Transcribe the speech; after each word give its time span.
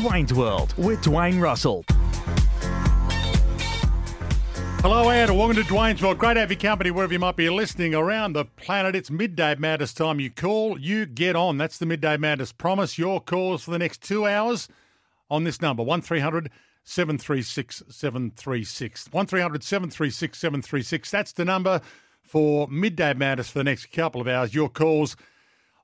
Dwayne's 0.00 0.32
World 0.32 0.72
with 0.78 1.02
Dwayne 1.02 1.42
Russell. 1.42 1.84
Hello 4.80 5.10
and 5.10 5.36
welcome 5.36 5.56
to 5.56 5.62
Dwayne's 5.62 6.00
World. 6.00 6.16
Great 6.16 6.34
to 6.34 6.40
have 6.40 6.50
your 6.50 6.58
company 6.58 6.90
wherever 6.90 7.12
you 7.12 7.18
might 7.18 7.36
be 7.36 7.50
listening 7.50 7.94
around 7.94 8.32
the 8.32 8.46
planet. 8.46 8.96
It's 8.96 9.10
midday 9.10 9.56
madness 9.56 9.92
time. 9.92 10.18
You 10.18 10.30
call, 10.30 10.80
you 10.80 11.04
get 11.04 11.36
on. 11.36 11.58
That's 11.58 11.76
the 11.76 11.84
midday 11.84 12.16
madness 12.16 12.50
promise. 12.50 12.96
Your 12.96 13.20
calls 13.20 13.64
for 13.64 13.72
the 13.72 13.78
next 13.78 14.02
two 14.02 14.26
hours 14.26 14.68
on 15.30 15.44
this 15.44 15.60
number 15.60 15.82
1300 15.82 16.50
736 16.82 17.82
736. 17.90 19.08
1300 19.12 19.62
736 19.62 20.38
736. 20.38 21.10
That's 21.10 21.32
the 21.32 21.44
number 21.44 21.82
for 22.22 22.66
midday 22.68 23.12
madness 23.12 23.50
for 23.50 23.58
the 23.58 23.64
next 23.64 23.92
couple 23.92 24.22
of 24.22 24.28
hours. 24.28 24.54
Your 24.54 24.70
calls 24.70 25.14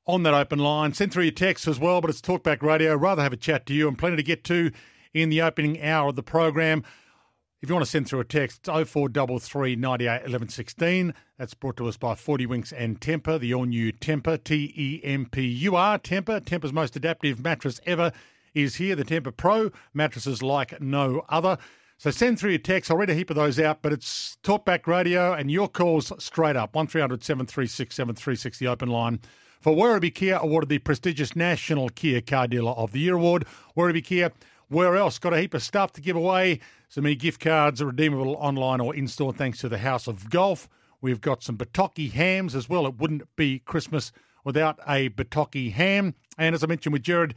on 0.06 0.22
that 0.22 0.34
open 0.34 0.58
line. 0.58 0.92
Send 0.92 1.12
through 1.12 1.24
your 1.24 1.32
text 1.32 1.66
as 1.66 1.78
well, 1.78 2.00
but 2.00 2.10
it's 2.10 2.20
Talkback 2.20 2.62
Radio. 2.62 2.94
Rather 2.94 3.22
have 3.22 3.32
a 3.32 3.36
chat 3.36 3.66
to 3.66 3.74
you 3.74 3.88
and 3.88 3.98
plenty 3.98 4.16
to 4.16 4.22
get 4.22 4.44
to 4.44 4.70
in 5.12 5.30
the 5.30 5.42
opening 5.42 5.82
hour 5.82 6.10
of 6.10 6.16
the 6.16 6.22
program. 6.22 6.84
If 7.62 7.70
you 7.70 7.74
want 7.74 7.84
to 7.84 7.90
send 7.90 8.06
through 8.06 8.20
a 8.20 8.24
text, 8.24 8.68
it's 8.68 8.90
0433 8.90 9.76
98 9.76 10.22
11 10.26 10.48
16. 10.48 11.14
That's 11.38 11.54
brought 11.54 11.76
to 11.78 11.88
us 11.88 11.96
by 11.96 12.14
40 12.14 12.46
Winks 12.46 12.72
and 12.72 13.00
Tempur, 13.00 13.40
the 13.40 13.54
all 13.54 13.64
new 13.64 13.92
Tempur, 13.92 14.42
T 14.42 14.72
E 14.76 15.00
M 15.02 15.26
P 15.26 15.42
U 15.42 15.74
R. 15.74 15.98
Tempur, 15.98 16.40
Tempur's 16.40 16.72
most 16.72 16.94
adaptive 16.96 17.42
mattress 17.42 17.80
ever, 17.86 18.12
is 18.54 18.76
here. 18.76 18.94
The 18.94 19.04
Tempur 19.04 19.36
Pro, 19.36 19.70
mattresses 19.94 20.42
like 20.42 20.80
no 20.80 21.24
other. 21.28 21.58
So 21.98 22.10
send 22.10 22.38
through 22.38 22.50
your 22.50 22.58
text. 22.58 22.90
I'll 22.90 22.98
read 22.98 23.08
a 23.08 23.14
heap 23.14 23.30
of 23.30 23.36
those 23.36 23.58
out, 23.58 23.80
but 23.80 23.92
it's 23.92 24.36
Talkback 24.44 24.86
Radio 24.86 25.32
and 25.32 25.50
your 25.50 25.66
calls 25.66 26.12
straight 26.22 26.54
up 26.54 26.74
1300 26.74 27.24
736 27.24 27.94
736, 27.94 28.58
the 28.58 28.66
open 28.66 28.90
line 28.90 29.18
for 29.60 29.74
Werribee 29.74 30.14
Kia 30.14 30.36
awarded 30.36 30.68
the 30.68 30.78
prestigious 30.78 31.34
National 31.34 31.88
Kia 31.88 32.20
Car 32.20 32.46
Dealer 32.46 32.72
of 32.72 32.92
the 32.92 33.00
Year 33.00 33.14
award. 33.14 33.46
Werribee 33.76 34.04
Kia, 34.04 34.32
where 34.68 34.96
else? 34.96 35.18
Got 35.18 35.34
a 35.34 35.40
heap 35.40 35.54
of 35.54 35.62
stuff 35.62 35.92
to 35.94 36.00
give 36.00 36.16
away. 36.16 36.60
Some 36.88 37.06
e-gift 37.06 37.40
cards 37.40 37.82
are 37.82 37.86
redeemable 37.86 38.34
online 38.36 38.80
or 38.80 38.94
in-store 38.94 39.32
thanks 39.32 39.58
to 39.60 39.68
the 39.68 39.78
House 39.78 40.06
of 40.06 40.30
Golf. 40.30 40.68
We've 41.00 41.20
got 41.20 41.42
some 41.42 41.56
Bertocchi 41.56 42.12
hams 42.12 42.54
as 42.54 42.68
well. 42.68 42.86
It 42.86 42.98
wouldn't 42.98 43.22
be 43.36 43.60
Christmas 43.60 44.12
without 44.44 44.78
a 44.86 45.08
Bertocchi 45.10 45.72
ham. 45.72 46.14
And 46.38 46.54
as 46.54 46.62
I 46.62 46.66
mentioned 46.66 46.92
with 46.92 47.02
Jared 47.02 47.34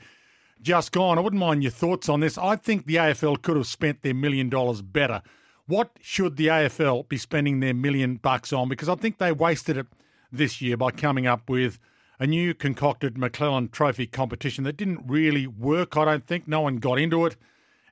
just 0.61 0.91
gone, 0.91 1.17
I 1.17 1.21
wouldn't 1.21 1.39
mind 1.39 1.63
your 1.63 1.71
thoughts 1.71 2.09
on 2.09 2.19
this. 2.19 2.37
I 2.37 2.55
think 2.55 2.85
the 2.85 2.95
AFL 2.95 3.41
could 3.41 3.57
have 3.57 3.67
spent 3.67 4.01
their 4.01 4.13
million 4.13 4.49
dollars 4.49 4.81
better. 4.81 5.21
What 5.65 5.97
should 6.01 6.35
the 6.35 6.47
AFL 6.47 7.07
be 7.07 7.17
spending 7.17 7.59
their 7.59 7.73
million 7.73 8.15
bucks 8.15 8.51
on? 8.51 8.69
Because 8.69 8.89
I 8.89 8.95
think 8.95 9.17
they 9.17 9.31
wasted 9.31 9.77
it 9.77 9.87
this 10.31 10.61
year 10.61 10.77
by 10.77 10.91
coming 10.91 11.25
up 11.25 11.49
with– 11.49 11.79
a 12.19 12.27
new 12.27 12.53
concocted 12.53 13.15
McClelland 13.15 13.71
Trophy 13.71 14.05
competition 14.05 14.63
that 14.65 14.77
didn't 14.77 15.07
really 15.07 15.47
work, 15.47 15.95
I 15.95 16.05
don't 16.05 16.25
think. 16.25 16.47
No 16.47 16.61
one 16.61 16.77
got 16.77 16.99
into 16.99 17.25
it 17.25 17.37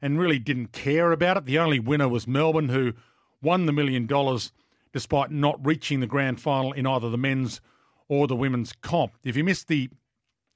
and 0.01 0.19
really 0.19 0.37
didn't 0.37 0.73
care 0.73 1.11
about 1.11 1.37
it. 1.37 1.45
The 1.45 1.59
only 1.59 1.79
winner 1.79 2.07
was 2.07 2.27
Melbourne, 2.27 2.69
who 2.69 2.93
won 3.41 3.65
the 3.65 3.71
million 3.71 4.05
dollars 4.05 4.51
despite 4.93 5.31
not 5.31 5.65
reaching 5.65 5.99
the 5.99 6.07
grand 6.07 6.41
final 6.41 6.71
in 6.71 6.87
either 6.87 7.09
the 7.09 7.17
men's 7.17 7.61
or 8.07 8.27
the 8.27 8.35
women's 8.35 8.73
comp. 8.81 9.13
If 9.23 9.35
you 9.35 9.43
missed 9.43 9.67
the 9.67 9.89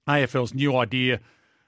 AFL's 0.08 0.54
new 0.54 0.76
idea 0.76 1.20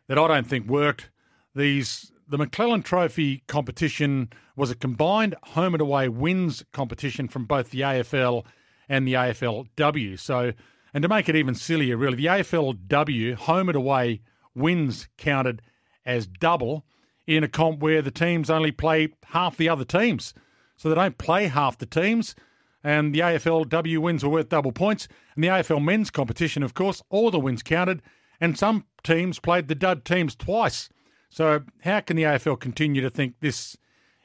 that 0.07 0.17
I 0.17 0.27
don't 0.27 0.47
think 0.47 0.67
worked, 0.67 1.09
these 1.55 2.11
the 2.27 2.37
McClelland 2.37 2.83
Trophy 2.83 3.43
competition 3.47 4.29
was 4.55 4.71
a 4.71 4.75
combined 4.75 5.35
home 5.43 5.73
and 5.75 5.81
away 5.81 6.09
wins 6.09 6.63
competition 6.73 7.27
from 7.27 7.45
both 7.45 7.69
the 7.69 7.81
AFL 7.81 8.45
and 8.89 9.07
the 9.07 9.13
AFLW. 9.13 10.19
So 10.19 10.53
and 10.93 11.01
to 11.01 11.09
make 11.09 11.27
it 11.27 11.35
even 11.35 11.55
sillier, 11.55 11.97
really, 11.97 12.17
the 12.17 12.25
AFLW 12.25 13.35
home 13.35 13.69
and 13.69 13.75
away 13.75 14.21
wins 14.55 15.07
counted 15.17 15.61
as 16.05 16.27
double 16.27 16.85
in 17.25 17.43
a 17.43 17.47
comp 17.47 17.79
where 17.79 18.01
the 18.01 18.11
teams 18.11 18.49
only 18.49 18.71
play 18.71 19.09
half 19.27 19.57
the 19.57 19.69
other 19.69 19.85
teams. 19.85 20.33
So 20.75 20.89
they 20.89 20.95
don't 20.95 21.17
play 21.17 21.47
half 21.47 21.77
the 21.77 21.85
teams. 21.85 22.35
And 22.83 23.15
the 23.15 23.19
AFLW 23.19 23.99
wins 23.99 24.23
were 24.23 24.29
worth 24.29 24.49
double 24.49 24.73
points. 24.73 25.07
And 25.35 25.43
the 25.43 25.47
AFL 25.47 25.83
men's 25.83 26.11
competition, 26.11 26.63
of 26.63 26.73
course, 26.73 27.01
all 27.09 27.31
the 27.31 27.39
wins 27.39 27.63
counted. 27.63 28.01
And 28.41 28.57
some 28.57 28.85
teams 29.03 29.39
played 29.39 29.69
the 29.69 29.75
dud 29.75 30.03
teams 30.03 30.35
twice. 30.35 30.89
So 31.29 31.61
how 31.81 32.01
can 32.01 32.17
the 32.17 32.23
AFL 32.23 32.59
continue 32.59 33.01
to 33.01 33.09
think 33.09 33.35
this 33.39 33.77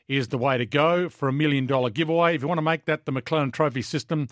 is 0.08 0.28
the 0.28 0.38
way 0.38 0.58
to 0.58 0.66
go 0.66 1.08
for 1.08 1.28
a 1.28 1.32
million 1.32 1.66
dollar 1.66 1.90
giveaway? 1.90 2.34
If 2.34 2.42
you 2.42 2.48
want 2.48 2.58
to 2.58 2.62
make 2.62 2.86
that 2.86 3.06
the 3.06 3.12
McClelland 3.12 3.52
Trophy 3.52 3.82
system, 3.82 4.28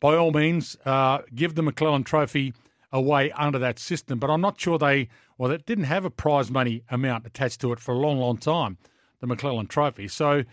by 0.00 0.14
all 0.16 0.32
means, 0.32 0.76
uh, 0.84 1.18
give 1.34 1.54
the 1.54 1.62
McClelland 1.62 2.04
Trophy 2.04 2.54
away 2.92 3.30
under 3.32 3.58
that 3.58 3.78
system. 3.78 4.18
But 4.18 4.30
I'm 4.30 4.40
not 4.40 4.60
sure 4.60 4.78
they, 4.78 5.08
well, 5.38 5.50
it 5.50 5.66
didn't 5.66 5.84
have 5.84 6.04
a 6.04 6.10
prize 6.10 6.50
money 6.50 6.82
amount 6.90 7.26
attached 7.26 7.60
to 7.62 7.72
it 7.72 7.80
for 7.80 7.94
a 7.94 7.98
long, 7.98 8.18
long 8.18 8.38
time, 8.38 8.78
the 9.20 9.26
McClelland 9.26 9.68
Trophy. 9.68 10.08
So 10.08 10.44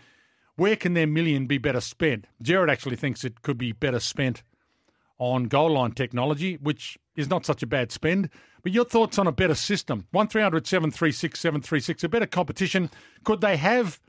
where 0.56 0.76
can 0.76 0.94
their 0.94 1.06
million 1.06 1.46
be 1.46 1.58
better 1.58 1.80
spent? 1.80 2.26
Jared 2.40 2.70
actually 2.70 2.96
thinks 2.96 3.24
it 3.24 3.42
could 3.42 3.58
be 3.58 3.72
better 3.72 4.00
spent 4.00 4.42
on 5.18 5.44
goal 5.44 5.72
line 5.72 5.92
technology, 5.92 6.56
which 6.56 6.98
is 7.16 7.30
not 7.30 7.46
such 7.46 7.62
a 7.62 7.66
bad 7.66 7.92
spend. 7.92 8.28
But 8.62 8.72
your 8.72 8.84
thoughts 8.84 9.18
on 9.18 9.26
a 9.26 9.32
better 9.32 9.54
system? 9.54 10.06
1300 10.12 10.66
736 10.66 11.38
736, 11.38 12.04
a 12.04 12.08
better 12.08 12.26
competition. 12.26 12.90
Could 13.22 13.40
they 13.40 13.56
have 13.56 14.00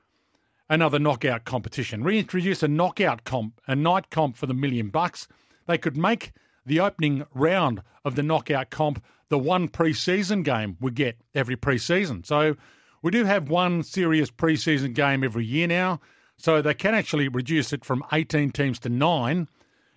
another 0.70 1.00
knockout 1.00 1.46
competition. 1.46 2.04
Reintroduce 2.04 2.64
a 2.64 2.68
knockout 2.68 3.24
comp, 3.24 3.60
a 3.68 3.76
night 3.76 4.10
comp 4.10 4.36
for 4.36 4.46
the 4.46 4.54
million 4.54 4.90
bucks. 4.90 5.28
They 5.68 5.78
could 5.78 5.98
make 5.98 6.32
the 6.66 6.80
opening 6.80 7.26
round 7.34 7.82
of 8.04 8.16
the 8.16 8.24
knockout 8.24 8.70
comp 8.70 9.04
the 9.30 9.40
one 9.40 9.68
pre-season 9.68 10.44
game 10.44 10.78
we 10.80 10.92
get 10.92 11.18
every 11.34 11.56
pre-season. 11.56 12.24
So 12.24 12.56
we 13.02 13.12
do 13.12 13.26
have 13.26 13.50
one 13.50 13.84
serious 13.84 14.30
pre-season 14.30 14.94
game 14.94 15.24
every 15.24 15.46
year 15.46 15.68
now. 15.68 16.00
So 16.38 16.62
they 16.62 16.74
can 16.74 16.94
actually 16.94 17.28
reduce 17.28 17.72
it 17.74 17.86
from 17.86 18.04
18 18.12 18.52
teams 18.52 18.80
to 18.80 18.90
nine 18.90 19.48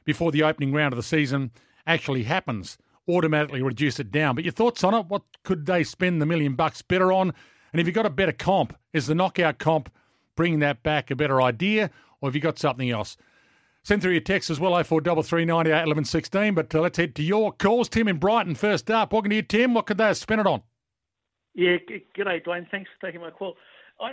before 0.04 0.32
the 0.32 0.44
opening 0.44 0.72
round 0.72 0.92
of 0.92 0.96
the 0.96 1.02
season 1.02 1.50
actually 1.86 2.24
happens. 2.24 2.78
Automatically 3.08 3.62
reduce 3.62 3.98
it 3.98 4.10
down. 4.10 4.34
But 4.34 4.44
your 4.44 4.52
thoughts 4.52 4.84
on 4.84 4.94
it? 4.94 5.06
What 5.06 5.22
could 5.42 5.66
they 5.66 5.82
spend 5.84 6.22
the 6.22 6.26
million 6.26 6.54
bucks 6.54 6.82
better 6.82 7.12
on? 7.12 7.32
And 7.72 7.80
if 7.80 7.86
you've 7.86 7.94
got 7.94 8.06
a 8.06 8.10
better 8.10 8.32
comp, 8.32 8.76
is 8.92 9.06
the 9.06 9.14
knockout 9.14 9.58
comp 9.58 9.90
bringing 10.38 10.60
that 10.60 10.84
back 10.84 11.10
a 11.10 11.16
better 11.16 11.42
idea, 11.42 11.90
or 12.20 12.28
have 12.28 12.34
you 12.36 12.40
got 12.40 12.60
something 12.60 12.88
else? 12.88 13.16
Send 13.82 14.00
through 14.00 14.12
your 14.12 14.20
text 14.20 14.50
as 14.50 14.60
well, 14.60 14.72
0433 14.80 16.52
But 16.52 16.72
uh, 16.72 16.80
let's 16.80 16.96
head 16.96 17.16
to 17.16 17.24
your 17.24 17.50
calls. 17.50 17.88
Tim 17.88 18.06
in 18.06 18.18
Brighton 18.18 18.54
first 18.54 18.88
up. 18.88 19.12
Welcome 19.12 19.30
to 19.30 19.36
you, 19.36 19.42
Tim. 19.42 19.74
What 19.74 19.86
could 19.86 19.98
they 19.98 20.14
spent 20.14 20.40
it 20.40 20.46
on? 20.46 20.62
Yeah, 21.54 21.78
g'day, 22.16 22.44
Dwayne. 22.44 22.70
Thanks 22.70 22.88
for 22.88 23.06
taking 23.08 23.20
my 23.20 23.30
call. 23.30 23.56
I, 24.00 24.12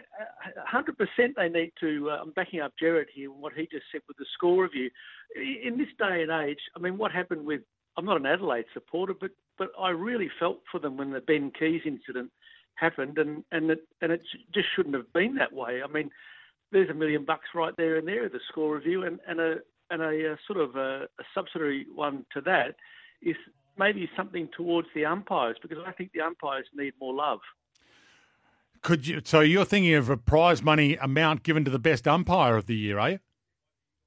100% 0.74 1.36
they 1.38 1.48
need 1.48 1.72
to. 1.80 2.10
Uh, 2.10 2.22
I'm 2.24 2.32
backing 2.32 2.60
up 2.60 2.74
Jared 2.80 3.10
here 3.14 3.32
what 3.32 3.54
he 3.54 3.68
just 3.72 3.86
said 3.92 4.02
with 4.08 4.18
the 4.18 4.26
score 4.34 4.64
review. 4.64 4.90
In 5.36 5.78
this 5.78 5.90
day 6.00 6.24
and 6.24 6.32
age, 6.32 6.58
I 6.76 6.80
mean, 6.80 6.98
what 6.98 7.12
happened 7.12 7.46
with. 7.46 7.62
I'm 7.98 8.06
not 8.06 8.18
an 8.18 8.26
Adelaide 8.26 8.66
supporter, 8.74 9.14
but 9.14 9.30
but 9.60 9.70
I 9.80 9.90
really 9.90 10.30
felt 10.40 10.62
for 10.72 10.80
them 10.80 10.98
when 10.98 11.12
the 11.12 11.22
Ben 11.22 11.52
Keays 11.58 11.86
incident 11.86 12.32
happened, 12.76 13.18
and 13.18 13.44
and 13.52 13.72
it 13.72 13.88
and 14.02 14.12
it 14.12 14.22
just 14.54 14.68
shouldn't 14.76 14.96
have 14.96 15.12
been 15.14 15.36
that 15.36 15.54
way. 15.54 15.82
I 15.84 15.92
mean, 15.92 16.10
there's 16.72 16.90
a 16.90 16.94
million 16.94 17.26
bucks 17.26 17.50
right 17.54 17.74
there 17.78 17.98
and 17.98 18.08
there 18.08 18.26
at 18.26 18.32
the 18.32 18.40
score 18.50 18.76
review, 18.76 19.04
and 19.04 19.20
and 19.28 19.40
a 19.40 19.56
and 19.90 20.02
a, 20.02 20.34
a 20.34 20.38
sort 20.48 20.60
of 20.60 20.76
a, 20.76 21.08
a 21.20 21.24
subsidiary 21.34 21.86
one 21.94 22.26
to 22.34 22.42
that 22.42 22.76
is 23.22 23.36
maybe 23.78 24.10
something 24.16 24.50
towards 24.56 24.88
the 24.96 25.06
umpires 25.06 25.58
because 25.62 25.78
I 25.86 25.92
think 25.92 26.12
the 26.14 26.22
umpires 26.22 26.66
need 26.74 26.94
more 27.00 27.14
love. 27.14 27.40
Could 28.82 29.08
you? 29.08 29.22
So 29.24 29.40
you're 29.40 29.66
thinking 29.66 29.96
of 29.96 30.10
a 30.10 30.18
prize 30.18 30.62
money 30.62 30.96
amount 30.96 31.44
given 31.44 31.66
to 31.66 31.72
the 31.72 31.80
best 31.80 32.08
umpire 32.08 32.56
of 32.56 32.68
the 32.68 32.76
year, 32.76 33.00
are 33.00 33.10
you? 33.12 33.20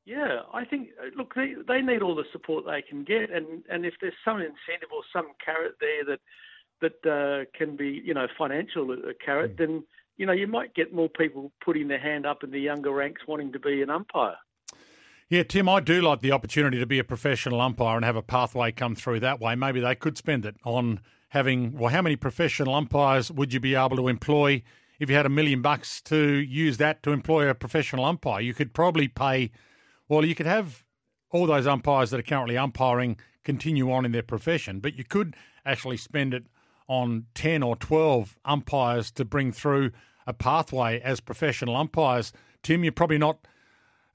Yeah, 0.05 0.41
I 0.55 0.64
think 0.64 0.88
uh, 0.99 1.11
look, 1.17 1.35
they, 1.35 1.55
they 1.67 1.82
need 1.82 2.00
all 2.00 2.14
the 2.14 2.25
support 2.32 2.64
they 2.64 2.81
can 2.81 3.05
get, 3.05 3.31
and, 3.31 3.62
and 3.69 3.85
if 3.85 3.94
there's 4.00 4.14
some 4.25 4.38
incentive 4.38 4.88
or 4.94 5.03
some 5.12 5.32
carrot 5.44 5.75
there 5.81 6.05
that 6.06 6.21
that 6.80 7.04
uh, 7.06 7.44
can 7.56 7.76
be, 7.76 8.02
you 8.04 8.14
know, 8.14 8.26
financial 8.36 8.90
uh, 8.92 9.12
carrot, 9.25 9.54
mm. 9.54 9.58
then 9.58 9.84
you 10.16 10.26
know 10.26 10.32
you 10.32 10.46
might 10.46 10.75
get 10.75 10.92
more 10.92 11.08
people 11.08 11.52
putting 11.64 11.88
their 11.88 12.00
hand 12.00 12.26
up 12.26 12.42
in 12.44 12.50
the 12.50 12.60
younger 12.60 12.92
ranks 12.92 13.22
wanting 13.26 13.52
to 13.52 13.58
be 13.58 13.82
an 13.82 13.90
umpire. 13.90 14.36
Yeah, 15.28 15.42
Tim, 15.42 15.69
I 15.69 15.80
do 15.80 16.00
like 16.00 16.20
the 16.20 16.32
opportunity 16.32 16.78
to 16.78 16.86
be 16.86 16.98
a 16.98 17.04
professional 17.04 17.60
umpire 17.60 17.96
and 17.96 18.04
have 18.04 18.16
a 18.16 18.22
pathway 18.22 18.72
come 18.72 18.94
through 18.94 19.20
that 19.20 19.40
way. 19.40 19.54
Maybe 19.54 19.78
they 19.78 19.94
could 19.94 20.16
spend 20.16 20.46
it 20.46 20.56
on 20.64 21.00
having, 21.28 21.76
well, 21.76 21.90
how 21.90 22.00
many 22.00 22.16
professional 22.16 22.75
umpires 22.75 23.30
would 23.30 23.52
you 23.52 23.60
be 23.60 23.75
able 23.75 23.96
to 23.96 24.08
employ 24.08 24.62
if 24.98 25.10
you 25.10 25.16
had 25.16 25.26
a 25.26 25.30
million 25.30 25.60
bucks 25.60 26.00
to 26.02 26.16
use 26.16 26.78
that 26.78 27.02
to 27.02 27.12
employ 27.12 27.46
a 27.46 27.54
professional 27.54 28.06
umpire? 28.06 28.40
You 28.40 28.54
could 28.54 28.72
probably 28.72 29.06
pay, 29.06 29.50
well, 30.08 30.25
you 30.25 30.34
could 30.34 30.46
have 30.46 30.82
all 31.30 31.46
those 31.46 31.66
umpires 31.66 32.10
that 32.10 32.20
are 32.20 32.22
currently 32.22 32.56
umpiring 32.56 33.19
continue 33.44 33.92
on 33.92 34.06
in 34.06 34.12
their 34.12 34.22
profession, 34.22 34.80
but 34.80 34.96
you 34.96 35.04
could 35.04 35.36
actually 35.66 35.98
spend 35.98 36.32
it 36.32 36.46
on 36.88 37.26
10 37.35 37.62
or 37.62 37.76
12 37.76 38.37
umpires 38.44 39.11
to 39.12 39.25
bring 39.25 39.52
through 39.52 39.93
a 40.26 40.32
pathway 40.32 41.00
as 41.00 41.20
professional 41.20 41.76
umpires. 41.76 42.32
Tim, 42.62 42.82
you're 42.82 42.93
probably 42.93 43.19
not 43.19 43.46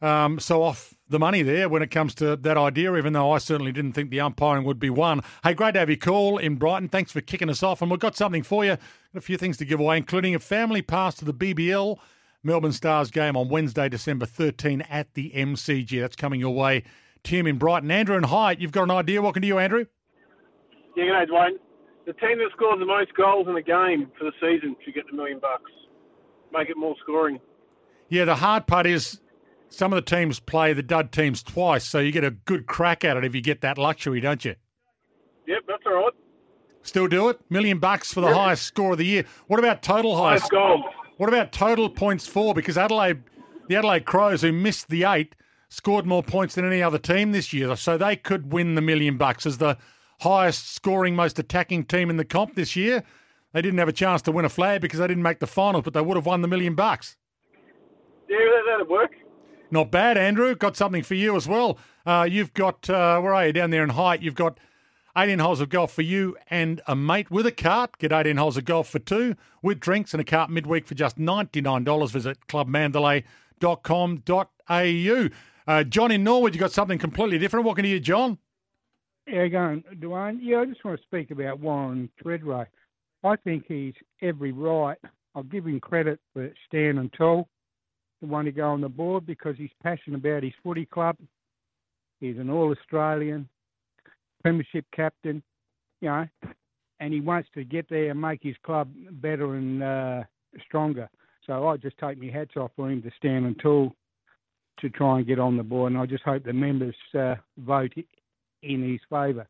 um, 0.01 0.37
so 0.37 0.61
off 0.61 0.93
the 1.07 1.17
money 1.17 1.43
there 1.43 1.69
when 1.69 1.81
it 1.81 1.89
comes 1.89 2.13
to 2.15 2.35
that 2.35 2.57
idea, 2.57 2.95
even 2.97 3.13
though 3.13 3.31
I 3.31 3.37
certainly 3.37 3.71
didn't 3.71 3.93
think 3.93 4.09
the 4.09 4.19
umpiring 4.19 4.65
would 4.65 4.79
be 4.79 4.89
one. 4.89 5.21
Hey, 5.43 5.53
great 5.53 5.73
to 5.75 5.79
have 5.79 5.89
you 5.89 5.97
call 5.97 6.37
in 6.37 6.55
Brighton. 6.55 6.89
Thanks 6.89 7.13
for 7.13 7.21
kicking 7.21 7.49
us 7.49 7.63
off. 7.63 7.81
And 7.81 7.89
we've 7.89 7.99
got 7.99 8.17
something 8.17 8.43
for 8.43 8.65
you, 8.65 8.77
a 9.15 9.21
few 9.21 9.37
things 9.37 9.55
to 9.57 9.65
give 9.65 9.79
away, 9.79 9.95
including 9.95 10.35
a 10.35 10.39
family 10.39 10.81
pass 10.81 11.15
to 11.15 11.25
the 11.25 11.33
BBL 11.33 11.97
Melbourne 12.43 12.73
Stars 12.73 13.09
game 13.11 13.37
on 13.37 13.47
Wednesday, 13.47 13.87
December 13.87 14.25
13 14.25 14.81
at 14.89 15.13
the 15.13 15.31
MCG. 15.31 16.01
That's 16.01 16.17
coming 16.17 16.41
your 16.41 16.53
way. 16.53 16.83
Tim 17.23 17.47
in 17.47 17.57
Brighton. 17.57 17.89
Andrew 17.89 18.17
and 18.17 18.25
Hyde, 18.25 18.61
you've 18.61 18.73
got 18.73 18.83
an 18.83 18.91
idea. 18.91 19.21
Welcome 19.21 19.41
to 19.41 19.47
you, 19.47 19.57
Andrew. 19.57 19.85
Yeah, 20.97 21.05
good 21.05 21.27
day, 21.27 21.31
Dwayne. 21.31 21.62
The 22.05 22.13
team 22.13 22.37
that 22.39 22.49
scores 22.53 22.79
the 22.79 22.85
most 22.85 23.13
goals 23.15 23.47
in 23.47 23.55
the 23.55 23.61
game 23.61 24.11
for 24.17 24.25
the 24.25 24.33
season 24.41 24.75
should 24.83 24.93
get 24.93 25.05
the 25.09 25.15
million 25.15 25.39
bucks. 25.39 25.71
Make 26.51 26.69
it 26.69 26.77
more 26.77 26.95
scoring. 27.01 27.39
Yeah, 28.09 28.25
the 28.25 28.35
hard 28.35 28.67
part 28.67 28.85
is 28.85 29.21
some 29.69 29.91
of 29.93 29.97
the 29.97 30.15
teams 30.15 30.39
play 30.39 30.73
the 30.73 30.83
dud 30.83 31.11
teams 31.11 31.41
twice, 31.41 31.87
so 31.87 31.99
you 31.99 32.11
get 32.11 32.23
a 32.23 32.31
good 32.31 32.67
crack 32.67 33.03
at 33.03 33.17
it 33.17 33.25
if 33.25 33.33
you 33.33 33.41
get 33.41 33.61
that 33.61 33.77
luxury, 33.77 34.19
don't 34.19 34.43
you? 34.43 34.55
Yep, 35.47 35.63
that's 35.67 35.83
all 35.85 35.93
right. 35.93 36.13
Still 36.83 37.07
do 37.07 37.29
it? 37.29 37.39
Million 37.49 37.79
bucks 37.79 38.13
for 38.13 38.21
the 38.21 38.27
yep. 38.27 38.35
highest 38.35 38.63
score 38.63 38.91
of 38.91 38.97
the 38.97 39.05
year. 39.05 39.25
What 39.47 39.59
about 39.59 39.81
total 39.81 40.15
highest? 40.17 40.51
goal? 40.51 40.83
What 41.17 41.29
about 41.29 41.51
total 41.51 41.89
points 41.89 42.27
for? 42.27 42.53
Because 42.53 42.77
Adelaide, 42.77 43.23
the 43.67 43.77
Adelaide 43.77 44.05
Crows, 44.05 44.41
who 44.41 44.51
missed 44.51 44.89
the 44.89 45.05
eight, 45.05 45.35
scored 45.69 46.05
more 46.05 46.21
points 46.21 46.55
than 46.55 46.65
any 46.65 46.83
other 46.83 46.99
team 46.99 47.31
this 47.31 47.53
year, 47.53 47.75
so 47.75 47.97
they 47.97 48.15
could 48.15 48.51
win 48.51 48.75
the 48.75 48.81
million 48.81 49.17
bucks 49.17 49.45
as 49.45 49.57
the 49.57 49.77
highest 50.23 50.73
scoring, 50.73 51.15
most 51.15 51.39
attacking 51.39 51.85
team 51.85 52.09
in 52.09 52.17
the 52.17 52.25
comp 52.25 52.55
this 52.55 52.75
year. 52.75 53.03
They 53.53 53.61
didn't 53.61 53.79
have 53.79 53.87
a 53.87 53.93
chance 53.93 54.21
to 54.23 54.31
win 54.31 54.45
a 54.45 54.49
flag 54.49 54.81
because 54.81 54.99
they 54.99 55.07
didn't 55.07 55.23
make 55.23 55.39
the 55.39 55.47
finals, 55.47 55.83
but 55.83 55.93
they 55.93 56.01
would 56.01 56.17
have 56.17 56.25
won 56.25 56.41
the 56.41 56.47
million 56.47 56.75
bucks. 56.75 57.15
Yeah, 58.27 58.37
that'd 58.67 58.89
work. 58.89 59.11
Not 59.69 59.91
bad, 59.91 60.17
Andrew. 60.17 60.55
Got 60.55 60.75
something 60.75 61.03
for 61.03 61.15
you 61.15 61.35
as 61.35 61.47
well. 61.47 61.77
Uh, 62.05 62.27
you've 62.29 62.53
got, 62.53 62.89
uh, 62.89 63.19
where 63.21 63.33
are 63.33 63.47
you, 63.47 63.53
down 63.53 63.69
there 63.69 63.83
in 63.83 63.89
height? 63.89 64.21
You've 64.21 64.35
got 64.35 64.59
18 65.15 65.39
holes 65.39 65.61
of 65.61 65.69
golf 65.69 65.93
for 65.93 66.01
you 66.01 66.35
and 66.49 66.81
a 66.87 66.95
mate 66.95 67.29
with 67.29 67.45
a 67.45 67.51
cart. 67.51 67.99
Get 67.99 68.11
18 68.11 68.37
holes 68.37 68.57
of 68.57 68.65
golf 68.65 68.89
for 68.89 68.97
two 68.99 69.35
with 69.61 69.79
drinks 69.79 70.13
and 70.13 70.21
a 70.21 70.23
cart 70.23 70.49
midweek 70.49 70.87
for 70.87 70.95
just 70.95 71.19
$99. 71.19 72.11
Visit 72.11 72.47
clubmandalay.com.au. 72.47 75.29
Uh, 75.65 75.83
John 75.83 76.11
in 76.11 76.23
Norwood, 76.23 76.55
you 76.55 76.59
got 76.59 76.71
something 76.71 76.97
completely 76.97 77.37
different. 77.37 77.65
What 77.65 77.75
can 77.75 77.85
you, 77.85 77.99
John? 77.99 78.39
Yeah, 79.27 79.47
going, 79.47 79.83
Dwayne. 79.95 80.39
Yeah, 80.41 80.59
I 80.59 80.65
just 80.65 80.83
want 80.83 80.99
to 80.99 81.05
speak 81.05 81.31
about 81.31 81.59
Warren 81.59 82.09
Tredrea. 82.21 82.67
I 83.23 83.35
think 83.37 83.65
he's 83.67 83.93
every 84.21 84.51
right. 84.51 84.97
I'll 85.33 85.43
give 85.43 85.65
him 85.65 85.79
credit 85.79 86.19
for 86.33 86.51
standing 86.67 87.09
tall 87.17 87.47
the 88.23 88.27
one 88.27 88.45
to 88.45 88.51
go 88.51 88.69
on 88.69 88.79
the 88.79 88.89
board 88.89 89.25
because 89.25 89.55
he's 89.57 89.69
passionate 89.83 90.17
about 90.17 90.43
his 90.43 90.53
footy 90.63 90.85
club. 90.85 91.17
He's 92.21 92.37
an 92.37 92.49
All 92.49 92.71
Australian, 92.71 93.49
Premiership 94.41 94.85
captain, 94.95 95.43
you 95.99 96.07
know, 96.07 96.25
and 97.01 97.13
he 97.13 97.19
wants 97.19 97.49
to 97.53 97.65
get 97.65 97.89
there 97.89 98.11
and 98.11 98.21
make 98.21 98.41
his 98.41 98.55
club 98.65 98.89
better 99.11 99.55
and 99.55 99.83
uh, 99.83 100.23
stronger. 100.65 101.09
So 101.45 101.67
I 101.67 101.75
just 101.75 101.97
take 101.97 102.17
my 102.17 102.31
hats 102.31 102.55
off 102.55 102.71
for 102.77 102.89
him 102.89 103.01
to 103.01 103.11
stand 103.17 103.45
and 103.45 103.59
tall 103.59 103.93
to 104.79 104.89
try 104.89 105.17
and 105.17 105.27
get 105.27 105.37
on 105.37 105.57
the 105.57 105.63
board, 105.63 105.91
and 105.91 106.01
I 106.01 106.05
just 106.05 106.23
hope 106.23 106.45
the 106.45 106.53
members 106.53 106.95
uh, 107.13 107.35
vote 107.57 107.93
in 108.63 108.89
his 108.89 109.01
favour. 109.09 109.47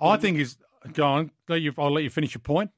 I 0.00 0.16
think 0.16 0.38
he's 0.38 0.56
go 0.92 1.04
on. 1.04 1.30
I'll 1.48 1.92
let 1.92 2.02
you 2.02 2.10
finish 2.10 2.34
your 2.34 2.40
point. 2.40 2.70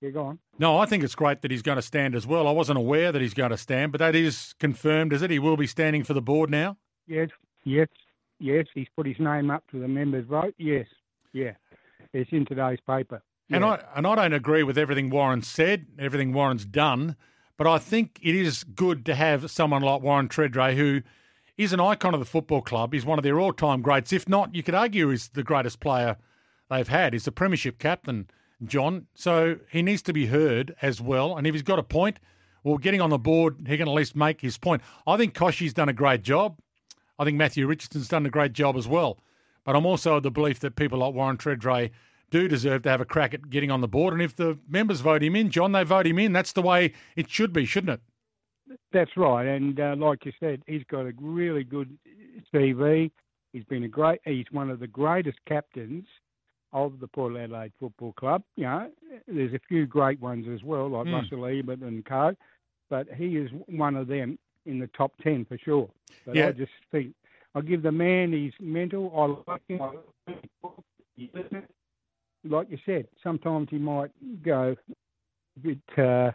Yeah, 0.00 0.10
go 0.10 0.24
on. 0.24 0.38
No, 0.58 0.78
I 0.78 0.86
think 0.86 1.04
it's 1.04 1.14
great 1.14 1.42
that 1.42 1.50
he's 1.50 1.62
going 1.62 1.76
to 1.76 1.82
stand 1.82 2.14
as 2.14 2.26
well. 2.26 2.48
I 2.48 2.50
wasn't 2.50 2.78
aware 2.78 3.12
that 3.12 3.22
he's 3.22 3.34
going 3.34 3.50
to 3.50 3.56
stand, 3.56 3.92
but 3.92 3.98
that 3.98 4.14
is 4.16 4.54
confirmed, 4.58 5.12
is 5.12 5.22
it? 5.22 5.30
He 5.30 5.38
will 5.38 5.56
be 5.56 5.66
standing 5.66 6.02
for 6.02 6.12
the 6.12 6.22
board 6.22 6.50
now? 6.50 6.76
Yes, 7.06 7.30
yes, 7.64 7.88
yes. 8.40 8.66
He's 8.74 8.88
put 8.96 9.06
his 9.06 9.18
name 9.18 9.50
up 9.50 9.64
to 9.70 9.78
the 9.78 9.88
members' 9.88 10.26
vote. 10.26 10.54
Yes, 10.58 10.86
yeah. 11.32 11.52
It's 12.12 12.30
in 12.32 12.44
today's 12.44 12.80
paper. 12.86 13.22
Yeah. 13.48 13.56
And 13.56 13.64
I 13.64 13.84
and 13.94 14.06
I 14.06 14.14
don't 14.16 14.32
agree 14.32 14.62
with 14.62 14.76
everything 14.76 15.08
Warren 15.08 15.42
said, 15.42 15.86
everything 15.98 16.32
Warren's 16.32 16.64
done, 16.64 17.16
but 17.56 17.66
I 17.66 17.78
think 17.78 18.18
it 18.22 18.34
is 18.34 18.64
good 18.64 19.04
to 19.06 19.14
have 19.14 19.50
someone 19.50 19.82
like 19.82 20.02
Warren 20.02 20.28
Tredrea 20.28 20.74
who 20.74 21.02
is 21.62 21.72
an 21.72 21.80
icon 21.80 22.14
of 22.14 22.20
the 22.20 22.26
football 22.26 22.62
club. 22.62 22.92
He's 22.92 23.04
one 23.04 23.18
of 23.18 23.22
their 23.22 23.38
all-time 23.38 23.82
greats. 23.82 24.12
If 24.12 24.28
not, 24.28 24.54
you 24.54 24.62
could 24.62 24.74
argue 24.74 25.08
he's 25.08 25.28
the 25.28 25.42
greatest 25.42 25.80
player 25.80 26.16
they've 26.70 26.88
had. 26.88 27.12
He's 27.12 27.24
the 27.24 27.32
premiership 27.32 27.78
captain 27.78 28.28
John. 28.64 29.06
So 29.14 29.58
he 29.70 29.82
needs 29.82 30.02
to 30.02 30.12
be 30.12 30.26
heard 30.26 30.74
as 30.82 31.00
well. 31.00 31.36
And 31.36 31.46
if 31.46 31.54
he's 31.54 31.62
got 31.62 31.78
a 31.78 31.82
point, 31.82 32.18
well, 32.64 32.78
getting 32.78 33.00
on 33.00 33.10
the 33.10 33.18
board, 33.18 33.66
he 33.66 33.76
can 33.76 33.88
at 33.88 33.94
least 33.94 34.14
make 34.14 34.40
his 34.40 34.58
point. 34.58 34.82
I 35.06 35.16
think 35.16 35.34
Kochie's 35.34 35.74
done 35.74 35.88
a 35.88 35.92
great 35.92 36.22
job. 36.22 36.58
I 37.18 37.24
think 37.24 37.36
Matthew 37.36 37.66
Richardson's 37.66 38.08
done 38.08 38.26
a 38.26 38.30
great 38.30 38.52
job 38.52 38.76
as 38.76 38.88
well. 38.88 39.18
But 39.64 39.76
I'm 39.76 39.86
also 39.86 40.16
of 40.16 40.22
the 40.22 40.30
belief 40.30 40.60
that 40.60 40.76
people 40.76 40.98
like 40.98 41.14
Warren 41.14 41.36
Tredrea 41.36 41.90
do 42.30 42.48
deserve 42.48 42.82
to 42.82 42.88
have 42.88 43.00
a 43.00 43.04
crack 43.04 43.34
at 43.34 43.50
getting 43.50 43.70
on 43.70 43.80
the 43.80 43.88
board. 43.88 44.12
And 44.14 44.22
if 44.22 44.34
the 44.34 44.58
members 44.68 45.00
vote 45.00 45.22
him 45.22 45.36
in, 45.36 45.50
John, 45.50 45.72
they 45.72 45.84
vote 45.84 46.06
him 46.06 46.18
in. 46.18 46.32
That's 46.32 46.52
the 46.52 46.62
way 46.62 46.92
it 47.14 47.30
should 47.30 47.52
be, 47.52 47.66
shouldn't 47.66 47.92
it? 47.92 48.00
That's 48.92 49.10
right. 49.16 49.46
And 49.46 49.78
uh, 49.78 49.94
like 49.98 50.24
you 50.24 50.32
said, 50.40 50.62
he's 50.66 50.84
got 50.90 51.06
a 51.06 51.12
really 51.20 51.64
good 51.64 51.96
CV. 52.52 53.10
He's 53.52 53.64
been 53.64 53.84
a 53.84 53.88
great. 53.88 54.20
He's 54.24 54.46
one 54.50 54.70
of 54.70 54.80
the 54.80 54.86
greatest 54.86 55.38
captains 55.46 56.04
of 56.72 57.00
the 57.00 57.06
Port 57.06 57.36
Adelaide 57.36 57.72
Football 57.78 58.12
Club. 58.12 58.42
You 58.56 58.64
know, 58.64 58.90
there's 59.28 59.52
a 59.52 59.60
few 59.68 59.86
great 59.86 60.20
ones 60.20 60.46
as 60.52 60.62
well, 60.62 60.88
like 60.88 61.06
mm. 61.06 61.14
Russell 61.14 61.46
Ebert 61.46 61.80
and 61.80 62.04
Co. 62.04 62.34
But 62.88 63.08
he 63.14 63.36
is 63.36 63.50
one 63.66 63.96
of 63.96 64.08
them 64.08 64.38
in 64.66 64.78
the 64.78 64.86
top 64.88 65.12
ten 65.22 65.44
for 65.44 65.58
sure. 65.58 65.88
But 66.26 66.36
yeah. 66.36 66.48
I 66.48 66.52
just 66.52 66.72
think 66.90 67.14
I 67.54 67.60
give 67.60 67.82
the 67.82 67.92
man 67.92 68.32
his 68.32 68.52
mental. 68.60 69.12
I 69.48 69.52
like 69.52 69.62
him. 69.68 69.80
Like 72.44 72.70
you 72.70 72.78
said, 72.84 73.06
sometimes 73.22 73.68
he 73.70 73.78
might 73.78 74.10
go 74.42 74.74
a 75.56 75.60
bit 75.60 75.78
uh, 75.98 76.32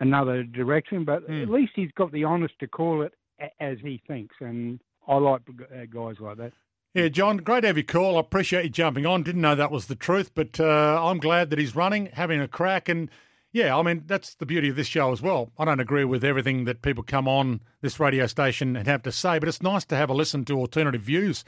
another 0.00 0.42
direction, 0.42 1.04
but 1.04 1.28
mm. 1.28 1.42
at 1.42 1.48
least 1.48 1.72
he's 1.74 1.92
got 1.92 2.12
the 2.12 2.24
honesty 2.24 2.56
to 2.60 2.66
call 2.66 3.02
it 3.02 3.14
as 3.60 3.78
he 3.82 4.00
thinks, 4.06 4.36
and 4.40 4.80
I 5.08 5.16
like 5.16 5.42
uh, 5.48 5.84
guys 5.92 6.16
like 6.20 6.36
that. 6.38 6.52
Yeah, 6.94 7.08
John, 7.08 7.38
great 7.38 7.62
to 7.62 7.68
have 7.68 7.78
you 7.78 7.84
call. 7.84 8.16
I 8.16 8.20
appreciate 8.20 8.64
you 8.64 8.70
jumping 8.70 9.06
on. 9.06 9.22
Didn't 9.22 9.40
know 9.40 9.54
that 9.54 9.70
was 9.70 9.86
the 9.86 9.94
truth, 9.94 10.32
but 10.34 10.60
uh, 10.60 11.00
I'm 11.02 11.18
glad 11.18 11.48
that 11.50 11.58
he's 11.58 11.74
running, 11.74 12.10
having 12.12 12.38
a 12.38 12.46
crack. 12.46 12.86
And 12.88 13.10
yeah, 13.50 13.76
I 13.76 13.82
mean, 13.82 14.02
that's 14.06 14.34
the 14.34 14.44
beauty 14.44 14.68
of 14.68 14.76
this 14.76 14.88
show 14.88 15.10
as 15.10 15.22
well. 15.22 15.52
I 15.58 15.64
don't 15.64 15.80
agree 15.80 16.04
with 16.04 16.22
everything 16.22 16.64
that 16.64 16.82
people 16.82 17.02
come 17.02 17.26
on 17.26 17.60
this 17.80 17.98
radio 17.98 18.26
station 18.26 18.76
and 18.76 18.86
have 18.86 19.02
to 19.04 19.12
say, 19.12 19.38
but 19.38 19.48
it's 19.48 19.62
nice 19.62 19.86
to 19.86 19.96
have 19.96 20.10
a 20.10 20.14
listen 20.14 20.44
to 20.44 20.58
alternative 20.58 21.00
views 21.00 21.44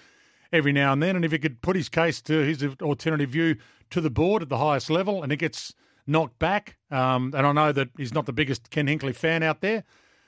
every 0.51 0.73
now 0.73 0.95
and 0.95 1.03
then. 1.03 1.15
And 1.15 1.27
if 1.27 1.33
he 1.33 1.39
could 1.39 1.61
put 1.61 1.77
his 1.77 1.91
case 1.91 2.23
to 2.23 2.41
his 2.41 2.65
alternative 2.81 3.29
view 3.29 3.57
to 3.91 4.01
the 4.01 4.11
board 4.11 4.41
at 4.41 4.49
the 4.49 4.59
highest 4.59 4.89
level 4.89 5.23
and 5.23 5.31
it 5.31 5.37
gets 5.37 5.75
knocked 6.07 6.39
back, 6.39 6.77
um, 6.91 7.33
and 7.37 7.47
I 7.47 7.53
know 7.53 7.73
that 7.73 7.89
he's 7.97 8.15
not 8.15 8.27
the 8.27 8.33
biggest 8.33 8.71
Ken 8.71 8.87
Hinkley 8.87 9.15
fan 9.15 9.43
out 9.43 9.61
there, 9.61 9.85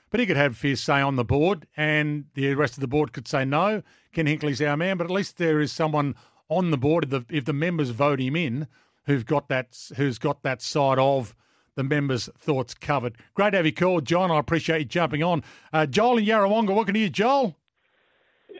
but 0.09 0.19
he 0.19 0.25
could 0.25 0.37
have 0.37 0.61
his 0.61 0.81
say 0.81 1.01
on 1.01 1.15
the 1.15 1.25
board, 1.25 1.67
and 1.75 2.25
the 2.33 2.53
rest 2.55 2.75
of 2.75 2.81
the 2.81 2.87
board 2.87 3.13
could 3.13 3.27
say 3.27 3.45
no. 3.45 3.83
Ken 4.13 4.25
Hinkley's 4.25 4.61
our 4.61 4.77
man, 4.77 4.97
but 4.97 5.05
at 5.05 5.11
least 5.11 5.37
there 5.37 5.59
is 5.59 5.71
someone 5.71 6.15
on 6.49 6.71
the 6.71 6.77
board 6.77 7.05
if 7.05 7.09
the, 7.09 7.25
if 7.29 7.45
the 7.45 7.53
members 7.53 7.89
vote 7.89 8.19
him 8.19 8.35
in 8.35 8.67
who've 9.05 9.25
got 9.25 9.49
that 9.49 9.77
who's 9.95 10.17
got 10.17 10.43
that 10.43 10.61
side 10.61 10.99
of 10.99 11.35
the 11.75 11.83
members' 11.83 12.29
thoughts 12.37 12.73
covered. 12.73 13.17
Great 13.35 13.51
to 13.51 13.57
have 13.57 13.65
you 13.65 13.71
called, 13.71 14.05
John. 14.05 14.31
I 14.31 14.39
appreciate 14.39 14.79
you 14.79 14.85
jumping 14.85 15.23
on. 15.23 15.43
Uh, 15.71 15.85
Joel 15.85 16.17
in 16.17 16.25
Yarrawonga, 16.25 16.73
welcome 16.73 16.93
to 16.93 16.99
you, 16.99 17.09
Joel. 17.09 17.55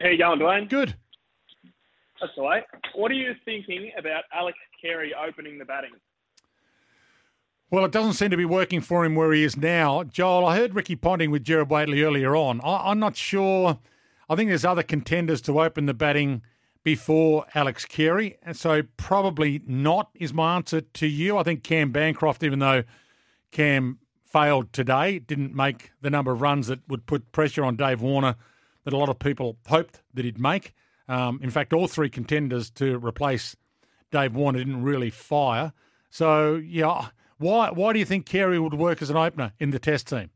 How 0.00 0.08
you 0.08 0.18
going, 0.18 0.38
Dwayne? 0.38 0.68
Good. 0.68 0.94
That's 2.20 2.32
all 2.36 2.44
right. 2.44 2.64
What 2.94 3.10
are 3.10 3.14
you 3.14 3.32
thinking 3.44 3.90
about 3.98 4.24
Alex 4.32 4.56
Carey 4.80 5.12
opening 5.14 5.58
the 5.58 5.64
batting? 5.64 5.90
Well, 7.70 7.84
it 7.84 7.92
doesn't 7.92 8.14
seem 8.14 8.30
to 8.30 8.36
be 8.36 8.46
working 8.46 8.80
for 8.80 9.04
him 9.04 9.14
where 9.14 9.30
he 9.30 9.44
is 9.44 9.54
now. 9.54 10.02
Joel, 10.02 10.46
I 10.46 10.56
heard 10.56 10.74
Ricky 10.74 10.96
Ponting 10.96 11.30
with 11.30 11.44
Gerard 11.44 11.68
Whateley 11.68 12.02
earlier 12.02 12.34
on. 12.34 12.62
I, 12.64 12.90
I'm 12.90 12.98
not 12.98 13.14
sure. 13.14 13.78
I 14.26 14.36
think 14.36 14.48
there's 14.48 14.64
other 14.64 14.82
contenders 14.82 15.42
to 15.42 15.60
open 15.60 15.84
the 15.84 15.92
batting 15.92 16.40
before 16.82 17.44
Alex 17.54 17.84
Carey, 17.84 18.38
and 18.42 18.56
so 18.56 18.82
probably 18.96 19.60
not 19.66 20.08
is 20.14 20.32
my 20.32 20.56
answer 20.56 20.80
to 20.80 21.06
you. 21.06 21.36
I 21.36 21.42
think 21.42 21.62
Cam 21.62 21.92
Bancroft, 21.92 22.42
even 22.42 22.60
though 22.60 22.84
Cam 23.50 23.98
failed 24.24 24.72
today, 24.72 25.18
didn't 25.18 25.54
make 25.54 25.90
the 26.00 26.08
number 26.08 26.32
of 26.32 26.40
runs 26.40 26.68
that 26.68 26.80
would 26.88 27.04
put 27.04 27.32
pressure 27.32 27.66
on 27.66 27.76
Dave 27.76 28.00
Warner 28.00 28.36
that 28.84 28.94
a 28.94 28.96
lot 28.96 29.10
of 29.10 29.18
people 29.18 29.58
hoped 29.66 30.00
that 30.14 30.24
he'd 30.24 30.40
make. 30.40 30.72
Um, 31.06 31.38
in 31.42 31.50
fact, 31.50 31.74
all 31.74 31.86
three 31.86 32.08
contenders 32.08 32.70
to 32.70 32.96
replace 32.98 33.56
Dave 34.10 34.34
Warner 34.34 34.60
didn't 34.60 34.82
really 34.82 35.10
fire. 35.10 35.74
So, 36.08 36.54
yeah, 36.54 37.08
why 37.38 37.70
why 37.70 37.92
do 37.92 37.98
you 37.98 38.04
think 38.04 38.26
Carey 38.26 38.58
would 38.58 38.74
work 38.74 39.00
as 39.02 39.10
an 39.10 39.16
opener 39.16 39.52
in 39.58 39.70
the 39.70 39.78
Test 39.78 40.08
team? 40.08 40.30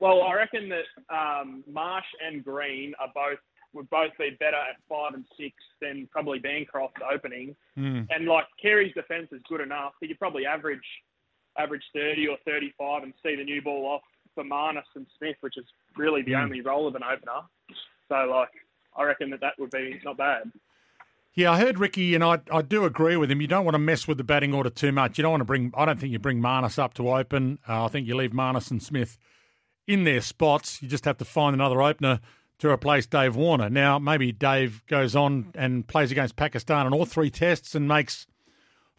Well, 0.00 0.22
I 0.22 0.34
reckon 0.34 0.68
that 0.70 1.14
um, 1.14 1.64
Marsh 1.70 2.04
and 2.24 2.44
Green 2.44 2.94
are 3.00 3.10
both 3.14 3.38
would 3.72 3.90
both 3.90 4.12
be 4.18 4.30
better 4.38 4.56
at 4.56 4.76
five 4.88 5.14
and 5.14 5.24
six 5.36 5.54
than 5.80 6.08
probably 6.12 6.38
Bancroft 6.38 6.98
opening. 7.12 7.56
Mm. 7.76 8.06
And 8.10 8.26
like 8.26 8.44
Carey's 8.60 8.94
defence 8.94 9.28
is 9.32 9.40
good 9.48 9.60
enough, 9.60 9.94
he 10.00 10.06
could 10.08 10.18
probably 10.18 10.46
average 10.46 10.84
average 11.58 11.82
thirty 11.94 12.28
or 12.28 12.36
thirty 12.44 12.72
five 12.78 13.02
and 13.02 13.12
see 13.22 13.34
the 13.36 13.44
new 13.44 13.62
ball 13.62 13.86
off 13.86 14.02
for 14.34 14.44
Marnus 14.44 14.82
and 14.94 15.06
Smith, 15.18 15.36
which 15.40 15.56
is 15.56 15.64
really 15.96 16.22
the 16.22 16.32
Mm. 16.32 16.42
only 16.44 16.60
role 16.60 16.86
of 16.86 16.94
an 16.96 17.02
opener. 17.04 17.40
So 18.08 18.14
like, 18.30 18.50
I 18.96 19.04
reckon 19.04 19.30
that 19.30 19.40
that 19.40 19.58
would 19.58 19.70
be 19.70 20.00
not 20.04 20.16
bad. 20.16 20.50
Yeah, 21.34 21.50
I 21.50 21.58
heard 21.58 21.80
Ricky, 21.80 22.14
and 22.14 22.22
I, 22.22 22.38
I 22.52 22.62
do 22.62 22.84
agree 22.84 23.16
with 23.16 23.28
him. 23.28 23.40
You 23.40 23.48
don't 23.48 23.64
want 23.64 23.74
to 23.74 23.80
mess 23.80 24.06
with 24.06 24.18
the 24.18 24.24
batting 24.24 24.54
order 24.54 24.70
too 24.70 24.92
much. 24.92 25.18
You 25.18 25.22
don't 25.22 25.32
want 25.32 25.40
to 25.40 25.46
bring. 25.46 25.72
I 25.76 25.84
don't 25.84 25.98
think 25.98 26.12
you 26.12 26.20
bring 26.20 26.40
Marnus 26.40 26.78
up 26.78 26.94
to 26.94 27.10
open. 27.10 27.58
Uh, 27.68 27.84
I 27.84 27.88
think 27.88 28.06
you 28.06 28.14
leave 28.14 28.30
Marnus 28.30 28.70
and 28.70 28.80
Smith 28.80 29.18
in 29.88 30.04
their 30.04 30.20
spots. 30.20 30.80
You 30.80 30.88
just 30.88 31.04
have 31.06 31.18
to 31.18 31.24
find 31.24 31.52
another 31.52 31.82
opener 31.82 32.20
to 32.58 32.70
replace 32.70 33.06
Dave 33.06 33.34
Warner. 33.34 33.68
Now, 33.68 33.98
maybe 33.98 34.30
Dave 34.30 34.86
goes 34.86 35.16
on 35.16 35.50
and 35.56 35.86
plays 35.88 36.12
against 36.12 36.36
Pakistan 36.36 36.86
in 36.86 36.92
all 36.92 37.04
three 37.04 37.30
tests 37.30 37.74
and 37.74 37.88
makes 37.88 38.28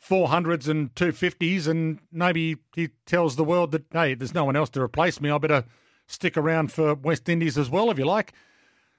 400s 0.06 0.68
and 0.68 0.94
250s, 0.94 1.68
and 1.68 2.00
maybe 2.12 2.58
he 2.75 2.89
tells 3.06 3.38
the 3.38 3.46
world 3.46 3.72
that, 3.72 3.86
hey, 3.94 4.13
there's 4.13 4.34
no 4.34 4.44
one 4.44 4.58
else 4.58 4.70
to 4.72 4.82
replace 4.82 5.22
me. 5.22 5.32
I 5.32 5.38
better 5.38 5.63
stick 6.06 6.36
around 6.36 6.74
for 6.74 6.96
West 6.96 7.30
Indies 7.30 7.58
as 7.58 7.70
well, 7.70 7.89
if 7.89 7.98
you 7.98 8.06
like. 8.06 8.34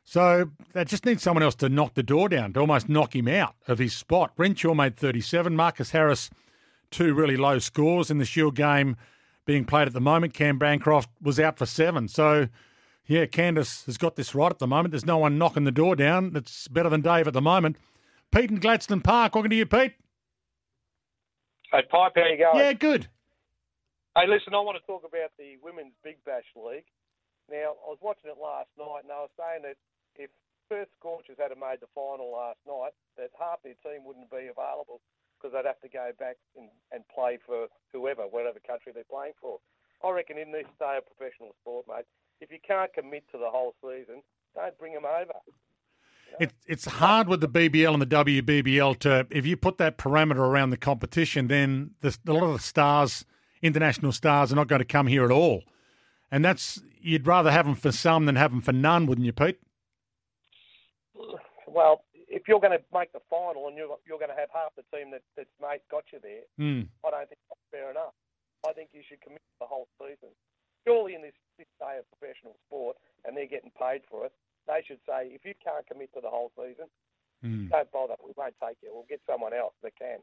So 0.08 0.52
they 0.72 0.84
just 0.84 1.04
need 1.04 1.20
someone 1.20 1.42
else 1.42 1.56
to 1.56 1.68
knock 1.68 1.94
the 1.94 2.02
door 2.02 2.28
down, 2.28 2.52
to 2.52 2.60
almost 2.60 2.88
knock 2.88 3.16
him 3.16 3.26
out 3.26 3.56
of 3.66 3.80
his 3.80 3.92
spot. 3.92 4.32
Renshaw 4.36 4.72
made 4.72 4.96
37. 4.96 5.56
Marcus 5.56 5.90
Harris, 5.90 6.30
two 6.92 7.12
really 7.12 7.36
low 7.36 7.58
scores 7.58 8.08
in 8.08 8.18
the 8.18 8.25
Shield 8.25 8.54
game 8.54 8.96
being 9.46 9.64
played 9.64 9.88
at 9.88 9.94
the 9.94 10.00
moment. 10.00 10.32
Cam 10.32 10.58
Bancroft 10.58 11.10
was 11.20 11.40
out 11.40 11.58
for 11.58 11.66
seven. 11.66 12.06
So, 12.06 12.46
yeah, 13.06 13.26
Candace 13.26 13.84
has 13.86 13.98
got 13.98 14.14
this 14.14 14.32
right 14.32 14.50
at 14.50 14.60
the 14.60 14.68
moment. 14.68 14.92
There's 14.92 15.04
no 15.04 15.18
one 15.18 15.38
knocking 15.38 15.64
the 15.64 15.72
door 15.72 15.96
down 15.96 16.30
that's 16.32 16.68
better 16.68 16.88
than 16.88 17.00
Dave 17.00 17.26
at 17.26 17.34
the 17.34 17.42
moment. 17.42 17.76
Pete 18.30 18.50
in 18.50 18.60
Gladstone 18.60 19.00
Park. 19.00 19.34
Welcome 19.34 19.50
to 19.50 19.56
you, 19.56 19.66
Pete. 19.66 19.94
Hey, 21.72 21.82
Pipe, 21.90 22.12
how 22.14 22.25
you 22.26 22.38
going? 22.38 22.58
Yeah, 22.58 22.72
good. 22.75 23.08
Hey, 24.16 24.28
listen, 24.28 24.54
I 24.54 24.60
want 24.60 24.78
to 24.78 24.86
talk 24.86 25.02
about 25.02 25.30
the 25.36 25.56
Women's 25.64 25.94
Big 26.04 26.22
Bash 26.25 26.46
League. 26.54 26.86
Now, 27.50 27.75
I 27.75 27.90
was 27.90 27.98
watching 28.00 28.30
it 28.30 28.38
last 28.40 28.68
night, 28.78 29.02
and 29.02 29.10
I 29.10 29.26
was 29.26 29.30
saying 29.36 29.62
that 29.62 29.76
if 30.18 30.30
Perth 30.68 30.88
Scorchers 30.99 31.37
had 31.38 31.54
made 31.54 31.80
the 31.80 31.90
final 31.94 32.32
last 32.32 32.58
night, 32.66 32.92
that 33.16 33.30
half 33.38 33.62
their 33.62 33.78
team 33.85 34.04
wouldn't 34.04 34.30
be 34.30 34.50
available 34.50 35.00
because 35.37 35.52
they'd 35.54 35.68
have 35.68 35.80
to 35.80 35.88
go 35.88 36.11
back 36.18 36.37
and, 36.56 36.68
and 36.92 37.04
play 37.12 37.38
for 37.44 37.68
whoever, 37.92 38.23
whatever 38.23 38.58
country 38.66 38.92
they're 38.92 39.08
playing 39.08 39.37
for. 39.40 39.58
I 40.04 40.11
reckon 40.11 40.38
in 40.38 40.52
this 40.52 40.66
day 40.78 40.99
of 40.99 41.04
professional 41.06 41.54
sport, 41.61 41.87
mate, 41.88 42.04
if 42.40 42.50
you 42.50 42.58
can't 42.66 42.92
commit 42.92 43.25
to 43.32 43.38
the 43.38 43.49
whole 43.49 43.75
season, 43.80 44.23
don't 44.54 44.76
bring 44.78 44.94
them 44.94 45.04
over. 45.04 45.32
It, 46.40 46.52
it's 46.66 46.85
hard 46.85 47.28
with 47.28 47.40
the 47.40 47.49
BBL 47.49 47.92
and 47.92 48.02
the 48.02 48.06
WBBL 48.06 48.99
to, 49.00 49.26
if 49.30 49.46
you 49.46 49.56
put 49.56 49.78
that 49.78 49.96
parameter 49.96 50.38
around 50.38 50.70
the 50.70 50.76
competition, 50.76 51.49
then 51.49 51.92
the, 52.00 52.16
a 52.26 52.32
lot 52.32 52.44
of 52.44 52.52
the 52.52 52.58
stars, 52.58 53.25
international 53.62 54.12
stars, 54.12 54.52
are 54.52 54.56
not 54.56 54.68
going 54.68 54.80
to 54.80 54.87
come 54.87 55.06
here 55.06 55.25
at 55.25 55.30
all. 55.30 55.62
And 56.30 56.44
that's, 56.44 56.82
you'd 57.00 57.26
rather 57.26 57.50
have 57.50 57.64
them 57.64 57.75
for 57.75 57.92
some 57.92 58.26
than 58.26 58.37
have 58.37 58.50
them 58.50 58.61
for 58.61 58.73
none, 58.73 59.06
wouldn't 59.06 59.25
you, 59.25 59.32
Pete? 59.32 59.61
Well, 61.76 62.00
if 62.14 62.49
you're 62.49 62.59
going 62.64 62.73
to 62.73 62.80
make 62.88 63.12
the 63.12 63.21
final 63.28 63.68
and 63.68 63.76
you're, 63.76 64.00
you're 64.09 64.18
going 64.18 64.33
to 64.33 64.40
have 64.40 64.49
half 64.49 64.73
the 64.80 64.85
team 64.97 65.12
that, 65.12 65.21
that's 65.37 65.52
mate 65.61 65.85
got 65.92 66.04
you 66.11 66.18
there, 66.25 66.49
Mm. 66.56 66.88
I 67.04 67.11
don't 67.12 67.28
think 67.28 67.40
that's 67.52 67.68
fair 67.71 67.90
enough. 67.90 68.16
I 68.66 68.73
think 68.73 68.88
you 68.97 69.02
should 69.06 69.21
commit 69.21 69.42
the 69.61 69.66
whole 69.68 69.87
season. 70.00 70.33
Surely 70.88 71.14
in 71.14 71.21
this, 71.21 71.37
this 71.59 71.68
day 71.78 72.00
of 72.00 72.09
professional 72.16 72.56
sport, 72.66 72.97
and 73.28 73.37
they're 73.37 73.47
getting 73.47 73.71
paid 73.78 74.00
for 74.11 74.25
it, 74.25 74.33
they 74.66 74.80
should 74.88 75.04
say, 75.06 75.28
if 75.37 75.45
you 75.45 75.52
can't 75.62 75.87
commit 75.87 76.09
to 76.14 76.21
the 76.23 76.30
whole 76.30 76.50
season, 76.56 76.87
Mm. 77.45 77.68
don't 77.68 77.92
bother. 77.92 78.14
We 78.25 78.33
won't 78.35 78.54
take 78.66 78.78
you. 78.83 78.88
We'll 78.95 79.04
get 79.11 79.21
someone 79.30 79.52
else 79.52 79.75
that 79.83 79.92
can. 79.99 80.21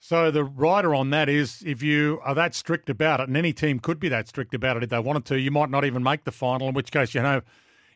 So 0.00 0.30
the 0.30 0.44
rider 0.44 0.94
on 0.94 1.10
that 1.10 1.28
is 1.28 1.62
if 1.66 1.82
you 1.82 2.20
are 2.24 2.34
that 2.34 2.54
strict 2.54 2.88
about 2.88 3.20
it, 3.20 3.28
and 3.28 3.36
any 3.36 3.52
team 3.52 3.78
could 3.80 4.00
be 4.00 4.08
that 4.08 4.28
strict 4.28 4.54
about 4.54 4.78
it 4.78 4.82
if 4.84 4.88
they 4.88 4.98
wanted 4.98 5.26
to, 5.26 5.38
you 5.38 5.50
might 5.50 5.68
not 5.68 5.84
even 5.84 6.02
make 6.02 6.24
the 6.24 6.32
final. 6.32 6.68
In 6.68 6.74
which 6.74 6.90
case, 6.90 7.14
you 7.14 7.20
know, 7.20 7.42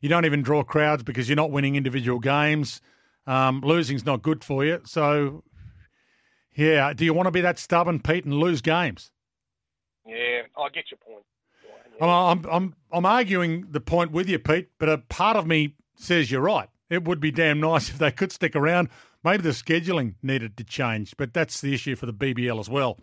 you 0.03 0.09
don't 0.09 0.27
even 0.27 0.43
draw 0.43 0.63
crowds 0.65 1.03
because 1.03 1.29
you're 1.29 1.37
not 1.37 1.51
winning 1.51 1.77
individual 1.77 2.19
games. 2.19 2.83
Um, 3.27 3.61
losing's 3.61 4.05
not 4.05 4.21
good 4.21 4.43
for 4.43 4.65
you. 4.65 4.81
So, 4.85 5.45
yeah, 6.55 6.93
do 6.93 7.05
you 7.05 7.15
want 7.15 7.29
to 7.29 7.31
be 7.31 7.41
that 7.41 7.59
stubborn, 7.59 8.01
Pete, 8.01 8.25
and 8.25 8.35
lose 8.35 8.61
games? 8.61 9.13
Yeah, 10.05 10.43
I 10.59 10.69
get 10.71 10.91
your 10.91 10.99
point. 10.99 11.25
I'm, 12.01 12.09
I'm, 12.09 12.47
I'm, 12.51 12.75
I'm 12.91 13.07
arguing 13.07 13.67
the 13.71 13.81
point 13.81 14.11
with 14.11 14.29
you, 14.29 14.41
Pete, 14.41 14.71
but 14.79 14.89
a 14.89 14.99
part 14.99 15.37
of 15.37 15.47
me 15.47 15.77
says 15.95 16.33
you're 16.33 16.41
right. 16.41 16.69
It 16.91 17.05
would 17.05 17.21
be 17.21 17.31
damn 17.31 17.61
nice 17.61 17.89
if 17.91 17.99
they 17.99 18.11
could 18.11 18.33
stick 18.33 18.57
around. 18.57 18.89
Maybe 19.23 19.45
the 19.45 19.51
scheduling 19.51 20.17
needed 20.21 20.57
to 20.57 20.65
change, 20.65 21.15
but 21.17 21.33
that's 21.33 21.61
the 21.61 21.73
issue 21.73 21.95
for 21.95 22.07
the 22.07 22.13
BBL 22.13 22.59
as 22.59 22.69
well. 22.69 22.99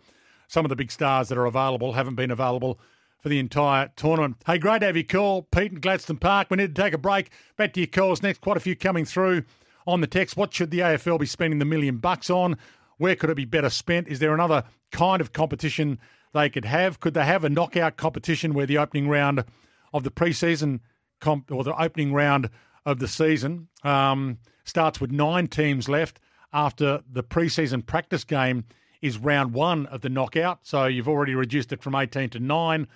Some 0.48 0.66
of 0.66 0.68
the 0.68 0.76
big 0.76 0.92
stars 0.92 1.30
that 1.30 1.38
are 1.38 1.46
available 1.46 1.94
haven't 1.94 2.16
been 2.16 2.30
available 2.30 2.78
for 3.20 3.28
the 3.28 3.38
entire 3.38 3.90
tournament. 3.96 4.36
Hey, 4.46 4.58
great 4.58 4.80
to 4.80 4.86
have 4.86 4.96
you 4.96 5.04
call, 5.04 5.42
Pete 5.42 5.72
in 5.72 5.80
Gladstone 5.80 6.16
Park. 6.16 6.48
We 6.50 6.56
need 6.56 6.74
to 6.74 6.82
take 6.82 6.94
a 6.94 6.98
break. 6.98 7.30
Back 7.56 7.74
to 7.74 7.80
your 7.80 7.86
calls 7.86 8.22
next. 8.22 8.40
Quite 8.40 8.56
a 8.56 8.60
few 8.60 8.74
coming 8.74 9.04
through 9.04 9.44
on 9.86 10.00
the 10.00 10.06
text. 10.06 10.36
What 10.36 10.52
should 10.52 10.70
the 10.70 10.80
AFL 10.80 11.20
be 11.20 11.26
spending 11.26 11.58
the 11.58 11.64
million 11.64 11.98
bucks 11.98 12.30
on? 12.30 12.56
Where 12.98 13.16
could 13.16 13.30
it 13.30 13.36
be 13.36 13.44
better 13.44 13.70
spent? 13.70 14.08
Is 14.08 14.18
there 14.18 14.34
another 14.34 14.64
kind 14.90 15.20
of 15.20 15.32
competition 15.32 15.98
they 16.32 16.50
could 16.50 16.64
have? 16.64 17.00
Could 17.00 17.14
they 17.14 17.24
have 17.24 17.44
a 17.44 17.50
knockout 17.50 17.96
competition 17.96 18.54
where 18.54 18.66
the 18.66 18.78
opening 18.78 19.08
round 19.08 19.44
of 19.92 20.04
the 20.04 20.10
preseason 20.10 20.80
comp 21.20 21.50
or 21.50 21.64
the 21.64 21.80
opening 21.80 22.12
round 22.12 22.50
of 22.86 22.98
the 22.98 23.08
season 23.08 23.68
um, 23.82 24.38
starts 24.64 25.00
with 25.00 25.10
nine 25.10 25.46
teams 25.46 25.88
left 25.88 26.20
after 26.52 27.02
the 27.10 27.22
preseason 27.22 27.84
practice 27.84 28.24
game 28.24 28.64
is 29.02 29.18
round 29.18 29.52
one 29.52 29.86
of 29.86 30.00
the 30.00 30.08
knockout. 30.08 30.60
So 30.62 30.86
you've 30.86 31.08
already 31.08 31.34
reduced 31.34 31.72
it 31.72 31.82
from 31.82 31.94
18 31.94 32.30
to 32.30 32.40
nine. 32.40 32.86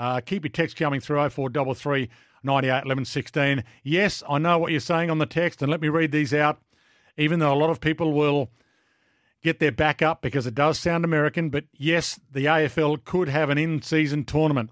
Uh, 0.00 0.18
keep 0.18 0.44
your 0.44 0.50
text 0.50 0.76
coming 0.76 0.98
through 0.98 1.28
0433 1.28 2.08
98 2.42 2.84
11 2.86 3.04
16. 3.04 3.64
Yes, 3.82 4.22
I 4.26 4.38
know 4.38 4.56
what 4.56 4.70
you're 4.70 4.80
saying 4.80 5.10
on 5.10 5.18
the 5.18 5.26
text, 5.26 5.60
and 5.60 5.70
let 5.70 5.82
me 5.82 5.90
read 5.90 6.10
these 6.10 6.32
out. 6.32 6.58
Even 7.18 7.38
though 7.38 7.52
a 7.52 7.54
lot 7.54 7.68
of 7.68 7.82
people 7.82 8.14
will 8.14 8.48
get 9.42 9.60
their 9.60 9.70
back 9.70 10.00
up 10.00 10.22
because 10.22 10.46
it 10.46 10.54
does 10.54 10.78
sound 10.78 11.04
American, 11.04 11.50
but 11.50 11.64
yes, 11.76 12.18
the 12.32 12.46
AFL 12.46 13.04
could 13.04 13.28
have 13.28 13.50
an 13.50 13.58
in 13.58 13.82
season 13.82 14.24
tournament. 14.24 14.70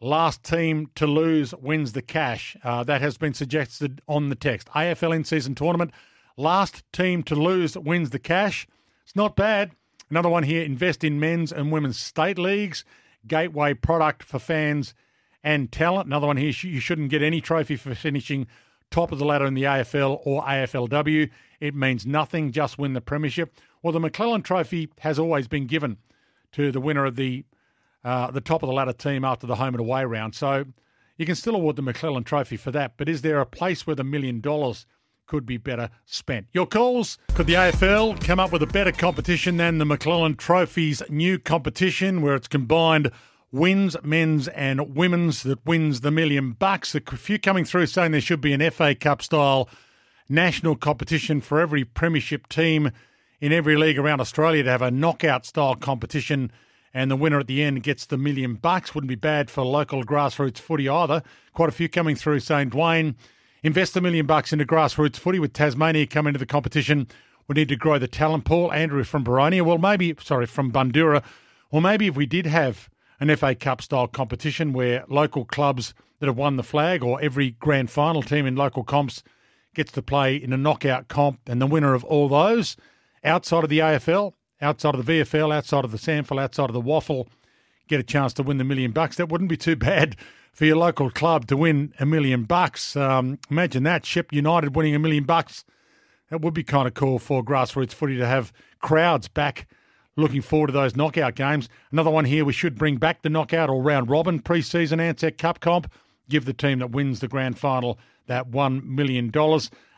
Last 0.00 0.44
team 0.44 0.88
to 0.94 1.06
lose 1.08 1.52
wins 1.56 1.92
the 1.92 2.02
cash. 2.02 2.56
Uh, 2.62 2.84
that 2.84 3.00
has 3.00 3.16
been 3.16 3.34
suggested 3.34 4.02
on 4.06 4.28
the 4.28 4.36
text. 4.36 4.68
AFL 4.68 5.16
in 5.16 5.24
season 5.24 5.56
tournament. 5.56 5.90
Last 6.36 6.84
team 6.92 7.24
to 7.24 7.34
lose 7.34 7.76
wins 7.76 8.10
the 8.10 8.20
cash. 8.20 8.68
It's 9.02 9.16
not 9.16 9.34
bad. 9.34 9.72
Another 10.10 10.28
one 10.28 10.44
here 10.44 10.62
invest 10.62 11.02
in 11.02 11.18
men's 11.18 11.50
and 11.50 11.72
women's 11.72 11.98
state 11.98 12.38
leagues. 12.38 12.84
Gateway 13.26 13.74
product 13.74 14.22
for 14.22 14.38
fans 14.38 14.94
and 15.42 15.70
talent. 15.70 16.06
Another 16.06 16.26
one 16.26 16.36
here 16.36 16.52
you 16.62 16.80
shouldn't 16.80 17.10
get 17.10 17.22
any 17.22 17.40
trophy 17.40 17.76
for 17.76 17.94
finishing 17.94 18.46
top 18.90 19.12
of 19.12 19.18
the 19.18 19.24
ladder 19.24 19.46
in 19.46 19.54
the 19.54 19.64
AFL 19.64 20.20
or 20.24 20.42
AFLW. 20.42 21.30
It 21.60 21.74
means 21.74 22.06
nothing, 22.06 22.52
just 22.52 22.78
win 22.78 22.92
the 22.92 23.00
Premiership. 23.00 23.54
Well, 23.82 23.92
the 23.92 24.00
McClelland 24.00 24.44
Trophy 24.44 24.88
has 25.00 25.18
always 25.18 25.48
been 25.48 25.66
given 25.66 25.98
to 26.52 26.70
the 26.70 26.80
winner 26.80 27.04
of 27.04 27.16
the 27.16 27.44
uh, 28.04 28.30
the 28.30 28.40
top 28.40 28.62
of 28.62 28.68
the 28.68 28.74
ladder 28.74 28.92
team 28.92 29.24
after 29.24 29.46
the 29.46 29.56
home 29.56 29.74
and 29.74 29.80
away 29.80 30.04
round. 30.04 30.34
So 30.34 30.66
you 31.16 31.24
can 31.24 31.34
still 31.34 31.54
award 31.54 31.76
the 31.76 31.82
McClelland 31.82 32.26
Trophy 32.26 32.56
for 32.56 32.70
that. 32.70 32.96
But 32.96 33.08
is 33.08 33.22
there 33.22 33.40
a 33.40 33.46
place 33.46 33.86
where 33.86 33.96
the 33.96 34.04
million 34.04 34.40
dollars 34.40 34.86
could 35.26 35.46
be 35.46 35.56
better 35.56 35.90
spent. 36.04 36.46
Your 36.52 36.66
calls? 36.66 37.18
Could 37.34 37.46
the 37.46 37.54
AFL 37.54 38.22
come 38.24 38.40
up 38.40 38.52
with 38.52 38.62
a 38.62 38.66
better 38.66 38.92
competition 38.92 39.56
than 39.56 39.78
the 39.78 39.84
McClelland 39.84 40.38
Trophy's 40.38 41.02
new 41.08 41.38
competition 41.38 42.22
where 42.22 42.34
it's 42.34 42.48
combined 42.48 43.10
wins, 43.52 43.96
men's 44.02 44.48
and 44.48 44.94
women's, 44.96 45.42
that 45.44 45.64
wins 45.64 46.00
the 46.00 46.10
million 46.10 46.52
bucks? 46.52 46.94
A 46.94 47.00
few 47.00 47.38
coming 47.38 47.64
through 47.64 47.86
saying 47.86 48.12
there 48.12 48.20
should 48.20 48.40
be 48.40 48.52
an 48.52 48.70
FA 48.70 48.94
Cup 48.94 49.22
style 49.22 49.68
national 50.28 50.76
competition 50.76 51.40
for 51.40 51.60
every 51.60 51.84
premiership 51.84 52.48
team 52.48 52.90
in 53.40 53.52
every 53.52 53.76
league 53.76 53.98
around 53.98 54.20
Australia 54.20 54.62
to 54.62 54.70
have 54.70 54.82
a 54.82 54.90
knockout 54.90 55.44
style 55.44 55.74
competition 55.74 56.50
and 56.94 57.10
the 57.10 57.16
winner 57.16 57.40
at 57.40 57.48
the 57.48 57.62
end 57.62 57.82
gets 57.82 58.06
the 58.06 58.16
million 58.16 58.54
bucks. 58.54 58.94
Wouldn't 58.94 59.08
be 59.08 59.16
bad 59.16 59.50
for 59.50 59.64
local 59.64 60.04
grassroots 60.04 60.58
footy 60.58 60.88
either. 60.88 61.22
Quite 61.52 61.68
a 61.68 61.72
few 61.72 61.88
coming 61.88 62.14
through 62.14 62.40
saying, 62.40 62.70
Dwayne, 62.70 63.16
invest 63.64 63.96
a 63.96 64.00
million 64.00 64.26
bucks 64.26 64.52
into 64.52 64.64
grassroots 64.64 65.16
footy 65.16 65.40
with 65.40 65.52
Tasmania 65.52 66.06
coming 66.06 66.30
into 66.30 66.38
the 66.38 66.46
competition. 66.46 67.08
We 67.48 67.54
need 67.54 67.68
to 67.70 67.76
grow 67.76 67.98
the 67.98 68.06
talent 68.06 68.44
pool. 68.44 68.72
Andrew 68.72 69.02
from 69.02 69.24
Boronia, 69.24 69.62
well, 69.62 69.78
maybe, 69.78 70.14
sorry, 70.20 70.46
from 70.46 70.70
Bundoora. 70.70 71.24
Or 71.70 71.82
maybe 71.82 72.06
if 72.06 72.14
we 72.14 72.26
did 72.26 72.46
have 72.46 72.88
an 73.18 73.34
FA 73.34 73.56
Cup 73.56 73.82
style 73.82 74.06
competition 74.06 74.72
where 74.72 75.04
local 75.08 75.44
clubs 75.44 75.94
that 76.20 76.26
have 76.26 76.36
won 76.36 76.56
the 76.56 76.62
flag 76.62 77.02
or 77.02 77.20
every 77.20 77.52
grand 77.52 77.90
final 77.90 78.22
team 78.22 78.46
in 78.46 78.54
local 78.54 78.84
comps 78.84 79.24
gets 79.74 79.90
to 79.92 80.02
play 80.02 80.36
in 80.36 80.52
a 80.52 80.56
knockout 80.56 81.08
comp 81.08 81.40
and 81.48 81.60
the 81.60 81.66
winner 81.66 81.94
of 81.94 82.04
all 82.04 82.28
those 82.28 82.76
outside 83.24 83.64
of 83.64 83.70
the 83.70 83.80
AFL 83.80 84.34
outside 84.60 84.94
of 84.94 85.04
the 85.04 85.20
VFL, 85.20 85.54
outside 85.54 85.84
of 85.84 85.92
the 85.92 85.98
SANFL, 85.98 86.40
outside 86.40 86.70
of 86.70 86.74
the 86.74 86.80
Waffle 86.80 87.28
get 87.86 88.00
a 88.00 88.04
chance 88.04 88.32
to 88.34 88.42
win 88.42 88.56
the 88.56 88.64
million 88.64 88.92
bucks. 88.92 89.16
That 89.16 89.28
wouldn't 89.28 89.50
be 89.50 89.56
too 89.56 89.76
bad 89.76 90.16
for 90.54 90.64
your 90.64 90.76
local 90.76 91.10
club 91.10 91.46
to 91.48 91.56
win 91.56 91.92
a 91.98 92.06
million 92.06 92.44
bucks. 92.44 92.96
Um, 92.96 93.38
imagine 93.50 93.82
that, 93.82 94.04
Shepp 94.04 94.32
United 94.32 94.74
winning 94.74 94.94
a 94.94 94.98
million 94.98 95.24
bucks. 95.24 95.64
That 96.30 96.40
would 96.40 96.54
be 96.54 96.64
kind 96.64 96.88
of 96.88 96.94
cool 96.94 97.18
for 97.18 97.44
grassroots 97.44 97.92
footy 97.92 98.16
to 98.16 98.26
have 98.26 98.52
crowds 98.80 99.28
back 99.28 99.66
looking 100.16 100.42
forward 100.42 100.68
to 100.68 100.72
those 100.72 100.96
knockout 100.96 101.34
games. 101.34 101.68
Another 101.90 102.10
one 102.10 102.24
here, 102.24 102.44
we 102.44 102.52
should 102.52 102.76
bring 102.76 102.96
back 102.96 103.22
the 103.22 103.28
knockout 103.28 103.68
or 103.68 103.82
round 103.82 104.08
robin 104.08 104.38
pre-season 104.38 105.00
Ansett 105.00 105.38
Cup 105.38 105.58
comp. 105.60 105.92
Give 106.28 106.44
the 106.44 106.52
team 106.52 106.78
that 106.78 106.92
wins 106.92 107.20
the 107.20 107.28
grand 107.28 107.58
final 107.58 107.98
that 108.26 108.50
$1 108.50 108.84
million. 108.84 109.32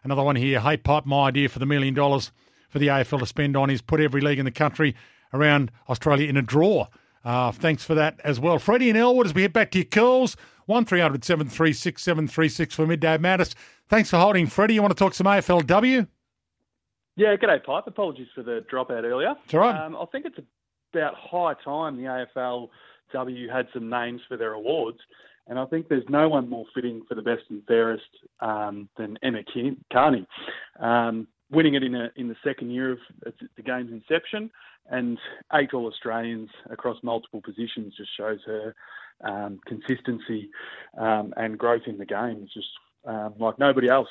Another 0.02 0.22
one 0.22 0.36
here, 0.36 0.60
hey, 0.60 0.78
pipe, 0.78 1.04
my 1.04 1.28
idea 1.28 1.48
for 1.48 1.58
the 1.58 1.66
million 1.66 1.94
dollars 1.94 2.32
for 2.70 2.78
the 2.78 2.88
AFL 2.88 3.20
to 3.20 3.26
spend 3.26 3.56
on 3.56 3.70
is 3.70 3.82
put 3.82 4.00
every 4.00 4.20
league 4.20 4.38
in 4.38 4.44
the 4.44 4.50
country 4.50 4.96
around 5.32 5.70
Australia 5.88 6.28
in 6.28 6.36
a 6.36 6.42
draw. 6.42 6.86
Uh, 7.26 7.50
thanks 7.50 7.82
for 7.82 7.96
that 7.96 8.20
as 8.22 8.38
well. 8.38 8.56
Freddie 8.56 8.88
and 8.88 8.96
Elwood, 8.96 9.26
as 9.26 9.34
we 9.34 9.42
head 9.42 9.52
back 9.52 9.72
to 9.72 9.78
your 9.78 9.86
calls, 9.86 10.36
1300 10.66 11.24
736 11.24 12.00
736 12.00 12.72
for 12.72 12.86
Midday 12.86 13.18
Madness. 13.18 13.56
Thanks 13.88 14.10
for 14.10 14.16
holding, 14.18 14.46
Freddie. 14.46 14.74
You 14.74 14.82
want 14.82 14.96
to 14.96 14.98
talk 14.98 15.12
some 15.12 15.26
AFLW? 15.26 16.06
Yeah, 17.16 17.34
g'day, 17.34 17.64
Pipe. 17.64 17.84
Apologies 17.88 18.28
for 18.32 18.44
the 18.44 18.64
dropout 18.72 19.02
earlier. 19.02 19.34
It's 19.44 19.54
all 19.54 19.60
right. 19.60 19.74
Um, 19.74 19.96
I 19.96 20.04
think 20.12 20.26
it's 20.26 20.38
about 20.94 21.14
high 21.16 21.54
time 21.64 21.96
the 21.96 22.28
AFLW 22.36 23.52
had 23.52 23.66
some 23.74 23.90
names 23.90 24.20
for 24.28 24.36
their 24.36 24.52
awards. 24.52 24.98
And 25.48 25.58
I 25.58 25.66
think 25.66 25.88
there's 25.88 26.08
no 26.08 26.28
one 26.28 26.48
more 26.48 26.66
fitting 26.76 27.02
for 27.08 27.16
the 27.16 27.22
best 27.22 27.42
and 27.50 27.64
fairest 27.66 28.04
um, 28.38 28.88
than 28.96 29.18
Emma 29.24 29.40
Kearney. 29.92 30.26
Um, 30.78 31.26
winning 31.50 31.74
it 31.74 31.82
in 31.82 31.94
a, 31.94 32.10
in 32.16 32.28
the 32.28 32.36
second 32.44 32.70
year 32.70 32.92
of 32.92 32.98
the 33.56 33.62
game's 33.62 33.92
inception, 33.92 34.50
and 34.90 35.18
eight 35.54 35.74
All 35.74 35.86
Australians 35.86 36.50
across 36.70 36.96
multiple 37.02 37.40
positions 37.40 37.94
just 37.96 38.10
shows 38.16 38.40
her 38.46 38.74
um, 39.22 39.60
consistency 39.66 40.50
um, 40.98 41.32
and 41.36 41.58
growth 41.58 41.82
in 41.86 41.98
the 41.98 42.06
game. 42.06 42.40
It's 42.42 42.54
just 42.54 42.68
um, 43.04 43.34
like 43.38 43.58
nobody 43.58 43.88
else. 43.88 44.08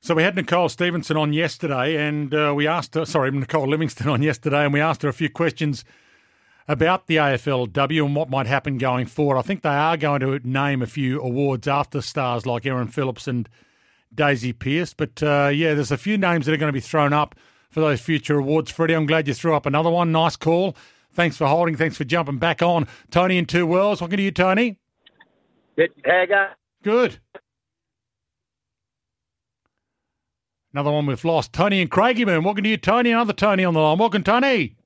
So 0.00 0.16
we 0.16 0.24
had 0.24 0.34
Nicole 0.34 0.68
Stevenson 0.68 1.16
on 1.16 1.32
yesterday, 1.32 1.96
and 1.96 2.34
uh, 2.34 2.52
we 2.56 2.66
asked 2.66 2.96
her, 2.96 3.04
sorry, 3.04 3.30
Nicole 3.30 3.68
Livingstone 3.68 4.08
on 4.08 4.22
yesterday, 4.22 4.64
and 4.64 4.72
we 4.72 4.80
asked 4.80 5.02
her 5.02 5.08
a 5.08 5.12
few 5.12 5.30
questions 5.30 5.84
about 6.66 7.06
the 7.06 7.16
AFLW 7.16 8.04
and 8.04 8.16
what 8.16 8.28
might 8.28 8.46
happen 8.46 8.78
going 8.78 9.06
forward. 9.06 9.38
I 9.38 9.42
think 9.42 9.62
they 9.62 9.68
are 9.68 9.96
going 9.96 10.20
to 10.20 10.40
name 10.42 10.82
a 10.82 10.86
few 10.86 11.20
awards 11.20 11.68
after 11.68 12.00
stars 12.00 12.46
like 12.46 12.66
Erin 12.66 12.88
Phillips 12.88 13.28
and 13.28 13.48
Daisy 14.14 14.52
Pierce. 14.52 14.94
But 14.94 15.22
uh, 15.22 15.50
yeah, 15.52 15.74
there's 15.74 15.90
a 15.90 15.96
few 15.98 16.18
names 16.18 16.46
that 16.46 16.52
are 16.52 16.58
going 16.58 16.68
to 16.68 16.72
be 16.72 16.80
thrown 16.80 17.12
up 17.12 17.34
for 17.70 17.80
those 17.80 18.00
future 18.00 18.38
awards. 18.38 18.70
Freddie, 18.70 18.94
I'm 18.94 19.06
glad 19.06 19.26
you 19.26 19.34
threw 19.34 19.54
up 19.54 19.66
another 19.66 19.90
one. 19.90 20.12
Nice 20.12 20.36
call. 20.36 20.76
Thanks 21.12 21.36
for 21.36 21.46
holding. 21.46 21.76
Thanks 21.76 21.96
for 21.96 22.04
jumping 22.04 22.38
back 22.38 22.62
on. 22.62 22.86
Tony 23.10 23.38
in 23.38 23.46
Two 23.46 23.66
Wells. 23.66 24.00
What 24.00 24.10
can 24.10 24.20
you, 24.20 24.30
Tony? 24.30 24.78
Good. 25.76 25.90
How 26.04 26.50
Good. 26.82 27.18
Another 30.72 30.90
one 30.90 31.04
we've 31.04 31.24
lost. 31.24 31.52
Tony 31.52 31.82
and 31.82 31.90
Craigie 31.90 32.24
Craigieburn. 32.24 32.44
Welcome 32.44 32.64
to 32.64 32.70
you, 32.70 32.78
Tony. 32.78 33.10
Another 33.10 33.34
Tony 33.34 33.62
on 33.64 33.74
the 33.74 33.80
line. 33.80 33.98
Welcome, 33.98 34.22
Tony. 34.22 34.76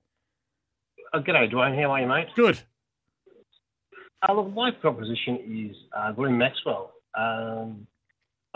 Oh, 1.15 1.21
g'day, 1.21 1.53
Dwayne. 1.53 1.81
How 1.81 1.93
are 1.93 2.01
you, 2.01 2.09
mate? 2.09 2.27
Good. 2.35 2.61
Uh, 4.29 4.35
look, 4.35 4.53
my 4.53 4.73
proposition 4.73 5.71
is 5.71 5.77
uh, 5.97 6.11
Glenn 6.13 6.37
Maxwell. 6.37 6.93
Um, 7.17 7.87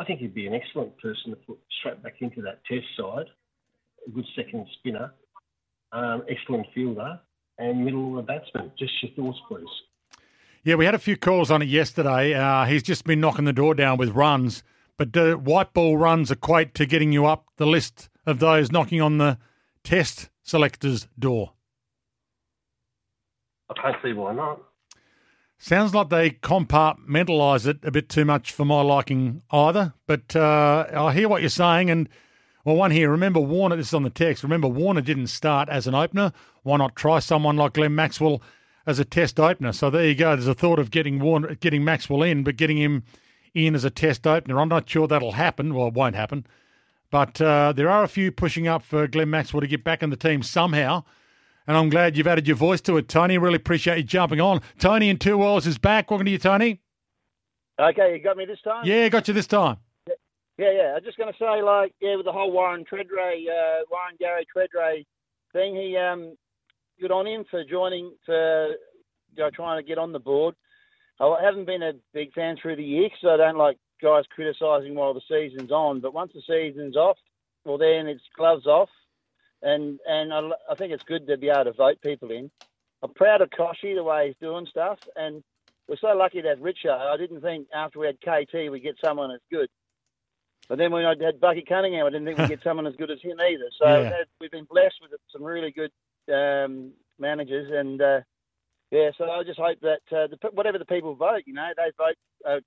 I 0.00 0.04
think 0.04 0.20
he'd 0.20 0.34
be 0.34 0.46
an 0.46 0.54
excellent 0.54 0.96
person 0.98 1.30
to 1.30 1.36
put 1.36 1.58
straight 1.78 2.02
back 2.02 2.14
into 2.20 2.40
that 2.40 2.64
test 2.64 2.86
side. 2.96 3.26
A 4.06 4.10
good 4.10 4.24
second 4.34 4.66
spinner, 4.78 5.12
um, 5.92 6.24
excellent 6.26 6.66
fielder, 6.74 7.20
and 7.58 7.84
middle 7.84 8.14
order 8.14 8.26
batsman. 8.26 8.72
Just 8.78 8.92
your 9.02 9.12
thoughts, 9.12 9.38
please. 9.46 9.68
Yeah, 10.64 10.76
we 10.76 10.86
had 10.86 10.94
a 10.94 10.98
few 10.98 11.18
calls 11.18 11.50
on 11.50 11.60
it 11.60 11.68
yesterday. 11.68 12.32
Uh, 12.32 12.64
he's 12.64 12.82
just 12.82 13.04
been 13.04 13.20
knocking 13.20 13.44
the 13.44 13.52
door 13.52 13.74
down 13.74 13.98
with 13.98 14.08
runs, 14.12 14.62
but 14.96 15.12
do 15.12 15.36
white 15.36 15.74
ball 15.74 15.98
runs 15.98 16.30
equate 16.30 16.74
to 16.76 16.86
getting 16.86 17.12
you 17.12 17.26
up 17.26 17.48
the 17.58 17.66
list 17.66 18.08
of 18.24 18.38
those 18.38 18.72
knocking 18.72 19.02
on 19.02 19.18
the 19.18 19.36
test 19.84 20.30
selector's 20.42 21.08
door? 21.18 21.52
I 23.68 23.74
can't 23.74 23.96
see 24.02 24.14
why 24.14 24.32
not. 24.32 24.62
Sounds 25.62 25.94
like 25.94 26.08
they 26.08 26.30
compartmentalise 26.30 27.66
it 27.66 27.80
a 27.82 27.90
bit 27.90 28.08
too 28.08 28.24
much 28.24 28.50
for 28.50 28.64
my 28.64 28.80
liking 28.80 29.42
either. 29.50 29.92
But 30.06 30.34
uh, 30.34 30.86
I 30.90 31.12
hear 31.12 31.28
what 31.28 31.42
you're 31.42 31.50
saying. 31.50 31.90
And, 31.90 32.08
well, 32.64 32.76
one 32.76 32.90
here, 32.90 33.10
remember 33.10 33.40
Warner, 33.40 33.76
this 33.76 33.88
is 33.88 33.94
on 33.94 34.02
the 34.02 34.08
text, 34.08 34.42
remember 34.42 34.68
Warner 34.68 35.02
didn't 35.02 35.26
start 35.26 35.68
as 35.68 35.86
an 35.86 35.94
opener. 35.94 36.32
Why 36.62 36.78
not 36.78 36.96
try 36.96 37.18
someone 37.18 37.58
like 37.58 37.74
Glenn 37.74 37.94
Maxwell 37.94 38.40
as 38.86 38.98
a 38.98 39.04
test 39.04 39.38
opener? 39.38 39.72
So 39.72 39.90
there 39.90 40.06
you 40.06 40.14
go. 40.14 40.34
There's 40.34 40.46
a 40.46 40.54
thought 40.54 40.78
of 40.78 40.90
getting 40.90 41.18
Warner, 41.18 41.54
getting 41.56 41.84
Maxwell 41.84 42.22
in, 42.22 42.42
but 42.42 42.56
getting 42.56 42.78
him 42.78 43.02
in 43.52 43.74
as 43.74 43.84
a 43.84 43.90
test 43.90 44.26
opener. 44.26 44.58
I'm 44.58 44.70
not 44.70 44.88
sure 44.88 45.06
that'll 45.06 45.32
happen. 45.32 45.74
Well, 45.74 45.88
it 45.88 45.94
won't 45.94 46.16
happen. 46.16 46.46
But 47.10 47.38
uh, 47.38 47.74
there 47.76 47.90
are 47.90 48.02
a 48.02 48.08
few 48.08 48.32
pushing 48.32 48.66
up 48.66 48.82
for 48.82 49.06
Glenn 49.06 49.28
Maxwell 49.28 49.60
to 49.60 49.66
get 49.66 49.84
back 49.84 50.02
in 50.02 50.08
the 50.08 50.16
team 50.16 50.42
somehow 50.42 51.04
and 51.66 51.76
I'm 51.76 51.88
glad 51.88 52.16
you've 52.16 52.26
added 52.26 52.46
your 52.46 52.56
voice 52.56 52.80
to 52.82 52.96
it, 52.96 53.08
Tony. 53.08 53.38
Really 53.38 53.56
appreciate 53.56 53.98
you 53.98 54.04
jumping 54.04 54.40
on. 54.40 54.60
Tony 54.78 55.08
in 55.08 55.18
Two 55.18 55.38
Wells 55.38 55.66
is 55.66 55.78
back. 55.78 56.10
Welcome 56.10 56.26
to 56.26 56.30
you, 56.30 56.38
Tony. 56.38 56.80
Okay, 57.78 58.14
you 58.14 58.22
got 58.22 58.36
me 58.36 58.44
this 58.44 58.60
time? 58.62 58.84
Yeah, 58.84 59.08
got 59.08 59.28
you 59.28 59.34
this 59.34 59.46
time. 59.46 59.78
Yeah, 60.58 60.72
yeah. 60.72 60.90
I 60.90 60.94
was 60.94 61.04
just 61.04 61.16
going 61.16 61.32
to 61.32 61.38
say, 61.38 61.62
like, 61.62 61.94
yeah, 62.00 62.16
with 62.16 62.26
the 62.26 62.32
whole 62.32 62.52
Warren 62.52 62.84
Tredrea, 62.84 63.48
uh, 63.48 63.84
Warren 63.90 64.16
Gary 64.18 64.46
Tredrea 64.54 65.06
thing, 65.52 65.74
he, 65.74 65.96
um, 65.96 66.36
good 67.00 67.10
on 67.10 67.26
him 67.26 67.44
for 67.50 67.64
joining, 67.64 68.12
for 68.26 68.66
you 68.68 68.76
know, 69.38 69.50
trying 69.50 69.82
to 69.82 69.86
get 69.86 69.96
on 69.96 70.12
the 70.12 70.18
board. 70.18 70.54
I 71.18 71.38
haven't 71.42 71.66
been 71.66 71.82
a 71.82 71.92
big 72.12 72.32
fan 72.32 72.56
through 72.60 72.76
the 72.76 72.84
year 72.84 73.08
because 73.08 73.34
I 73.34 73.36
don't 73.36 73.58
like 73.58 73.78
guys 74.02 74.24
criticising 74.34 74.94
while 74.94 75.14
the 75.14 75.20
season's 75.28 75.70
on. 75.70 76.00
But 76.00 76.14
once 76.14 76.32
the 76.34 76.42
season's 76.46 76.96
off, 76.96 77.18
well, 77.64 77.78
then 77.78 78.06
it's 78.06 78.22
gloves 78.36 78.66
off 78.66 78.88
and 79.62 79.98
and 80.06 80.32
I, 80.32 80.50
I, 80.70 80.74
think 80.74 80.92
it's 80.92 81.04
good 81.04 81.26
to 81.26 81.36
be 81.36 81.48
able 81.48 81.64
to 81.64 81.72
vote 81.72 82.00
people 82.02 82.30
in. 82.30 82.50
I'm 83.02 83.14
proud 83.14 83.40
of 83.40 83.50
Kochie 83.50 83.94
the 83.94 84.02
way 84.02 84.28
he's 84.28 84.36
doing 84.40 84.66
stuff, 84.66 84.98
and 85.16 85.42
we're 85.88 85.96
so 85.96 86.14
lucky 86.16 86.42
to 86.42 86.48
have 86.48 86.60
Richard. 86.60 86.90
I 86.90 87.16
didn't 87.16 87.40
think 87.40 87.68
after 87.74 87.98
we 87.98 88.06
had 88.06 88.20
KT 88.20 88.70
we'd 88.70 88.82
get 88.82 88.96
someone 89.02 89.30
as 89.30 89.40
good, 89.50 89.68
but 90.68 90.78
then 90.78 90.92
when 90.92 91.04
I 91.04 91.14
had 91.20 91.40
Bucky 91.40 91.64
Cunningham, 91.66 92.06
I 92.06 92.10
didn't 92.10 92.26
think 92.26 92.38
we'd 92.38 92.48
get 92.48 92.62
someone 92.64 92.86
as 92.86 92.96
good 92.96 93.10
as 93.10 93.20
him 93.20 93.40
either. 93.40 93.70
So 93.80 94.02
yeah. 94.02 94.22
we've 94.40 94.50
been 94.50 94.66
blessed 94.70 94.96
with 95.02 95.12
some 95.32 95.42
really 95.42 95.72
good 95.72 95.92
um, 96.32 96.92
managers, 97.18 97.70
and 97.72 98.00
uh, 98.00 98.20
yeah, 98.90 99.10
so 99.16 99.30
I 99.30 99.42
just 99.44 99.58
hope 99.58 99.78
that 99.82 100.00
uh, 100.10 100.26
the, 100.28 100.38
whatever 100.52 100.78
the 100.78 100.84
people 100.84 101.14
vote, 101.14 101.42
you 101.46 101.54
know, 101.54 101.70
they 101.76 101.90
vote. 101.96 102.16
Uh, 102.46 102.60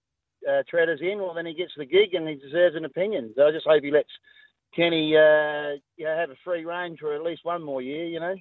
uh, 0.46 0.64
Treaders 0.70 1.00
in, 1.02 1.20
well, 1.20 1.34
then 1.34 1.46
he 1.46 1.54
gets 1.54 1.72
the 1.78 1.86
gig 1.86 2.14
and 2.14 2.28
he 2.28 2.36
deserves 2.36 2.76
an 2.76 2.84
opinion. 2.84 3.34
So 3.36 3.48
I 3.48 3.52
just 3.52 3.66
hope 3.66 3.82
he 3.82 3.92
lets 3.92 4.10
Kenny, 4.76 5.16
uh, 5.16 5.78
you 5.98 6.06
know, 6.06 6.16
have 6.16 6.30
a 6.30 6.36
free 6.44 6.66
range 6.66 7.00
for 7.00 7.14
at 7.14 7.24
least 7.24 7.46
one 7.46 7.64
more 7.64 7.82
year, 7.82 8.06
you 8.06 8.20
know. 8.20 8.36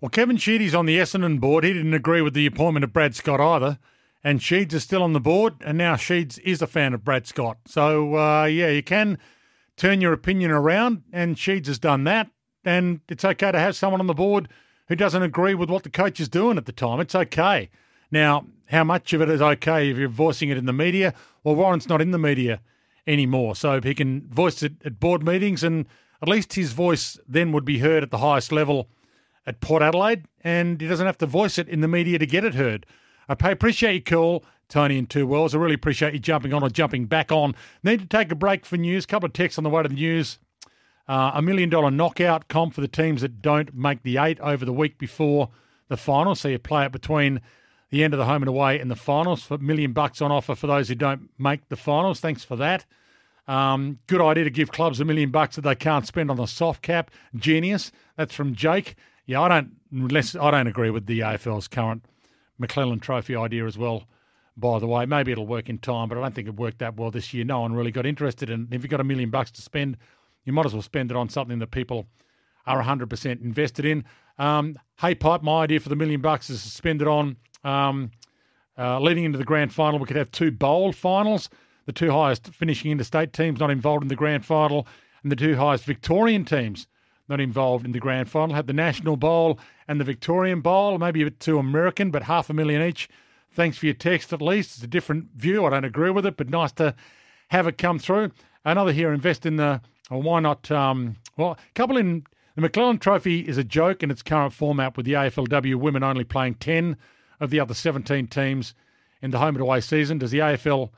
Well, 0.00 0.10
Kevin 0.10 0.36
Sheedy's 0.36 0.74
on 0.74 0.86
the 0.86 0.98
Essendon 0.98 1.40
board. 1.40 1.64
He 1.64 1.72
didn't 1.72 1.94
agree 1.94 2.20
with 2.20 2.34
the 2.34 2.46
appointment 2.46 2.84
of 2.84 2.92
Brad 2.92 3.14
Scott 3.14 3.40
either. 3.40 3.78
And 4.22 4.40
Sheeds 4.40 4.72
is 4.72 4.82
still 4.82 5.02
on 5.02 5.12
the 5.12 5.20
board, 5.20 5.54
and 5.64 5.78
now 5.78 5.94
Sheeds 5.94 6.38
is 6.40 6.60
a 6.60 6.66
fan 6.66 6.92
of 6.94 7.04
Brad 7.04 7.26
Scott. 7.26 7.58
So, 7.66 8.16
uh, 8.16 8.44
yeah, 8.44 8.70
you 8.70 8.82
can 8.82 9.18
turn 9.76 10.00
your 10.00 10.12
opinion 10.12 10.50
around, 10.50 11.04
and 11.12 11.36
Sheeds 11.36 11.66
has 11.66 11.78
done 11.78 12.04
that. 12.04 12.28
And 12.64 13.00
it's 13.08 13.24
okay 13.24 13.52
to 13.52 13.58
have 13.58 13.76
someone 13.76 14.00
on 14.00 14.08
the 14.08 14.14
board 14.14 14.48
who 14.88 14.96
doesn't 14.96 15.22
agree 15.22 15.54
with 15.54 15.70
what 15.70 15.84
the 15.84 15.90
coach 15.90 16.18
is 16.18 16.28
doing 16.28 16.56
at 16.56 16.66
the 16.66 16.72
time. 16.72 16.98
It's 16.98 17.14
okay. 17.14 17.70
Now, 18.10 18.46
how 18.66 18.82
much 18.82 19.12
of 19.12 19.22
it 19.22 19.30
is 19.30 19.40
okay 19.40 19.90
if 19.90 19.96
you're 19.96 20.08
voicing 20.08 20.48
it 20.50 20.58
in 20.58 20.66
the 20.66 20.72
media? 20.72 21.14
Well, 21.44 21.54
Warren's 21.54 21.88
not 21.88 22.02
in 22.02 22.10
the 22.10 22.18
media 22.18 22.60
anymore. 23.06 23.56
So 23.56 23.80
he 23.80 23.94
can 23.94 24.28
voice 24.28 24.62
it 24.62 24.74
at 24.84 25.00
board 25.00 25.24
meetings, 25.24 25.62
and 25.62 25.86
at 26.22 26.28
least 26.28 26.54
his 26.54 26.72
voice 26.72 27.18
then 27.28 27.52
would 27.52 27.64
be 27.64 27.78
heard 27.78 28.02
at 28.02 28.10
the 28.10 28.18
highest 28.18 28.52
level 28.52 28.88
at 29.46 29.60
Port 29.60 29.82
Adelaide, 29.82 30.24
and 30.42 30.80
he 30.80 30.88
doesn't 30.88 31.06
have 31.06 31.18
to 31.18 31.26
voice 31.26 31.58
it 31.58 31.68
in 31.68 31.80
the 31.80 31.88
media 31.88 32.18
to 32.18 32.26
get 32.26 32.44
it 32.44 32.54
heard. 32.54 32.84
I 33.28 33.50
appreciate 33.50 34.10
your 34.10 34.18
call, 34.18 34.44
Tony 34.68 34.98
and 34.98 35.08
Two 35.08 35.26
Wells. 35.26 35.54
I 35.54 35.58
really 35.58 35.74
appreciate 35.74 36.12
you 36.12 36.18
jumping 36.18 36.52
on 36.52 36.62
or 36.62 36.70
jumping 36.70 37.06
back 37.06 37.32
on. 37.32 37.54
Need 37.82 38.00
to 38.00 38.06
take 38.06 38.30
a 38.30 38.36
break 38.36 38.64
for 38.64 38.76
news. 38.76 39.04
A 39.04 39.08
couple 39.08 39.26
of 39.26 39.32
texts 39.32 39.58
on 39.58 39.64
the 39.64 39.70
way 39.70 39.82
to 39.82 39.88
the 39.88 39.94
news. 39.94 40.38
Uh, 41.08 41.32
a 41.34 41.42
million 41.42 41.68
dollar 41.68 41.90
knockout 41.90 42.48
comp 42.48 42.74
for 42.74 42.80
the 42.80 42.88
teams 42.88 43.22
that 43.22 43.40
don't 43.40 43.72
make 43.74 44.02
the 44.02 44.16
eight 44.16 44.40
over 44.40 44.64
the 44.64 44.72
week 44.72 44.98
before 44.98 45.50
the 45.88 45.96
final. 45.96 46.34
So 46.34 46.48
you 46.48 46.58
play 46.58 46.84
it 46.84 46.92
between 46.92 47.40
the 47.90 48.02
end 48.02 48.14
of 48.14 48.18
the 48.18 48.24
home 48.24 48.42
and 48.42 48.48
away 48.48 48.78
and 48.80 48.90
the 48.90 48.96
finals 48.96 49.42
for 49.42 49.54
a 49.54 49.58
million 49.58 49.92
bucks 49.92 50.20
on 50.20 50.32
offer 50.32 50.54
for 50.54 50.66
those 50.66 50.88
who 50.88 50.94
don't 50.94 51.30
make 51.38 51.68
the 51.68 51.76
finals. 51.76 52.20
Thanks 52.20 52.44
for 52.44 52.56
that. 52.56 52.84
Um, 53.48 54.00
good 54.08 54.20
idea 54.20 54.44
to 54.44 54.50
give 54.50 54.72
clubs 54.72 55.00
a 55.00 55.04
million 55.04 55.30
bucks 55.30 55.56
that 55.56 55.62
they 55.62 55.74
can't 55.74 56.06
spend 56.06 56.30
on 56.30 56.36
the 56.36 56.46
soft 56.46 56.82
cap. 56.82 57.10
Genius. 57.36 57.92
That's 58.16 58.34
from 58.34 58.54
Jake. 58.54 58.96
Yeah, 59.26 59.42
I 59.42 59.48
don't. 59.48 59.70
Unless 59.92 60.34
I 60.34 60.50
don't 60.50 60.66
agree 60.66 60.90
with 60.90 61.06
the 61.06 61.20
AFL's 61.20 61.68
current 61.68 62.04
McClelland 62.60 63.02
Trophy 63.02 63.36
idea 63.36 63.64
as 63.66 63.78
well. 63.78 64.04
By 64.56 64.78
the 64.78 64.86
way, 64.86 65.06
maybe 65.06 65.32
it'll 65.32 65.46
work 65.46 65.68
in 65.68 65.78
time, 65.78 66.08
but 66.08 66.18
I 66.18 66.22
don't 66.22 66.34
think 66.34 66.48
it 66.48 66.56
worked 66.56 66.78
that 66.78 66.96
well 66.96 67.10
this 67.10 67.32
year. 67.34 67.44
No 67.44 67.60
one 67.60 67.74
really 67.74 67.90
got 67.90 68.06
interested 68.06 68.50
in. 68.50 68.68
If 68.72 68.82
you've 68.82 68.90
got 68.90 69.00
a 69.00 69.04
million 69.04 69.30
bucks 69.30 69.50
to 69.52 69.62
spend, 69.62 69.98
you 70.44 70.52
might 70.52 70.64
as 70.64 70.72
well 70.72 70.82
spend 70.82 71.10
it 71.10 71.16
on 71.16 71.28
something 71.28 71.58
that 71.58 71.70
people 71.70 72.06
are 72.66 72.82
100% 72.82 73.42
invested 73.42 73.84
in. 73.84 74.04
Um, 74.38 74.76
hey, 74.98 75.14
Pipe, 75.14 75.42
my 75.42 75.62
idea 75.62 75.78
for 75.78 75.88
the 75.90 75.96
million 75.96 76.20
bucks 76.20 76.48
is 76.50 76.62
to 76.62 76.70
spend 76.70 77.02
it 77.02 77.08
on 77.08 77.36
um, 77.66 78.10
uh, 78.78 79.00
leading 79.00 79.24
into 79.24 79.38
the 79.38 79.44
grand 79.44 79.72
final. 79.72 79.98
We 79.98 80.06
could 80.06 80.16
have 80.16 80.30
two 80.30 80.50
bowl 80.50 80.92
finals, 80.92 81.50
the 81.86 81.92
two 81.92 82.10
highest 82.10 82.48
finishing 82.48 82.90
interstate 82.90 83.32
teams 83.32 83.58
not 83.58 83.70
involved 83.70 84.02
in 84.02 84.08
the 84.08 84.16
grand 84.16 84.44
final, 84.44 84.86
and 85.22 85.32
the 85.32 85.36
two 85.36 85.56
highest 85.56 85.84
Victorian 85.84 86.44
teams 86.44 86.86
not 87.28 87.40
involved 87.40 87.84
in 87.84 87.92
the 87.92 87.98
grand 87.98 88.30
final. 88.30 88.54
Have 88.54 88.66
the 88.66 88.72
National 88.72 89.16
Bowl 89.16 89.58
and 89.88 90.00
the 90.00 90.04
Victorian 90.04 90.60
Bowl, 90.60 90.96
maybe 90.98 91.22
a 91.22 91.26
bit 91.26 91.40
too 91.40 91.58
American, 91.58 92.10
but 92.10 92.22
half 92.24 92.48
a 92.48 92.54
million 92.54 92.82
each. 92.82 93.08
Thanks 93.50 93.78
for 93.78 93.86
your 93.86 93.94
text 93.94 94.32
at 94.32 94.42
least. 94.42 94.76
It's 94.76 94.84
a 94.84 94.88
different 94.88 95.32
view. 95.34 95.64
I 95.64 95.70
don't 95.70 95.84
agree 95.84 96.10
with 96.10 96.26
it, 96.26 96.36
but 96.36 96.48
nice 96.48 96.72
to 96.72 96.94
have 97.48 97.66
it 97.66 97.78
come 97.78 97.98
through. 97.98 98.30
Another 98.64 98.92
here, 98.92 99.12
invest 99.12 99.46
in 99.46 99.56
the, 99.56 99.80
or 100.10 100.20
why 100.20 100.40
not? 100.40 100.70
Um, 100.70 101.16
well, 101.36 101.52
a 101.52 101.72
couple 101.74 101.96
in 101.96 102.24
the 102.54 102.68
McClelland 102.68 103.00
Trophy 103.00 103.40
is 103.40 103.58
a 103.58 103.64
joke 103.64 104.02
in 104.02 104.10
its 104.10 104.22
current 104.22 104.52
format 104.52 104.96
with 104.96 105.06
the 105.06 105.12
AFLW 105.12 105.76
women 105.76 106.02
only 106.02 106.24
playing 106.24 106.54
10 106.54 106.96
of 107.40 107.50
the 107.50 107.60
other 107.60 107.74
17 107.74 108.26
teams 108.28 108.74
in 109.22 109.30
the 109.30 109.38
home 109.38 109.54
and 109.54 109.62
away 109.62 109.80
season. 109.80 110.18
Does 110.18 110.30
the 110.30 110.38
AFL 110.38 110.90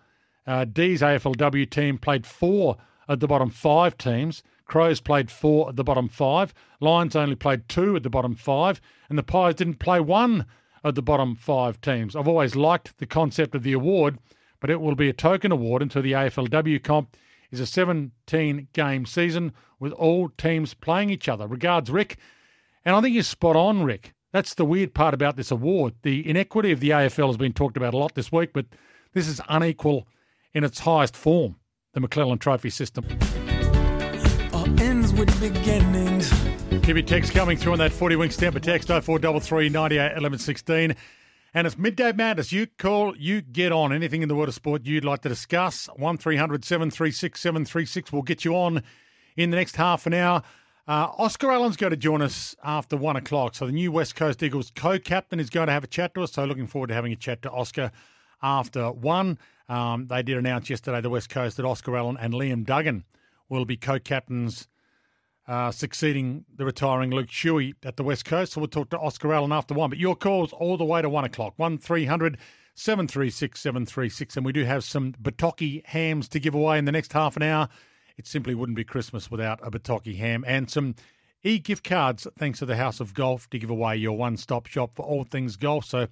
uh, 0.47 0.65
D's 0.65 1.03
AFLW 1.03 1.69
team 1.69 1.99
played 1.99 2.27
four 2.27 2.77
of 3.07 3.21
the 3.21 3.27
bottom 3.27 3.51
five 3.51 3.97
teams? 3.99 4.43
Crows 4.67 5.01
played 5.01 5.31
four 5.31 5.71
at 5.71 5.77
the 5.77 5.85
bottom 5.85 6.09
five. 6.09 6.53
Lions 6.81 7.17
only 7.17 7.35
played 7.35 7.69
two 7.69 7.97
at 7.97 8.03
the 8.03 8.11
bottom 8.11 8.35
five. 8.35 8.81
And 9.09 9.19
the 9.19 9.23
Pies 9.23 9.55
didn't 9.55 9.79
play 9.79 9.99
one 9.99 10.47
of 10.85 10.95
the 10.95 11.03
bottom 11.03 11.35
five 11.35 11.81
teams. 11.81 12.15
I've 12.15 12.29
always 12.29 12.55
liked 12.55 12.99
the 12.99 13.07
concept 13.07 13.55
of 13.55 13.63
the 13.63 13.73
award, 13.73 14.19
but 14.61 14.71
it 14.71 14.81
will 14.81 14.95
be 14.95 15.09
a 15.09 15.15
token 15.15 15.53
award 15.53 15.83
until 15.83 16.03
the 16.03 16.13
AFLW 16.13 16.83
comp 16.83 17.17
is 17.51 17.61
a 17.61 17.67
17 17.67 18.69
game 18.73 19.07
season 19.07 19.53
with 19.81 19.93
all 19.93 20.29
teams 20.29 20.75
playing 20.75 21.11
each 21.11 21.29
other. 21.29 21.47
Regards, 21.47 21.91
Rick. 21.91 22.19
And 22.85 22.95
I 22.95 23.01
think 23.01 23.15
you're 23.15 23.23
spot 23.23 23.57
on, 23.57 23.83
Rick. 23.85 24.13
That's 24.33 24.55
the 24.55 24.65
weird 24.65 24.95
part 24.95 25.15
about 25.15 25.37
this 25.37 25.51
award. 25.51 25.95
The 26.03 26.29
inequity 26.29 26.73
of 26.73 26.81
the 26.81 26.91
AFL 26.91 27.29
has 27.29 27.37
been 27.37 27.53
talked 27.53 27.77
about 27.77 27.95
a 27.95 27.97
lot 27.97 28.15
this 28.15 28.31
week, 28.31 28.51
but 28.53 28.67
this 29.15 29.27
is 29.27 29.41
unequal 29.49 30.07
in 30.53 30.65
its 30.65 30.81
highest 30.81 31.17
form, 31.17 31.57
the 31.95 32.01
McClelland 32.01 32.41
Trophy 32.41 32.71
system 32.71 33.05
ends 34.81 35.13
with 35.13 35.41
beginnings. 35.41 36.33
Keep 36.83 36.97
your 36.97 37.03
text 37.03 37.33
coming 37.33 37.57
through 37.57 37.73
on 37.73 37.79
that 37.79 37.93
40 37.93 38.17
Winks 38.17 38.37
Tempur 38.37 38.61
text 38.61 38.89
0433 38.89 39.69
98 39.69 40.13
11 40.17 40.39
16. 40.39 40.97
And 41.55 41.67
it's 41.67 41.79
Midday 41.79 42.13
Madness. 42.13 42.53
You 42.53 42.67
call, 42.67 43.17
you 43.17 43.41
get 43.41 43.73
on. 43.73 43.93
Anything 43.93 44.23
in 44.23 44.29
the 44.29 44.35
world 44.35 44.49
of 44.49 44.55
sport 44.55 44.85
you'd 44.85 45.05
like 45.05 45.23
to 45.23 45.29
discuss, 45.29 45.89
1300 45.97 46.65
736 46.65 47.41
736 47.41 48.13
will 48.13 48.23
get 48.23 48.45
you 48.45 48.55
on 48.55 48.83
in 49.37 49.51
the 49.51 49.57
next 49.57 49.77
half 49.77 50.07
an 50.07 50.15
hour. 50.15 50.43
Uh, 50.89 51.13
Oscar 51.19 51.51
Allen's 51.51 51.77
going 51.77 51.91
to 51.91 51.97
join 51.97 52.23
us 52.23 52.57
after 52.65 52.97
one 52.97 53.17
o'clock. 53.17 53.55
So 53.55 53.67
the 53.67 53.73
new 53.73 53.93
West 53.93 54.17
Coast 54.17 54.43
Eagles 54.43 54.73
co-captain 54.75 55.39
is 55.39 55.51
going 55.51 55.67
to 55.67 55.73
have 55.73 55.85
a 55.85 55.89
chat 55.89 56.15
to 56.15 56.23
us. 56.23 56.33
So 56.33 56.45
looking 56.47 56.67
forward 56.67 56.89
to 56.89 56.95
having 56.95 57.13
a 57.13 57.17
chat 57.17 57.43
to 57.43 57.51
Oscar 57.51 57.93
after 58.43 58.91
one. 58.91 59.39
Um, 59.69 60.07
they 60.07 60.23
did 60.23 60.39
announce 60.39 60.71
yesterday, 60.71 61.03
the 61.03 61.11
West 61.11 61.29
Coast, 61.29 61.59
that 61.59 61.67
Oscar 61.67 61.97
Allen 61.97 62.17
and 62.19 62.33
Liam 62.33 62.65
Duggan– 62.65 63.05
will 63.49 63.65
be 63.65 63.77
co-captains 63.77 64.69
uh, 65.47 65.71
succeeding 65.71 66.45
the 66.55 66.65
retiring 66.65 67.11
Luke 67.11 67.29
Shuey 67.29 67.75
at 67.83 67.97
the 67.97 68.03
West 68.03 68.25
Coast. 68.25 68.53
So 68.53 68.61
we'll 68.61 68.69
talk 68.69 68.91
to 68.91 68.99
Oscar 68.99 69.33
Allen 69.33 69.53
after 69.53 69.75
one. 69.75 69.91
But 69.91 69.99
your 69.99 70.15
calls 70.15 70.53
all 70.53 70.77
the 70.77 70.85
way 70.85 71.01
to 71.01 71.09
one 71.09 71.25
o'clock, 71.25 71.55
one 71.57 71.81
736 71.81 73.61
736. 73.61 74.37
And 74.37 74.45
we 74.45 74.53
do 74.53 74.65
have 74.65 74.85
some 74.85 75.13
Bertocchi 75.13 75.85
hams 75.87 76.29
to 76.29 76.39
give 76.39 76.55
away 76.55 76.79
in 76.79 76.85
the 76.85 76.93
next 76.93 77.13
half 77.13 77.37
an 77.37 77.43
hour. 77.43 77.69
It 78.19 78.27
simply 78.27 78.55
wouldn't 78.55 78.77
be 78.77 78.85
Christmas 78.85 79.31
without 79.31 79.61
a 79.63 79.71
Bertocchi 79.71 80.17
ham 80.17 80.45
and 80.47 80.69
some 80.69 80.97
e 81.45 81.59
gift 81.59 81.85
cards, 81.85 82.27
thanks 82.37 82.59
to 82.59 82.67
the 82.67 82.77
House 82.77 82.99
of 82.99 83.15
Golf, 83.15 83.49
to 83.51 83.59
give 83.59 83.71
away 83.71 83.97
your 83.97 84.17
one 84.17 84.37
stop 84.37 84.67
shop 84.67 84.97
for 84.97 85.07
all 85.07 85.23
things 85.23 85.57
golf. 85.57 85.85
So 85.85 86.09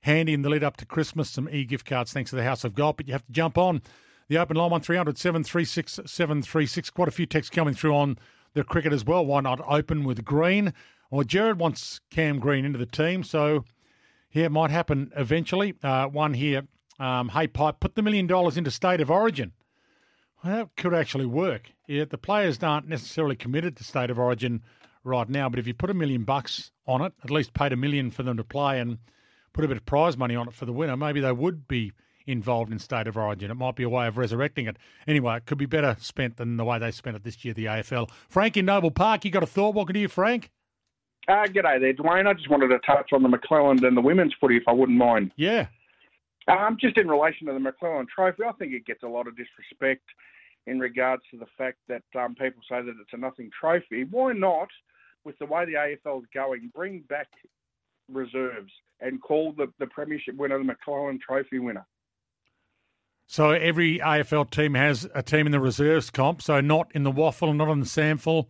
handy 0.00 0.32
in 0.32 0.40
the 0.40 0.48
lead 0.48 0.64
up 0.64 0.78
to 0.78 0.86
Christmas, 0.86 1.28
some 1.28 1.48
e 1.50 1.64
gift 1.64 1.84
cards, 1.84 2.12
thanks 2.12 2.30
to 2.30 2.36
the 2.36 2.44
House 2.44 2.64
of 2.64 2.74
Golf. 2.74 2.96
But 2.96 3.06
you 3.06 3.12
have 3.12 3.26
to 3.26 3.32
jump 3.32 3.58
on 3.58 3.82
the 4.28 4.38
open 4.38 4.56
line, 4.56 4.70
1300 4.70 5.18
736 5.18 6.00
736. 6.06 6.90
Quite 6.90 7.08
a 7.08 7.12
few 7.12 7.26
texts 7.26 7.54
coming 7.54 7.74
through 7.74 7.94
on 7.94 8.18
the 8.54 8.64
cricket 8.64 8.94
as 8.94 9.04
well. 9.04 9.24
Why 9.26 9.42
not 9.42 9.60
open 9.68 10.04
with 10.04 10.24
Green? 10.24 10.72
Well, 11.10 11.24
Jared 11.24 11.58
wants 11.58 12.00
Cam 12.10 12.38
Green 12.38 12.64
into 12.64 12.78
the 12.78 12.86
team, 12.86 13.22
so 13.22 13.64
yeah, 14.32 14.44
it 14.44 14.52
might 14.52 14.70
happen 14.70 15.12
eventually. 15.14 15.74
Uh, 15.82 16.06
one 16.06 16.32
here, 16.32 16.62
um, 16.98 17.28
hey 17.28 17.48
Pipe, 17.48 17.80
put 17.80 17.96
the 17.96 18.02
million 18.02 18.26
dollars 18.26 18.56
into 18.56 18.70
state 18.70 19.00
of 19.02 19.10
origin. 19.10 19.52
Well, 20.42 20.56
that 20.56 20.76
could 20.76 20.94
actually 20.94 21.26
work. 21.26 21.70
Yeah, 21.86 22.04
the 22.04 22.18
players 22.18 22.62
aren't 22.62 22.88
necessarily 22.88 23.36
committed 23.36 23.76
to 23.76 23.84
state 23.84 24.10
of 24.10 24.18
origin 24.18 24.62
right 25.04 25.28
now, 25.28 25.48
but 25.48 25.58
if 25.58 25.66
you 25.66 25.74
put 25.74 25.90
a 25.90 25.94
million 25.94 26.24
bucks 26.24 26.70
on 26.86 27.02
it, 27.02 27.12
at 27.22 27.30
least 27.30 27.54
paid 27.54 27.72
a 27.72 27.76
million 27.76 28.10
for 28.10 28.22
them 28.22 28.36
to 28.36 28.44
play 28.44 28.80
and 28.80 28.98
put 29.52 29.64
a 29.64 29.68
bit 29.68 29.76
of 29.76 29.86
prize 29.86 30.16
money 30.16 30.36
on 30.36 30.48
it 30.48 30.54
for 30.54 30.66
the 30.66 30.72
winner, 30.72 30.96
maybe 30.96 31.20
they 31.20 31.32
would 31.32 31.66
be 31.68 31.92
involved 32.26 32.70
in 32.70 32.78
state 32.78 33.06
of 33.06 33.16
origin. 33.16 33.50
It 33.50 33.54
might 33.54 33.76
be 33.76 33.82
a 33.82 33.88
way 33.88 34.06
of 34.06 34.16
resurrecting 34.16 34.66
it. 34.66 34.76
Anyway, 35.06 35.36
it 35.36 35.46
could 35.46 35.58
be 35.58 35.66
better 35.66 35.96
spent 36.00 36.36
than 36.36 36.56
the 36.56 36.64
way 36.64 36.78
they 36.78 36.90
spent 36.90 37.16
it 37.16 37.24
this 37.24 37.44
year, 37.44 37.54
the 37.54 37.66
AFL. 37.66 38.10
Frank 38.28 38.56
in 38.56 38.64
Noble 38.64 38.90
Park, 38.90 39.24
you 39.24 39.30
got 39.30 39.42
a 39.42 39.46
thought? 39.46 39.74
Welcome 39.74 39.94
to 39.94 40.00
you, 40.00 40.08
Frank. 40.08 40.50
Uh, 41.28 41.44
g'day 41.46 41.80
there, 41.80 41.94
Dwayne. 41.94 42.26
I 42.26 42.32
just 42.32 42.48
wanted 42.48 42.68
to 42.68 42.78
touch 42.80 43.12
on 43.12 43.22
the 43.22 43.28
McClelland 43.28 43.86
and 43.86 43.96
the 43.96 44.00
women's 44.00 44.34
footy, 44.40 44.56
if 44.56 44.64
I 44.66 44.72
wouldn't 44.72 44.98
mind. 44.98 45.32
Yeah. 45.36 45.66
Um, 46.50 46.76
just 46.80 46.98
in 46.98 47.08
relation 47.08 47.46
to 47.46 47.52
the 47.52 47.60
McClelland 47.60 48.08
Trophy, 48.08 48.42
I 48.42 48.52
think 48.52 48.72
it 48.72 48.84
gets 48.84 49.02
a 49.02 49.08
lot 49.08 49.28
of 49.28 49.36
disrespect 49.36 50.02
in 50.66 50.80
regards 50.80 51.22
to 51.30 51.38
the 51.38 51.46
fact 51.56 51.78
that 51.88 52.02
um, 52.18 52.34
people 52.34 52.62
say 52.68 52.82
that 52.82 52.94
it's 53.00 53.12
a 53.12 53.16
nothing 53.16 53.50
trophy. 53.58 54.04
Why 54.04 54.32
not, 54.32 54.68
with 55.24 55.38
the 55.38 55.46
way 55.46 55.64
the 55.64 55.74
AFL 55.74 56.20
is 56.20 56.28
going, 56.34 56.70
bring 56.74 57.00
back 57.08 57.28
reserves 58.12 58.72
and 59.00 59.22
call 59.22 59.52
the, 59.52 59.72
the 59.78 59.86
premiership 59.86 60.36
winner 60.36 60.58
the 60.58 60.64
McClelland 60.64 61.20
Trophy 61.20 61.58
winner? 61.58 61.86
So 63.26 63.50
every 63.50 64.00
AFL 64.00 64.50
team 64.50 64.74
has 64.74 65.08
a 65.14 65.22
team 65.22 65.46
in 65.46 65.52
the 65.52 65.60
reserves 65.60 66.10
comp. 66.10 66.42
So 66.42 66.60
not 66.60 66.90
in 66.94 67.04
the 67.04 67.12
WAFL, 67.12 67.54
not 67.54 67.70
in 67.70 67.80
the 67.80 67.86
SANFL. 67.86 68.46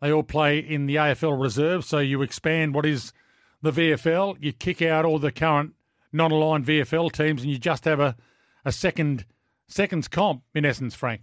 They 0.00 0.10
all 0.10 0.22
play 0.22 0.58
in 0.58 0.86
the 0.86 0.96
AFL 0.96 1.38
reserves. 1.40 1.86
So 1.86 1.98
you 1.98 2.22
expand 2.22 2.74
what 2.74 2.86
is 2.86 3.12
the 3.60 3.70
VFL. 3.70 4.38
You 4.40 4.54
kick 4.54 4.80
out 4.80 5.04
all 5.04 5.18
the 5.18 5.30
current 5.30 5.74
non-aligned 6.14 6.64
VFL 6.64 7.12
teams, 7.12 7.42
and 7.42 7.50
you 7.50 7.58
just 7.58 7.84
have 7.84 8.00
a, 8.00 8.16
a 8.64 8.72
second 8.72 9.26
seconds 9.68 10.08
comp 10.08 10.42
in 10.54 10.64
essence, 10.64 10.94
Frank. 10.94 11.22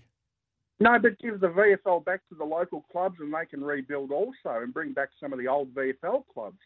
No, 0.79 0.97
but 0.99 1.19
give 1.19 1.39
the 1.39 1.47
VFL 1.47 2.03
back 2.03 2.21
to 2.29 2.35
the 2.35 2.43
local 2.43 2.83
clubs, 2.91 3.17
and 3.19 3.33
they 3.33 3.45
can 3.45 3.63
rebuild 3.63 4.11
also, 4.11 4.61
and 4.61 4.73
bring 4.73 4.93
back 4.93 5.09
some 5.19 5.31
of 5.31 5.39
the 5.39 5.47
old 5.47 5.73
VFL 5.73 6.23
clubs. 6.33 6.57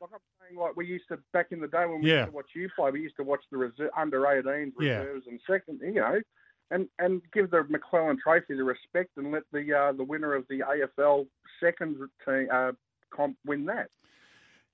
Like 0.00 0.10
I'm 0.14 0.20
saying, 0.40 0.58
like 0.58 0.76
we 0.76 0.86
used 0.86 1.08
to 1.08 1.18
back 1.32 1.48
in 1.50 1.60
the 1.60 1.68
day 1.68 1.84
when 1.84 2.00
we 2.00 2.10
yeah. 2.10 2.20
used 2.20 2.30
to 2.30 2.36
watch 2.36 2.50
you 2.54 2.68
play, 2.74 2.90
we 2.90 3.00
used 3.02 3.16
to 3.16 3.24
watch 3.24 3.42
the 3.50 3.58
reserve, 3.58 3.90
under 3.96 4.20
18s 4.20 4.72
reserves 4.76 5.24
yeah. 5.26 5.30
and 5.30 5.40
second, 5.46 5.80
you 5.82 6.00
know, 6.00 6.20
and 6.70 6.88
and 6.98 7.20
give 7.32 7.50
the 7.50 7.64
McClelland 7.64 8.18
Trophy 8.20 8.56
the 8.56 8.64
respect 8.64 9.10
and 9.16 9.32
let 9.32 9.42
the 9.52 9.74
uh, 9.74 9.92
the 9.92 10.04
winner 10.04 10.34
of 10.34 10.46
the 10.48 10.60
AFL 10.60 11.26
second 11.60 11.96
team 12.24 12.48
uh, 12.52 12.72
comp 13.10 13.36
win 13.44 13.66
that. 13.66 13.90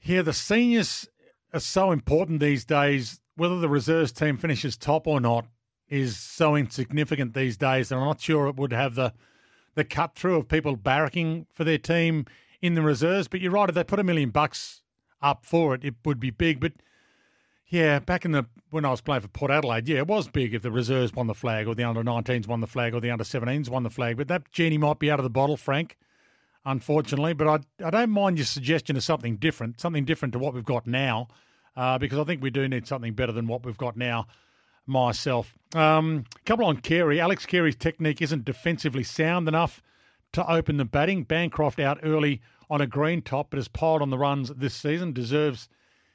Yeah, 0.04 0.20
the 0.20 0.34
seniors 0.34 1.08
are 1.54 1.60
so 1.60 1.90
important 1.90 2.40
these 2.40 2.64
days. 2.64 3.20
Whether 3.36 3.58
the 3.58 3.68
reserves 3.68 4.12
team 4.12 4.36
finishes 4.36 4.76
top 4.76 5.06
or 5.06 5.18
not 5.18 5.46
is 5.88 6.18
so 6.18 6.54
insignificant 6.54 7.34
these 7.34 7.56
days. 7.56 7.90
And 7.90 8.00
I'm 8.00 8.06
not 8.08 8.20
sure 8.20 8.46
it 8.48 8.56
would 8.56 8.72
have 8.72 8.94
the 8.94 9.12
the 9.74 9.84
cut 9.84 10.14
through 10.14 10.36
of 10.36 10.46
people 10.46 10.76
barracking 10.76 11.46
for 11.52 11.64
their 11.64 11.78
team 11.78 12.26
in 12.62 12.74
the 12.74 12.82
reserves. 12.82 13.26
But 13.28 13.40
you're 13.40 13.50
right, 13.50 13.68
if 13.68 13.74
they 13.74 13.82
put 13.82 13.98
a 13.98 14.04
million 14.04 14.30
bucks 14.30 14.82
up 15.20 15.44
for 15.44 15.74
it, 15.74 15.84
it 15.84 15.94
would 16.04 16.20
be 16.20 16.30
big. 16.30 16.60
But 16.60 16.74
Yeah, 17.66 17.98
back 17.98 18.24
in 18.24 18.32
the 18.32 18.46
when 18.70 18.84
I 18.84 18.90
was 18.90 19.00
playing 19.00 19.22
for 19.22 19.28
Port 19.28 19.50
Adelaide, 19.50 19.88
yeah, 19.88 19.98
it 19.98 20.06
was 20.06 20.28
big 20.28 20.54
if 20.54 20.62
the 20.62 20.70
reserves 20.70 21.14
won 21.14 21.28
the 21.28 21.34
flag 21.34 21.66
or 21.66 21.74
the 21.74 21.84
under 21.84 22.02
19s 22.04 22.46
won 22.46 22.60
the 22.60 22.66
flag 22.66 22.94
or 22.94 23.00
the 23.00 23.10
under 23.10 23.24
17s 23.24 23.70
won 23.70 23.84
the 23.84 23.90
flag. 23.90 24.16
But 24.18 24.28
that 24.28 24.52
genie 24.52 24.78
might 24.78 24.98
be 24.98 25.10
out 25.10 25.18
of 25.18 25.24
the 25.24 25.30
bottle, 25.30 25.56
Frank, 25.56 25.96
unfortunately. 26.64 27.34
But 27.34 27.48
I, 27.48 27.86
I 27.86 27.90
don't 27.90 28.10
mind 28.10 28.38
your 28.38 28.46
suggestion 28.46 28.96
of 28.96 29.02
something 29.02 29.36
different, 29.36 29.80
something 29.80 30.04
different 30.04 30.32
to 30.32 30.38
what 30.38 30.54
we've 30.54 30.64
got 30.64 30.86
now, 30.86 31.28
uh, 31.76 31.98
because 31.98 32.18
I 32.18 32.24
think 32.24 32.42
we 32.42 32.50
do 32.50 32.68
need 32.68 32.86
something 32.86 33.14
better 33.14 33.32
than 33.32 33.46
what 33.46 33.64
we've 33.64 33.76
got 33.76 33.96
now 33.96 34.26
myself. 34.86 35.54
Um, 35.74 36.24
a 36.36 36.42
couple 36.44 36.66
on 36.66 36.78
Carey. 36.78 37.20
Alex 37.20 37.46
Carey's 37.46 37.76
technique 37.76 38.22
isn't 38.22 38.44
defensively 38.44 39.02
sound 39.02 39.48
enough 39.48 39.82
to 40.32 40.50
open 40.50 40.76
the 40.76 40.84
batting. 40.84 41.24
Bancroft 41.24 41.80
out 41.80 42.00
early 42.02 42.40
on 42.70 42.80
a 42.80 42.86
green 42.86 43.22
top, 43.22 43.50
but 43.50 43.58
has 43.58 43.68
piled 43.68 44.02
on 44.02 44.10
the 44.10 44.18
runs 44.18 44.50
this 44.50 44.74
season. 44.74 45.12
Deserves 45.12 45.68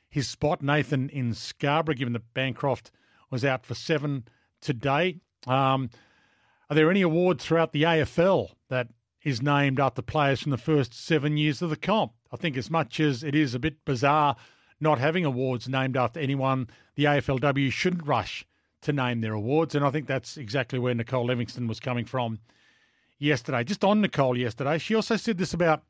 his 0.10 0.28
spot. 0.28 0.62
Nathan 0.62 1.10
in 1.10 1.34
Scarborough, 1.34 1.96
given 1.96 2.14
that 2.14 2.34
Bancroft 2.34 2.92
was 3.30 3.46
out 3.46 3.66
for 3.66 3.76
seven 3.76 4.26
today. 4.62 5.18
Um, 5.48 5.90
are 6.70 6.76
there 6.76 6.92
any 6.92 7.02
awards 7.02 7.44
throughout 7.46 7.72
the 7.72 7.84
AFL 7.84 8.52
that 8.70 8.90
is 9.30 9.42
named 9.42 9.80
after 9.80 10.02
players 10.02 10.42
from 10.42 10.52
the 10.52 10.58
first 10.58 10.94
seven 10.94 11.38
years 11.38 11.62
of 11.62 11.70
the 11.70 11.78
comp? 11.78 12.12
I 12.32 12.36
think 12.36 12.58
as 12.58 12.70
much 12.70 13.00
as 13.00 13.24
it 13.24 13.36
is 13.36 13.56
a 13.56 13.60
bit 13.60 13.86
bizarre 13.86 14.36
not 14.82 15.00
having 15.00 15.26
awards 15.26 15.68
named 15.68 15.98
after 15.98 16.20
anyone, 16.20 16.70
the 16.96 17.06
AFLW 17.06 17.72
shouldn't 17.72 18.08
rush 18.08 18.46
to 18.82 18.94
name 18.94 19.22
their 19.22 19.34
awards. 19.34 19.76
And 19.76 19.86
I 19.86 19.92
think 19.92 20.08
that's 20.08 20.38
exactly 20.38 20.80
where 20.80 20.94
Nicole 20.94 21.26
Livingstone 21.26 21.68
was 21.68 21.80
coming 21.80 22.06
from 22.06 22.40
yesterday. 23.18 23.64
Just 23.64 23.84
on 23.84 24.02
Nicole 24.02 24.38
yesterday, 24.38 24.78
she 24.78 24.96
also 24.96 25.18
said 25.18 25.38
this 25.38 25.54
about 25.54 25.84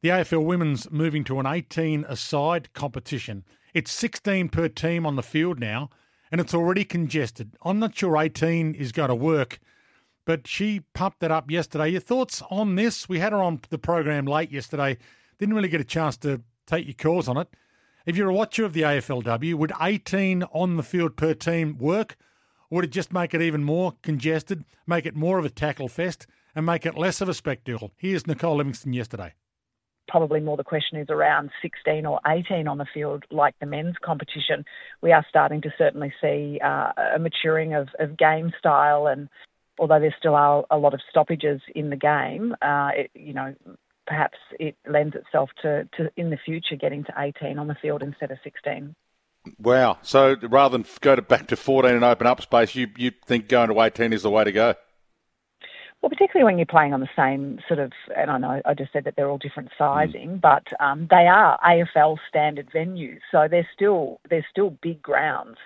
the 0.00 0.10
AFL 0.10 0.44
women's 0.44 0.90
moving 0.90 1.24
to 1.24 1.40
an 1.40 1.46
18 1.46 2.04
aside 2.08 2.72
competition. 2.72 3.44
It's 3.74 3.90
16 3.92 4.48
per 4.48 4.68
team 4.68 5.04
on 5.04 5.16
the 5.16 5.22
field 5.22 5.58
now, 5.58 5.90
and 6.30 6.40
it's 6.40 6.54
already 6.54 6.84
congested. 6.84 7.56
I'm 7.62 7.80
not 7.80 7.96
sure 7.96 8.16
18 8.16 8.74
is 8.74 8.92
going 8.92 9.08
to 9.08 9.14
work, 9.14 9.58
but 10.28 10.46
she 10.46 10.80
pumped 10.92 11.20
that 11.20 11.30
up 11.30 11.50
yesterday. 11.50 11.88
Your 11.88 12.02
thoughts 12.02 12.42
on 12.50 12.74
this? 12.74 13.08
We 13.08 13.18
had 13.18 13.32
her 13.32 13.40
on 13.40 13.62
the 13.70 13.78
program 13.78 14.26
late 14.26 14.52
yesterday. 14.52 14.98
Didn't 15.38 15.54
really 15.54 15.70
get 15.70 15.80
a 15.80 15.84
chance 15.84 16.18
to 16.18 16.42
take 16.66 16.84
your 16.84 16.92
calls 16.92 17.28
on 17.28 17.38
it. 17.38 17.48
If 18.04 18.14
you're 18.14 18.28
a 18.28 18.34
watcher 18.34 18.66
of 18.66 18.74
the 18.74 18.82
AFLW, 18.82 19.54
would 19.54 19.72
18 19.80 20.42
on 20.52 20.76
the 20.76 20.82
field 20.82 21.16
per 21.16 21.32
team 21.32 21.78
work? 21.78 22.18
Or 22.68 22.76
would 22.76 22.84
it 22.84 22.90
just 22.90 23.10
make 23.10 23.32
it 23.32 23.40
even 23.40 23.64
more 23.64 23.94
congested, 24.02 24.66
make 24.86 25.06
it 25.06 25.16
more 25.16 25.38
of 25.38 25.46
a 25.46 25.50
tackle 25.50 25.88
fest, 25.88 26.26
and 26.54 26.66
make 26.66 26.84
it 26.84 26.98
less 26.98 27.22
of 27.22 27.30
a 27.30 27.34
spectacle? 27.34 27.92
Here's 27.96 28.26
Nicole 28.26 28.56
Livingstone 28.56 28.92
yesterday 28.92 29.32
probably 30.08 30.40
more 30.40 30.56
the 30.56 30.64
question 30.64 30.98
is 30.98 31.08
around 31.10 31.50
16 31.62 32.06
or 32.06 32.18
18 32.26 32.66
on 32.66 32.78
the 32.78 32.86
field, 32.92 33.24
like 33.30 33.54
the 33.60 33.66
men's 33.66 33.96
competition. 34.02 34.64
We 35.02 35.12
are 35.12 35.24
starting 35.28 35.60
to 35.62 35.70
certainly 35.76 36.12
see 36.20 36.58
uh, 36.64 36.92
a 37.14 37.18
maturing 37.18 37.74
of, 37.74 37.88
of, 38.00 38.16
game 38.16 38.52
style, 38.58 39.06
and 39.06 39.28
although 39.78 40.00
there 40.00 40.14
still 40.18 40.34
are 40.34 40.64
a 40.70 40.78
lot 40.78 40.94
of 40.94 41.00
stoppages 41.10 41.60
in 41.74 41.90
the 41.90 41.96
game, 41.96 42.54
uh, 42.62 42.90
it, 42.94 43.10
you 43.14 43.32
know, 43.32 43.54
perhaps 44.06 44.38
it 44.58 44.76
lends 44.88 45.14
itself 45.14 45.50
to, 45.62 45.88
to 45.96 46.10
in 46.16 46.30
the 46.30 46.38
future 46.44 46.76
getting 46.76 47.04
to 47.04 47.12
18 47.16 47.58
on 47.58 47.68
the 47.68 47.76
field 47.80 48.02
instead 48.02 48.30
of 48.30 48.38
16. 48.42 48.94
Wow! 49.60 49.98
So 50.02 50.36
rather 50.42 50.76
than 50.76 50.86
go 51.00 51.16
to 51.16 51.22
back 51.22 51.46
to 51.48 51.56
14 51.56 51.94
and 51.94 52.04
open 52.04 52.26
up 52.26 52.42
space, 52.42 52.74
you 52.74 52.88
you 52.96 53.12
think 53.26 53.48
going 53.48 53.68
to 53.70 53.80
18 53.80 54.12
is 54.12 54.22
the 54.22 54.30
way 54.30 54.44
to 54.44 54.52
go? 54.52 54.74
Well, 56.00 56.10
particularly 56.10 56.44
when 56.44 56.58
you're 56.58 56.66
playing 56.66 56.94
on 56.94 57.00
the 57.00 57.08
same 57.16 57.58
sort 57.66 57.80
of, 57.80 57.92
and 58.16 58.30
I 58.30 58.38
know 58.38 58.62
I 58.64 58.74
just 58.74 58.92
said 58.92 59.04
that 59.04 59.14
they're 59.16 59.28
all 59.28 59.38
different 59.38 59.70
sizing, 59.76 60.36
mm. 60.36 60.40
but 60.40 60.64
um, 60.80 61.08
they 61.10 61.26
are 61.26 61.58
AFL 61.60 62.18
standard 62.28 62.70
venues, 62.72 63.18
so 63.32 63.48
they're 63.50 63.68
still 63.74 64.20
they're 64.30 64.46
still 64.50 64.70
big 64.82 65.02
grounds. 65.02 65.56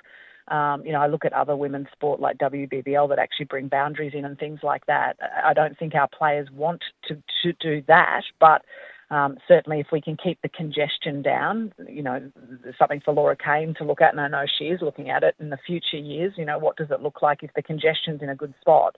Um, 0.48 0.84
you 0.84 0.92
know, 0.92 1.00
I 1.00 1.06
look 1.06 1.24
at 1.24 1.32
other 1.32 1.56
women's 1.56 1.88
sport 1.92 2.20
like 2.20 2.38
WBBL 2.38 3.08
that 3.08 3.18
actually 3.18 3.46
bring 3.46 3.68
boundaries 3.68 4.12
in 4.14 4.24
and 4.24 4.38
things 4.38 4.60
like 4.62 4.86
that. 4.86 5.16
I 5.44 5.54
don't 5.54 5.78
think 5.78 5.94
our 5.94 6.08
players 6.08 6.48
want 6.52 6.82
to, 7.08 7.22
to 7.42 7.52
do 7.60 7.82
that, 7.86 8.22
but 8.40 8.62
um, 9.10 9.38
certainly 9.46 9.78
if 9.78 9.88
we 9.92 10.00
can 10.00 10.16
keep 10.16 10.40
the 10.42 10.48
congestion 10.48 11.22
down, 11.22 11.72
you 11.88 12.02
know, 12.02 12.30
something 12.78 13.00
for 13.04 13.14
Laura 13.14 13.36
Kane 13.36 13.74
to 13.78 13.84
look 13.84 14.00
at, 14.00 14.12
and 14.12 14.20
I 14.20 14.28
know 14.28 14.44
she 14.58 14.64
is 14.64 14.80
looking 14.80 15.10
at 15.10 15.22
it 15.22 15.34
in 15.38 15.50
the 15.50 15.58
future 15.66 15.98
years. 15.98 16.32
You 16.36 16.44
know, 16.44 16.58
what 16.58 16.76
does 16.76 16.90
it 16.90 17.02
look 17.02 17.22
like 17.22 17.42
if 17.42 17.50
the 17.54 17.62
congestion's 17.62 18.22
in 18.22 18.28
a 18.28 18.34
good 18.34 18.54
spot? 18.60 18.96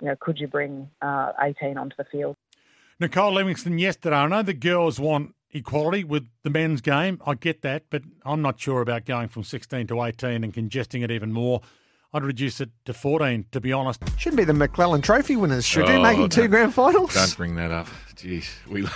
you 0.00 0.08
know, 0.08 0.16
could 0.18 0.38
you 0.38 0.48
bring 0.48 0.88
uh, 1.02 1.32
18 1.40 1.76
onto 1.76 1.96
the 1.96 2.04
field? 2.04 2.36
Nicole 2.98 3.32
Livingstone 3.32 3.78
yesterday. 3.78 4.16
I 4.16 4.26
know 4.26 4.42
the 4.42 4.52
girls 4.52 5.00
want 5.00 5.34
equality 5.52 6.04
with 6.04 6.26
the 6.42 6.50
men's 6.50 6.80
game. 6.80 7.20
I 7.26 7.34
get 7.34 7.62
that, 7.62 7.84
but 7.90 8.02
I'm 8.24 8.42
not 8.42 8.60
sure 8.60 8.80
about 8.80 9.04
going 9.04 9.28
from 9.28 9.44
16 9.44 9.86
to 9.88 10.02
18 10.02 10.44
and 10.44 10.52
congesting 10.52 11.02
it 11.02 11.10
even 11.10 11.32
more. 11.32 11.60
I'd 12.12 12.24
reduce 12.24 12.60
it 12.60 12.70
to 12.86 12.92
14, 12.92 13.46
to 13.52 13.60
be 13.60 13.72
honest. 13.72 14.02
Shouldn't 14.18 14.38
be 14.38 14.44
the 14.44 14.52
McClelland 14.52 15.04
Trophy 15.04 15.36
winners, 15.36 15.64
should 15.64 15.84
oh, 15.88 16.02
Making 16.02 16.28
two 16.28 16.48
grand 16.48 16.74
finals? 16.74 17.14
Don't 17.14 17.36
bring 17.36 17.54
that 17.54 17.70
up. 17.70 17.86
Jeez. 18.16 18.48
We, 18.68 18.86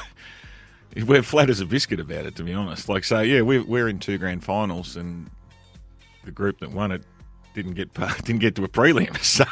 we're 1.04 1.22
flat 1.22 1.48
as 1.48 1.60
a 1.60 1.66
biscuit 1.66 2.00
about 2.00 2.26
it, 2.26 2.34
to 2.36 2.42
be 2.42 2.52
honest. 2.52 2.88
Like, 2.88 3.04
so, 3.04 3.20
yeah, 3.20 3.42
we're, 3.42 3.62
we're 3.62 3.88
in 3.88 4.00
two 4.00 4.18
grand 4.18 4.42
finals, 4.42 4.96
and 4.96 5.30
the 6.24 6.32
group 6.32 6.58
that 6.60 6.72
won 6.72 6.90
it 6.90 7.04
didn't 7.54 7.74
get 7.74 7.94
didn't 8.24 8.40
get 8.40 8.54
to 8.56 8.64
a 8.64 8.68
prelim. 8.68 9.16
So 9.24 9.44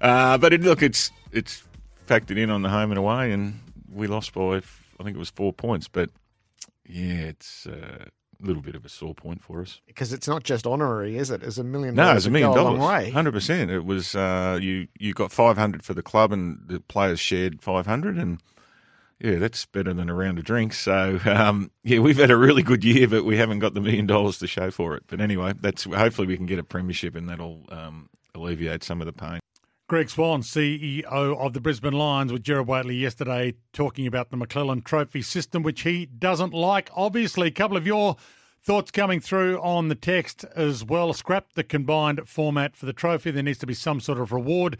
uh, 0.00 0.36
but 0.38 0.52
it, 0.52 0.60
look, 0.60 0.82
it's 0.82 1.10
it's 1.32 1.64
factored 2.06 2.36
in 2.36 2.50
on 2.50 2.62
the 2.62 2.68
home 2.68 2.90
and 2.90 2.98
away, 2.98 3.32
and 3.32 3.58
we 3.92 4.06
lost 4.06 4.34
by 4.34 4.60
I 4.98 5.04
think 5.04 5.16
it 5.16 5.18
was 5.18 5.30
four 5.30 5.52
points. 5.52 5.88
But 5.88 6.10
yeah, 6.86 7.14
it's 7.14 7.66
uh, 7.66 8.06
a 8.42 8.46
little 8.46 8.62
bit 8.62 8.74
of 8.74 8.84
a 8.84 8.88
sore 8.88 9.14
point 9.14 9.42
for 9.42 9.60
us 9.60 9.80
because 9.86 10.12
it's 10.12 10.28
not 10.28 10.44
just 10.44 10.66
honorary, 10.66 11.16
is 11.16 11.30
it? 11.30 11.42
It's 11.42 11.58
a 11.58 11.64
million. 11.64 11.94
No, 11.94 12.14
it's 12.14 12.26
a 12.26 12.30
million 12.30 12.54
dollars. 12.54 12.78
A 12.78 12.82
long 12.82 12.88
way. 12.88 13.10
Hundred 13.10 13.32
percent. 13.32 13.70
It 13.70 13.84
was 13.84 14.14
uh, 14.14 14.58
you. 14.60 14.88
You 14.98 15.14
got 15.14 15.32
five 15.32 15.56
hundred 15.56 15.82
for 15.82 15.94
the 15.94 16.02
club, 16.02 16.32
and 16.32 16.60
the 16.66 16.80
players 16.80 17.20
shared 17.20 17.62
five 17.62 17.86
hundred, 17.86 18.16
and 18.16 18.40
yeah, 19.18 19.36
that's 19.36 19.64
better 19.66 19.94
than 19.94 20.10
a 20.10 20.14
round 20.14 20.38
of 20.38 20.44
drinks. 20.44 20.78
So 20.78 21.18
um, 21.24 21.70
yeah, 21.82 22.00
we've 22.00 22.18
had 22.18 22.30
a 22.30 22.36
really 22.36 22.62
good 22.62 22.84
year, 22.84 23.08
but 23.08 23.24
we 23.24 23.36
haven't 23.36 23.60
got 23.60 23.74
the 23.74 23.80
million 23.80 24.06
dollars 24.06 24.38
to 24.38 24.46
show 24.46 24.70
for 24.70 24.94
it. 24.96 25.04
But 25.06 25.20
anyway, 25.20 25.54
that's 25.58 25.84
hopefully 25.84 26.28
we 26.28 26.36
can 26.36 26.46
get 26.46 26.58
a 26.58 26.64
premiership, 26.64 27.14
and 27.14 27.28
that'll 27.28 27.64
um, 27.70 28.10
alleviate 28.34 28.84
some 28.84 29.00
of 29.00 29.06
the 29.06 29.12
pain. 29.12 29.40
Greg 29.88 30.10
Swan, 30.10 30.42
CEO 30.42 31.04
of 31.04 31.52
the 31.52 31.60
Brisbane 31.60 31.92
Lions, 31.92 32.32
with 32.32 32.42
Gerard 32.42 32.66
Whateley 32.66 32.96
yesterday 32.96 33.54
talking 33.72 34.04
about 34.04 34.30
the 34.30 34.36
McClelland 34.36 34.82
Trophy 34.82 35.22
system, 35.22 35.62
which 35.62 35.82
he 35.82 36.06
doesn't 36.06 36.52
like. 36.52 36.90
Obviously, 36.96 37.46
a 37.46 37.52
couple 37.52 37.76
of 37.76 37.86
your 37.86 38.16
thoughts 38.60 38.90
coming 38.90 39.20
through 39.20 39.60
on 39.60 39.86
the 39.86 39.94
text 39.94 40.44
as 40.56 40.84
well. 40.84 41.12
Scrap 41.12 41.52
the 41.52 41.62
combined 41.62 42.28
format 42.28 42.74
for 42.74 42.84
the 42.84 42.92
trophy. 42.92 43.30
There 43.30 43.44
needs 43.44 43.60
to 43.60 43.66
be 43.66 43.74
some 43.74 44.00
sort 44.00 44.18
of 44.18 44.32
reward 44.32 44.76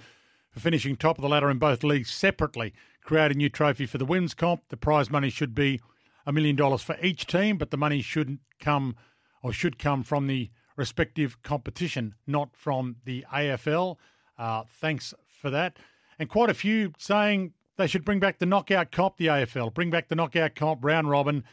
for 0.50 0.58
finishing 0.58 0.96
top 0.96 1.18
of 1.18 1.22
the 1.22 1.28
ladder 1.28 1.50
in 1.50 1.58
both 1.58 1.84
leagues 1.84 2.12
separately. 2.12 2.74
Create 3.04 3.30
a 3.30 3.34
new 3.34 3.48
trophy 3.48 3.86
for 3.86 3.98
the 3.98 4.04
wins 4.04 4.34
comp. 4.34 4.62
The 4.70 4.76
prize 4.76 5.08
money 5.08 5.30
should 5.30 5.54
be 5.54 5.80
a 6.26 6.32
million 6.32 6.56
dollars 6.56 6.82
for 6.82 6.96
each 7.00 7.28
team, 7.28 7.58
but 7.58 7.70
the 7.70 7.76
money 7.76 8.02
shouldn't 8.02 8.40
come 8.58 8.96
or 9.40 9.52
should 9.52 9.78
come 9.78 10.02
from 10.02 10.26
the 10.26 10.50
respective 10.74 11.40
competition, 11.44 12.16
not 12.26 12.56
from 12.56 12.96
the 13.04 13.24
AFL. 13.32 13.98
Uh, 14.38 14.64
thanks 14.80 15.14
for 15.28 15.50
that. 15.50 15.78
And 16.18 16.28
quite 16.28 16.50
a 16.50 16.54
few 16.54 16.92
saying 16.98 17.52
they 17.76 17.86
should 17.86 18.04
bring 18.04 18.20
back 18.20 18.38
the 18.38 18.46
knockout 18.46 18.90
comp, 18.90 19.16
the 19.16 19.26
AFL, 19.26 19.74
bring 19.74 19.90
back 19.90 20.08
the 20.08 20.14
knockout 20.14 20.54
comp, 20.54 20.84
round 20.84 21.10
robin, 21.10 21.44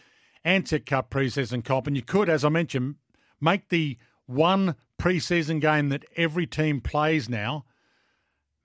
Ansett 0.46 0.86
Cup 0.86 1.10
preseason 1.10 1.64
comp. 1.64 1.88
And 1.88 1.96
you 1.96 2.02
could, 2.02 2.30
as 2.30 2.44
I 2.46 2.50
mentioned, 2.50 2.96
make 3.42 3.70
the 3.70 3.98
one 4.26 4.76
preseason 5.00 5.60
game 5.60 5.90
that 5.90 6.06
every 6.16 6.48
team 6.48 6.82
plays 6.82 7.28
now, 7.28 7.66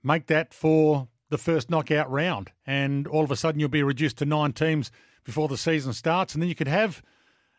make 0.03 0.27
that 0.27 0.53
for 0.53 1.07
the 1.29 1.37
first 1.37 1.69
knockout 1.69 2.09
round. 2.09 2.51
And 2.65 3.07
all 3.07 3.23
of 3.23 3.31
a 3.31 3.35
sudden 3.35 3.59
you'll 3.59 3.69
be 3.69 3.83
reduced 3.83 4.17
to 4.17 4.25
nine 4.25 4.53
teams 4.53 4.91
before 5.23 5.47
the 5.47 5.57
season 5.57 5.93
starts. 5.93 6.33
And 6.33 6.41
then 6.41 6.49
you 6.49 6.55
could 6.55 6.67
have– 6.67 7.01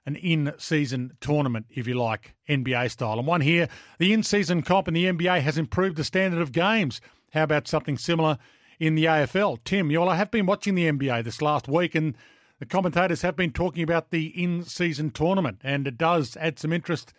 an 0.06 0.16
in 0.16 0.52
season 0.58 1.12
tournament, 1.20 1.66
if 1.70 1.86
you 1.86 1.94
like, 1.94 2.34
NBA 2.48 2.90
style. 2.90 3.18
And 3.18 3.26
one 3.26 3.40
here, 3.40 3.68
the 3.98 4.12
in 4.12 4.22
season 4.22 4.62
comp 4.62 4.88
in 4.88 4.94
the 4.94 5.06
NBA 5.06 5.40
has 5.40 5.58
improved 5.58 5.96
the 5.96 6.04
standard 6.04 6.40
of 6.40 6.52
games. 6.52 7.00
How 7.32 7.44
about 7.44 7.68
something 7.68 7.98
similar 7.98 8.38
in 8.78 8.94
the 8.94 9.04
AFL? 9.04 9.58
Tim, 9.64 9.90
you 9.90 10.00
all 10.00 10.08
I 10.08 10.16
have 10.16 10.30
been 10.30 10.46
watching 10.46 10.74
the 10.74 10.90
NBA 10.90 11.24
this 11.24 11.42
last 11.42 11.68
week, 11.68 11.94
and 11.94 12.16
the 12.58 12.66
commentators 12.66 13.22
have 13.22 13.36
been 13.36 13.52
talking 13.52 13.82
about 13.82 14.10
the 14.10 14.26
in 14.26 14.64
season 14.64 15.10
tournament, 15.10 15.60
and 15.62 15.86
it 15.86 15.98
does 15.98 16.36
add 16.36 16.58
some 16.58 16.72
interest 16.72 17.12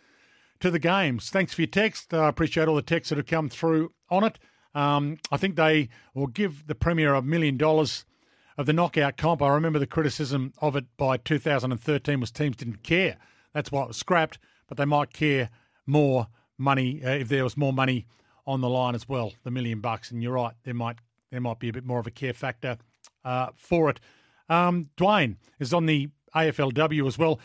to 0.59 0.69
the 0.69 0.79
games. 0.79 1.29
Thanks 1.29 1.53
for 1.53 1.61
your 1.61 1.67
text. 1.67 2.13
I 2.13 2.27
appreciate 2.29 2.67
all 2.67 2.75
the 2.75 2.81
texts 2.81 3.09
that 3.09 3.17
have 3.17 3.27
come 3.27 3.49
through 3.49 3.91
on 4.09 4.23
it. 4.23 4.39
Um, 4.73 5.17
I 5.31 5.37
think 5.37 5.55
they 5.55 5.89
will 6.13 6.27
give 6.27 6.67
the 6.67 6.75
Premier 6.75 7.13
a 7.13 7.21
million 7.21 7.57
dollars 7.57 8.05
of 8.61 8.67
the 8.67 8.73
knockout 8.73 9.17
comp, 9.17 9.41
I 9.41 9.49
remember 9.49 9.79
the 9.79 9.87
criticism 9.87 10.53
of 10.59 10.75
it 10.75 10.85
by 10.95 11.17
2013 11.17 12.19
was 12.19 12.31
teams 12.31 12.55
didn't 12.55 12.83
care. 12.83 13.17
That's 13.53 13.71
why 13.71 13.81
it 13.81 13.87
was 13.87 13.97
scrapped, 13.97 14.37
but 14.67 14.77
they 14.77 14.85
might 14.85 15.11
care 15.11 15.49
more 15.87 16.27
money 16.59 17.03
uh, 17.03 17.09
if 17.09 17.27
there 17.27 17.43
was 17.43 17.57
more 17.57 17.73
money 17.73 18.05
on 18.45 18.61
the 18.61 18.69
line 18.69 18.93
as 18.93 19.09
well, 19.09 19.33
the 19.43 19.51
million 19.51 19.81
bucks. 19.81 20.11
And 20.11 20.21
you're 20.21 20.33
right, 20.33 20.53
there 20.63 20.75
might 20.75 20.97
there 21.31 21.41
might 21.41 21.59
be 21.59 21.69
a 21.69 21.73
bit 21.73 21.85
more 21.85 21.99
of 21.99 22.05
a 22.05 22.11
care 22.11 22.33
factor 22.33 22.77
uh, 23.25 23.47
for 23.55 23.89
it. 23.89 23.99
Um, 24.47 24.89
Dwayne 24.95 25.37
is 25.59 25.73
on 25.73 25.87
the 25.87 26.09
AFLW 26.35 27.07
as 27.07 27.17
well. 27.17 27.39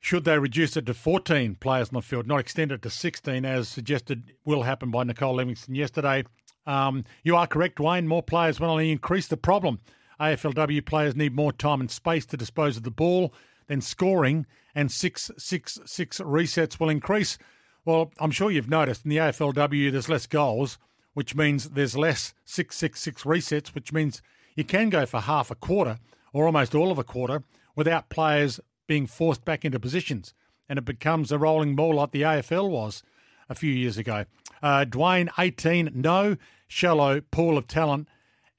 should 0.00 0.24
they 0.24 0.38
reduce 0.38 0.76
it 0.76 0.86
to 0.86 0.94
14 0.94 1.54
players 1.56 1.90
on 1.90 1.94
the 1.94 2.02
field, 2.02 2.26
not 2.26 2.40
extend 2.40 2.72
it 2.72 2.82
to 2.82 2.90
16, 2.90 3.44
as 3.44 3.68
suggested 3.68 4.32
will 4.44 4.62
happen 4.62 4.90
by 4.90 5.04
Nicole 5.04 5.34
Livingstone 5.34 5.76
yesterday? 5.76 6.24
Um, 6.66 7.04
you 7.22 7.36
are 7.36 7.46
correct, 7.46 7.78
Dwayne. 7.78 8.06
More 8.06 8.22
players 8.22 8.58
will 8.58 8.70
only 8.70 8.90
increase 8.90 9.28
the 9.28 9.36
problem. 9.36 9.80
AFLW 10.20 10.84
players 10.84 11.16
need 11.16 11.34
more 11.34 11.52
time 11.52 11.80
and 11.80 11.90
space 11.90 12.26
to 12.26 12.36
dispose 12.36 12.76
of 12.76 12.82
the 12.82 12.90
ball, 12.90 13.32
then 13.68 13.80
scoring 13.80 14.46
and 14.74 14.92
six, 14.92 15.30
six, 15.38 15.78
six 15.86 16.20
resets 16.20 16.78
will 16.78 16.90
increase. 16.90 17.38
Well, 17.84 18.12
I'm 18.18 18.30
sure 18.30 18.50
you've 18.50 18.68
noticed 18.68 19.04
in 19.04 19.10
the 19.10 19.16
AFLW 19.16 19.90
there's 19.90 20.08
less 20.08 20.26
goals, 20.26 20.78
which 21.14 21.34
means 21.34 21.70
there's 21.70 21.96
less 21.96 22.34
six, 22.44 22.76
six, 22.76 23.00
six 23.00 23.22
resets, 23.22 23.68
which 23.68 23.92
means 23.92 24.22
you 24.54 24.64
can 24.64 24.90
go 24.90 25.06
for 25.06 25.20
half 25.20 25.50
a 25.50 25.54
quarter 25.54 25.98
or 26.32 26.46
almost 26.46 26.74
all 26.74 26.92
of 26.92 26.98
a 26.98 27.04
quarter 27.04 27.42
without 27.74 28.10
players 28.10 28.60
being 28.86 29.06
forced 29.06 29.44
back 29.44 29.64
into 29.64 29.80
positions. 29.80 30.34
And 30.68 30.78
it 30.78 30.84
becomes 30.84 31.32
a 31.32 31.38
rolling 31.38 31.74
ball 31.74 31.94
like 31.94 32.12
the 32.12 32.22
AFL 32.22 32.68
was 32.68 33.02
a 33.48 33.54
few 33.54 33.72
years 33.72 33.96
ago. 33.98 34.26
Uh, 34.62 34.84
Dwayne, 34.84 35.28
18, 35.38 35.90
no 35.94 36.36
shallow 36.68 37.20
pool 37.20 37.56
of 37.58 37.66
talent 37.66 38.08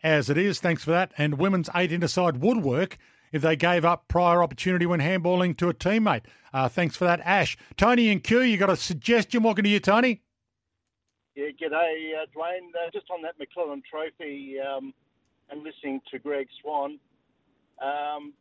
as 0.04 0.30
it 0.30 0.38
is. 0.38 0.60
Thanks 0.60 0.84
for 0.84 0.92
that. 0.92 1.12
And 1.18 1.38
women's 1.38 1.70
18 1.76 2.02
would 2.40 2.58
work 2.58 2.98
if 3.32 3.42
they 3.42 3.56
gave 3.56 3.86
up 3.86 4.08
prior 4.08 4.44
opportunity 4.44 4.86
when 4.86 5.00
handballing 5.00 5.58
to 5.58 5.70
a 5.70 5.74
teammate. 5.74 6.24
Uh, 6.54 6.68
thanks 6.68 6.96
for 6.96 7.06
that, 7.06 7.22
Ash. 7.22 7.58
Tony 7.78 8.10
and 8.10 8.24
Kew, 8.24 8.42
you 8.42 8.58
got 8.58 8.70
a 8.70 8.76
suggestion? 8.76 9.44
Welcome 9.44 9.64
to 9.64 9.70
you, 9.70 9.80
Tony. 9.80 10.22
Yeah, 11.36 11.48
g'day, 11.48 12.12
uh, 12.22 12.26
Dwayne. 12.36 12.70
Uh, 12.76 12.92
just 12.92 13.06
on 13.10 13.22
that 13.22 13.36
McClelland 13.40 13.84
Trophy 13.90 14.58
um, 14.60 14.94
and 15.50 15.64
listening 15.64 16.02
to 16.12 16.20
Greg 16.20 16.48
Swann, 16.62 17.00
um, 17.82 18.34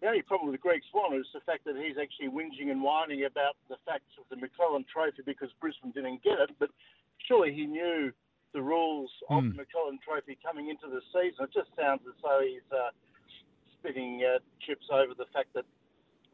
the 0.00 0.06
only 0.06 0.22
problem 0.22 0.50
with 0.50 0.60
Greg 0.60 0.80
Swann 0.90 1.14
is 1.18 1.26
the 1.34 1.40
fact 1.40 1.64
that 1.66 1.76
he's 1.76 1.96
actually 2.00 2.28
whinging 2.28 2.70
and 2.70 2.82
whining 2.82 3.24
about 3.24 3.56
the 3.68 3.76
facts 3.84 4.14
of 4.18 4.24
the 4.30 4.36
McClelland 4.36 4.86
Trophy 4.86 5.22
because 5.26 5.50
Brisbane 5.60 5.90
didn't 5.90 6.22
get 6.22 6.38
it. 6.40 6.50
But 6.58 6.70
surely 7.26 7.52
he 7.52 7.66
knew 7.66 8.12
the 8.52 8.62
rules 8.62 9.10
of 9.28 9.42
Hmm. 9.44 9.50
the 9.56 9.62
McClelland 9.64 10.00
Trophy 10.02 10.38
coming 10.44 10.68
into 10.68 10.86
the 10.88 11.00
season. 11.12 11.44
It 11.44 11.52
just 11.52 11.70
sounds 11.76 12.00
as 12.08 12.14
though 12.22 12.40
he's 12.42 12.62
uh, 12.72 12.90
spitting 13.78 14.22
uh, 14.24 14.38
chips 14.66 14.86
over 14.90 15.14
the 15.14 15.26
fact 15.32 15.52
that 15.54 15.64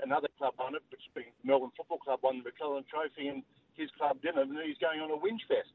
another 0.00 0.28
club 0.38 0.54
won 0.58 0.74
it, 0.74 0.82
which 0.90 1.00
being 1.14 1.32
Melbourne 1.44 1.70
Football 1.76 1.98
Club 1.98 2.20
won 2.22 2.42
the 2.42 2.50
McClelland 2.50 2.86
Trophy 2.88 3.28
and 3.28 3.42
his 3.74 3.90
club 3.98 4.18
didn't, 4.22 4.50
and 4.50 4.58
he's 4.64 4.78
going 4.78 5.00
on 5.00 5.10
a 5.10 5.16
whinge 5.16 5.42
fest. 5.48 5.72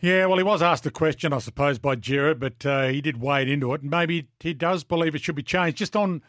Yeah, 0.00 0.26
well, 0.26 0.36
he 0.38 0.42
was 0.42 0.62
asked 0.62 0.82
the 0.84 0.90
question, 0.90 1.32
I 1.32 1.38
suppose, 1.38 1.78
by 1.78 1.94
Jared, 1.94 2.40
but 2.40 2.66
uh, 2.66 2.88
he 2.88 3.00
did 3.00 3.20
wade 3.20 3.48
into 3.48 3.72
it. 3.72 3.84
Maybe 3.84 4.28
he 4.40 4.52
does 4.52 4.82
believe 4.82 5.14
it 5.14 5.22
should 5.22 5.36
be 5.36 5.42
changed. 5.44 5.78
Just 5.78 5.94
on 5.96 6.22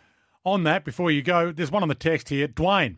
on 0.45 0.63
that, 0.63 0.83
before 0.85 1.09
you 1.09 1.21
go, 1.21 1.51
there's 1.51 1.71
one 1.71 1.81
on 1.83 1.89
the 1.89 1.95
text 1.95 2.29
here. 2.29 2.47
Dwayne, 2.47 2.97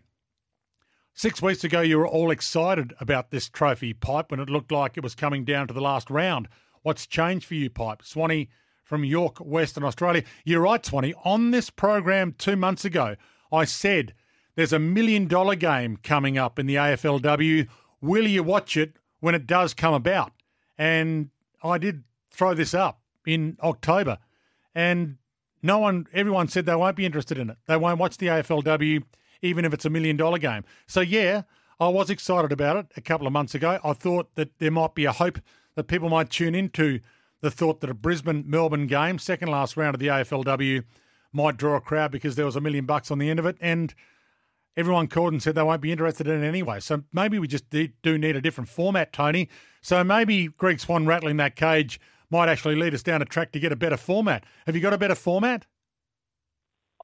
six 1.15 1.41
weeks 1.41 1.63
ago, 1.63 1.81
you 1.81 1.97
were 1.97 2.07
all 2.07 2.29
excited 2.29 2.93
about 2.99 3.31
this 3.31 3.49
trophy 3.49 3.93
pipe 3.93 4.29
when 4.29 4.39
it 4.39 4.49
looked 4.49 4.71
like 4.71 4.97
it 4.97 5.03
was 5.03 5.15
coming 5.15 5.43
down 5.43 5.67
to 5.67 5.73
the 5.73 5.81
last 5.81 6.11
round. 6.11 6.47
What's 6.83 7.07
changed 7.07 7.47
for 7.47 7.55
you, 7.55 7.69
Pipe? 7.69 8.03
Swanee 8.03 8.49
from 8.83 9.03
York, 9.03 9.39
Western 9.39 9.83
Australia. 9.83 10.23
You're 10.43 10.61
right, 10.61 10.85
Swanee. 10.85 11.15
On 11.23 11.49
this 11.49 11.71
program 11.71 12.35
two 12.37 12.55
months 12.55 12.85
ago, 12.85 13.15
I 13.51 13.65
said 13.65 14.13
there's 14.55 14.73
a 14.73 14.77
million 14.77 15.27
dollar 15.27 15.55
game 15.55 15.97
coming 15.97 16.37
up 16.37 16.59
in 16.59 16.67
the 16.67 16.75
AFLW. 16.75 17.67
Will 18.01 18.27
you 18.27 18.43
watch 18.43 18.77
it 18.77 18.97
when 19.21 19.33
it 19.33 19.47
does 19.47 19.73
come 19.73 19.93
about? 19.95 20.33
And 20.77 21.29
I 21.63 21.79
did 21.79 22.03
throw 22.29 22.53
this 22.53 22.73
up 22.73 23.01
in 23.25 23.57
October, 23.63 24.19
and 24.75 25.17
no 25.63 25.79
one, 25.79 26.05
everyone 26.13 26.47
said 26.47 26.65
they 26.67 26.75
won't 26.75 26.97
be 26.97 27.05
interested 27.05 27.39
in 27.39 27.49
it. 27.49 27.57
They 27.65 27.77
won't 27.77 27.97
watch 27.97 28.17
the 28.17 28.27
AFLW, 28.27 29.03
even 29.41 29.65
if 29.65 29.73
it's 29.73 29.85
a 29.85 29.89
million 29.89 30.17
dollar 30.17 30.37
game. 30.37 30.63
So, 30.87 31.01
yeah, 31.01 31.43
I 31.79 31.87
was 31.89 32.09
excited 32.09 32.51
about 32.51 32.77
it 32.77 32.85
a 32.95 33.01
couple 33.01 33.27
of 33.27 33.33
months 33.33 33.55
ago. 33.55 33.79
I 33.83 33.93
thought 33.93 34.33
that 34.35 34.57
there 34.59 34.71
might 34.71 34.95
be 34.95 35.05
a 35.05 35.11
hope 35.11 35.39
that 35.75 35.85
people 35.85 36.09
might 36.09 36.29
tune 36.29 36.55
into 36.55 36.99
the 37.41 37.51
thought 37.51 37.81
that 37.81 37.89
a 37.89 37.93
Brisbane 37.93 38.45
Melbourne 38.47 38.87
game, 38.87 39.19
second 39.19 39.49
last 39.49 39.77
round 39.77 39.93
of 39.93 39.99
the 39.99 40.07
AFLW, 40.07 40.83
might 41.33 41.57
draw 41.57 41.75
a 41.75 41.81
crowd 41.81 42.11
because 42.11 42.35
there 42.35 42.45
was 42.45 42.55
a 42.55 42.61
million 42.61 42.85
bucks 42.85 43.11
on 43.11 43.19
the 43.19 43.29
end 43.29 43.39
of 43.39 43.45
it. 43.45 43.57
And 43.59 43.93
everyone 44.77 45.07
called 45.07 45.33
and 45.33 45.43
said 45.43 45.55
they 45.55 45.63
won't 45.63 45.81
be 45.81 45.91
interested 45.91 46.27
in 46.27 46.43
it 46.43 46.47
anyway. 46.47 46.79
So 46.79 47.03
maybe 47.13 47.37
we 47.39 47.47
just 47.47 47.69
do 47.69 48.17
need 48.17 48.35
a 48.35 48.41
different 48.41 48.69
format, 48.69 49.13
Tony. 49.13 49.49
So 49.81 50.03
maybe 50.03 50.47
Greg 50.47 50.79
Swann 50.79 51.05
rattling 51.05 51.37
that 51.37 51.55
cage 51.55 51.99
might 52.29 52.49
actually 52.49 52.75
lead 52.75 52.93
us 52.93 53.03
down 53.03 53.21
a 53.21 53.25
track 53.25 53.51
to 53.51 53.59
get 53.59 53.71
a 53.71 53.75
better 53.75 53.97
format. 53.97 54.45
Have 54.65 54.75
you 54.75 54.81
got 54.81 54.93
a 54.93 54.97
better 54.97 55.15
format? 55.15 55.65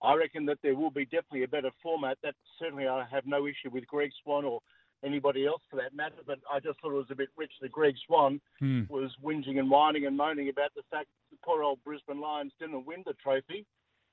I 0.04 0.16
reckon 0.16 0.46
that 0.48 0.58
there 0.64 0.76
will 0.76 0.90
be 0.92 1.06
definitely 1.06 1.44
a 1.44 1.48
better 1.48 1.72
format. 1.84 2.18
That 2.24 2.36
certainly 2.60 2.88
I 2.88 3.06
have 3.12 3.26
no 3.26 3.46
issue 3.46 3.70
with 3.72 3.86
Greg 3.88 4.12
Swann 4.24 4.46
or 4.46 4.60
anybody 5.04 5.46
else 5.46 5.62
for 5.70 5.78
that 5.78 5.96
matter. 5.96 6.22
But 6.26 6.40
I 6.52 6.60
just 6.60 6.80
thought 6.80 6.92
it 6.92 6.96
was 6.98 7.12
a 7.12 7.16
bit 7.16 7.30
rich 7.38 7.52
that 7.62 7.72
Greg 7.72 7.96
Swann 8.06 8.42
Hmm. 8.60 8.84
was 8.90 9.16
whinging 9.24 9.60
and 9.60 9.70
whining 9.70 10.06
and 10.06 10.18
moaning 10.18 10.50
about 10.50 10.74
the 10.76 10.84
fact 10.92 11.08
that 11.10 11.36
the 11.36 11.38
poor 11.44 11.64
old 11.64 11.84
Brisbane 11.84 12.20
Lions 12.22 12.54
didn't 12.60 12.86
win 12.86 13.04
the 13.06 13.14
trophy, 13.16 13.66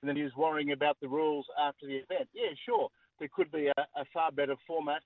and 0.03 0.09
then 0.09 0.17
he 0.17 0.23
was 0.23 0.35
worrying 0.37 0.73
about 0.73 0.99
the 1.01 1.09
rules 1.09 1.47
after 1.59 1.87
the 1.87 1.97
event. 1.97 2.29
Yeah, 2.33 2.51
sure, 2.65 2.89
there 3.19 3.29
could 3.29 3.51
be 3.51 3.69
a, 3.69 3.81
a 3.97 4.05
far 4.13 4.31
better 4.33 4.57
format. 4.67 5.03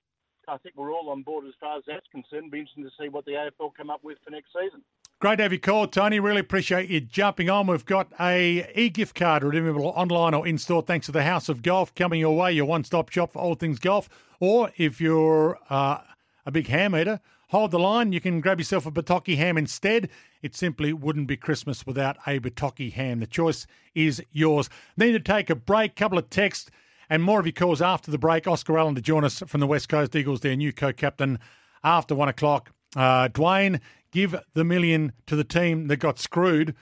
I 0.47 0.57
think 0.57 0.75
we're 0.75 0.93
all 0.93 1.09
on 1.09 1.23
board 1.23 1.45
as 1.47 1.53
far 1.59 1.77
as 1.77 1.83
that's 1.87 2.07
concerned. 2.07 2.51
Be 2.51 2.59
interesting 2.59 2.83
to 2.83 2.91
see 2.99 3.07
what 3.07 3.23
the 3.25 3.31
AFL 3.31 3.73
come 3.75 3.89
up 3.89 4.03
with 4.03 4.17
for 4.23 4.31
next 4.31 4.51
season. 4.51 4.83
Great 5.23 5.37
to 5.37 5.43
have 5.43 5.53
you 5.53 5.59
called, 5.59 5.93
Tony. 5.93 6.19
Really 6.19 6.41
appreciate 6.41 6.89
you 6.89 6.99
jumping 6.99 7.49
on. 7.49 7.65
We've 7.67 7.85
got 7.85 8.11
a 8.19 8.69
e-gift 8.75 9.15
card 9.15 9.41
redeemable 9.41 9.85
online 9.95 10.33
or 10.33 10.45
in-store 10.45 10.81
thanks 10.81 11.05
to 11.05 11.13
the 11.13 11.23
House 11.23 11.47
of 11.47 11.61
Golf 11.61 11.95
coming 11.95 12.19
your 12.19 12.35
way, 12.35 12.51
your 12.51 12.65
one-stop 12.65 13.09
shop 13.09 13.31
for 13.31 13.39
all 13.39 13.55
things 13.55 13.79
golf. 13.79 14.09
Or 14.41 14.73
if 14.75 14.99
you're 14.99 15.57
uh, 15.69 15.99
a 16.45 16.51
big 16.51 16.67
ham 16.67 16.93
eater, 16.93 17.21
hold 17.51 17.71
the 17.71 17.79
line. 17.79 18.11
You 18.11 18.19
can 18.19 18.41
grab 18.41 18.59
yourself 18.59 18.85
a 18.85 18.91
Bertocchi 18.91 19.37
ham 19.37 19.57
instead. 19.57 20.09
It 20.41 20.57
simply 20.57 20.91
wouldn't 20.91 21.27
be 21.27 21.37
Christmas 21.37 21.87
without 21.87 22.17
a 22.27 22.41
Bertocchi 22.41 22.91
ham. 22.91 23.21
The 23.21 23.25
choice 23.25 23.65
is 23.95 24.21
yours. 24.33 24.69
Need 24.97 25.13
to 25.13 25.21
take 25.21 25.49
a 25.49 25.55
break, 25.55 25.95
couple 25.95 26.17
of 26.17 26.29
texts, 26.31 26.69
and 27.09 27.23
more 27.23 27.39
of 27.39 27.45
your 27.45 27.53
calls 27.53 27.81
after 27.81 28.11
the 28.11 28.17
break. 28.17 28.45
Oscar 28.45 28.77
Allen 28.77 28.95
to 28.95 29.01
join 29.01 29.23
us 29.23 29.41
from 29.47 29.61
the 29.61 29.67
West 29.67 29.87
Coast 29.87 30.17
Eagles, 30.17 30.41
their 30.41 30.57
new 30.57 30.73
co-captain, 30.73 31.39
after 31.81 32.13
one 32.13 32.27
o'clock. 32.27 32.73
Uh, 32.93 33.29
Dwayne, 33.29 33.79
give 34.13 34.35
the 34.53 34.63
million 34.63 35.11
to 35.25 35.35
the 35.35 35.43
team 35.43 35.87
that 35.87 35.97
got 35.97 36.19
screwed 36.19 36.75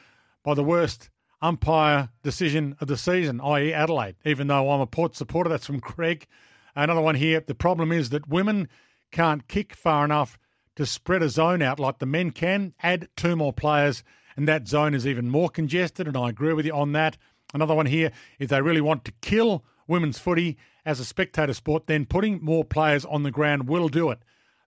by 0.43 0.53
the 0.53 0.63
worst 0.63 1.09
umpire 1.41 2.09
decision 2.21 2.75
of 2.79 2.87
the 2.87 2.97
season, 2.97 3.41
i.e., 3.41 3.73
Adelaide. 3.73 4.15
Even 4.23 4.47
though 4.47 4.69
I'm 4.69 4.81
a 4.81 4.85
Port 4.85 5.15
supporter, 5.15 5.49
that's 5.49 5.65
from 5.65 5.79
Craig. 5.79 6.27
Another 6.75 7.01
one 7.01 7.15
here. 7.15 7.41
The 7.41 7.55
problem 7.55 7.91
is 7.91 8.09
that 8.09 8.27
women 8.27 8.67
can't 9.11 9.47
kick 9.47 9.73
far 9.73 10.05
enough 10.05 10.37
to 10.75 10.85
spread 10.85 11.23
a 11.23 11.29
zone 11.29 11.61
out 11.61 11.79
like 11.79 11.99
the 11.99 12.05
men 12.05 12.31
can. 12.31 12.73
Add 12.83 13.07
two 13.15 13.35
more 13.35 13.53
players, 13.53 14.03
and 14.35 14.47
that 14.47 14.67
zone 14.67 14.93
is 14.93 15.07
even 15.07 15.29
more 15.29 15.49
congested. 15.49 16.07
And 16.07 16.17
I 16.17 16.29
agree 16.29 16.53
with 16.53 16.65
you 16.65 16.73
on 16.73 16.91
that. 16.91 17.17
Another 17.53 17.75
one 17.75 17.87
here. 17.87 18.11
If 18.39 18.49
they 18.49 18.61
really 18.61 18.81
want 18.81 19.05
to 19.05 19.13
kill 19.21 19.65
women's 19.87 20.19
footy 20.19 20.57
as 20.85 20.99
a 20.99 21.05
spectator 21.05 21.53
sport, 21.53 21.87
then 21.87 22.05
putting 22.05 22.43
more 22.43 22.63
players 22.63 23.05
on 23.05 23.23
the 23.23 23.31
ground 23.31 23.67
will 23.67 23.89
do 23.89 24.11
it. 24.11 24.19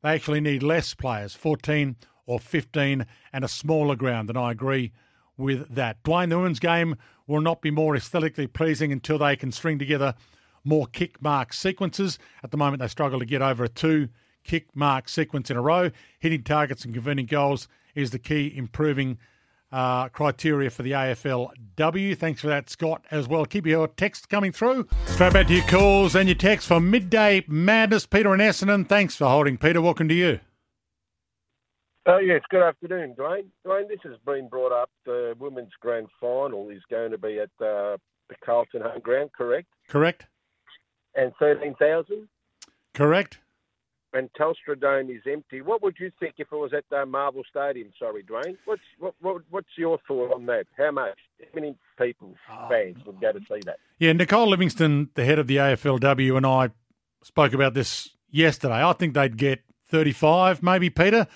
They 0.03 0.11
actually 0.11 0.41
need 0.41 0.63
less 0.63 0.93
players, 0.95 1.35
14 1.35 1.97
or 2.27 2.39
15, 2.39 3.07
and 3.33 3.45
a 3.45 3.49
smaller 3.49 3.97
ground. 3.97 4.29
And 4.29 4.39
I 4.39 4.51
agree 4.51 4.93
with 5.37 5.75
that. 5.75 6.03
Dwayne, 6.03 6.31
the 6.31 6.39
women's 6.39 6.61
game 6.61 6.97
will 7.27 7.41
not 7.41 7.61
be 7.61 7.71
more 7.71 7.97
aesthetically 7.97 8.47
pleasing 8.47 8.93
until 8.93 9.19
they 9.19 9.37
can 9.37 9.53
string 9.53 9.79
together 9.79 10.15
more 10.65 10.87
kick 10.87 11.21
mark 11.23 11.53
sequences. 11.53 12.19
At 12.43 12.51
the 12.51 12.57
moment, 12.57 12.81
they 12.81 12.89
struggle 12.89 13.19
to 13.19 13.27
get 13.27 13.43
over 13.43 13.65
a 13.65 13.69
two 13.69 14.09
kick 14.45 14.75
mark 14.75 15.09
sequence 15.09 15.51
in 15.51 15.57
a 15.57 15.63
row. 15.63 15.91
Hitting 16.19 16.43
targets 16.43 16.85
and 16.85 16.95
converting 16.95 17.27
goals 17.27 17.69
is 17.95 18.11
the 18.11 18.19
key 18.19 18.53
improving 18.57 19.19
uh, 19.73 20.09
criteria 20.09 20.71
for 20.71 20.83
the 20.83 20.93
AFLW. 20.93 22.17
Thanks 22.17 22.41
for 22.41 22.47
that, 22.47 22.71
Scott, 22.71 23.05
as 23.11 23.27
well. 23.27 23.45
Keep 23.45 23.67
your 23.67 23.89
text 23.89 24.29
coming 24.29 24.53
through. 24.53 24.87
Straight 25.07 25.33
back 25.33 25.49
to 25.49 25.55
your 25.55 25.67
calls 25.67 26.15
and 26.15 26.29
your 26.29 26.37
text 26.37 26.69
for 26.69 26.79
Midday 26.79 27.45
Madness. 27.49 28.07
Peter 28.07 28.33
and 28.33 28.41
Essendon, 28.41 28.89
thanks 28.89 29.17
for 29.17 29.27
holding. 29.27 29.59
Peter, 29.59 29.83
welcome 29.83 30.09
to 30.09 30.15
you. 30.15 30.39
Oh, 32.07 32.19
yes, 32.19 32.43
good 32.51 32.63
afternoon, 32.63 33.15
Dwayne. 33.19 33.47
Dwayne, 33.67 33.89
this 33.89 34.01
has 34.05 34.17
been 34.27 34.49
brought 34.49 34.73
up. 34.73 34.91
The 35.07 35.35
women's 35.39 35.73
grand 35.81 36.09
final 36.21 36.69
is 36.69 36.83
going 36.91 37.13
to 37.13 37.19
be 37.19 37.39
at 37.39 37.49
uh, 37.65 37.97
the 38.29 38.35
Carlton 38.45 38.83
home 38.83 39.01
ground, 39.01 39.31
correct? 39.33 39.69
Correct? 39.89 40.27
And 41.15 41.33
13,000? 41.39 42.29
Correct? 42.93 43.39
And 44.13 44.29
Telstra 44.39 44.79
Dome 44.79 45.09
is 45.11 45.23
empty. 45.31 45.63
What 45.63 45.83
would 45.83 45.97
you 45.99 46.13
think 46.21 46.35
if 46.37 46.49
it 46.53 46.57
was 46.57 46.73
at 46.75 46.85
uh, 46.97 47.07
Marvel 47.07 47.43
Stadium? 47.49 47.89
Sorry, 47.99 48.23
Dwayne. 48.23 48.59
What's 48.67 48.83
what, 48.99 49.15
what, 49.21 49.43
what's 49.49 49.67
your 49.77 49.99
thought 50.07 50.33
on 50.35 50.45
that? 50.47 50.67
How 50.77 50.91
much? 50.91 51.19
How 51.41 51.49
many 51.55 51.75
people, 51.99 52.35
fans, 52.69 52.99
would 53.07 53.21
go 53.21 53.33
to 53.33 53.41
see 53.41 53.61
that? 53.65 53.79
Yeah, 53.99 54.13
Nicole 54.13 54.49
Livingstone, 54.49 55.09
the 55.15 55.25
head 55.25 55.39
of 55.39 55.47
the 55.47 55.57
AFLW, 55.57 56.37
and 56.37 56.47
I 56.47 56.71
spoke 57.25 57.55
about 57.55 57.73
this 57.73 58.11
yesterday. 58.31 58.85
I 58.85 58.93
think 58.93 59.15
they'd 59.15 59.37
get 59.39 59.63
35, 59.89 60.63
maybe, 60.63 60.91
Peter, 60.91 61.27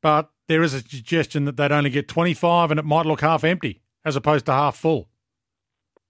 but 0.00 0.30
there 0.48 0.62
is 0.62 0.74
a 0.74 0.80
suggestion 0.80 1.44
that 1.44 1.56
they'd 1.56 1.72
only 1.72 1.90
get 1.90 2.08
25 2.08 2.70
and 2.70 2.80
it 2.80 2.84
might 2.84 3.06
look 3.06 3.20
half 3.20 3.44
empty 3.44 3.82
as 4.04 4.16
opposed 4.16 4.46
to 4.46 4.52
half 4.52 4.76
full. 4.76 5.08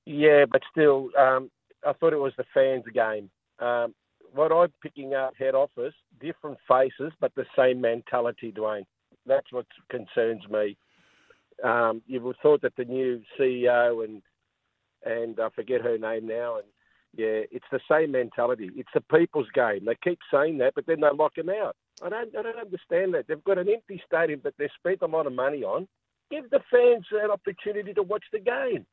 Yeah, 0.04 0.44
but 0.50 0.62
still, 0.70 1.10
um, 1.18 1.50
I 1.86 1.92
thought 1.94 2.12
it 2.12 2.18
was 2.18 2.32
the 2.36 2.44
fans' 2.54 2.84
game. 2.92 3.30
Um, 3.58 3.94
what 4.32 4.52
I'm 4.52 4.72
picking 4.82 5.14
up 5.14 5.34
head 5.36 5.54
office, 5.54 5.94
different 6.20 6.58
faces, 6.68 7.12
but 7.20 7.34
the 7.34 7.46
same 7.56 7.80
mentality, 7.80 8.52
Dwayne. 8.52 8.84
That's 9.24 9.50
what 9.50 9.66
concerns 9.90 10.42
me. 10.48 10.76
Um, 11.64 12.02
you 12.06 12.20
would 12.20 12.36
thought 12.42 12.62
that 12.62 12.76
the 12.76 12.84
new 12.84 13.22
CEO 13.38 14.04
and 14.04 14.22
and 15.04 15.38
I 15.40 15.48
forget 15.50 15.80
her 15.80 15.98
name 15.98 16.26
now, 16.26 16.56
and 16.56 16.66
yeah, 17.16 17.46
it's 17.50 17.64
the 17.70 17.80
same 17.90 18.12
mentality. 18.12 18.70
It's 18.74 18.90
the 18.92 19.00
people's 19.00 19.48
game. 19.54 19.84
They 19.86 19.96
keep 20.02 20.18
saying 20.32 20.58
that, 20.58 20.74
but 20.74 20.86
then 20.86 21.00
they 21.00 21.08
lock 21.14 21.36
them 21.36 21.48
out. 21.48 21.76
I 22.02 22.08
don't, 22.08 22.36
I 22.36 22.42
don't 22.42 22.58
understand 22.58 23.14
that. 23.14 23.26
They've 23.28 23.42
got 23.44 23.58
an 23.58 23.68
empty 23.68 24.02
stadium 24.06 24.40
that 24.44 24.54
they've 24.58 24.68
spent 24.78 24.98
a 25.02 25.06
lot 25.06 25.26
of 25.26 25.32
money 25.32 25.62
on. 25.62 25.88
Give 26.30 26.48
the 26.50 26.60
fans 26.70 27.06
an 27.12 27.30
opportunity 27.30 27.94
to 27.94 28.02
watch 28.02 28.24
the 28.32 28.38
game. 28.38 28.84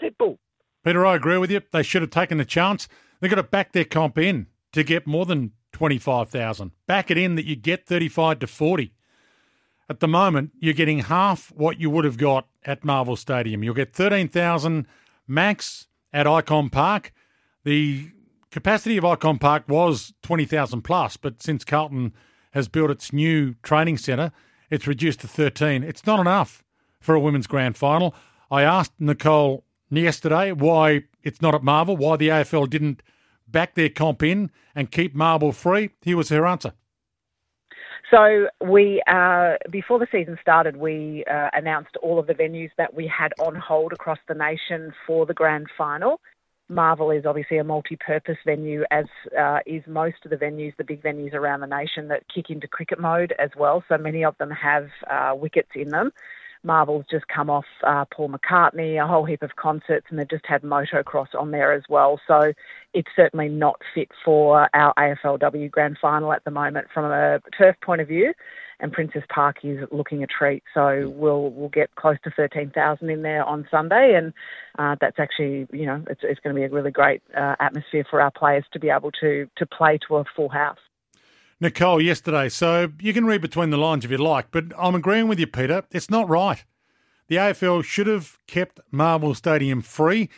Simple. 0.00 0.38
Peter, 0.84 1.04
I 1.04 1.16
agree 1.16 1.38
with 1.38 1.50
you. 1.50 1.60
They 1.72 1.82
should 1.82 2.02
have 2.02 2.10
taken 2.10 2.38
the 2.38 2.44
chance. 2.44 2.88
They've 3.20 3.30
got 3.30 3.36
to 3.36 3.42
back 3.42 3.72
their 3.72 3.84
comp 3.84 4.18
in 4.18 4.46
to 4.72 4.82
get 4.82 5.06
more 5.06 5.26
than 5.26 5.52
25,000. 5.72 6.72
Back 6.86 7.10
it 7.10 7.18
in 7.18 7.34
that 7.36 7.46
you 7.46 7.56
get 7.56 7.86
35 7.86 8.40
to 8.40 8.46
40. 8.46 8.92
At 9.88 10.00
the 10.00 10.08
moment, 10.08 10.52
you're 10.58 10.74
getting 10.74 11.00
half 11.00 11.52
what 11.52 11.80
you 11.80 11.90
would 11.90 12.04
have 12.04 12.16
got 12.16 12.46
at 12.64 12.84
Marvel 12.84 13.16
Stadium. 13.16 13.62
You'll 13.62 13.74
get 13.74 13.94
13,000 13.94 14.86
max 15.26 15.86
at 16.12 16.26
Ikon 16.26 16.70
Park. 16.70 17.12
The 17.64 18.10
capacity 18.50 18.96
of 18.96 19.04
Ikon 19.04 19.40
Park 19.40 19.64
was 19.68 20.14
20,000 20.22 20.82
plus, 20.82 21.16
but 21.16 21.42
since 21.42 21.64
Carlton 21.64 22.12
has 22.52 22.68
built 22.68 22.90
its 22.90 23.12
new 23.12 23.54
training 23.62 23.98
centre, 23.98 24.32
it's 24.70 24.86
reduced 24.86 25.20
to 25.20 25.28
13. 25.28 25.82
It's 25.82 26.06
not 26.06 26.20
enough 26.20 26.64
for 27.00 27.14
a 27.14 27.20
women's 27.20 27.46
grand 27.46 27.76
final. 27.76 28.14
I 28.50 28.62
asked 28.62 28.92
Nicole 28.98 29.64
yesterday 29.90 30.52
why 30.52 31.04
it's 31.22 31.42
not 31.42 31.54
at 31.54 31.62
Marvel, 31.62 31.96
why 31.96 32.16
the 32.16 32.28
AFL 32.28 32.70
didn't 32.70 33.02
back 33.46 33.74
their 33.74 33.88
comp 33.88 34.22
in 34.22 34.50
and 34.74 34.90
keep 34.90 35.14
Marvel 35.14 35.52
free. 35.52 35.90
Here 36.02 36.16
was 36.16 36.30
her 36.30 36.46
answer. 36.46 36.72
So 38.10 38.48
we, 38.60 39.02
uh, 39.06 39.54
before 39.70 39.98
the 39.98 40.06
season 40.12 40.36
started, 40.40 40.76
we 40.76 41.24
uh, 41.30 41.48
announced 41.54 41.96
all 42.02 42.18
of 42.18 42.26
the 42.26 42.34
venues 42.34 42.70
that 42.76 42.92
we 42.92 43.06
had 43.06 43.32
on 43.38 43.54
hold 43.54 43.92
across 43.94 44.18
the 44.28 44.34
nation 44.34 44.92
for 45.06 45.24
the 45.24 45.32
grand 45.32 45.68
final. 45.78 46.20
Marvel 46.72 47.10
is 47.10 47.26
obviously 47.26 47.58
a 47.58 47.64
multi-purpose 47.64 48.38
venue, 48.44 48.84
as 48.90 49.06
uh, 49.38 49.58
is 49.66 49.82
most 49.86 50.16
of 50.24 50.30
the 50.30 50.36
venues, 50.36 50.76
the 50.76 50.84
big 50.84 51.02
venues 51.02 51.34
around 51.34 51.60
the 51.60 51.66
nation 51.66 52.08
that 52.08 52.24
kick 52.32 52.50
into 52.50 52.66
cricket 52.66 52.98
mode 52.98 53.34
as 53.38 53.50
well. 53.56 53.84
So 53.88 53.98
many 53.98 54.24
of 54.24 54.36
them 54.38 54.50
have 54.50 54.88
uh, 55.10 55.34
wickets 55.34 55.70
in 55.74 55.90
them. 55.90 56.12
Marvel's 56.64 57.04
just 57.10 57.26
come 57.26 57.50
off 57.50 57.64
uh, 57.84 58.04
Paul 58.14 58.30
McCartney, 58.30 59.02
a 59.02 59.06
whole 59.06 59.24
heap 59.24 59.42
of 59.42 59.56
concerts, 59.56 60.06
and 60.10 60.18
they've 60.18 60.30
just 60.30 60.46
had 60.46 60.62
motocross 60.62 61.34
on 61.36 61.50
there 61.50 61.72
as 61.72 61.82
well. 61.88 62.20
So 62.26 62.52
it's 62.94 63.10
certainly 63.16 63.48
not 63.48 63.80
fit 63.94 64.08
for 64.24 64.68
our 64.74 64.94
AFLW 64.96 65.70
grand 65.70 65.98
final 66.00 66.32
at 66.32 66.44
the 66.44 66.50
moment 66.52 66.86
from 66.94 67.06
a 67.06 67.40
turf 67.58 67.76
point 67.82 68.00
of 68.00 68.08
view. 68.08 68.32
And 68.82 68.92
Princes 68.92 69.22
Park 69.32 69.58
is 69.62 69.78
looking 69.92 70.24
a 70.24 70.26
treat, 70.26 70.64
so 70.74 71.08
we'll 71.14 71.50
we'll 71.50 71.68
get 71.68 71.94
close 71.94 72.16
to 72.24 72.30
thirteen 72.30 72.70
thousand 72.70 73.10
in 73.10 73.22
there 73.22 73.44
on 73.44 73.66
Sunday, 73.70 74.14
and 74.16 74.34
uh, 74.76 74.96
that's 75.00 75.20
actually 75.20 75.68
you 75.72 75.86
know 75.86 76.02
it's 76.10 76.22
it's 76.24 76.40
going 76.40 76.54
to 76.54 76.60
be 76.60 76.66
a 76.66 76.68
really 76.68 76.90
great 76.90 77.22
uh, 77.36 77.54
atmosphere 77.60 78.04
for 78.10 78.20
our 78.20 78.32
players 78.32 78.64
to 78.72 78.80
be 78.80 78.90
able 78.90 79.12
to 79.20 79.48
to 79.56 79.64
play 79.64 80.00
to 80.08 80.16
a 80.16 80.24
full 80.34 80.48
house. 80.48 80.80
Nicole 81.60 82.02
yesterday. 82.02 82.48
So 82.48 82.90
you 83.00 83.12
can 83.12 83.24
read 83.24 83.40
between 83.40 83.70
the 83.70 83.76
lines 83.76 84.04
if 84.04 84.10
you 84.10 84.18
like, 84.18 84.50
but 84.50 84.64
I'm 84.76 84.96
agreeing 84.96 85.28
with 85.28 85.38
you, 85.38 85.46
Peter. 85.46 85.84
It's 85.92 86.10
not 86.10 86.28
right. 86.28 86.64
The 87.28 87.36
AFL 87.36 87.84
should 87.84 88.08
have 88.08 88.36
kept 88.48 88.80
Marvel 88.90 89.32
Stadium 89.32 89.80
free, 89.80 90.28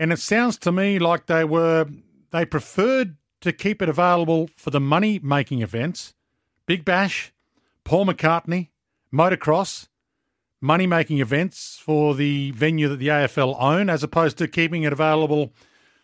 and 0.00 0.12
it 0.12 0.18
sounds 0.18 0.58
to 0.58 0.72
me 0.72 0.98
like 0.98 1.26
they 1.26 1.44
were 1.44 1.86
they 2.32 2.44
preferred 2.44 3.16
to 3.40 3.52
keep 3.52 3.80
it 3.80 3.88
available 3.88 4.50
for 4.56 4.70
the 4.70 4.80
money 4.80 5.20
making 5.22 5.62
events, 5.62 6.12
Big 6.66 6.84
Bash, 6.84 7.32
Paul 7.88 8.04
McCartney, 8.04 8.68
motocross, 9.10 9.88
money 10.60 10.86
making 10.86 11.20
events 11.20 11.80
for 11.82 12.14
the 12.14 12.50
venue 12.50 12.86
that 12.86 12.98
the 12.98 13.08
AFL 13.08 13.56
own, 13.58 13.88
as 13.88 14.02
opposed 14.02 14.36
to 14.36 14.46
keeping 14.46 14.82
it 14.82 14.92
available 14.92 15.54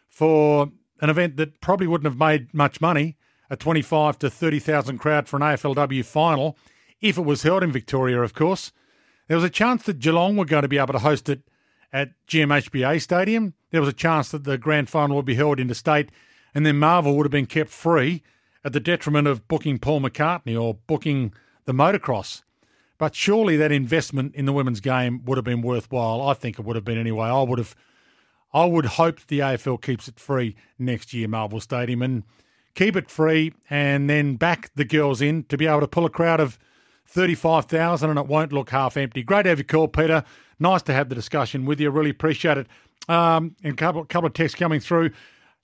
for 0.08 0.72
an 1.02 1.10
event 1.10 1.36
that 1.36 1.60
probably 1.60 1.86
wouldn't 1.86 2.10
have 2.10 2.18
made 2.18 2.54
much 2.54 2.80
money 2.80 3.18
a 3.50 3.56
25 3.56 4.18
to 4.20 4.30
30,000 4.30 4.96
crowd 4.96 5.28
for 5.28 5.36
an 5.36 5.42
AFLW 5.42 6.02
final, 6.06 6.56
if 7.02 7.18
it 7.18 7.24
was 7.26 7.42
held 7.42 7.62
in 7.62 7.70
Victoria, 7.70 8.22
of 8.22 8.32
course. 8.32 8.72
There 9.28 9.36
was 9.36 9.44
a 9.44 9.50
chance 9.50 9.82
that 9.82 9.98
Geelong 9.98 10.38
were 10.38 10.46
going 10.46 10.62
to 10.62 10.68
be 10.68 10.78
able 10.78 10.94
to 10.94 11.00
host 11.00 11.28
it 11.28 11.42
at 11.92 12.12
GMHBA 12.26 13.02
Stadium. 13.02 13.52
There 13.72 13.82
was 13.82 13.90
a 13.90 13.92
chance 13.92 14.30
that 14.30 14.44
the 14.44 14.56
grand 14.56 14.88
final 14.88 15.16
would 15.16 15.26
be 15.26 15.34
held 15.34 15.60
interstate, 15.60 16.08
and 16.54 16.64
then 16.64 16.78
Marvel 16.78 17.14
would 17.14 17.26
have 17.26 17.30
been 17.30 17.44
kept 17.44 17.68
free 17.68 18.22
at 18.64 18.72
the 18.72 18.80
detriment 18.80 19.28
of 19.28 19.46
booking 19.48 19.78
Paul 19.78 20.00
McCartney 20.00 20.58
or 20.58 20.78
booking 20.86 21.34
the 21.64 21.72
motocross. 21.72 22.42
But 22.98 23.14
surely 23.14 23.56
that 23.56 23.72
investment 23.72 24.34
in 24.34 24.46
the 24.46 24.52
women's 24.52 24.80
game 24.80 25.24
would 25.24 25.36
have 25.36 25.44
been 25.44 25.62
worthwhile. 25.62 26.22
I 26.22 26.34
think 26.34 26.58
it 26.58 26.64
would 26.64 26.76
have 26.76 26.84
been 26.84 26.98
anyway. 26.98 27.26
I 27.26 27.42
would 27.42 27.58
have, 27.58 27.74
I 28.52 28.64
would 28.64 28.86
hope 28.86 29.20
the 29.26 29.40
AFL 29.40 29.82
keeps 29.82 30.06
it 30.06 30.20
free 30.20 30.54
next 30.78 31.12
year, 31.12 31.26
Marvel 31.26 31.60
Stadium, 31.60 32.02
and 32.02 32.22
keep 32.74 32.96
it 32.96 33.10
free, 33.10 33.52
and 33.68 34.08
then 34.08 34.36
back 34.36 34.70
the 34.74 34.84
girls 34.84 35.20
in 35.20 35.44
to 35.44 35.56
be 35.56 35.66
able 35.66 35.80
to 35.80 35.88
pull 35.88 36.06
a 36.06 36.10
crowd 36.10 36.40
of 36.40 36.58
35,000 37.06 38.10
and 38.10 38.18
it 38.18 38.26
won't 38.26 38.52
look 38.52 38.70
half 38.70 38.96
empty. 38.96 39.22
Great 39.22 39.44
to 39.44 39.48
have 39.50 39.58
you 39.58 39.64
call, 39.64 39.88
Peter. 39.88 40.24
Nice 40.58 40.82
to 40.82 40.92
have 40.92 41.08
the 41.08 41.14
discussion 41.14 41.66
with 41.66 41.80
you. 41.80 41.90
Really 41.90 42.10
appreciate 42.10 42.58
it. 42.58 42.66
Um, 43.08 43.56
and 43.62 43.74
a 43.74 43.76
couple, 43.76 44.04
couple 44.04 44.28
of 44.28 44.32
texts 44.32 44.58
coming 44.58 44.80
through 44.80 45.10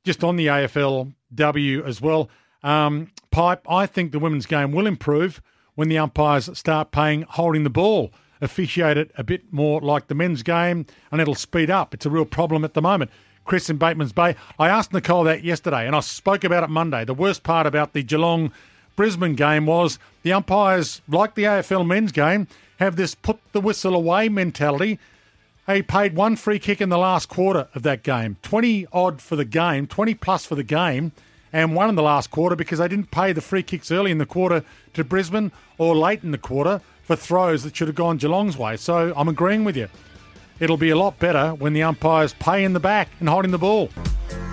just 0.05 0.25
on 0.25 0.37
the 0.37 0.47
AFLW 0.47 1.87
as 1.87 2.01
well. 2.01 2.29
Um, 2.63 3.11
Pipe, 3.31 3.65
I 3.71 3.87
think 3.87 4.13
the 4.13 4.19
women's 4.19 4.47
game 4.47 4.73
will 4.73 4.87
improve 4.87 5.41
when 5.81 5.89
the 5.89 5.97
umpires 5.97 6.51
start 6.59 6.91
paying 6.91 7.23
holding 7.23 7.65
the 7.65 7.71
ball. 7.71 8.13
Officiate 8.43 8.99
it 8.99 9.11
a 9.17 9.25
bit 9.25 9.51
more 9.51 9.81
like 9.81 10.09
the 10.09 10.15
men's 10.15 10.43
game, 10.43 10.85
and 11.11 11.23
it'll 11.23 11.35
speed 11.35 11.71
up. 11.71 11.95
It's 11.95 12.05
a 12.05 12.11
real 12.11 12.27
problem 12.27 12.67
at 12.67 12.75
the 12.75 12.83
moment. 12.83 13.11
Chris 13.47 13.71
in 13.71 13.79
Bateman's 13.79 14.13
Bay. 14.13 14.37
I 14.59 14.69
asked 14.69 14.93
Nicole 14.93 15.25
that 15.25 15.43
yesterday, 15.43 15.87
and 15.87 15.97
I 15.97 16.01
spoke 16.01 16.45
about 16.45 16.65
it 16.65 16.69
Monday. 16.69 17.07
The 17.07 17.15
worst 17.15 17.45
part 17.45 17.67
about 17.67 17.95
the 17.95 18.03
Geelong 18.03 18.53
Brisbane 18.95 19.35
game 19.35 19.65
was 19.65 19.99
the 20.23 20.35
umpires, 20.35 21.01
like 21.09 21.35
the 21.35 21.45
AFL 21.45 21.87
men's 21.87 22.13
game, 22.13 22.47
have 22.79 22.97
this 22.97 23.15
put 23.15 23.39
the 23.53 23.61
whistle 23.63 23.95
away 23.95 24.29
mentality. 24.29 24.99
They 25.67 25.81
paid 25.81 26.15
one 26.15 26.37
free 26.37 26.59
kick 26.59 26.83
in 26.83 26.91
the 26.91 26.99
last 26.99 27.31
quarter 27.31 27.69
of 27.75 27.85
that 27.85 28.03
game, 28.03 28.37
20 28.43 28.87
odd 28.93 29.23
for 29.23 29.35
the 29.35 29.47
game, 29.47 29.87
20 29.87 30.13
plus 30.13 30.45
for 30.45 30.57
the 30.57 30.63
game, 30.63 31.13
and 31.53 31.75
one 31.75 31.89
in 31.89 31.95
the 31.95 32.03
last 32.03 32.31
quarter 32.31 32.57
because 32.57 32.79
they 32.79 32.89
didn't 32.89 33.11
pay 33.11 33.33
the 33.33 33.41
free 33.41 33.63
kicks 33.63 33.91
early 33.91 34.11
in 34.11 34.19
the 34.19 34.27
quarter 34.27 34.65
to 34.95 35.05
Brisbane 35.05 35.53
or 35.79 35.95
late 35.95 36.23
in 36.23 36.31
the 36.31 36.39
quarter 36.39 36.81
for 37.03 37.17
throws 37.17 37.63
that 37.65 37.77
should 37.77 37.89
have 37.89 37.97
gone 37.97 38.19
Geelong's 38.19 38.57
way. 38.57 38.77
So 38.77 39.13
I'm 39.17 39.29
agreeing 39.29 39.65
with 39.65 39.77
you 39.77 39.89
it'll 40.61 40.77
be 40.77 40.91
a 40.91 40.97
lot 40.97 41.19
better 41.19 41.55
when 41.55 41.73
the 41.73 41.83
umpires 41.83 42.35
pay 42.35 42.65
in 42.65 42.75
the 42.75 42.81
back 42.81 43.09
and 43.19 43.29
holding 43.29 43.51
the 43.51 43.59
ball. 43.59 43.89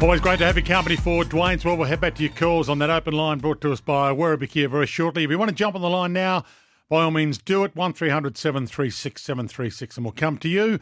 Always 0.01 0.21
great 0.21 0.39
to 0.39 0.45
have 0.45 0.55
your 0.55 0.65
company 0.65 0.95
for 0.95 1.23
Dwayne's. 1.23 1.65
Well, 1.65 1.75
we'll 1.75 1.87
head 1.87 2.01
back 2.01 2.15
to 2.15 2.23
your 2.23 2.31
calls 2.31 2.69
on 2.69 2.79
that 2.79 2.89
open 2.89 3.13
line 3.13 3.39
brought 3.39 3.61
to 3.61 3.71
us 3.71 3.81
by 3.81 4.11
Werribee 4.11 4.69
very 4.69 4.87
shortly. 4.87 5.23
If 5.23 5.29
you 5.29 5.37
want 5.37 5.49
to 5.49 5.55
jump 5.55 5.75
on 5.75 5.81
the 5.81 5.89
line 5.89 6.13
now, 6.13 6.45
by 6.89 7.03
all 7.03 7.11
means 7.11 7.37
do 7.37 7.63
it. 7.63 7.75
1300 7.75 8.37
736 8.37 9.21
736 9.21 9.97
and 9.97 10.05
we'll 10.05 10.13
come 10.13 10.37
to 10.37 10.47
you. 10.47 10.79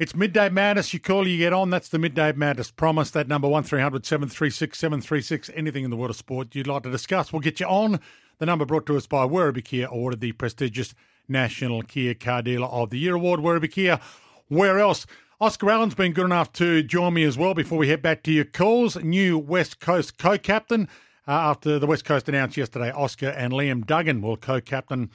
It's 0.00 0.16
Midday 0.16 0.48
Madness. 0.48 0.94
You 0.94 0.98
call, 0.98 1.28
you 1.28 1.36
get 1.36 1.52
on. 1.52 1.68
That's 1.68 1.90
the 1.90 1.98
Midday 1.98 2.32
Madness 2.32 2.70
promise. 2.70 3.10
That 3.10 3.28
number 3.28 3.46
1300 3.46 4.06
736 4.06 4.78
736. 4.78 5.50
Anything 5.54 5.84
in 5.84 5.90
the 5.90 5.96
world 5.96 6.08
of 6.08 6.16
sport 6.16 6.54
you'd 6.54 6.66
like 6.66 6.84
to 6.84 6.90
discuss, 6.90 7.34
we'll 7.34 7.40
get 7.40 7.60
you 7.60 7.66
on. 7.66 8.00
The 8.38 8.46
number 8.46 8.64
brought 8.64 8.86
to 8.86 8.96
us 8.96 9.06
by 9.06 9.26
Werribee 9.26 9.62
Kia, 9.62 9.88
awarded 9.88 10.20
the 10.20 10.32
prestigious 10.32 10.94
National 11.28 11.82
Kia 11.82 12.14
Car 12.14 12.40
Dealer 12.40 12.68
of 12.68 12.88
the 12.88 12.98
Year 12.98 13.16
award. 13.16 13.40
Werribee 13.40 13.70
Kia 13.70 14.00
where 14.48 14.78
else? 14.78 15.06
Oscar 15.38 15.70
Allen's 15.70 15.94
been 15.94 16.14
good 16.14 16.24
enough 16.24 16.50
to 16.54 16.82
join 16.82 17.12
me 17.12 17.24
as 17.24 17.36
well 17.36 17.52
before 17.52 17.76
we 17.76 17.88
head 17.88 18.00
back 18.00 18.22
to 18.22 18.32
your 18.32 18.46
calls. 18.46 18.96
New 18.96 19.36
West 19.36 19.80
Coast 19.80 20.16
co 20.16 20.38
captain. 20.38 20.88
Uh, 21.28 21.32
after 21.32 21.78
the 21.78 21.86
West 21.86 22.06
Coast 22.06 22.26
announced 22.26 22.56
yesterday, 22.56 22.90
Oscar 22.90 23.28
and 23.28 23.52
Liam 23.52 23.86
Duggan 23.86 24.22
will 24.22 24.38
co 24.38 24.62
captain, 24.62 25.10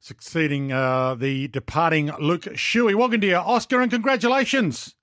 succeeding 0.00 0.72
uh, 0.72 1.14
the 1.14 1.46
departing 1.48 2.10
Luke 2.18 2.42
Shuey. 2.42 2.94
Welcome 2.94 3.20
to 3.20 3.26
you, 3.26 3.36
Oscar, 3.36 3.80
and 3.80 3.90
congratulations. 3.90 4.96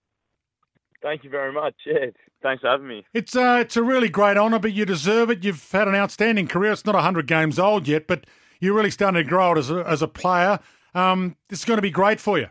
Thank 1.02 1.24
you 1.24 1.30
very 1.30 1.54
much. 1.54 1.76
Yeah, 1.86 2.08
thanks 2.42 2.62
for 2.62 2.70
having 2.70 2.88
me. 2.88 3.06
It's 3.14 3.36
uh, 3.36 3.60
it's 3.62 3.78
a 3.78 3.84
really 3.84 4.10
great 4.10 4.36
honour, 4.36 4.60
but 4.60 4.74
you 4.74 4.86
deserve 4.86 5.30
it. 5.30 5.44
You've 5.44 5.72
had 5.72 5.88
an 5.88 5.96
outstanding 5.96 6.48
career. 6.48 6.72
It's 6.72 6.86
not 6.86 6.96
hundred 6.96 7.28
games 7.28 7.60
old 7.60 7.88
yet, 7.88 8.08
but 8.08 8.26
you're 8.60 8.74
really 8.74 8.92
starting 8.92 9.24
to 9.24 9.30
grow 9.30 9.54
it 9.54 9.60
as 9.60 9.70
a, 9.70 9.88
as 9.88 10.02
a 10.02 10.08
player. 10.08 10.60
Um, 10.96 11.36
is 11.50 11.64
going 11.64 11.78
to 11.78 11.82
be 11.84 11.92
great 11.92 12.20
for 12.20 12.40
you. 12.40 12.48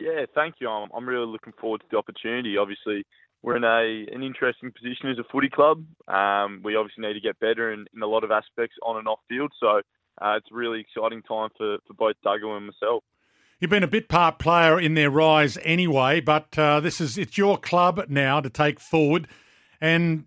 Yeah, 0.00 0.24
thank 0.34 0.56
you. 0.60 0.68
I'm, 0.68 0.88
I'm 0.96 1.06
really 1.06 1.26
looking 1.26 1.52
forward 1.60 1.82
to 1.82 1.86
the 1.90 1.98
opportunity. 1.98 2.56
Obviously, 2.56 3.04
we're 3.42 3.56
in 3.56 3.64
a 3.64 4.06
an 4.14 4.22
interesting 4.22 4.72
position 4.72 5.10
as 5.10 5.18
a 5.18 5.24
footy 5.30 5.50
club. 5.50 5.84
Um, 6.08 6.62
we 6.64 6.74
obviously 6.74 7.06
need 7.06 7.14
to 7.14 7.20
get 7.20 7.38
better 7.38 7.72
in, 7.72 7.84
in 7.94 8.02
a 8.02 8.06
lot 8.06 8.24
of 8.24 8.30
aspects 8.30 8.76
on 8.82 8.96
and 8.96 9.06
off 9.06 9.20
field. 9.28 9.52
So 9.60 9.82
uh, 10.20 10.34
it's 10.36 10.50
a 10.50 10.54
really 10.54 10.80
exciting 10.80 11.22
time 11.22 11.50
for, 11.56 11.78
for 11.86 11.94
both 11.94 12.16
Duggan 12.22 12.50
and 12.50 12.66
myself. 12.66 13.04
You've 13.60 13.70
been 13.70 13.84
a 13.84 13.88
bit 13.88 14.08
part 14.08 14.38
player 14.38 14.80
in 14.80 14.94
their 14.94 15.10
rise 15.10 15.58
anyway, 15.62 16.20
but 16.20 16.58
uh, 16.58 16.80
this 16.80 17.00
is 17.00 17.16
it's 17.16 17.38
your 17.38 17.56
club 17.56 18.04
now 18.08 18.40
to 18.40 18.50
take 18.50 18.80
forward. 18.80 19.28
And 19.80 20.24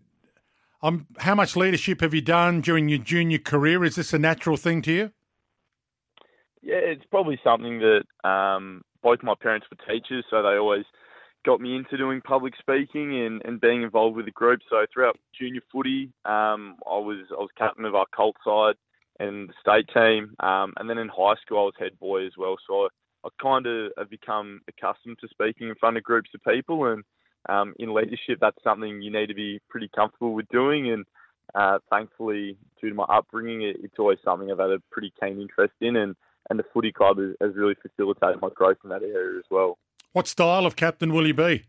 Um, 0.83 1.07
how 1.17 1.33
much 1.33 1.55
leadership 1.55 2.01
have 2.01 2.13
you 2.13 2.21
done 2.21 2.61
during 2.61 2.89
your 2.89 2.99
junior 2.99 3.39
career? 3.39 3.83
Is 3.83 3.95
this 3.95 4.13
a 4.13 4.19
natural 4.19 4.55
thing 4.55 4.83
to 4.83 4.91
you? 4.91 5.11
Yeah, 6.61 6.81
it's 6.93 7.05
probably 7.09 7.39
something 7.43 7.79
that 7.79 8.03
um, 8.23 8.83
both 9.01 9.23
my 9.23 9.33
parents 9.39 9.65
were 9.71 9.77
teachers, 9.91 10.25
so 10.29 10.43
they 10.43 10.57
always 10.57 10.85
got 11.43 11.59
me 11.59 11.75
into 11.75 11.97
doing 11.97 12.21
public 12.21 12.53
speaking 12.59 13.19
and, 13.25 13.41
and 13.45 13.59
being 13.59 13.81
involved 13.81 14.15
with 14.15 14.25
the 14.25 14.31
group. 14.31 14.59
So 14.69 14.85
throughout 14.93 15.17
junior 15.39 15.61
footy, 15.71 16.11
um, 16.25 16.75
I 16.85 16.99
was 16.99 17.25
I 17.31 17.39
was 17.39 17.49
captain 17.57 17.85
of 17.85 17.95
our 17.95 18.05
cult 18.15 18.35
side 18.45 18.75
and 19.19 19.49
the 19.49 19.53
state 19.61 19.87
team, 19.93 20.35
um, 20.39 20.73
and 20.77 20.89
then 20.89 20.97
in 20.97 21.07
high 21.07 21.35
school 21.45 21.59
I 21.59 21.63
was 21.63 21.73
head 21.79 21.97
boy 21.99 22.25
as 22.25 22.33
well. 22.37 22.57
So 22.67 22.83
I, 22.83 22.87
I 23.25 23.29
kind 23.41 23.65
of 23.65 23.91
have 23.97 24.09
become 24.09 24.61
accustomed 24.67 25.17
to 25.21 25.27
speaking 25.29 25.69
in 25.69 25.75
front 25.75 25.97
of 25.97 26.03
groups 26.03 26.29
of 26.33 26.43
people, 26.43 26.85
and 26.85 27.03
um, 27.47 27.73
in 27.79 27.93
leadership, 27.93 28.39
that's 28.41 28.63
something 28.63 29.01
you 29.01 29.11
need 29.11 29.27
to 29.27 29.35
be 29.35 29.59
pretty 29.69 29.89
comfortable 29.95 30.33
with 30.33 30.47
doing. 30.49 30.91
And 30.91 31.05
uh, 31.53 31.79
thankfully, 31.89 32.57
due 32.81 32.89
to 32.89 32.95
my 32.95 33.03
upbringing, 33.03 33.61
it, 33.61 33.77
it's 33.83 33.99
always 33.99 34.17
something 34.23 34.51
I've 34.51 34.59
had 34.59 34.71
a 34.71 34.79
pretty 34.91 35.13
keen 35.21 35.39
interest 35.39 35.73
in, 35.81 35.95
and 35.95 36.15
and 36.49 36.59
the 36.59 36.65
footy 36.73 36.91
club 36.91 37.17
has, 37.17 37.35
has 37.41 37.55
really 37.55 37.75
facilitated 37.81 38.41
my 38.41 38.49
growth 38.53 38.77
in 38.83 38.89
that 38.91 39.01
area 39.01 39.39
as 39.39 39.45
well. 39.49 39.77
What 40.13 40.27
style 40.27 40.65
of 40.65 40.75
captain 40.75 41.13
will 41.13 41.25
you 41.25 41.33
be? 41.33 41.65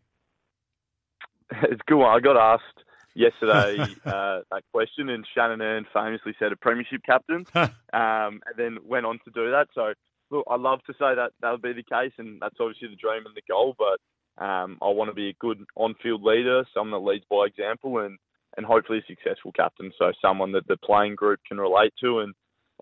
it's 1.50 1.80
a 1.80 1.84
good 1.86 1.96
one. 1.96 2.14
I 2.14 2.20
got 2.20 2.36
asked 2.36 2.84
yesterday 3.16 3.78
uh, 4.04 4.40
that 4.50 4.62
question, 4.72 5.08
and 5.08 5.26
Shannon 5.34 5.60
Hurn 5.60 5.86
famously 5.92 6.34
said 6.38 6.52
a 6.52 6.56
premiership 6.56 7.02
captain, 7.04 7.46
um, 7.54 7.70
and 7.92 8.56
then 8.56 8.78
went 8.84 9.06
on 9.06 9.18
to 9.24 9.30
do 9.34 9.50
that. 9.50 9.68
So, 9.74 9.94
look, 10.30 10.44
I 10.48 10.56
love 10.56 10.80
to 10.86 10.92
say 10.92 11.14
that 11.14 11.32
that 11.40 11.50
would 11.50 11.62
be 11.62 11.72
the 11.72 11.82
case, 11.82 12.12
and 12.18 12.40
that's 12.40 12.56
obviously 12.60 12.88
the 12.88 12.96
dream 12.96 13.26
and 13.26 13.34
the 13.34 13.42
goal. 13.48 13.74
But 13.78 14.44
um, 14.44 14.78
I 14.82 14.88
want 14.88 15.10
to 15.10 15.14
be 15.14 15.30
a 15.30 15.34
good 15.40 15.64
on-field 15.74 16.22
leader, 16.22 16.64
someone 16.74 17.02
that 17.02 17.08
leads 17.08 17.24
by 17.30 17.46
example, 17.46 17.98
and 17.98 18.18
and 18.56 18.64
hopefully 18.64 18.98
a 18.98 19.12
successful 19.12 19.52
captain. 19.52 19.92
So, 19.98 20.12
someone 20.22 20.52
that 20.52 20.68
the 20.68 20.76
playing 20.76 21.16
group 21.16 21.40
can 21.48 21.58
relate 21.58 21.94
to, 22.02 22.20
and 22.20 22.34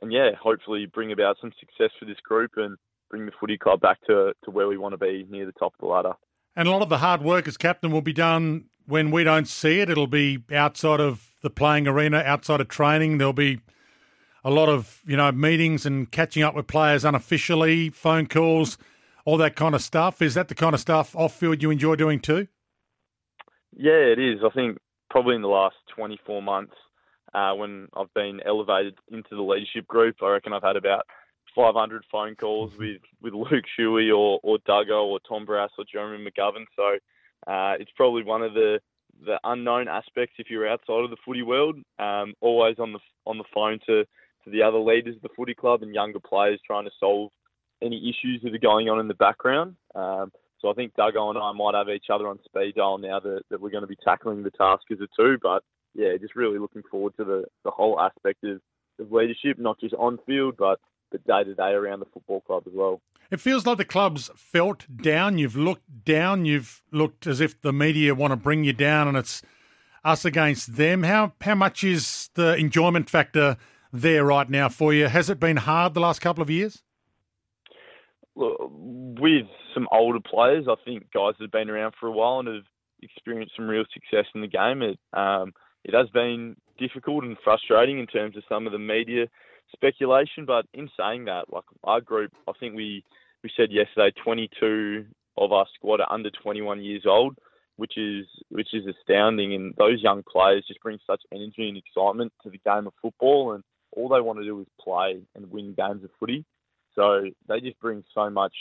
and 0.03 0.13
yeah, 0.13 0.31
hopefully 0.41 0.87
bring 0.93 1.13
about 1.13 1.37
some 1.41 1.53
success 1.59 1.91
for 1.99 2.05
this 2.05 2.21
group 2.25 2.53
and 2.57 2.77
bring 3.11 3.27
the 3.27 3.33
footy 3.39 3.57
club 3.57 3.81
back 3.81 3.99
to, 4.07 4.33
to 4.45 4.51
where 4.51 4.67
we 4.67 4.77
want 4.77 4.93
to 4.93 4.99
be 4.99 5.25
near 5.31 5.47
the 5.47 5.53
top 5.53 5.73
of 5.75 5.81
the 5.81 5.87
ladder. 5.87 6.15
And 6.57 6.69
a 6.69 6.71
lot 6.71 6.83
of 6.83 6.89
the 6.89 6.99
hard 6.99 7.23
work 7.23 7.49
as 7.49 7.57
captain 7.57 7.91
will 7.91 8.03
be 8.03 8.13
done 8.13 8.67
when 8.87 9.11
we 9.11 9.25
don't 9.25 9.49
see 9.49 9.81
it. 9.81 9.91
It'll 9.91 10.07
be 10.07 10.43
outside 10.53 11.01
of 11.01 11.31
the 11.43 11.51
playing 11.51 11.87
arena, 11.87 12.19
outside 12.19 12.61
of 12.61 12.69
training. 12.69 13.19
There'll 13.19 13.33
be 13.33 13.61
a 14.45 14.51
lot 14.51 14.69
of 14.69 15.01
you 15.07 15.17
know 15.17 15.33
meetings 15.33 15.87
and 15.87 16.11
catching 16.11 16.43
up 16.43 16.55
with 16.55 16.67
players 16.67 17.05
unofficially, 17.05 17.91
phone 17.91 18.27
calls, 18.27 18.79
all 19.25 19.37
that 19.39 19.57
kind 19.57 19.75
of 19.75 19.83
stuff. 19.83 20.21
Is 20.21 20.35
that 20.35 20.49
the 20.49 20.55
kind 20.55 20.75
of 20.75 20.81
stuff 20.81 21.15
off 21.17 21.35
field 21.35 21.63
you 21.63 21.71
enjoy 21.71 21.97
doing 21.97 22.21
too? 22.21 22.49
Yeah, 23.77 23.93
it 23.93 24.19
is. 24.19 24.41
I 24.45 24.51
think 24.51 24.79
probably 25.11 25.35
in 25.35 25.43
the 25.43 25.49
last 25.49 25.77
24 25.97 26.43
months, 26.43 26.75
uh, 27.35 27.53
when 27.55 27.89
I've 27.97 28.13
been 28.15 28.41
elevated 28.47 28.95
into 29.11 29.31
the 29.31 29.43
leadership 29.43 29.87
group, 29.89 30.17
I 30.23 30.29
reckon 30.29 30.53
I've 30.53 30.63
had 30.63 30.77
about 30.77 31.07
500 31.55 32.05
phone 32.11 32.37
calls 32.37 32.73
mm-hmm. 32.73 32.81
with, 32.81 33.01
with 33.21 33.35
Luke 33.35 33.65
Shuey 33.79 34.17
or, 34.17 34.41
or 34.43 34.59
Duggo 34.69 35.05
or 35.05 35.19
Tom 35.29 35.47
Barrass 35.47 35.71
or 35.79 35.85
Jeremy 35.91 36.25
McGovern. 36.25 36.65
So 36.77 36.99
uh, 37.47 37.75
it's 37.79 37.91
probably 37.97 38.23
one 38.23 38.43
of 38.43 38.55
the, 38.55 38.81
the 39.25 39.39
unknown 39.45 39.89
aspects 39.89 40.35
if 40.39 40.49
you're 40.51 40.69
outside 40.69 41.05
of 41.05 41.11
the 41.11 41.17
footy 41.25 41.43
world. 41.43 41.77
Um, 41.99 42.35
always 42.41 42.77
on 42.79 42.93
the 42.93 42.99
on 43.27 43.39
the 43.39 43.45
phone 43.55 43.79
to, 43.87 44.05
to 44.05 44.51
the 44.51 44.63
other 44.63 44.79
leaders 44.79 45.17
of 45.17 45.23
the 45.23 45.29
footy 45.37 45.55
club 45.55 45.83
and 45.83 45.95
younger 45.95 46.21
players 46.21 46.61
trying 46.67 46.85
to 46.85 46.91
solve 46.99 47.31
any 47.83 47.99
issues 48.09 48.41
that 48.43 48.55
are 48.55 48.59
going 48.59 48.89
on 48.89 49.01
in 49.01 49.09
the 49.09 49.15
background. 49.15 49.77
Um, 49.95 50.31
so 50.61 50.71
I 50.71 50.75
think 50.75 50.95
Duggo 50.99 51.29
and 51.29 51.39
I 51.39 51.53
might 51.53 51.75
have 51.75 51.89
each 51.91 52.07
other 52.13 52.29
on 52.29 52.39
speed 52.45 52.75
dial 52.77 52.99
now 52.99 53.21
that, 53.21 53.43
that 53.51 53.61
we're 53.61 53.71
going 53.71 53.83
to 53.83 53.89
be 53.89 53.99
tackling 54.03 54.43
the 54.43 54.51
task 54.51 54.85
as 54.91 54.99
a 55.01 55.09
two. 55.17 55.37
But 55.43 55.63
yeah, 55.95 56.17
just 56.21 56.37
really 56.37 56.59
looking 56.59 56.83
forward 56.91 57.15
to 57.19 57.25
the, 57.25 57.45
the 57.65 57.71
whole 57.71 58.01
aspect 58.01 58.45
of, 58.45 58.61
of 58.99 59.13
leadership, 59.13 59.59
not 59.59 59.79
just 59.79 59.95
on 59.95 60.19
field, 60.27 60.55
but 60.59 60.81
the 61.13 61.19
day 61.19 61.45
to 61.45 61.55
day 61.55 61.73
around 61.73 62.01
the 62.01 62.07
football 62.07 62.41
club 62.41 62.65
as 62.67 62.73
well. 62.75 63.01
It 63.35 63.41
feels 63.41 63.67
like 63.67 63.79
the 63.79 63.85
club's 63.85 64.31
felt 64.37 64.87
down. 64.97 65.39
You've 65.39 65.57
looked 65.57 66.05
down. 66.05 66.45
You've 66.45 66.85
looked 66.93 67.27
as 67.27 67.41
if 67.41 67.61
the 67.61 67.73
media 67.73 68.15
want 68.15 68.31
to 68.31 68.37
bring 68.37 68.63
you 68.63 68.73
down, 68.73 69.09
and 69.09 69.17
it's 69.17 69.43
us 70.05 70.25
against 70.25 70.77
them. 70.77 71.03
How 71.03 71.33
how 71.41 71.57
much 71.57 71.83
is 71.83 72.31
the 72.35 72.55
enjoyment 72.55 73.11
factor 73.11 73.57
there 73.93 74.25
right 74.25 74.49
now 74.49 74.69
for 74.69 74.95
you? 74.95 75.09
Has 75.09 75.29
it 75.31 75.41
been 75.41 75.57
hard 75.57 75.95
the 75.95 76.01
last 76.01 76.21
couple 76.21 76.43
of 76.43 76.49
years? 76.49 76.85
Look, 78.37 78.57
with 78.61 79.47
some 79.75 79.89
older 79.91 80.21
players, 80.21 80.67
I 80.71 80.77
think 80.85 81.11
guys 81.13 81.35
that 81.41 81.47
have 81.47 81.51
been 81.51 81.71
around 81.71 81.95
for 81.99 82.07
a 82.07 82.13
while 82.13 82.39
and 82.39 82.47
have 82.47 82.65
experienced 83.03 83.57
some 83.57 83.67
real 83.67 83.85
success 83.93 84.27
in 84.37 84.43
the 84.43 84.47
game. 84.47 84.81
It 84.81 85.01
um, 85.13 85.53
it 85.83 85.93
has 85.93 86.09
been 86.11 86.55
difficult 86.79 87.25
and 87.25 87.37
frustrating 87.43 87.99
in 87.99 88.07
terms 88.07 88.37
of 88.37 88.45
some 88.49 88.69
of 88.69 88.73
the 88.73 88.79
media 88.79 89.27
speculation. 89.73 90.45
But 90.47 90.67
in 90.73 90.89
saying 90.97 91.25
that, 91.25 91.53
like 91.53 91.65
our 91.83 92.01
group, 92.01 92.31
I 92.47 92.53
think 92.61 92.77
we 92.77 93.03
we 93.45 93.51
said 93.57 93.71
yesterday, 93.71 94.11
22 94.25 95.05
of 95.37 95.53
our 95.53 95.67
squad 95.75 96.01
are 96.01 96.11
under 96.11 96.31
21 96.31 96.83
years 96.83 97.03
old, 97.07 97.37
which 97.77 97.99
is 97.99 98.27
which 98.49 98.73
is 98.73 98.85
astounding. 98.87 99.55
And 99.55 99.75
those 99.77 100.03
young 100.03 100.23
players 100.23 100.65
just 100.67 100.81
bring 100.81 100.99
such 101.07 101.21
energy 101.31 101.69
and 101.69 101.77
excitement 101.77 102.33
to 102.43 102.51
the 102.51 102.61
game 102.65 102.87
of 102.87 102.95
football, 103.03 103.53
and 103.53 103.63
all 103.93 104.09
they 104.09 104.21
want 104.23 104.39
to 104.39 104.45
do 104.45 104.61
is 104.61 104.67
play 104.81 105.21
and 105.37 105.51
win 105.51 105.75
games 105.77 106.03
of 106.03 106.11
footy. 106.19 106.45
So 106.95 107.27
they 107.47 107.61
just 107.61 107.79
bring 107.81 108.03
so 108.15 108.31
much 108.31 108.55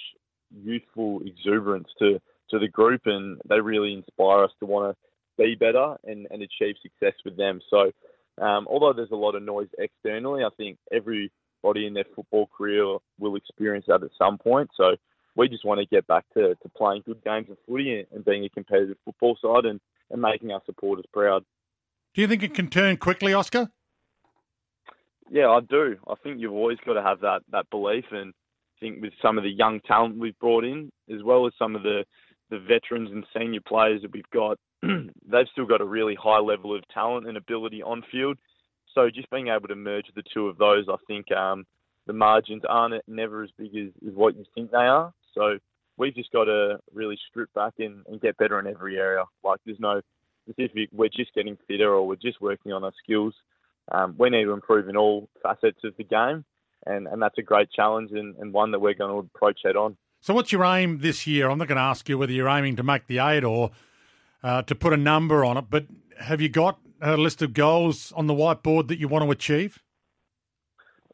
youthful 0.54 1.22
exuberance 1.26 1.88
to 2.00 2.20
to 2.50 2.60
the 2.60 2.68
group, 2.68 3.04
and 3.06 3.40
they 3.48 3.62
really 3.62 3.94
inspire 3.94 4.44
us 4.44 4.52
to 4.60 4.66
want 4.66 4.94
to 4.94 5.44
be 5.44 5.56
better 5.56 5.96
and, 6.04 6.28
and 6.30 6.44
achieve 6.44 6.76
success 6.84 7.16
with 7.24 7.38
them. 7.38 7.62
So 7.70 7.92
um, 8.42 8.68
although 8.70 8.92
there's 8.94 9.12
a 9.12 9.16
lot 9.16 9.36
of 9.36 9.44
noise 9.44 9.70
externally, 9.80 10.44
I 10.44 10.50
think 10.58 10.78
everybody 11.64 11.88
in 11.88 11.94
their 11.94 12.06
football 12.16 12.50
career 12.56 12.98
will 13.20 13.36
experience 13.36 13.86
that 13.88 14.04
at 14.04 14.10
some 14.18 14.38
point. 14.38 14.70
So 14.76 14.96
we 15.36 15.50
just 15.50 15.66
want 15.66 15.80
to 15.80 15.86
get 15.86 16.06
back 16.08 16.26
to, 16.34 16.56
to 16.56 16.70
playing 16.76 17.04
good 17.06 17.24
games 17.24 17.50
of 17.50 17.58
footy 17.68 18.06
and 18.12 18.26
being 18.26 18.46
a 18.46 18.50
competitive 18.50 18.98
football 19.06 19.38
side 19.42 19.66
and, 19.66 19.80
and 20.12 20.22
making 20.22 20.52
our 20.52 20.62
supporters 20.66 21.06
proud. 21.14 21.44
Do 22.14 22.22
you 22.22 22.28
think 22.28 22.44
it 22.44 22.54
can 22.54 22.70
turn 22.70 22.98
quickly, 22.98 23.34
Oscar? 23.34 23.70
Yeah, 25.32 25.50
I 25.50 25.62
do. 25.62 25.98
I 26.08 26.14
think 26.22 26.40
you've 26.40 26.54
always 26.54 26.78
got 26.86 26.94
to 26.94 27.02
have 27.02 27.22
that, 27.22 27.42
that 27.52 27.70
belief. 27.72 28.06
And 28.12 28.34
I 28.78 28.80
think 28.80 29.02
with 29.02 29.14
some 29.22 29.38
of 29.38 29.44
the 29.44 29.50
young 29.50 29.80
talent 29.82 30.20
we've 30.20 30.38
brought 30.40 30.64
in, 30.64 30.92
as 31.12 31.24
well 31.24 31.48
as 31.48 31.54
some 31.58 31.76
of 31.76 31.84
the, 31.84 32.04
the 32.52 32.60
veterans 32.60 33.10
and 33.12 33.26
senior 33.36 33.62
players 33.66 34.02
that 34.04 34.14
we've 34.14 34.30
got, 34.32 34.60
they've 34.84 35.48
still 35.52 35.66
got 35.66 35.82
a 35.82 35.86
really 35.86 36.16
high 36.16 36.40
level 36.40 36.76
of 36.76 36.84
talent 36.94 37.28
and 37.28 37.38
ability 37.38 37.82
on 37.82 38.04
field. 38.12 38.38
So 38.94 39.10
just 39.10 39.30
being 39.30 39.48
able 39.48 39.68
to 39.68 39.76
merge 39.76 40.08
the 40.16 40.24
two 40.34 40.48
of 40.48 40.58
those, 40.58 40.86
I 40.90 40.96
think 41.08 41.32
um, 41.32 41.66
the 42.06 42.14
margins 42.14 42.64
aren't 42.68 43.02
never 43.08 43.44
as 43.44 43.50
big 43.58 43.76
as, 43.76 43.90
as 44.08 44.14
what 44.14 44.36
you 44.36 44.46
think 44.56 44.72
they 44.72 44.78
are. 44.78 45.14
So 45.34 45.58
we've 45.98 46.16
just 46.16 46.32
got 46.32 46.46
to 46.46 46.80
really 46.94 47.18
strip 47.30 47.54
back 47.54 47.74
and, 47.80 48.06
and 48.08 48.22
get 48.22 48.38
better 48.38 48.60
in 48.60 48.68
every 48.68 48.98
area. 48.98 49.24
Like 49.44 49.60
there's 49.66 49.80
no 49.80 50.02
specific, 50.44 50.90
we're 50.92 51.10
just 51.10 51.34
getting 51.34 51.58
fitter 51.68 51.94
or 51.94 52.08
we're 52.08 52.16
just 52.16 52.42
working 52.42 52.72
on 52.72 52.84
our 52.84 52.94
skills. 53.04 53.34
Um, 53.92 54.16
we 54.18 54.30
need 54.30 54.44
to 54.44 54.52
improve 54.52 54.90
in 54.90 54.98
all 54.98 55.30
facets 55.42 55.80
of 55.84 55.96
the 55.98 56.04
game. 56.04 56.46
And, 56.86 57.08
and 57.08 57.22
that's 57.22 57.38
a 57.38 57.42
great 57.42 57.72
challenge 57.72 58.12
and, 58.12 58.36
and 58.38 58.52
one 58.52 58.72
that 58.72 58.80
we're 58.80 58.94
going 58.94 59.12
to 59.12 59.18
approach 59.18 59.62
head 59.64 59.78
on. 59.78 59.96
So, 60.20 60.34
what's 60.34 60.52
your 60.52 60.64
aim 60.66 61.00
this 61.00 61.28
year? 61.28 61.50
I'm 61.50 61.58
not 61.58 61.68
going 61.68 61.78
to 61.78 61.82
ask 61.82 62.08
you 62.08 62.18
whether 62.18 62.32
you're 62.32 62.50
aiming 62.50 62.76
to 62.78 62.84
make 62.84 63.08
the 63.08 63.20
eight 63.20 63.44
or 63.44 63.72
uh, 64.42 64.62
to 64.64 64.76
put 64.76 64.94
a 64.94 64.98
number 64.98 65.44
on 65.46 65.58
it, 65.58 65.66
but 65.70 65.86
have 66.20 66.42
you 66.42 66.50
got 66.50 66.78
a 67.04 67.18
list 67.18 67.42
of 67.42 67.54
goals 67.54 68.12
on 68.14 68.28
the 68.28 68.34
whiteboard 68.34 68.88
that 68.88 68.98
you 68.98 69.08
want 69.08 69.26
to 69.26 69.32
achieve? 69.32 69.80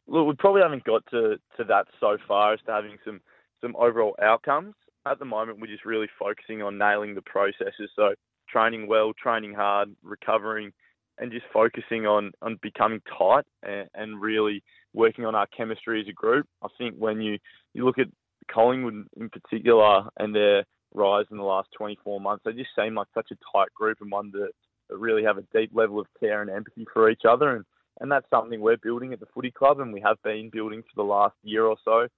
Look, 0.06 0.26
we 0.26 0.34
probably 0.34 0.62
haven't 0.62 0.84
got 0.84 1.04
to, 1.10 1.36
to 1.56 1.64
that 1.64 1.86
so 1.98 2.16
far 2.26 2.54
as 2.54 2.60
to 2.66 2.72
having 2.72 2.98
some, 3.04 3.20
some 3.60 3.74
overall 3.76 4.14
outcomes. 4.22 4.74
At 5.06 5.18
the 5.18 5.24
moment, 5.24 5.60
we're 5.60 5.66
just 5.66 5.84
really 5.84 6.08
focusing 6.18 6.62
on 6.62 6.78
nailing 6.78 7.14
the 7.14 7.22
processes. 7.22 7.90
So, 7.96 8.14
training 8.48 8.88
well, 8.88 9.12
training 9.12 9.54
hard, 9.54 9.94
recovering, 10.02 10.72
and 11.18 11.30
just 11.30 11.46
focusing 11.52 12.06
on, 12.06 12.32
on 12.42 12.58
becoming 12.62 13.00
tight 13.18 13.44
and, 13.62 13.88
and 13.94 14.20
really 14.20 14.62
working 14.92 15.24
on 15.24 15.34
our 15.34 15.46
chemistry 15.56 16.00
as 16.00 16.08
a 16.08 16.12
group. 16.12 16.46
I 16.62 16.68
think 16.78 16.96
when 16.96 17.20
you, 17.20 17.38
you 17.74 17.84
look 17.84 17.98
at 17.98 18.08
Collingwood 18.52 19.06
in 19.16 19.30
particular 19.30 20.04
and 20.18 20.34
their 20.34 20.64
rise 20.92 21.26
in 21.30 21.36
the 21.36 21.42
last 21.42 21.68
24 21.76 22.20
months. 22.20 22.42
They 22.44 22.52
just 22.52 22.70
seem 22.76 22.94
like 22.94 23.06
such 23.14 23.30
a 23.30 23.38
tight 23.56 23.72
group 23.74 23.98
and 24.00 24.10
one 24.10 24.30
that, 24.32 24.50
that 24.90 24.98
really 24.98 25.24
have 25.24 25.38
a 25.38 25.44
deep 25.54 25.70
level 25.72 26.00
of 26.00 26.06
care 26.18 26.42
and 26.42 26.50
empathy 26.50 26.86
for 26.92 27.08
each 27.08 27.22
other. 27.28 27.56
And, 27.56 27.64
and 28.00 28.10
that's 28.10 28.28
something 28.30 28.60
we're 28.60 28.76
building 28.76 29.12
at 29.12 29.20
the 29.20 29.26
footy 29.34 29.50
club 29.50 29.80
and 29.80 29.92
we 29.92 30.00
have 30.00 30.22
been 30.22 30.50
building 30.52 30.82
for 30.82 31.02
the 31.02 31.08
last 31.08 31.34
year 31.42 31.64
or 31.64 31.76
so. 31.84 32.08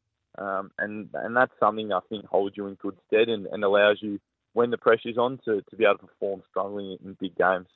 Um, 0.42 0.70
and, 0.78 1.08
and 1.14 1.36
that's 1.36 1.52
something 1.60 1.92
I 1.92 2.00
think 2.08 2.24
holds 2.24 2.56
you 2.56 2.66
in 2.66 2.74
good 2.74 2.96
stead 3.06 3.28
and, 3.28 3.46
and 3.46 3.62
allows 3.62 3.98
you, 4.00 4.18
when 4.54 4.70
the 4.70 4.78
pressure's 4.78 5.16
on, 5.16 5.38
to, 5.44 5.62
to 5.62 5.76
be 5.76 5.84
able 5.84 5.98
to 5.98 6.06
perform 6.06 6.42
strongly 6.50 6.98
in 7.04 7.16
big 7.20 7.36
games. 7.36 7.68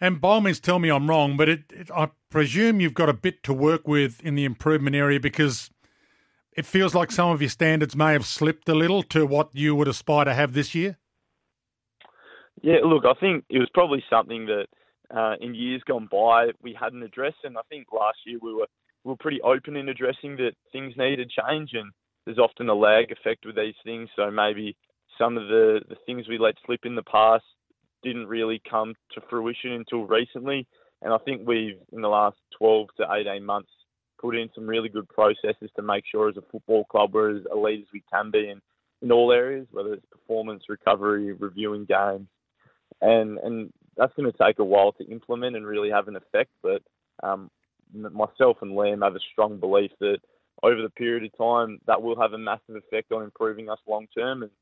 And 0.00 0.20
by 0.20 0.28
all 0.28 0.40
means, 0.40 0.60
tell 0.60 0.78
me 0.78 0.90
I'm 0.90 1.08
wrong, 1.08 1.36
but 1.36 1.48
it, 1.48 1.62
it, 1.70 1.90
I 1.94 2.10
presume 2.28 2.80
you've 2.80 2.94
got 2.94 3.08
a 3.08 3.14
bit 3.14 3.42
to 3.44 3.52
work 3.52 3.86
with 3.86 4.20
in 4.24 4.34
the 4.34 4.44
improvement 4.44 4.96
area 4.96 5.20
because 5.20 5.70
it 6.56 6.66
feels 6.66 6.94
like 6.94 7.12
some 7.12 7.30
of 7.30 7.40
your 7.40 7.50
standards 7.50 7.96
may 7.96 8.12
have 8.12 8.26
slipped 8.26 8.68
a 8.68 8.74
little 8.74 9.02
to 9.04 9.26
what 9.26 9.50
you 9.52 9.74
would 9.74 9.88
aspire 9.88 10.24
to 10.24 10.34
have 10.34 10.52
this 10.52 10.74
year. 10.74 10.98
Yeah, 12.64 12.78
look, 12.82 13.04
I 13.04 13.12
think 13.20 13.44
it 13.50 13.58
was 13.58 13.68
probably 13.74 14.02
something 14.08 14.46
that 14.46 14.68
uh, 15.14 15.34
in 15.38 15.54
years 15.54 15.82
gone 15.86 16.08
by 16.10 16.46
we 16.62 16.72
hadn't 16.72 17.02
addressed. 17.02 17.44
And 17.44 17.58
I 17.58 17.60
think 17.68 17.88
last 17.92 18.16
year 18.24 18.38
we 18.40 18.54
were 18.54 18.66
we 19.04 19.10
were 19.10 19.18
pretty 19.20 19.42
open 19.42 19.76
in 19.76 19.90
addressing 19.90 20.36
that 20.36 20.52
things 20.72 20.94
needed 20.96 21.30
change, 21.30 21.72
and 21.74 21.92
there's 22.24 22.38
often 22.38 22.70
a 22.70 22.74
lag 22.74 23.12
effect 23.12 23.44
with 23.44 23.56
these 23.56 23.74
things. 23.84 24.08
So 24.16 24.30
maybe 24.30 24.78
some 25.18 25.36
of 25.36 25.48
the 25.48 25.82
the 25.90 25.96
things 26.06 26.26
we 26.26 26.38
let 26.38 26.54
slip 26.64 26.86
in 26.86 26.94
the 26.94 27.02
past 27.02 27.44
didn't 28.02 28.28
really 28.28 28.62
come 28.68 28.94
to 29.12 29.20
fruition 29.28 29.72
until 29.72 30.06
recently. 30.06 30.66
And 31.02 31.12
I 31.12 31.18
think 31.18 31.46
we've 31.46 31.76
in 31.92 32.00
the 32.00 32.08
last 32.08 32.38
12 32.56 32.86
to 32.96 33.12
18 33.12 33.44
months 33.44 33.72
put 34.18 34.36
in 34.36 34.48
some 34.54 34.66
really 34.66 34.88
good 34.88 35.08
processes 35.10 35.68
to 35.76 35.82
make 35.82 36.04
sure 36.10 36.30
as 36.30 36.38
a 36.38 36.50
football 36.50 36.86
club 36.86 37.12
we're 37.12 37.36
as 37.36 37.42
elite 37.52 37.80
as 37.82 37.92
we 37.92 38.02
can 38.10 38.30
be 38.30 38.48
in, 38.48 38.62
in 39.02 39.12
all 39.12 39.32
areas, 39.32 39.66
whether 39.70 39.92
it's 39.92 40.06
performance, 40.10 40.64
recovery, 40.70 41.30
reviewing 41.32 41.84
games. 41.84 42.26
And 43.04 43.38
and 43.38 43.72
that's 43.96 44.14
going 44.14 44.30
to 44.30 44.38
take 44.38 44.58
a 44.58 44.64
while 44.64 44.92
to 44.92 45.04
implement 45.06 45.56
and 45.56 45.66
really 45.66 45.90
have 45.90 46.08
an 46.08 46.16
effect. 46.16 46.50
But 46.62 46.82
um, 47.22 47.50
myself 47.92 48.58
and 48.62 48.72
Liam 48.72 49.04
have 49.04 49.14
a 49.14 49.20
strong 49.32 49.60
belief 49.60 49.90
that 50.00 50.18
over 50.62 50.80
the 50.80 50.90
period 50.90 51.24
of 51.24 51.36
time 51.36 51.78
that 51.86 52.02
will 52.02 52.20
have 52.20 52.32
a 52.32 52.38
massive 52.38 52.76
effect 52.76 53.12
on 53.12 53.22
improving 53.22 53.68
us 53.68 53.78
long 53.86 54.06
term. 54.16 54.42
And 54.42 54.52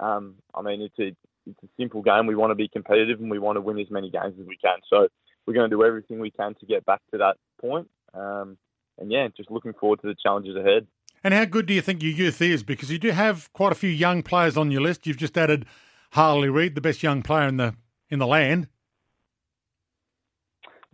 um, 0.00 0.34
I 0.54 0.62
mean, 0.62 0.80
it's 0.82 0.98
a 0.98 1.16
it's 1.48 1.62
a 1.62 1.68
simple 1.78 2.02
game. 2.02 2.26
We 2.26 2.36
want 2.36 2.50
to 2.50 2.54
be 2.54 2.68
competitive 2.68 3.20
and 3.20 3.30
we 3.30 3.38
want 3.38 3.56
to 3.56 3.60
win 3.60 3.78
as 3.78 3.90
many 3.90 4.10
games 4.10 4.34
as 4.40 4.46
we 4.46 4.56
can. 4.56 4.78
So 4.88 5.08
we're 5.46 5.54
going 5.54 5.68
to 5.68 5.74
do 5.74 5.84
everything 5.84 6.20
we 6.20 6.30
can 6.30 6.54
to 6.60 6.66
get 6.66 6.84
back 6.84 7.00
to 7.10 7.18
that 7.18 7.36
point. 7.60 7.88
Um, 8.14 8.58
and 8.98 9.10
yeah, 9.10 9.28
just 9.36 9.50
looking 9.50 9.72
forward 9.72 10.00
to 10.02 10.08
the 10.08 10.16
challenges 10.22 10.56
ahead. 10.56 10.86
And 11.24 11.34
how 11.34 11.46
good 11.46 11.66
do 11.66 11.74
you 11.74 11.80
think 11.80 12.02
your 12.02 12.12
youth 12.12 12.40
is? 12.42 12.62
Because 12.62 12.90
you 12.90 12.98
do 12.98 13.10
have 13.10 13.52
quite 13.52 13.72
a 13.72 13.74
few 13.74 13.90
young 13.90 14.22
players 14.22 14.56
on 14.56 14.70
your 14.70 14.82
list. 14.82 15.06
You've 15.06 15.16
just 15.16 15.36
added 15.36 15.66
Harley 16.12 16.48
Reid, 16.48 16.74
the 16.74 16.80
best 16.80 17.02
young 17.02 17.22
player 17.22 17.48
in 17.48 17.56
the 17.56 17.74
in 18.10 18.18
the 18.18 18.26
land. 18.26 18.68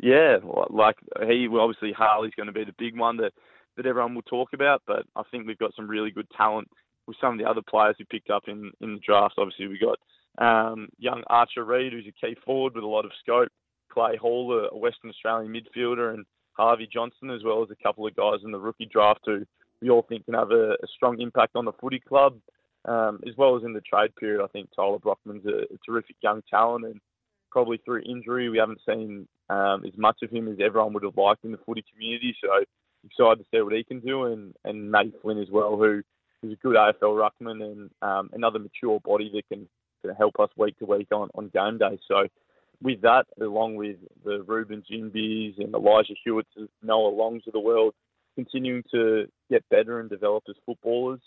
Yeah, 0.01 0.39
like 0.71 0.97
he 1.27 1.49
obviously 1.49 1.93
Harley's 1.93 2.35
going 2.37 2.49
to 2.49 2.53
be 2.53 2.65
the 2.65 2.75
big 2.79 2.99
one 2.99 3.17
that 3.19 3.33
that 3.77 3.87
everyone 3.87 4.15
will 4.15 4.23
talk 4.23 4.53
about. 4.53 4.83
But 4.87 5.05
I 5.17 5.23
think 5.31 5.47
we've 5.47 5.59
got 5.59 5.75
some 5.75 5.89
really 5.89 6.11
good 6.11 6.29
talent 6.37 6.69
with 7.07 7.17
some 7.21 7.33
of 7.33 7.39
the 7.39 7.49
other 7.49 7.63
players 7.63 7.97
we 7.99 8.05
picked 8.11 8.31
up 8.31 8.45
in 8.49 8.71
in 8.81 8.95
the 8.95 9.01
draft. 9.01 9.35
Obviously, 9.39 9.69
we 9.69 9.79
got 9.79 9.99
um, 10.39 10.89
young 10.99 11.23
Archer 11.29 11.65
Reid, 11.65 11.93
who's 11.93 12.07
a 12.07 12.27
key 12.27 12.37
forward 12.45 12.75
with 12.75 12.85
a 12.85 12.89
lot 12.89 13.05
of 13.05 13.13
scope. 13.21 13.49
Clay 13.91 14.17
Hall, 14.17 14.69
a 14.73 14.77
Western 14.77 15.11
Australian 15.11 15.53
midfielder, 15.53 16.13
and 16.13 16.25
Harvey 16.55 16.89
Johnson, 16.93 17.31
as 17.31 17.45
well 17.45 17.63
as 17.63 17.71
a 17.71 17.83
couple 17.83 18.07
of 18.07 18.17
guys 18.17 18.41
in 18.45 18.51
the 18.51 18.59
rookie 18.59 18.91
draft 18.93 19.21
who 19.25 19.45
we 19.81 19.91
all 19.91 20.05
think 20.09 20.25
can 20.25 20.35
have 20.35 20.51
a, 20.51 20.73
a 20.73 20.87
strong 20.97 21.21
impact 21.21 21.55
on 21.55 21.65
the 21.65 21.73
footy 21.81 22.01
club, 22.01 22.37
um, 22.85 23.21
as 23.27 23.37
well 23.37 23.57
as 23.57 23.65
in 23.65 23.73
the 23.73 23.81
trade 23.81 24.15
period. 24.17 24.43
I 24.43 24.49
think 24.49 24.69
Tyler 24.75 24.99
Brockman's 24.99 25.47
a, 25.47 25.73
a 25.75 25.79
terrific 25.87 26.17
young 26.23 26.43
talent, 26.51 26.85
and 26.85 27.01
probably 27.51 27.79
through 27.79 28.03
injury, 28.03 28.49
we 28.49 28.59
haven't 28.59 28.81
seen 28.87 29.29
um, 29.51 29.85
as 29.87 29.97
much 29.97 30.19
of 30.23 30.31
him 30.31 30.49
as 30.49 30.59
everyone 30.65 30.93
would 30.95 31.03
have 31.03 31.17
liked 31.17 31.45
in 31.45 31.53
the 31.53 31.59
footy 31.59 31.85
community. 31.93 32.37
So 32.41 32.65
excited 33.05 33.39
to 33.39 33.45
see 33.51 33.63
what 33.63 33.75
he 33.75 33.85
can 33.85 34.01
do, 34.01 34.25
and 34.25 34.55
and 34.65 34.91
Matty 34.91 35.13
Flynn 35.23 35.39
as 35.39 35.51
well, 35.51 35.77
who 35.77 36.03
is 36.43 36.53
a 36.53 36.57
good 36.57 36.77
AFL 36.77 37.29
ruckman 37.31 37.63
and 37.63 37.91
um, 38.03 38.31
another 38.33 38.59
mature 38.59 39.01
body 39.01 39.31
that 39.35 39.49
can, 39.49 39.67
can 40.03 40.15
help 40.15 40.39
us 40.39 40.51
week 40.57 40.79
to 40.79 40.87
week 40.87 41.09
on, 41.13 41.31
on 41.35 41.49
game 41.49 41.79
day. 41.79 41.99
So 42.07 42.27
with 42.83 43.01
that, 43.03 43.25
along 43.41 43.77
with 43.77 43.97
the 44.25 44.43
Reuben 44.47 44.83
Ginbeys 44.91 45.59
and 45.59 45.75
Elijah 45.75 46.15
Hewitts, 46.25 46.51
Noah 46.83 47.09
Longs 47.09 47.43
of 47.47 47.53
the 47.53 47.61
world, 47.61 47.95
continuing 48.35 48.83
to 48.93 49.27
get 49.51 49.69
better 49.71 50.01
and 50.01 50.11
develop 50.11 50.45
as 50.49 50.57
footballers. 50.67 51.21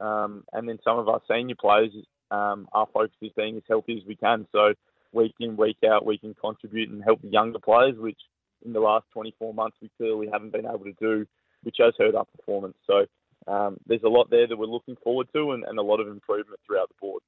Um, 0.00 0.44
and 0.52 0.68
then 0.68 0.78
some 0.82 0.98
of 0.98 1.08
our 1.08 1.20
senior 1.30 1.56
players, 1.60 1.92
um, 2.30 2.68
our 2.72 2.86
focus 2.92 3.16
is 3.20 3.32
being 3.36 3.56
as 3.56 3.62
healthy 3.68 3.98
as 4.00 4.06
we 4.06 4.16
can. 4.16 4.46
So 4.52 4.74
week 5.12 5.34
in, 5.40 5.56
week 5.56 5.78
out, 5.88 6.06
we 6.06 6.18
can 6.18 6.34
contribute 6.34 6.90
and 6.90 7.02
help 7.02 7.22
the 7.22 7.28
younger 7.28 7.58
players, 7.58 7.96
which 7.98 8.18
in 8.64 8.72
the 8.72 8.80
last 8.80 9.06
24 9.12 9.54
months 9.54 9.76
we 9.80 9.90
clearly 9.96 10.28
haven't 10.32 10.52
been 10.52 10.66
able 10.66 10.84
to 10.84 10.94
do, 11.00 11.26
which 11.62 11.76
has 11.78 11.94
hurt 11.98 12.14
our 12.14 12.24
performance. 12.24 12.76
So 12.86 13.06
um, 13.46 13.78
there's 13.86 14.02
a 14.04 14.08
lot 14.08 14.30
there 14.30 14.46
that 14.46 14.56
we're 14.56 14.66
looking 14.66 14.96
forward 15.02 15.28
to 15.34 15.52
and, 15.52 15.64
and 15.64 15.78
a 15.78 15.82
lot 15.82 16.00
of 16.00 16.08
improvement 16.08 16.60
throughout 16.66 16.88
the 16.88 16.94
board. 17.00 17.22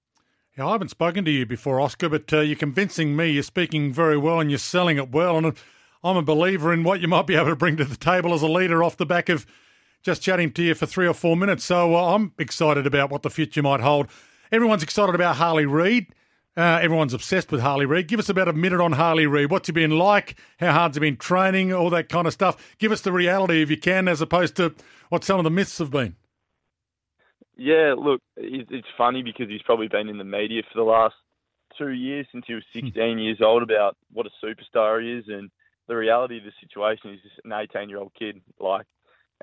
Yeah, 0.57 0.67
I 0.67 0.73
haven't 0.73 0.91
spoken 0.91 1.25
to 1.25 1.31
you 1.31 1.47
before, 1.47 1.81
Oscar, 1.81 2.11
but 2.11 2.31
uh, 2.33 2.41
you're 2.41 2.57
convincing 2.57 3.17
me. 3.17 3.31
You're 3.31 3.43
speaking 3.43 3.93
very 3.93 4.19
well 4.19 4.39
and 4.39 4.51
you're 4.51 4.59
selling 4.59 4.99
it 4.99 5.11
well. 5.11 5.39
And 5.39 5.57
I'm 6.05 6.17
a 6.17 6.23
believer 6.23 6.73
in 6.73 6.85
what 6.85 7.01
you 7.01 7.09
might 7.09 7.27
be 7.27 7.37
able 7.37 7.47
to 7.47 7.57
bring 7.57 7.79
to 7.79 7.85
the 7.85 7.97
table 7.97 8.35
as 8.35 8.43
a 8.43 8.49
leader 8.49 8.85
off 8.85 8.99
the 8.99 9.07
back 9.07 9.31
of 9.31 9.47
just 10.03 10.23
chatting 10.23 10.53
to 10.53 10.63
you 10.63 10.75
for 10.75 10.87
three 10.87 11.07
or 11.07 11.15
four 11.15 11.37
minutes. 11.37 11.65
So 11.65 11.95
uh, 11.95 12.15
I'm 12.15 12.33
excited 12.39 12.87
about 12.87 13.11
what 13.11 13.23
the 13.23 13.31
future 13.31 13.63
might 13.63 13.81
hold. 13.81 14.09
Everyone's 14.51 14.83
excited 14.83 15.15
about 15.15 15.37
Harley 15.37 15.67
Reid. 15.67 16.09
Uh, 16.55 16.79
everyone's 16.83 17.15
obsessed 17.15 17.51
with 17.51 17.63
Harley 17.63 17.87
Reid. 17.87 18.09
Give 18.09 18.21
us 18.21 18.29
about 18.29 18.49
a 18.49 18.53
minute 18.53 18.81
on 18.81 18.93
Harley 18.93 19.27
Reid. 19.27 19.51
What's 19.51 19.69
he 19.69 19.73
been 19.73 19.93
like? 19.93 20.37
How 20.59 20.73
hard's 20.73 20.97
he 20.97 21.01
been 21.01 21.17
training? 21.17 21.73
All 21.73 21.89
that 21.91 22.11
kind 22.11 22.27
of 22.27 22.33
stuff. 22.35 22.77
Give 22.79 22.93
us 22.93 23.01
the 23.01 23.13
reality 23.13 23.63
if 23.63 23.71
you 23.71 23.79
can, 23.79 24.07
as 24.07 24.21
opposed 24.21 24.57
to 24.57 24.75
what 25.09 25.25
some 25.25 25.39
of 25.39 25.45
the 25.45 25.51
myths 25.51 25.79
have 25.79 25.91
been. 25.91 26.17
Yeah, 27.57 27.95
look, 27.97 28.21
it's 28.37 28.87
funny 28.99 29.23
because 29.23 29.49
he's 29.49 29.63
probably 29.63 29.89
been 29.89 30.09
in 30.09 30.19
the 30.19 30.25
media 30.25 30.63
for 30.71 30.79
the 30.79 30.85
last 30.85 31.15
two 31.79 31.91
years 31.91 32.27
since 32.33 32.45
he 32.47 32.55
was 32.55 32.65
hmm. 32.75 32.87
16 32.87 33.19
years 33.19 33.39
old 33.43 33.63
about 33.63 33.97
what 34.13 34.27
a 34.27 34.45
superstar 34.45 35.03
he 35.03 35.13
is, 35.13 35.25
and 35.29 35.51
the 35.89 35.97
reality 35.97 36.39
of 36.39 36.45
the 36.45 36.53
situation 36.61 37.11
is 37.11 37.21
just 37.23 37.41
an 37.45 37.53
18 37.53 37.89
year 37.89 37.99
old 37.99 38.13
kid. 38.19 38.41
Like, 38.61 38.87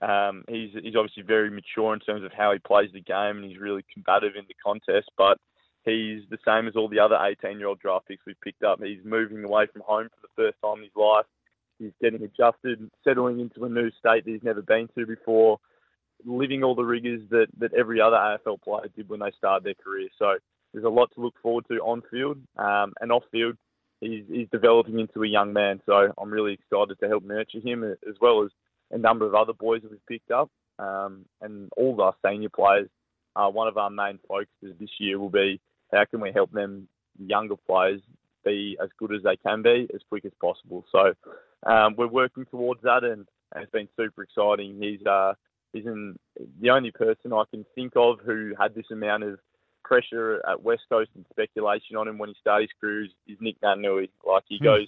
um, 0.02 0.44
he's 0.48 0.72
he's 0.74 0.96
obviously 0.96 1.24
very 1.24 1.50
mature 1.50 1.94
in 1.94 2.00
terms 2.00 2.24
of 2.24 2.32
how 2.32 2.52
he 2.52 2.60
plays 2.60 2.90
the 2.94 3.02
game, 3.02 3.38
and 3.38 3.46
he's 3.46 3.60
really 3.60 3.86
combative 3.94 4.36
in 4.36 4.46
the 4.48 4.56
contest. 4.64 5.10
But 5.18 5.38
he's 5.86 6.24
the 6.30 6.38
same 6.46 6.68
as 6.68 6.76
all 6.76 6.90
the 6.90 7.00
other 7.00 7.18
18 7.22 7.60
year 7.60 7.68
old 7.68 7.80
draft 7.80 8.08
picks 8.08 8.26
we've 8.26 8.42
picked 8.42 8.64
up. 8.64 8.82
He's 8.84 9.04
moving 9.04 9.44
away 9.44 9.68
from 9.72 9.82
home 9.86 10.10
for 10.10 10.28
the 10.28 10.44
first 10.44 10.58
time 10.64 10.78
in 10.78 10.84
his 10.84 10.96
life. 10.96 11.26
He's 11.80 11.92
getting 12.02 12.24
adjusted, 12.24 12.90
settling 13.04 13.40
into 13.40 13.64
a 13.64 13.70
new 13.70 13.90
state 13.92 14.26
that 14.26 14.32
he's 14.32 14.44
never 14.44 14.62
been 14.62 14.90
to 14.98 15.06
before 15.06 15.60
living 16.26 16.64
all 16.64 16.76
the 16.76 16.84
rigours 16.84 17.22
that, 17.30 17.48
that 17.58 17.74
every 17.74 18.02
other 18.02 18.18
AFL 18.18 18.62
player 18.62 18.90
did 18.96 19.08
when 19.08 19.22
they 19.22 19.32
started 19.38 19.64
their 19.64 19.76
career. 19.82 20.10
So 20.18 20.36
there's 20.74 20.86
a 20.86 20.90
lot 20.90 21.10
to 21.16 21.22
look 21.22 21.36
forward 21.42 21.66
to 21.70 21.76
on 21.76 22.02
field 22.12 22.38
um, 22.58 22.94
and 23.00 23.12
off 23.12 23.24
field. 23.32 23.56
He's, 24.02 24.24
he's 24.30 24.48
developing 24.52 25.00
into 25.00 25.24
a 25.24 25.28
young 25.28 25.54
man, 25.54 25.82
so 25.86 26.14
I'm 26.18 26.32
really 26.32 26.54
excited 26.54 27.00
to 27.00 27.08
help 27.08 27.24
nurture 27.24 27.60
him 27.60 27.84
as 27.84 28.16
well 28.22 28.44
as 28.44 28.52
a 28.92 28.98
number 28.98 29.26
of 29.26 29.36
other 29.36 29.54
boys 29.54 29.82
that 29.82 29.92
we've 29.92 30.06
picked 30.08 30.32
up. 30.32 30.50
Um, 30.78 31.26
and 31.42 31.70
all 31.76 31.94
of 31.94 32.00
our 32.00 32.16
senior 32.26 32.50
players, 32.50 32.88
uh, 33.36 33.50
one 33.50 33.68
of 33.68 33.78
our 33.78 33.90
main 33.90 34.20
focuses 34.28 34.78
this 34.80 34.90
year 35.00 35.20
will 35.20 35.30
be 35.30 35.60
how 35.92 36.06
can 36.06 36.22
we 36.22 36.32
help 36.32 36.52
them 36.52 36.88
younger 37.18 37.56
players 37.68 38.02
be 38.46 38.78
as 38.82 38.90
good 38.98 39.14
as 39.14 39.22
they 39.24 39.36
can 39.36 39.62
be 39.62 39.88
as 39.94 40.02
quick 40.10 40.26
as 40.26 40.32
possible. 40.40 40.86
So 40.92 41.14
um, 41.70 41.96
we're 41.98 42.08
working 42.08 42.46
towards 42.46 42.82
that, 42.84 43.04
and, 43.04 43.28
and 43.54 43.64
it's 43.64 43.72
been 43.72 43.90
super 43.98 44.24
exciting. 44.24 44.80
He's 44.82 45.06
uh, 45.06 45.34
isn't 45.74 46.18
the 46.62 46.70
only 46.70 46.92
person 46.92 47.34
I 47.34 47.44
can 47.52 47.66
think 47.76 47.94
of 47.96 48.20
who 48.26 48.54
had 48.60 48.74
this 48.74 48.90
amount 48.92 49.24
of 49.24 49.40
pressure 49.84 50.42
at 50.48 50.64
West 50.64 50.84
Coast 50.90 51.10
and 51.16 51.26
speculation 51.30 51.96
on 51.96 52.08
him 52.08 52.18
when 52.18 52.30
he 52.30 52.36
started 52.40 52.70
his 52.70 52.80
career 52.80 53.06
is, 53.28 53.38
Nick 53.40 53.60
Naitanui. 53.62 54.10
Like 54.26 54.44
he 54.48 54.60
mm. 54.60 54.64
goes 54.64 54.88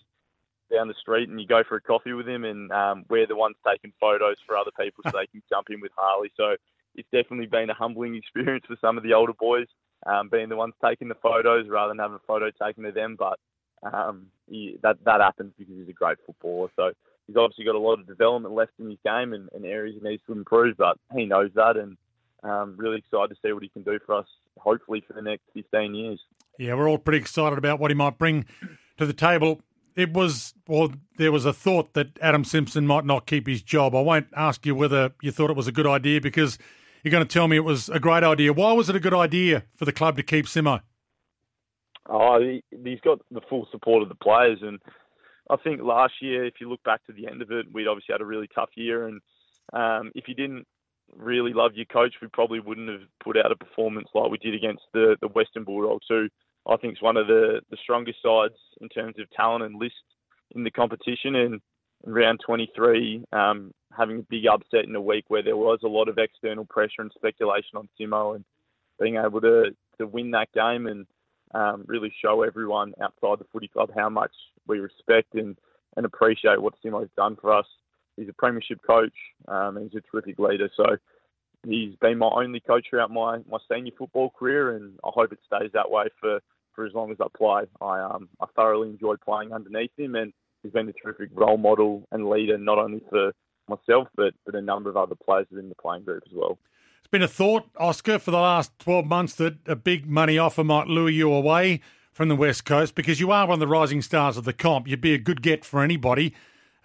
down 0.72 0.88
the 0.88 0.96
street 1.00 1.30
and 1.30 1.40
you 1.40 1.48
go 1.48 1.64
for 1.68 1.76
a 1.76 1.82
coffee 1.82 2.14
with 2.14 2.28
him, 2.28 2.44
and 2.44 2.72
um, 2.72 3.06
we're 3.10 3.28
the 3.28 3.36
ones 3.36 3.56
taking 3.68 3.94
photos 4.00 4.38
for 4.46 4.58
other 4.58 4.72
people 4.80 5.04
so 5.06 5.12
they 5.12 5.28
can 5.28 5.42
jump 5.50 5.68
in 5.70 5.82
with 5.82 5.92
Harley. 5.96 6.32
So 6.38 6.56
it's 6.96 7.10
definitely 7.12 7.48
been 7.48 7.70
a 7.70 7.74
humbling 7.74 8.16
experience 8.16 8.66
for 8.68 8.78
some 8.82 8.98
of 8.98 9.04
the 9.04 9.14
older 9.14 9.34
boys, 9.34 9.68
um, 10.06 10.30
being 10.30 10.50
the 10.50 10.56
ones 10.56 10.74
taking 10.84 11.08
the 11.08 11.16
photos 11.16 11.68
rather 11.70 11.90
than 11.90 12.00
having 12.00 12.16
a 12.16 12.28
photo 12.28 12.50
taken 12.52 12.86
of 12.86 12.94
them. 12.94 13.16
But 13.18 13.40
um, 13.84 14.28
he, 14.48 14.78
that 14.84 14.98
that 15.06 15.22
happens 15.22 15.54
because 15.58 15.76
he's 15.76 15.90
a 15.90 15.94
great 15.94 16.18
footballer. 16.26 16.70
So 16.76 16.92
he's 17.28 17.38
obviously 17.38 17.66
got 17.66 17.76
a 17.76 17.80
lot 17.80 18.00
of 18.00 18.08
development 18.08 18.54
left 18.54 18.74
in 18.80 18.90
his 18.90 19.00
game 19.06 19.34
and, 19.34 19.50
and 19.54 19.66
areas 19.66 19.96
he 20.02 20.08
needs 20.08 20.24
to 20.28 20.34
improve, 20.34 20.78
but 20.78 20.98
he 21.16 21.26
knows 21.26 21.52
that 21.56 21.78
and 21.78 21.98
um, 22.44 22.76
really 22.78 22.98
excited 22.98 23.30
to 23.30 23.36
see 23.44 23.54
what 23.54 23.64
he 23.64 23.70
can 23.70 23.84
do 23.84 24.00
for 24.06 24.16
us, 24.16 24.28
hopefully 24.58 25.04
for 25.06 25.14
the 25.14 25.22
next 25.22 25.44
15 25.54 25.94
years. 25.94 26.20
Yeah, 26.58 26.74
we're 26.74 26.90
all 26.90 26.98
pretty 26.98 27.20
excited 27.20 27.58
about 27.58 27.80
what 27.80 27.92
he 27.92 27.96
might 27.96 28.18
bring 28.18 28.46
to 28.98 29.06
the 29.06 29.14
table. 29.14 29.62
It 29.96 30.14
was, 30.14 30.54
or 30.68 30.89
there 31.18 31.32
was 31.32 31.46
a 31.46 31.54
thought 31.54 31.94
that 31.94 32.18
Adam 32.22 32.44
Simpson 32.44 32.88
might 32.88 33.06
not 33.06 33.26
keep 33.26 33.48
his 33.48 33.62
job. 33.62 33.96
I 33.96 34.02
won't 34.02 34.28
ask 34.36 34.66
you 34.66 34.74
whether 34.74 35.12
you 35.22 35.32
thought 35.32 35.50
it 35.50 35.56
was 35.56 35.68
a 35.68 35.72
good 35.72 35.88
idea 35.88 36.22
because 36.22 36.58
you're 37.04 37.12
going 37.12 37.26
to 37.26 37.32
tell 37.32 37.48
me 37.48 37.58
it 37.58 37.66
was 37.66 37.89
a 37.89 38.00
great 38.00 38.24
idea. 38.24 38.54
Why 38.54 38.72
was 38.74 38.89
it 38.89 38.96
a 38.96 39.00
good 39.00 39.14
idea 39.14 39.64
for 39.76 39.86
the 39.86 39.92
club 39.92 40.16
to 40.18 40.24
keep 40.24 40.46
Simo? 40.46 40.82
Oh, 42.08 42.39
he, 42.39 42.64
he's 42.84 43.00
got 43.02 43.20
the 43.32 43.42
full 43.50 43.68
support 43.72 44.04
of 44.04 44.10
the 44.10 44.16
players, 44.16 44.60
and 44.62 44.80
I 45.50 45.58
think 45.58 45.82
last 45.82 46.14
year, 46.22 46.46
if 46.46 46.56
you 46.60 46.70
look 46.70 46.84
back 46.84 47.06
to 47.06 47.14
the 47.14 47.28
end 47.28 47.42
of 47.42 47.52
it, 47.52 47.68
we'd 47.72 47.88
obviously 47.88 48.14
had 48.14 48.22
a 48.22 48.26
really 48.26 48.48
tough 48.54 48.70
year, 48.76 49.08
and 49.08 49.22
um, 49.74 50.12
if 50.16 50.28
you 50.28 50.34
didn't 50.36 50.66
really 51.16 51.54
love 51.54 51.72
your 51.76 51.86
coach, 51.86 52.16
we 52.22 52.28
probably 52.28 52.60
wouldn't 52.60 52.89
have 52.89 53.08
put 53.24 53.38
out 53.38 53.52
a 53.52 53.56
performance 53.56 54.08
like 54.14 54.32
we 54.32 54.38
did 54.38 54.56
against 54.56 54.84
the 54.94 55.18
the 55.22 55.28
Western 55.28 55.64
Bulldogs, 55.64 56.06
who 56.08 56.28
I 56.68 56.78
think 56.78 56.93
is 56.93 57.01
one 57.01 57.18
of 57.18 57.28
the 57.28 57.62
the 57.70 57.78
strongest 57.82 58.20
sides 58.24 58.55
in 58.82 58.89
terms 58.89 59.16
of 59.20 59.30
talent 59.32 59.64
and 59.64 59.76
list 59.76 59.95
in 60.55 60.64
the 60.64 60.72
competition. 60.72 61.36
And 61.36 61.62
in 62.05 62.14
round 62.14 62.39
23, 62.45 63.26
um, 63.32 63.72
having 63.95 64.20
a 64.20 64.24
big 64.24 64.47
upset 64.47 64.86
in 64.86 64.95
a 64.95 65.01
week 65.01 65.26
where 65.28 65.43
there 65.43 65.57
was 65.57 65.80
a 65.84 65.88
lot 65.88 66.07
of 66.07 66.18
external 66.18 66.66
pressure 66.66 67.01
and 67.01 67.12
speculation 67.16 67.78
on 67.78 67.89
Simo, 67.99 68.36
and 68.36 68.45
being 68.99 69.18
able 69.18 69.41
to 69.41 69.76
to 69.97 70.07
win 70.07 70.32
that 70.32 70.51
game 70.53 70.88
and 70.88 71.05
um, 71.53 71.84
really 71.88 72.14
show 72.24 72.43
everyone 72.43 72.93
outside 73.01 73.39
the 73.39 73.47
footy 73.51 73.68
club 73.68 73.91
how 73.95 74.09
much 74.09 74.32
we 74.68 74.80
respect 74.80 75.36
and 75.36 75.57
and 75.97 76.05
appreciate 76.05 76.62
what 76.62 76.74
Simo's 76.84 77.09
done 77.18 77.36
for 77.41 77.53
us. 77.53 77.66
He's 78.18 78.30
a 78.30 78.34
premiership 78.34 78.80
coach, 78.86 79.14
um, 79.47 79.78
and 79.78 79.89
he's 79.89 79.99
a 79.99 80.12
terrific 80.12 80.39
leader. 80.39 80.70
So 80.76 80.97
he's 81.68 81.95
been 81.95 82.18
my 82.18 82.30
only 82.34 82.59
coach 82.59 82.88
throughout 82.89 83.12
my, 83.12 83.39
my 83.49 83.57
senior 83.72 83.91
football 83.97 84.32
career, 84.32 84.76
and 84.76 84.97
I 85.03 85.09
hope 85.14 85.32
it 85.32 85.39
stays 85.45 85.72
that 85.74 85.89
way 85.89 86.05
for, 86.20 86.39
for 86.76 86.86
as 86.86 86.94
long 86.94 87.12
as 87.12 87.18
I 87.20 87.28
play. 87.36 87.64
I 87.82 88.02
um 88.02 88.30
I 88.40 88.46
thoroughly 88.56 88.90
enjoyed 88.90 89.22
playing 89.22 89.54
underneath 89.54 89.92
him, 89.98 90.16
and 90.16 90.34
he's 90.64 90.72
been 90.72 90.90
a 90.90 90.94
terrific 90.94 91.30
role 91.34 91.58
model 91.58 92.08
and 92.12 92.30
leader 92.30 92.58
not 92.58 92.78
only 92.78 93.02
for 93.10 93.32
myself 93.68 94.08
but 94.16 94.34
but 94.46 94.56
a 94.56 94.62
number 94.62 94.90
of 94.90 94.98
other 94.98 95.16
players 95.16 95.48
within 95.50 95.70
the 95.70 95.76
playing 95.76 96.04
group 96.04 96.24
as 96.26 96.34
well. 96.34 96.58
It's 97.00 97.10
been 97.10 97.24
a 97.24 97.28
thought, 97.28 97.70
Oscar, 97.78 98.20
for 98.20 98.32
the 98.32 98.38
last 98.38 98.78
12 98.80 99.06
months 99.06 99.36
that 99.36 99.58
a 99.68 99.76
big 99.76 100.08
money 100.08 100.38
offer 100.38 100.64
might 100.64 100.88
lure 100.88 101.10
you 101.10 101.34
away 101.34 101.82
from 102.12 102.30
the 102.30 102.36
West 102.36 102.64
Coast 102.64 102.96
because 102.96 103.20
you 103.20 103.32
are 103.32 103.48
one 103.48 103.56
of 103.56 103.60
the 103.60 103.68
rising 103.68 104.02
stars 104.02 104.38
of 104.38 104.44
the 104.44 104.54
comp. 104.54 104.88
You'd 104.88 105.02
be 105.02 105.14
a 105.14 105.18
good 105.18 105.42
get 105.42 105.66
for 105.66 105.82
anybody. 105.82 106.34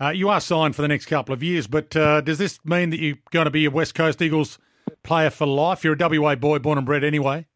Uh, 0.01 0.11
you 0.11 0.29
are 0.29 0.41
signed 0.41 0.77
for 0.77 0.83
the 0.83 0.89
next 0.89 1.07
couple 1.07 1.33
of 1.33 1.43
years, 1.43 1.67
but 1.67 1.97
uh, 1.97 2.21
does 2.21 2.39
this 2.39 2.59
mean 2.65 2.91
that 2.91 3.01
you're 3.01 3.17
going 3.31 3.47
to 3.47 3.51
be 3.51 3.65
a 3.65 3.71
West 3.71 3.95
Coast 3.95 4.21
Eagles 4.21 4.59
player 5.03 5.31
for 5.31 5.47
life? 5.47 5.85
You're 5.85 5.97
a 5.99 6.09
WA 6.19 6.35
boy, 6.35 6.59
born 6.59 6.79
and 6.79 6.87
bred 6.87 7.03
anyway. 7.03 7.47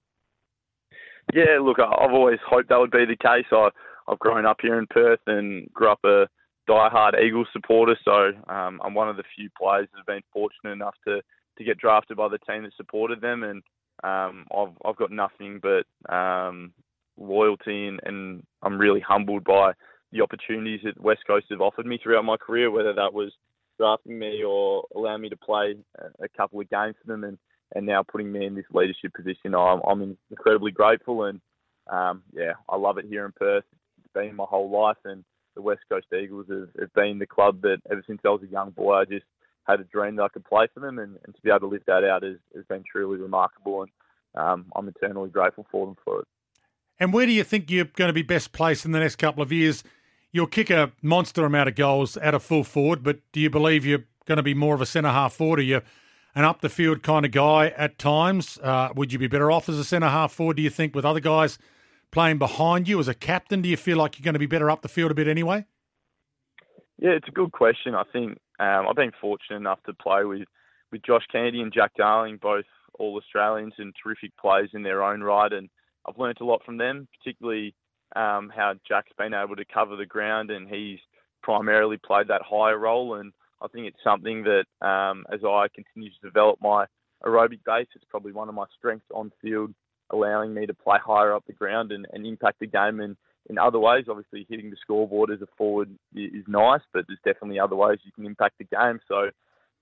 Yeah, 1.32 1.58
look, 1.62 1.78
I've 1.78 2.12
always 2.12 2.38
hoped 2.46 2.68
that 2.68 2.78
would 2.78 2.90
be 2.90 3.04
the 3.04 3.16
case. 3.16 3.46
I, 3.52 3.68
I've 4.08 4.18
grown 4.18 4.46
up 4.46 4.58
here 4.60 4.78
in 4.78 4.86
Perth 4.86 5.20
and 5.26 5.72
grew 5.72 5.90
up 5.90 6.00
a 6.04 6.26
die-hard 6.66 7.16
Eagles 7.20 7.48
supporter, 7.52 7.96
so 8.04 8.32
um, 8.52 8.80
I'm 8.84 8.94
one 8.94 9.08
of 9.08 9.16
the 9.16 9.24
few 9.36 9.48
players 9.60 9.88
that 9.92 9.98
have 9.98 10.06
been 10.06 10.22
fortunate 10.32 10.72
enough 10.72 10.94
to, 11.06 11.20
to 11.58 11.64
get 11.64 11.78
drafted 11.78 12.16
by 12.16 12.28
the 12.28 12.38
team 12.38 12.62
that 12.64 12.72
supported 12.76 13.20
them, 13.20 13.42
and 13.42 13.62
um, 14.02 14.46
I've 14.56 14.72
I've 14.84 14.96
got 14.96 15.10
nothing 15.10 15.60
but 15.62 16.12
um, 16.12 16.72
loyalty, 17.18 17.86
and, 17.86 18.00
and 18.04 18.42
I'm 18.62 18.78
really 18.78 19.00
humbled 19.00 19.44
by 19.44 19.72
the 20.12 20.22
opportunities 20.22 20.80
that 20.84 21.00
West 21.00 21.20
Coast 21.26 21.46
have 21.50 21.60
offered 21.60 21.86
me 21.86 21.98
throughout 22.02 22.24
my 22.24 22.36
career, 22.36 22.70
whether 22.70 22.92
that 22.94 23.12
was 23.12 23.32
drafting 23.78 24.18
me 24.18 24.42
or 24.42 24.84
allowing 24.94 25.22
me 25.22 25.28
to 25.28 25.36
play 25.36 25.74
a, 26.20 26.28
couple 26.28 26.60
of 26.60 26.68
games 26.68 26.94
for 27.00 27.12
them, 27.12 27.24
and 27.24 27.38
and 27.74 27.86
now 27.86 28.02
putting 28.02 28.32
me 28.32 28.46
in 28.46 28.54
this 28.54 28.64
leadership 28.72 29.14
position. 29.14 29.54
I'm, 29.54 29.80
I'm 29.86 30.16
incredibly 30.30 30.72
grateful, 30.72 31.24
and 31.24 31.40
um, 31.88 32.22
yeah, 32.32 32.52
I 32.68 32.76
love 32.76 32.98
it 32.98 33.06
here 33.08 33.24
in 33.24 33.32
Perth. 33.32 33.64
It's 33.98 34.12
been 34.12 34.36
my 34.36 34.44
whole 34.48 34.70
life, 34.70 34.96
and 35.04 35.24
the 35.54 35.62
West 35.62 35.80
Coast 35.88 36.06
Eagles 36.12 36.46
have, 36.48 36.68
have 36.78 36.92
been 36.94 37.18
the 37.18 37.26
club 37.26 37.62
that 37.62 37.78
ever 37.90 38.02
since 38.06 38.20
I 38.24 38.28
was 38.28 38.42
a 38.42 38.52
young 38.52 38.70
boy, 38.70 38.94
I 38.94 39.04
just 39.04 39.26
had 39.64 39.80
a 39.80 39.84
dream 39.84 40.16
that 40.16 40.22
I 40.22 40.28
could 40.28 40.44
play 40.44 40.66
for 40.72 40.80
them, 40.80 40.98
and, 40.98 41.16
and 41.24 41.34
to 41.34 41.42
be 41.42 41.50
able 41.50 41.60
to 41.60 41.66
live 41.66 41.82
that 41.86 42.04
out 42.04 42.22
has, 42.22 42.36
has 42.54 42.64
been 42.66 42.84
truly 42.90 43.18
remarkable, 43.18 43.82
and 43.82 43.90
um, 44.34 44.66
I'm 44.74 44.88
eternally 44.88 45.30
grateful 45.30 45.66
for 45.70 45.86
them 45.86 45.96
for 46.04 46.20
it. 46.20 46.28
And 46.98 47.12
where 47.12 47.26
do 47.26 47.32
you 47.32 47.44
think 47.44 47.70
you're 47.70 47.86
going 47.86 48.08
to 48.08 48.14
be 48.14 48.22
best 48.22 48.52
placed 48.52 48.84
in 48.84 48.92
the 48.92 49.00
next 49.00 49.16
couple 49.16 49.42
of 49.42 49.50
years? 49.50 49.82
You'll 50.32 50.46
kick 50.46 50.70
a 50.70 50.92
monster 51.02 51.44
amount 51.44 51.68
of 51.68 51.74
goals 51.74 52.16
out 52.18 52.34
of 52.34 52.42
full 52.42 52.62
forward, 52.62 53.02
but 53.02 53.20
do 53.32 53.40
you 53.40 53.50
believe 53.50 53.84
you're 53.84 54.04
going 54.26 54.36
to 54.36 54.42
be 54.42 54.54
more 54.54 54.74
of 54.74 54.80
a 54.80 54.86
centre 54.86 55.10
half 55.10 55.32
forward? 55.32 55.58
Are 55.58 55.62
you 55.62 55.80
an 56.34 56.44
up 56.44 56.60
the 56.60 56.68
field 56.68 57.02
kind 57.02 57.24
of 57.24 57.32
guy 57.32 57.68
at 57.68 57.98
times? 57.98 58.58
Uh, 58.62 58.90
would 58.94 59.12
you 59.12 59.18
be 59.18 59.26
better 59.26 59.50
off 59.50 59.68
as 59.68 59.78
a 59.78 59.84
centre 59.84 60.08
half 60.08 60.32
forward, 60.32 60.56
do 60.56 60.62
you 60.62 60.70
think, 60.70 60.94
with 60.94 61.04
other 61.04 61.20
guys 61.20 61.58
playing 62.10 62.38
behind 62.38 62.88
you 62.88 62.98
as 62.98 63.08
a 63.08 63.14
captain? 63.14 63.62
Do 63.62 63.68
you 63.68 63.76
feel 63.76 63.96
like 63.96 64.18
you're 64.18 64.24
going 64.24 64.34
to 64.34 64.40
be 64.40 64.46
better 64.46 64.70
up 64.70 64.82
the 64.82 64.88
field 64.88 65.10
a 65.10 65.14
bit 65.14 65.28
anyway? 65.28 65.64
Yeah, 66.98 67.10
it's 67.10 67.28
a 67.28 67.32
good 67.32 67.52
question. 67.52 67.94
I 67.94 68.04
think 68.12 68.38
um, 68.58 68.86
I've 68.88 68.96
been 68.96 69.12
fortunate 69.20 69.56
enough 69.56 69.82
to 69.84 69.94
play 69.94 70.24
with, 70.24 70.46
with 70.92 71.02
Josh 71.02 71.24
Kennedy 71.32 71.60
and 71.60 71.72
Jack 71.72 71.92
Darling, 71.96 72.38
both 72.40 72.66
all 72.98 73.16
Australians 73.16 73.74
and 73.78 73.94
terrific 74.02 74.36
players 74.36 74.70
in 74.74 74.82
their 74.82 75.02
own 75.02 75.22
right. 75.22 75.52
And 75.52 75.70
I've 76.06 76.18
learnt 76.18 76.40
a 76.40 76.44
lot 76.44 76.62
from 76.64 76.76
them, 76.76 77.08
particularly 77.18 77.74
um, 78.14 78.52
how 78.54 78.74
Jack's 78.86 79.12
been 79.16 79.34
able 79.34 79.56
to 79.56 79.64
cover 79.64 79.96
the 79.96 80.06
ground 80.06 80.50
and 80.50 80.68
he's 80.68 80.98
primarily 81.42 81.96
played 81.96 82.28
that 82.28 82.42
higher 82.44 82.78
role. 82.78 83.14
And 83.14 83.32
I 83.62 83.68
think 83.68 83.86
it's 83.86 84.02
something 84.02 84.44
that 84.44 84.86
um, 84.86 85.24
as 85.32 85.40
I 85.44 85.66
continue 85.74 86.10
to 86.10 86.26
develop 86.26 86.58
my 86.60 86.86
aerobic 87.24 87.60
base, 87.64 87.88
it's 87.94 88.04
probably 88.08 88.32
one 88.32 88.48
of 88.48 88.54
my 88.54 88.64
strengths 88.78 89.06
on 89.12 89.32
field, 89.42 89.74
allowing 90.10 90.54
me 90.54 90.66
to 90.66 90.74
play 90.74 90.98
higher 91.04 91.34
up 91.34 91.44
the 91.46 91.52
ground 91.52 91.92
and, 91.92 92.06
and 92.12 92.26
impact 92.26 92.60
the 92.60 92.66
game 92.66 93.00
in, 93.00 93.16
in 93.48 93.58
other 93.58 93.78
ways. 93.78 94.06
Obviously, 94.08 94.46
hitting 94.48 94.70
the 94.70 94.76
scoreboard 94.80 95.30
as 95.30 95.42
a 95.42 95.48
forward 95.58 95.90
is 96.14 96.44
nice, 96.48 96.80
but 96.92 97.04
there's 97.06 97.18
definitely 97.24 97.60
other 97.60 97.76
ways 97.76 97.98
you 98.04 98.12
can 98.12 98.26
impact 98.26 98.58
the 98.58 98.64
game. 98.64 99.00
So 99.08 99.30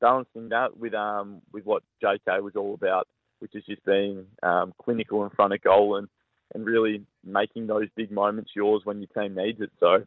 balancing 0.01 0.49
that 0.51 0.76
with 0.76 0.95
um, 0.95 1.41
with 1.53 1.64
what 1.64 1.83
JK 2.03 2.43
was 2.43 2.57
all 2.57 2.74
about, 2.74 3.07
which 3.39 3.55
is 3.55 3.64
just 3.64 3.85
being 3.85 4.26
um, 4.43 4.74
clinical 4.83 5.24
in 5.24 5.31
front 5.31 5.55
of 5.55 5.62
goal 5.62 5.97
and, 5.97 6.09
and 6.55 6.66
really 6.66 7.05
making 7.24 7.66
those 7.66 7.89
big 7.97 8.11
moments 8.11 8.51
yours 8.57 8.83
when 8.85 8.99
your 8.99 9.09
team 9.09 9.37
needs 9.37 9.61
it. 9.61 9.70
So 9.79 10.05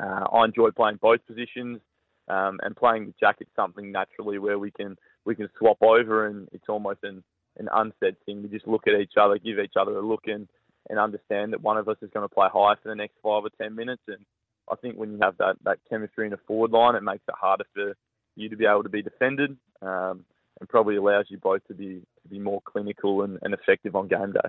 uh, 0.00 0.24
I 0.32 0.44
enjoy 0.44 0.70
playing 0.70 0.98
both 1.00 1.26
positions 1.26 1.80
um, 2.28 2.60
and 2.62 2.76
playing 2.76 3.06
with 3.06 3.18
Jack. 3.18 3.36
It's 3.40 3.50
something 3.56 3.92
naturally 3.92 4.38
where 4.38 4.58
we 4.58 4.70
can 4.70 4.96
we 5.24 5.34
can 5.34 5.48
swap 5.58 5.78
over, 5.82 6.26
and 6.26 6.48
it's 6.52 6.68
almost 6.68 7.00
an 7.02 7.22
an 7.58 7.68
unsaid 7.72 8.16
thing. 8.24 8.42
We 8.42 8.48
just 8.48 8.66
look 8.66 8.86
at 8.86 9.00
each 9.00 9.14
other, 9.20 9.38
give 9.38 9.58
each 9.58 9.74
other 9.78 9.96
a 9.96 10.06
look, 10.06 10.22
and 10.26 10.48
and 10.88 10.98
understand 10.98 11.52
that 11.52 11.62
one 11.62 11.76
of 11.76 11.88
us 11.88 11.96
is 12.02 12.10
going 12.12 12.28
to 12.28 12.34
play 12.34 12.48
high 12.52 12.74
for 12.82 12.88
the 12.88 12.94
next 12.94 13.14
five 13.22 13.44
or 13.44 13.50
ten 13.60 13.74
minutes. 13.74 14.02
And 14.08 14.24
I 14.70 14.76
think 14.76 14.96
when 14.96 15.12
you 15.12 15.18
have 15.22 15.36
that 15.38 15.56
that 15.64 15.78
chemistry 15.88 16.26
in 16.26 16.32
a 16.32 16.38
forward 16.46 16.70
line, 16.70 16.94
it 16.94 17.02
makes 17.02 17.24
it 17.28 17.34
harder 17.38 17.64
for 17.74 17.94
you 18.36 18.48
to 18.48 18.56
be 18.56 18.66
able 18.66 18.82
to 18.82 18.88
be 18.88 19.02
defended, 19.02 19.56
um, 19.82 20.24
and 20.60 20.68
probably 20.68 20.96
allows 20.96 21.26
you 21.28 21.38
both 21.38 21.66
to 21.68 21.74
be 21.74 22.02
to 22.22 22.28
be 22.28 22.38
more 22.38 22.60
clinical 22.64 23.22
and, 23.22 23.38
and 23.42 23.54
effective 23.54 23.96
on 23.96 24.08
game 24.08 24.32
day. 24.32 24.48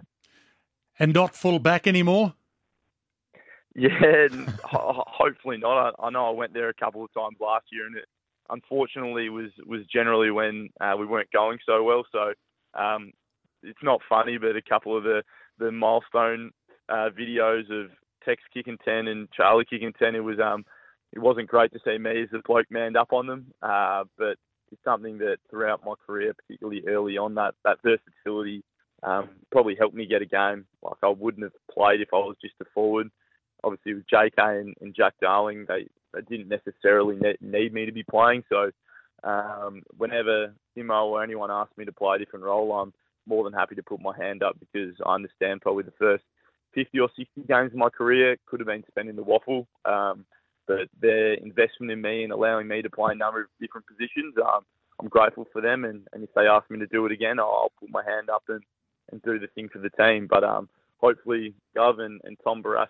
And 1.00 1.14
not 1.14 1.36
full 1.36 1.60
back 1.60 1.88
anymore. 1.88 2.36
Yeah, 3.76 4.28
hopefully 4.64 5.58
not. 5.58 5.96
I, 6.00 6.08
I, 6.08 6.10
know 6.12 6.28
I 6.28 6.32
went 6.32 6.54
there 6.54 6.70
a 6.70 6.74
couple 6.74 7.04
of 7.04 7.14
times 7.14 7.38
last 7.40 7.66
year, 7.72 7.88
and 7.88 7.96
it 7.96 8.06
unfortunately 8.50 9.30
was 9.30 9.50
was 9.66 9.82
generally 9.92 10.32
when 10.32 10.70
uh, 10.80 10.96
we 10.98 11.06
weren't 11.06 11.32
going 11.32 11.58
so 11.66 11.84
well. 11.84 12.04
So 12.12 12.34
um, 12.80 13.12
it's 13.64 13.82
not 13.82 14.02
funny, 14.08 14.38
but 14.38 14.56
a 14.56 14.62
couple 14.62 14.96
of 14.96 15.04
the 15.04 15.24
the 15.60 15.72
milestone 15.72 16.52
uh, 16.90 17.10
videos 17.18 17.70
of 17.72 17.90
Tex 18.26 18.42
kicking 18.54 18.78
ten 18.86 19.08
and 19.08 19.30
Charlie 19.32 19.66
kicking 19.66 19.94
ten, 19.98 20.16
it 20.16 20.24
was 20.24 20.40
um 20.40 20.66
it 21.12 21.20
wasn't 21.20 21.50
great 21.50 21.72
to 21.74 21.80
see 21.86 21.98
me 21.98 22.24
as 22.24 22.30
the 22.32 22.42
bloke 22.46 22.68
manned 22.70 22.98
up 22.98 23.14
on 23.14 23.28
them. 23.28 23.48
Uh, 23.62 24.04
but 24.18 24.38
it's 24.72 24.84
something 24.84 25.18
that 25.20 25.38
throughout 25.50 25.86
my 25.86 25.94
career, 26.06 26.34
particularly 26.34 26.84
early 26.88 27.18
on, 27.18 27.36
that 27.36 27.56
that 27.64 27.78
versatility 27.84 28.64
um, 29.04 29.30
probably 29.52 29.76
helped 29.78 29.96
me 29.96 30.06
get 30.06 30.22
a 30.22 30.26
game 30.26 30.66
like 30.82 30.98
I 31.04 31.10
wouldn't 31.10 31.44
have 31.44 31.54
played 31.72 32.02
if 32.02 32.10
I 32.14 32.18
was 32.18 32.36
just 32.42 32.56
a 32.62 32.66
forward. 32.74 33.10
Obviously, 33.64 33.94
with 33.94 34.08
JK 34.08 34.62
and, 34.62 34.76
and 34.82 34.96
Jack 34.96 35.14
Darling, 35.22 35.66
they, 35.68 35.88
they 36.14 36.22
didn't 36.22 36.50
necessarily 36.50 37.18
need 37.42 37.74
me 37.74 37.86
to 37.86 37.92
be 37.92 38.04
playing. 38.04 38.44
So 38.50 38.72
um, 39.24 39.84
whenever 39.98 40.54
Simo 40.78 41.06
or 41.06 41.24
anyone 41.24 41.52
asks 41.52 41.78
me 41.78 41.86
to 41.86 41.92
play 41.92 42.16
a 42.16 42.20
different 42.20 42.46
role, 42.46 42.74
I'm 42.74 42.94
more 43.26 43.44
than 43.44 43.54
happy 43.54 43.76
to 43.76 43.84
put 43.84 44.02
my 44.02 44.16
hand 44.18 44.44
up 44.44 44.58
because 44.60 44.96
I 45.06 45.16
understand 45.16 45.62
probably 45.62 45.84
the 45.84 45.94
first 45.98 46.24
50 46.76 47.00
or 47.00 47.10
60 47.16 47.42
games 47.48 47.72
of 47.72 47.78
my 47.78 47.90
career 47.90 48.38
could 48.46 48.60
have 48.60 48.68
been 48.68 48.84
spent 48.90 49.10
in 49.10 49.16
the 49.16 49.24
WAFL. 49.24 49.66
Um, 49.86 50.26
but 50.68 50.88
their 51.00 51.34
investment 51.34 51.92
in 51.92 52.02
me 52.02 52.24
and 52.24 52.32
allowing 52.32 52.68
me 52.68 52.82
to 52.82 52.90
play 52.90 53.12
a 53.12 53.16
number 53.16 53.42
of 53.42 53.48
different 53.60 53.86
positions, 53.88 54.34
um, 54.38 54.62
I'm 55.00 55.10
grateful 55.10 55.46
for 55.52 55.62
them. 55.62 55.86
And, 55.86 56.08
and 56.14 56.24
if 56.24 56.34
they 56.36 56.48
ask 56.48 56.70
me 56.70 56.80
to 56.80 56.88
do 56.88 57.06
it 57.06 57.12
again, 57.12 57.40
I'll 57.40 57.72
put 57.80 57.90
my 57.90 58.04
hand 58.04 58.30
up 58.30 58.44
and, 58.48 58.64
and 59.12 59.22
do 59.22 59.40
the 59.40 59.48
thing 59.48 59.70
for 59.70 59.80
the 59.80 59.90
team. 59.90 60.28
But 60.30 60.44
um, 60.44 60.70
hopefully, 60.98 61.54
Gov 61.78 62.00
and, 62.00 62.22
and 62.24 62.38
Tom 62.44 62.64
Barrass 62.64 62.88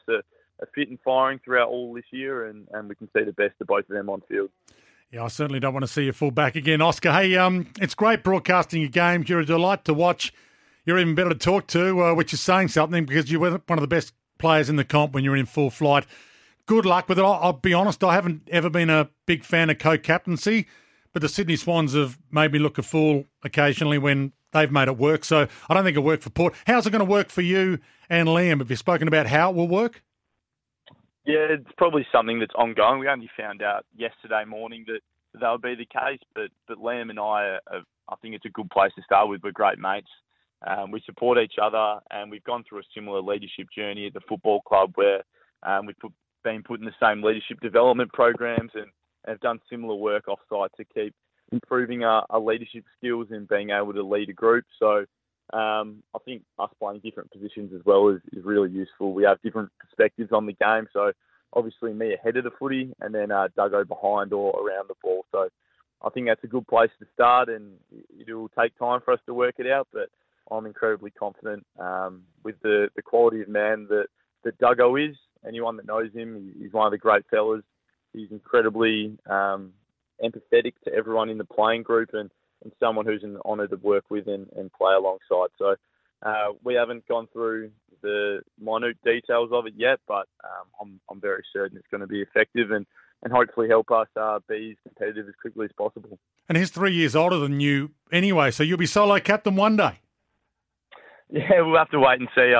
are 0.60 0.70
fit 0.74 0.89
and 0.89 0.99
firing 1.04 1.39
throughout 1.43 1.70
all 1.70 1.93
this 1.93 2.06
year, 2.12 2.47
and, 2.47 2.68
and 2.72 2.89
we 2.89 2.95
can 2.95 3.10
see 3.16 3.24
the 3.24 3.34
best 3.34 3.56
of 3.60 3.68
both 3.68 3.89
of 3.89 3.95
them 3.95 4.10
on 4.10 4.22
field. 4.28 4.49
Yeah, 5.12 5.24
I 5.24 5.28
certainly 5.28 5.60
don't 5.60 5.74
want 5.74 5.84
to 5.84 5.91
see 5.91 6.06
you 6.06 6.12
fall 6.12 6.32
back 6.32 6.56
again, 6.56 6.82
Oscar. 6.82 7.12
Hey, 7.12 7.36
um, 7.38 7.68
it's 7.80 7.93
great 7.93 8.24
broadcasting 8.24 8.82
your 8.82 8.89
games. 8.89 9.30
You're 9.30 9.41
a 9.41 9.45
delight 9.45 9.86
to 9.86 9.93
watch. 9.93 10.34
You're 10.86 10.97
even 10.97 11.16
better 11.16 11.30
to 11.30 11.36
talk 11.36 11.68
to, 11.68 12.04
uh, 12.04 12.14
which 12.16 12.34
is 12.34 12.41
saying 12.41 12.70
something 12.70 13.06
because 13.06 13.32
you 13.32 13.39
were 13.39 13.62
one 13.68 13.78
of 13.78 13.82
the 13.82 13.88
best 13.88 14.14
players 14.39 14.70
in 14.70 14.76
the 14.76 14.84
comp 14.84 15.14
when 15.14 15.24
you're 15.24 15.38
in 15.38 15.45
full 15.45 15.70
flight. 15.70 16.06
Good 16.66 16.86
luck 16.86 17.08
with 17.08 17.20
it. 17.20 17.22
I'll, 17.22 17.39
I'll 17.41 17.54
be 17.54 17.74
honest, 17.74 18.04
I 18.04 18.14
haven't 18.14 18.47
ever 18.51 18.70
been 18.70 18.89
a 18.89 19.10
big 19.26 19.43
fan 19.43 19.70
of 19.70 19.78
co-captaincy, 19.78 20.66
but 21.14 21.22
the 21.22 21.30
Sydney 21.30 21.58
Swans 21.58 21.93
have 21.93 22.18
made 22.32 22.51
me 22.51 22.60
look 22.60 22.78
a 22.78 22.84
fool 22.84 23.26
occasionally 23.43 23.97
when 23.97 24.34
they've 24.51 24.72
made 24.72 24.88
it 24.88 24.97
work. 24.97 25.26
So 25.26 25.47
I 25.70 25.74
don't 25.74 25.84
think 25.84 25.97
it 25.97 26.01
worked 26.01 26.24
for 26.24 26.32
Port. 26.32 26.56
How's 26.66 26.88
it 26.88 26.91
going 26.91 27.06
to 27.06 27.12
work 27.12 27.30
for 27.30 27.41
you 27.41 27.80
and 28.10 28.28
Liam? 28.28 28.60
Have 28.60 28.70
you 28.70 28.76
spoken 28.76 29.08
about 29.08 29.28
how 29.28 29.51
it 29.51 29.56
will 29.56 29.68
work? 29.68 30.01
Yeah, 31.26 31.47
it's 31.49 31.71
probably 31.78 32.05
something 32.11 32.39
that's 32.39 32.53
ongoing. 32.55 32.99
We 32.99 33.07
only 33.07 33.30
found 33.38 33.61
out 33.61 33.86
yesterday 33.95 34.43
morning 34.45 34.86
that 34.88 34.99
that 35.39 35.51
would 35.51 35.61
be 35.61 35.76
the 35.76 35.86
case, 35.86 36.19
but 36.36 36.49
but 36.67 36.78
Liam 36.78 37.09
and 37.09 37.19
I, 37.19 37.57
are, 37.71 37.84
I 38.09 38.15
think 38.21 38.36
it's 38.36 38.45
a 38.45 38.49
good 38.49 38.69
place 38.69 38.91
to 38.95 39.03
start 39.03 39.30
with. 39.30 39.41
We're 39.43 39.51
great 39.51 39.80
mates. 39.80 40.09
Um, 40.65 40.91
we 40.91 41.01
support 41.05 41.38
each 41.38 41.55
other, 41.61 41.99
and 42.11 42.30
we've 42.30 42.43
gone 42.43 42.63
through 42.67 42.80
a 42.80 42.93
similar 42.95 43.21
leadership 43.21 43.67
journey 43.76 44.07
at 44.07 44.13
the 44.13 44.21
football 44.28 44.61
club 44.61 44.91
where 44.95 45.24
um, 45.63 45.86
we've 45.86 45.99
put, 45.99 46.11
been 46.43 46.63
put 46.63 46.80
in 46.80 46.86
the 46.86 46.91
same 47.01 47.24
leadership 47.24 47.59
development 47.61 48.11
programs 48.13 48.71
and, 48.76 48.88
have 49.26 49.39
done 49.39 49.57
similar 49.69 49.95
work 49.95 50.26
offsite 50.28 50.67
to 50.76 50.84
keep 50.84 51.15
improving 51.51 52.03
our, 52.03 52.26
our 52.30 52.41
leadership 52.41 52.84
skills 52.97 53.28
and 53.32 53.47
being 53.47 53.69
able 53.69 53.93
to 53.93 54.03
lead 54.03 54.30
a 54.30 54.34
group. 54.34 54.65
So 54.78 55.05
um, 55.54 56.04
I 56.16 56.20
think 56.26 56.41
us 56.58 56.70
playing 56.80 57.01
different 57.01 57.32
positions 57.32 57.72
as 57.74 57.86
well 57.86 58.10
is, 58.10 58.22
is 58.32 58.43
really 58.43 58.72
useful. 58.72 59.14
We 59.14 59.24
have 59.24 59.41
different 59.41 59.70
perspectives 59.80 60.32
on 60.32 60.45
the 60.45 60.54
game, 60.54 60.88
so 60.91 61.12
obviously 61.54 61.93
me 61.93 62.14
ahead 62.14 62.38
of 62.38 62.43
the 62.43 62.51
footy, 62.58 62.93
and 62.99 63.14
then 63.14 63.32
uh, 63.32 63.47
Duggo 63.58 63.88
behind 63.88 64.34
or 64.34 64.51
around 64.60 64.89
the 64.89 64.95
ball. 65.01 65.26
So 65.32 65.49
I 66.01 66.10
think 66.10 66.28
that's 66.28 66.43
a 66.43 66.47
good 66.47 66.68
place 66.68 66.89
to 66.99 67.06
start, 67.14 67.49
and 67.49 67.74
it 68.20 68.34
will 68.34 68.49
take 68.49 68.78
time 68.78 69.01
for 69.06 69.14
us 69.14 69.20
to 69.28 69.34
work 69.34 69.56
it 69.60 69.68
out. 69.68 69.88
But 69.93 70.10
I'm 70.51 70.66
incredibly 70.66 71.12
confident 71.12 71.66
um, 71.80 72.24
with 72.43 72.56
the, 72.62 72.89
the 72.95 73.01
quality 73.01 73.41
of 73.41 73.47
man 73.47 73.88
that, 73.89 74.08
that 74.43 74.60
Duggo 74.60 75.10
is. 75.10 75.16
Anyone 75.47 75.78
that 75.78 75.86
knows 75.86 76.12
him, 76.14 76.54
he's 76.60 76.74
one 76.74 76.88
of 76.88 76.91
the 76.91 76.97
great 76.97 77.26
fellas. 77.30 77.64
He's 78.14 78.32
incredibly 78.32 79.18
um, 79.30 79.74
empathetic 80.24 80.74
to 80.86 80.93
everyone 80.93 81.30
in 81.30 81.38
the 81.38 81.45
playing 81.45 81.84
group 81.84 82.10
and, 82.14 82.32
and 82.64 82.72
someone 82.80 83.05
who's 83.05 83.24
an 83.24 83.38
honour 83.45 83.68
to 83.68 83.76
work 83.78 84.05
with 84.09 84.28
and, 84.28 84.47
and 84.55 84.72
play 84.74 84.93
alongside. 84.93 85.49
So 85.57 85.76
uh, 86.26 86.53
we 86.64 86.74
haven't 86.76 87.07
gone 87.07 87.28
through 87.32 87.72
the 88.01 88.41
minute 88.59 88.97
details 89.03 89.49
of 89.51 89.66
it 89.66 89.74
yet, 89.76 89.99
but 90.07 90.28
um, 90.43 90.68
I'm, 90.82 90.99
I'm 91.09 91.22
very 91.22 91.43
certain 91.51 91.78
it's 91.78 91.88
going 91.91 92.01
to 92.01 92.07
be 92.07 92.22
effective 92.22 92.72
and, 92.72 92.86
and 93.24 93.34
hopefully 93.34 93.68
help 93.68 93.91
us 93.91 94.07
uh, 94.20 94.39
be 94.47 94.72
as 94.72 94.78
competitive 94.84 95.28
as 95.28 95.36
quickly 95.41 95.66
as 95.66 95.72
possible. 95.78 96.18
And 96.49 96.57
he's 96.57 96.72
three 96.72 96.93
years 96.93 97.16
older 97.16 97.38
than 97.38 97.59
you 97.59 97.91
anyway, 98.11 98.51
so 98.51 98.64
you'll 98.64 98.78
be 98.78 98.86
solo 98.86 99.20
captain 99.20 99.55
one 99.55 99.78
day. 99.78 99.99
Yeah, 101.30 101.61
we'll 101.61 101.78
have 101.78 101.89
to 101.91 101.99
wait 101.99 102.20
and 102.20 102.30
see. 102.36 102.53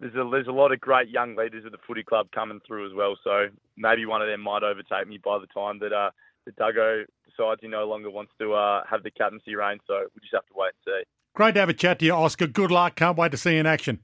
There's 0.00 0.14
a, 0.14 0.28
there's 0.30 0.48
a 0.48 0.52
lot 0.52 0.72
of 0.72 0.80
great 0.80 1.08
young 1.08 1.36
leaders 1.36 1.64
of 1.64 1.72
the 1.72 1.78
footy 1.86 2.02
club 2.02 2.28
coming 2.34 2.60
through 2.66 2.86
as 2.86 2.94
well, 2.94 3.16
so 3.22 3.46
maybe 3.76 4.06
one 4.06 4.22
of 4.22 4.28
them 4.28 4.40
might 4.40 4.62
overtake 4.62 5.06
me 5.06 5.18
by 5.22 5.38
the 5.38 5.46
time 5.46 5.78
that 5.80 5.92
that 6.46 6.56
Duggo 6.56 7.04
decides 7.26 7.60
he 7.60 7.68
no 7.68 7.86
longer 7.86 8.10
wants 8.10 8.32
to 8.40 8.52
uh, 8.54 8.82
have 8.88 9.02
the 9.02 9.10
captaincy 9.10 9.54
reign. 9.54 9.78
So 9.86 10.06
we 10.14 10.20
just 10.20 10.34
have 10.34 10.46
to 10.46 10.54
wait 10.54 10.72
and 10.86 10.94
see. 10.94 11.02
Great 11.34 11.54
to 11.54 11.60
have 11.60 11.68
a 11.68 11.74
chat 11.74 11.98
to 12.00 12.04
you, 12.04 12.12
Oscar. 12.12 12.46
Good 12.46 12.70
luck. 12.70 12.96
Can't 12.96 13.16
wait 13.16 13.30
to 13.30 13.36
see 13.36 13.54
you 13.54 13.60
in 13.60 13.66
action. 13.66 14.00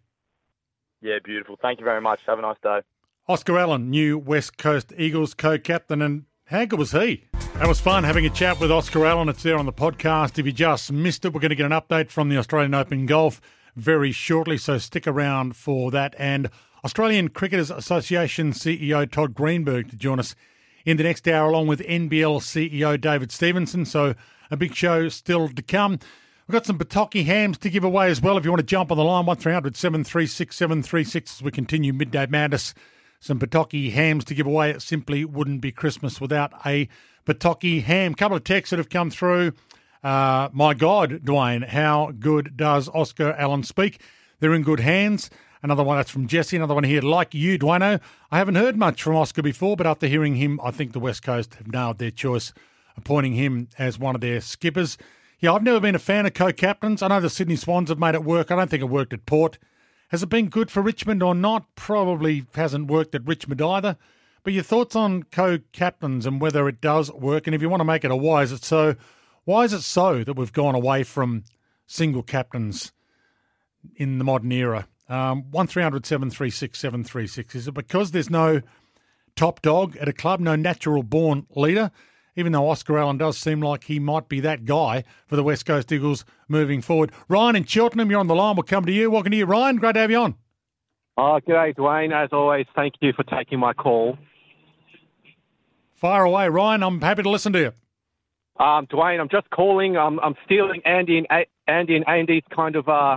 Yeah, 1.03 1.19
beautiful. 1.23 1.59
Thank 1.61 1.81
you 1.81 1.85
very 1.85 2.01
much. 2.01 2.21
Have 2.27 2.39
a 2.39 2.43
nice 2.43 2.57
day. 2.63 2.81
Oscar 3.29 3.59
Allen, 3.59 3.91
new 3.91 4.17
West 4.17 4.57
Coast 4.57 4.93
Eagles 4.97 5.35
co-captain, 5.35 6.01
and 6.01 6.25
how 6.47 6.65
good 6.65 6.79
was 6.79 6.93
he? 6.93 7.25
That 7.55 7.67
was 7.67 7.81
fun 7.81 8.05
having 8.05 8.25
a 8.25 8.31
chat 8.31 8.61
with 8.61 8.71
Oscar 8.71 9.05
Allen. 9.05 9.29
It's 9.29 9.43
there 9.43 9.59
on 9.59 9.67
the 9.67 9.73
podcast. 9.73 10.39
If 10.39 10.47
you 10.47 10.53
just 10.53 10.93
missed 10.93 11.25
it, 11.25 11.33
we're 11.33 11.41
going 11.41 11.51
to 11.51 11.57
get 11.57 11.67
an 11.67 11.73
update 11.73 12.11
from 12.11 12.29
the 12.29 12.39
Australian 12.39 12.75
Open 12.75 13.05
Golf 13.07 13.41
very 13.75 14.13
shortly, 14.13 14.57
so 14.57 14.79
stick 14.79 15.07
around 15.07 15.57
for 15.57 15.91
that. 15.91 16.15
And 16.19 16.49
Australian 16.85 17.29
Cricketers 17.31 17.71
Association 17.71 18.53
CEO 18.53 19.11
Todd 19.11 19.35
Greenberg 19.35 19.91
to 19.91 19.97
join 19.97 20.21
us 20.21 20.37
in 20.87 20.97
the 20.97 21.03
next 21.03 21.29
hour, 21.29 21.51
along 21.51 21.67
with 21.67 21.81
NBL 21.81 22.41
CEO 22.41 22.99
David 22.99 23.31
Stevenson. 23.31 23.85
So 23.85 24.15
a 24.51 24.57
big 24.57 24.75
show 24.75 25.11
still 25.11 25.49
to 25.49 25.63
come. 25.63 25.99
We've 26.47 26.53
got 26.53 26.65
some 26.65 26.79
Bertocchi 26.79 27.25
hams 27.25 27.59
to 27.59 27.69
give 27.69 27.83
away 27.83 28.09
as 28.09 28.23
well. 28.23 28.39
If 28.39 28.45
you 28.45 28.53
want 28.53 28.61
to 28.61 28.67
jump 28.67 28.93
on 28.93 28.97
the 28.97 29.05
line, 29.05 29.27
1300 29.27 29.77
736 29.77 30.55
736 30.55 31.35
as 31.35 31.43
we 31.43 31.51
continue 31.51 31.93
Midday 31.93 32.27
Madness. 32.27 32.73
Some 33.19 33.41
Bertocchi 33.41 33.91
hams 33.91 34.25
to 34.27 34.35
give 34.35 34.47
away. 34.47 34.71
It 34.71 34.81
simply 34.81 35.25
wouldn't 35.25 35.61
be 35.61 35.73
Christmas 35.73 36.21
without 36.21 36.53
a 36.65 36.89
Bertocchi 37.27 37.83
ham. 37.83 38.15
couple 38.15 38.37
of 38.37 38.45
texts 38.45 38.71
that 38.71 38.79
have 38.79 38.89
come 38.89 39.11
through. 39.11 39.53
Uh, 40.05 40.49
my 40.53 40.73
God, 40.73 41.23
Dwayne, 41.25 41.67
how 41.67 42.13
good 42.17 42.57
does 42.57 42.89
Oscar 42.91 43.33
Allen 43.33 43.65
speak? 43.65 44.01
They're 44.39 44.55
in 44.55 44.63
good 44.63 44.81
hands. 44.81 45.31
Another 45.63 45.83
one 45.83 45.97
that's 45.97 46.11
from 46.11 46.27
Jesse. 46.27 46.57
Another 46.57 46.75
one 46.75 46.85
here, 46.85 47.01
like 47.03 47.35
you, 47.35 47.59
Dwayno. 47.59 48.01
I 48.31 48.39
haven't 48.39 48.57
heard 48.57 48.77
much 48.77 49.03
from 49.03 49.17
Oscar 49.17 49.43
before, 49.43 49.77
but 49.77 49.87
after 49.87 50.07
hearing 50.07 50.37
him, 50.37 50.61
I 50.63 50.71
think 50.71 50.93
the 50.93 51.01
West 51.01 51.23
Coast 51.23 51.55
have 51.55 51.73
nailed 51.73 51.99
their 51.99 52.11
choice, 52.11 52.53
appointing 52.97 53.33
him 53.33 53.69
as 53.79 53.99
one 53.99 54.15
of 54.15 54.21
their 54.21 54.41
skippers. 54.41 54.99
Yeah, 55.41 55.53
I've 55.53 55.63
never 55.63 55.81
been 55.81 55.95
a 55.95 55.99
fan 55.99 56.27
of 56.27 56.35
co-captains. 56.35 57.03
I 57.03 57.09
know 57.09 57.21
the 57.21 57.29
Sydney 57.29 57.57
Swans 57.57 57.91
have 57.91 57.99
made 57.99 58.15
it 58.15 58.25
work. 58.25 58.51
I 58.51 58.57
don't 58.57 58.71
think 58.71 58.83
it 58.83 58.87
worked 58.87 59.13
at 59.13 59.27
Port. 59.27 59.59
Has 60.09 60.23
it 60.23 60.29
been 60.29 60.49
good 60.49 60.71
for 60.71 60.83
Richmond 60.83 61.23
or 61.23 61.35
not? 61.35 61.67
Probably 61.75 62.47
hasn't 62.55 62.91
worked 62.91 63.15
at 63.15 63.27
Richmond 63.27 63.61
either. 63.61 63.97
But 64.45 64.53
your 64.53 64.63
thoughts 64.63 64.95
on 64.95 65.25
co-captains 65.25 66.25
and 66.25 66.41
whether 66.41 66.69
it 66.69 66.81
does 66.81 67.13
work, 67.13 67.47
and 67.47 67.55
if 67.55 67.61
you 67.61 67.69
want 67.69 67.81
to 67.81 67.85
make 67.85 68.05
it 68.05 68.13
a 68.13 68.17
why 68.17 68.43
is 68.43 68.53
it 68.53 68.63
so? 68.65 68.95
Why 69.45 69.65
is 69.65 69.73
it 69.73 69.83
so 69.83 70.23
that 70.23 70.35
we've 70.35 70.53
gone 70.53 70.75
away 70.75 71.03
from 71.03 71.45
single 71.87 72.23
captains 72.23 72.93
in 73.97 74.19
the 74.19 74.25
modern 74.25 74.53
era? 74.53 74.87
Um, 75.09 75.51
one 75.51 75.67
three 75.67 75.83
hundred 75.83 76.07
seven 76.07 76.31
three 76.31 76.51
six 76.51 76.79
seven 76.79 77.05
three 77.05 77.27
six. 77.27 77.55
Is 77.55 77.69
it 77.69 77.75
because 77.75 78.11
there's 78.11 78.31
no 78.31 78.61
top 79.37 79.63
dog 79.63 79.97
at 79.99 80.09
a 80.09 80.13
club, 80.13 80.41
no 80.41 80.57
natural 80.57 81.03
born 81.03 81.47
leader? 81.55 81.91
Even 82.39 82.53
though 82.53 82.69
Oscar 82.69 82.99
Allen 82.99 83.17
does 83.17 83.39
seem 83.39 83.63
like 83.63 83.85
he 83.85 83.99
might 83.99 84.29
be 84.29 84.41
that 84.41 84.67
guy 84.67 85.05
for 85.27 85.37
the 85.37 85.43
West 85.43 85.65
Coast 85.65 85.91
Eagles 85.91 86.25
moving 86.49 86.83
forward. 86.83 87.11
Ryan 87.29 87.57
in 87.57 87.65
Cheltenham, 87.65 88.11
you're 88.11 88.21
on 88.21 88.27
the 88.27 88.35
line. 88.35 88.57
We'll 88.57 88.65
come 88.65 88.85
to 88.85 88.93
you. 88.93 89.11
Welcome 89.11 89.31
to 89.31 89.39
you, 89.39 89.47
Ryan. 89.47 89.77
Great 89.77 89.95
to 89.95 90.01
have 90.01 90.11
you 90.11 90.19
on. 90.19 90.35
Oh, 91.17 91.41
g'day, 91.49 91.75
Dwayne. 91.75 92.13
As 92.13 92.29
always, 92.33 92.67
thank 92.75 92.95
you 93.01 93.15
for 93.15 93.23
taking 93.23 93.59
my 93.59 93.73
call. 93.73 94.19
Fire 95.95 96.25
away, 96.25 96.51
Ryan. 96.51 96.83
I'm 96.83 97.01
happy 97.01 97.23
to 97.23 97.31
listen 97.31 97.55
to 97.55 97.59
you. 97.59 97.73
Um, 98.63 98.87
Dwayne, 98.87 99.19
I'm 99.19 99.31
just 99.31 99.49
calling. 99.49 99.97
I'm, 99.97 100.21
I'm 100.21 100.35
stealing 100.45 100.83
Andy 100.85 101.17
and 101.17 101.47
Andy 101.67 101.97
and 101.97 102.07
Andy's 102.07 102.43
kind 102.55 102.77
of 102.77 102.87
uh, 102.87 103.17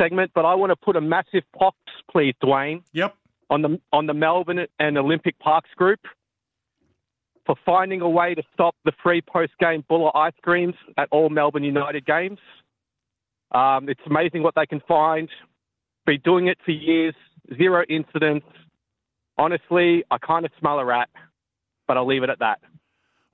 segment, 0.00 0.30
but 0.34 0.44
I 0.44 0.54
want 0.54 0.70
to 0.70 0.76
put 0.76 0.96
a 0.96 1.00
massive 1.00 1.42
pox, 1.56 1.76
please, 2.10 2.34
Dwayne. 2.42 2.82
Yep. 2.92 3.14
On 3.50 3.62
the 3.62 3.80
on 3.92 4.06
the 4.06 4.14
Melbourne 4.14 4.66
and 4.78 4.98
Olympic 4.98 5.38
Parks 5.38 5.70
group 5.76 6.00
for 7.46 7.56
finding 7.64 8.02
a 8.02 8.08
way 8.08 8.34
to 8.34 8.42
stop 8.52 8.76
the 8.84 8.92
free 9.02 9.22
post 9.22 9.52
game 9.58 9.82
Bulla 9.88 10.10
ice 10.14 10.34
creams 10.42 10.74
at 10.98 11.08
all 11.10 11.30
Melbourne 11.30 11.64
United 11.64 12.04
games. 12.04 12.38
Um, 13.52 13.88
it's 13.88 14.00
amazing 14.06 14.42
what 14.42 14.54
they 14.54 14.66
can 14.66 14.80
find. 14.86 15.30
Been 16.04 16.20
doing 16.22 16.48
it 16.48 16.58
for 16.62 16.72
years, 16.72 17.14
zero 17.56 17.84
incidents. 17.88 18.46
Honestly, 19.38 20.04
I 20.10 20.18
kind 20.18 20.44
of 20.44 20.52
smell 20.58 20.78
a 20.78 20.84
rat, 20.84 21.08
but 21.86 21.96
I'll 21.96 22.06
leave 22.06 22.22
it 22.22 22.28
at 22.28 22.40
that. 22.40 22.60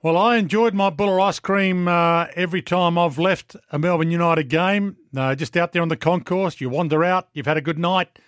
Well, 0.01 0.17
I 0.17 0.37
enjoyed 0.37 0.75
my 0.75 0.91
Bulla 0.91 1.19
ice 1.23 1.39
cream 1.39 1.87
uh, 1.87 2.27
every 2.35 2.61
time 2.61 2.97
I've 2.97 3.17
left 3.17 3.55
a 3.71 3.79
Melbourne 3.79 4.11
United 4.11 4.49
game. 4.49 4.97
Uh, 5.15 5.33
just 5.33 5.57
out 5.57 5.71
there 5.71 5.81
on 5.81 5.87
the 5.87 5.97
concourse, 5.97 6.61
you 6.61 6.69
wander 6.69 7.03
out, 7.03 7.29
you've 7.33 7.47
had 7.47 7.57
a 7.57 7.61
good 7.61 7.79
night, 7.79 8.19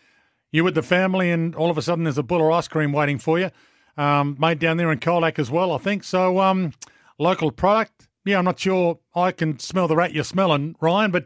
you 0.51 0.63
with 0.63 0.73
the 0.73 0.81
family, 0.81 1.29
and 1.29 1.53
all 1.53 1.69
of 1.69 1.77
a 1.77 1.81
sudden 1.81 2.05
there's 2.05 2.17
a 2.17 2.23
Bulla 2.23 2.51
ice 2.53 2.67
cream 2.67 2.93
waiting 2.93 3.19
for 3.19 3.37
you. 3.37 3.51
Um, 3.95 4.37
made 4.39 4.59
down 4.59 4.77
there 4.77 4.91
in 4.91 4.99
Colac 4.99 5.37
as 5.37 5.51
well, 5.51 5.71
I 5.71 5.77
think. 5.77 6.03
So, 6.03 6.39
um, 6.39 6.73
local 7.19 7.51
product. 7.51 8.07
Yeah, 8.25 8.39
I'm 8.39 8.45
not 8.45 8.59
sure 8.59 8.99
I 9.13 9.31
can 9.31 9.59
smell 9.59 9.87
the 9.87 9.95
rat 9.95 10.13
you're 10.13 10.23
smelling, 10.23 10.75
Ryan, 10.81 11.11
but 11.11 11.25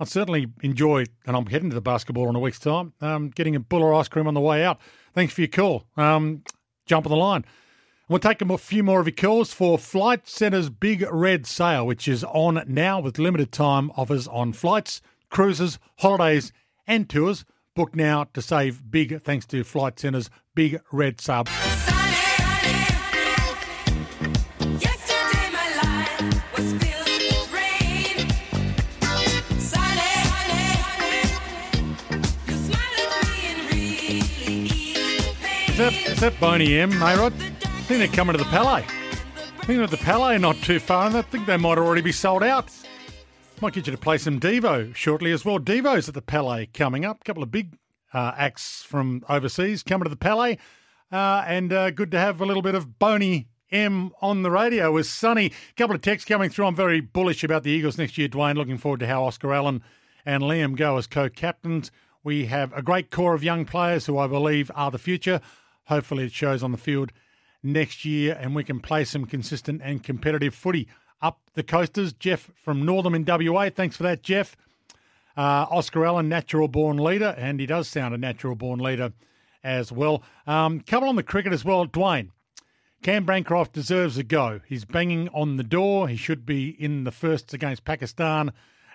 I 0.00 0.04
certainly 0.04 0.48
enjoy, 0.62 1.04
and 1.26 1.36
I'm 1.36 1.46
heading 1.46 1.70
to 1.70 1.74
the 1.74 1.80
basketball 1.80 2.28
in 2.28 2.36
a 2.36 2.40
week's 2.40 2.58
time, 2.58 2.94
um, 3.00 3.30
getting 3.30 3.54
a 3.54 3.60
Buller 3.60 3.94
ice 3.94 4.08
cream 4.08 4.26
on 4.26 4.34
the 4.34 4.40
way 4.40 4.64
out. 4.64 4.80
Thanks 5.14 5.34
for 5.34 5.40
your 5.40 5.48
call. 5.48 5.84
Um, 5.96 6.42
jump 6.86 7.06
on 7.06 7.10
the 7.10 7.16
line. 7.16 7.44
We'll 8.10 8.18
take 8.18 8.40
a 8.40 8.56
few 8.56 8.82
more 8.82 9.00
of 9.00 9.06
your 9.06 9.12
calls 9.12 9.52
for 9.52 9.76
Flight 9.76 10.26
Centre's 10.26 10.70
Big 10.70 11.04
Red 11.10 11.46
Sale, 11.46 11.86
which 11.86 12.08
is 12.08 12.24
on 12.24 12.64
now 12.66 13.00
with 13.00 13.18
limited 13.18 13.52
time 13.52 13.92
offers 13.98 14.26
on 14.26 14.54
flights, 14.54 15.02
cruises, 15.28 15.78
holidays, 15.98 16.50
and 16.86 17.06
tours. 17.06 17.44
Book 17.76 17.94
now 17.94 18.24
to 18.32 18.40
save 18.40 18.90
big 18.90 19.20
thanks 19.20 19.44
to 19.48 19.62
Flight 19.62 20.00
Centre's 20.00 20.30
Big 20.54 20.80
Red 20.90 21.20
Sale. 21.20 21.44
Is 35.68 35.76
that, 35.76 35.92
is 35.92 36.20
that 36.20 36.40
Boney 36.40 36.74
M, 36.78 36.90
Mayrod? 36.92 37.57
Think 37.88 38.00
they're 38.00 38.08
coming 38.08 38.36
to 38.36 38.44
the 38.44 38.50
Palais. 38.50 38.84
I 38.84 39.64
think 39.64 39.78
that 39.78 39.90
the 39.90 39.96
Palais 39.96 40.36
not 40.36 40.56
too 40.56 40.78
far, 40.78 41.06
and 41.06 41.16
I 41.16 41.22
think 41.22 41.46
they 41.46 41.56
might 41.56 41.78
already 41.78 42.02
be 42.02 42.12
sold 42.12 42.42
out. 42.42 42.70
Might 43.62 43.72
get 43.72 43.86
you 43.86 43.92
to 43.92 43.98
play 43.98 44.18
some 44.18 44.38
Devo 44.38 44.94
shortly 44.94 45.32
as 45.32 45.42
well. 45.42 45.58
Devo's 45.58 46.06
at 46.06 46.12
the 46.12 46.20
Palais 46.20 46.66
coming 46.66 47.06
up. 47.06 47.22
A 47.22 47.24
couple 47.24 47.42
of 47.42 47.50
big 47.50 47.78
uh, 48.12 48.32
acts 48.36 48.82
from 48.82 49.24
overseas 49.30 49.82
coming 49.82 50.04
to 50.04 50.10
the 50.10 50.16
Palais. 50.16 50.58
Uh, 51.10 51.42
and 51.46 51.72
uh, 51.72 51.90
good 51.90 52.10
to 52.10 52.18
have 52.18 52.42
a 52.42 52.44
little 52.44 52.60
bit 52.60 52.74
of 52.74 52.98
Boney 52.98 53.48
M 53.70 54.12
on 54.20 54.42
the 54.42 54.50
radio 54.50 54.92
with 54.92 55.06
Sunny. 55.06 55.46
A 55.46 55.74
couple 55.78 55.96
of 55.96 56.02
texts 56.02 56.28
coming 56.28 56.50
through. 56.50 56.66
I'm 56.66 56.76
very 56.76 57.00
bullish 57.00 57.42
about 57.42 57.62
the 57.62 57.70
Eagles 57.70 57.96
next 57.96 58.18
year, 58.18 58.28
Dwayne. 58.28 58.56
Looking 58.56 58.76
forward 58.76 59.00
to 59.00 59.06
how 59.06 59.24
Oscar 59.24 59.54
Allen 59.54 59.82
and 60.26 60.42
Liam 60.42 60.76
go 60.76 60.98
as 60.98 61.06
co 61.06 61.30
captains. 61.30 61.90
We 62.22 62.44
have 62.46 62.70
a 62.74 62.82
great 62.82 63.10
core 63.10 63.32
of 63.32 63.42
young 63.42 63.64
players 63.64 64.04
who 64.04 64.18
I 64.18 64.26
believe 64.26 64.70
are 64.74 64.90
the 64.90 64.98
future. 64.98 65.40
Hopefully, 65.86 66.26
it 66.26 66.32
shows 66.32 66.62
on 66.62 66.72
the 66.72 66.76
field 66.76 67.12
next 67.62 68.04
year 68.04 68.36
and 68.40 68.54
we 68.54 68.64
can 68.64 68.80
play 68.80 69.04
some 69.04 69.24
consistent 69.24 69.80
and 69.84 70.02
competitive 70.02 70.54
footy 70.54 70.88
up 71.20 71.40
the 71.54 71.62
coasters. 71.62 72.12
Jeff 72.12 72.50
from 72.54 72.84
Northam 72.84 73.14
in 73.14 73.24
WA. 73.24 73.70
Thanks 73.70 73.96
for 73.96 74.04
that, 74.04 74.22
Jeff. 74.22 74.56
Uh, 75.36 75.66
Oscar 75.70 76.04
Allen, 76.04 76.28
natural 76.28 76.66
born 76.66 76.96
leader, 76.96 77.34
and 77.38 77.60
he 77.60 77.66
does 77.66 77.88
sound 77.88 78.14
a 78.14 78.18
natural 78.18 78.56
born 78.56 78.80
leader 78.80 79.12
as 79.62 79.92
well. 79.92 80.22
Um, 80.46 80.80
couple 80.80 81.08
on 81.08 81.16
the 81.16 81.22
cricket 81.22 81.52
as 81.52 81.64
well, 81.64 81.86
Dwayne. 81.86 82.30
Cam 83.02 83.24
Bancroft 83.24 83.72
deserves 83.72 84.18
a 84.18 84.24
go. 84.24 84.60
He's 84.66 84.84
banging 84.84 85.28
on 85.28 85.56
the 85.56 85.62
door. 85.62 86.08
He 86.08 86.16
should 86.16 86.44
be 86.44 86.70
in 86.70 87.04
the 87.04 87.12
first 87.12 87.54
against 87.54 87.84
Pakistan 87.84 88.52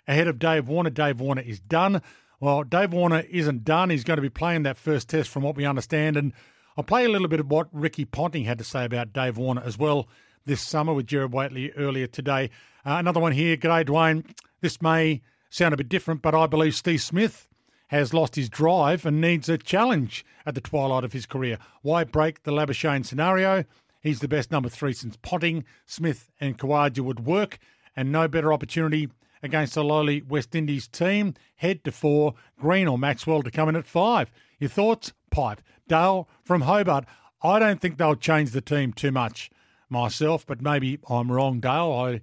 ahead 0.08 0.28
of 0.28 0.40
Dave 0.40 0.68
Warner. 0.68 0.90
Dave 0.90 1.22
Warner 1.22 1.42
is 1.42 1.62
done. 1.62 2.02
Well, 2.42 2.64
Dave 2.64 2.92
Warner 2.92 3.24
isn't 3.30 3.64
done. 3.64 3.90
He's 3.90 4.04
going 4.04 4.18
to 4.18 4.22
be 4.22 4.30
playing 4.30 4.64
that 4.64 4.76
first 4.76 5.08
test 5.10 5.30
from 5.30 5.44
what 5.44 5.56
we 5.56 5.66
understand. 5.66 6.18
And 6.18 6.34
I'll 6.76 6.84
play 6.84 7.06
a 7.06 7.10
little 7.10 7.28
bit 7.28 7.40
of 7.40 7.52
what 7.52 7.68
Ricky 7.72 8.04
Ponting 8.06 8.46
had 8.46 8.58
to 8.58 8.64
say 8.64 8.86
about 8.86 9.14
Dave 9.14 9.38
Warner 9.38 9.62
as 9.64 9.78
well 9.78 10.08
this 10.46 10.62
summer 10.62 10.94
with 10.94 11.08
Jared 11.08 11.32
Waitley 11.32 11.72
earlier 11.78 12.08
today. 12.08 12.50
Uh, 12.86 12.96
another 12.96 13.20
one 13.20 13.32
here. 13.32 13.56
G'day, 13.56 13.86
Dwayne. 13.86 14.26
This 14.62 14.82
may 14.82 15.22
sound 15.50 15.74
a 15.74 15.78
bit 15.78 15.90
different, 15.90 16.22
but 16.22 16.34
I 16.34 16.48
believe 16.48 16.74
Steve 16.74 17.02
Smith 17.02 17.48
has 17.88 18.14
lost 18.14 18.36
his 18.36 18.50
drive 18.50 19.06
and 19.06 19.22
needs 19.22 19.50
a 19.50 19.58
challenge 19.58 20.26
at 20.48 20.56
the 20.56 20.62
twilight 20.62 21.04
of 21.04 21.14
his 21.14 21.28
career. 21.28 21.60
Why 21.84 22.04
break 22.04 22.42
the 22.42 22.52
Labuschagne 22.52 23.06
scenario? 23.06 23.66
He's 24.02 24.20
the 24.20 24.28
best 24.28 24.52
number 24.52 24.68
three 24.68 24.94
since 24.94 25.16
Ponting, 25.22 25.64
Smith, 25.86 26.32
and 26.40 26.58
Khawaja 26.58 27.02
would 27.02 27.26
work, 27.26 27.60
and 27.96 28.12
no 28.12 28.28
better 28.28 28.52
opportunity 28.52 29.10
against 29.44 29.78
a 29.78 29.84
lowly 29.84 30.24
West 30.24 30.56
Indies 30.56 30.88
team. 30.88 31.36
Head 31.58 31.84
to 31.84 31.92
four, 31.92 32.34
Green 32.60 32.88
or 32.88 32.98
Maxwell 32.98 33.44
to 33.44 33.52
come 33.52 33.70
in 33.70 33.76
at 33.76 33.86
five. 33.86 34.32
Your 34.60 34.70
thoughts? 34.70 35.14
Pipe. 35.30 35.62
Dale 35.88 36.28
from 36.44 36.62
Hobart. 36.62 37.06
I 37.42 37.60
don't 37.60 37.82
think 37.82 37.98
they'll 37.98 38.16
change 38.16 38.52
the 38.52 38.62
team 38.62 38.94
too 38.94 39.12
much 39.12 39.50
myself, 39.90 40.46
but 40.46 40.62
maybe 40.62 41.00
I'm 41.10 41.32
wrong, 41.32 41.60
Dale. 41.60 41.92
I 41.92 42.22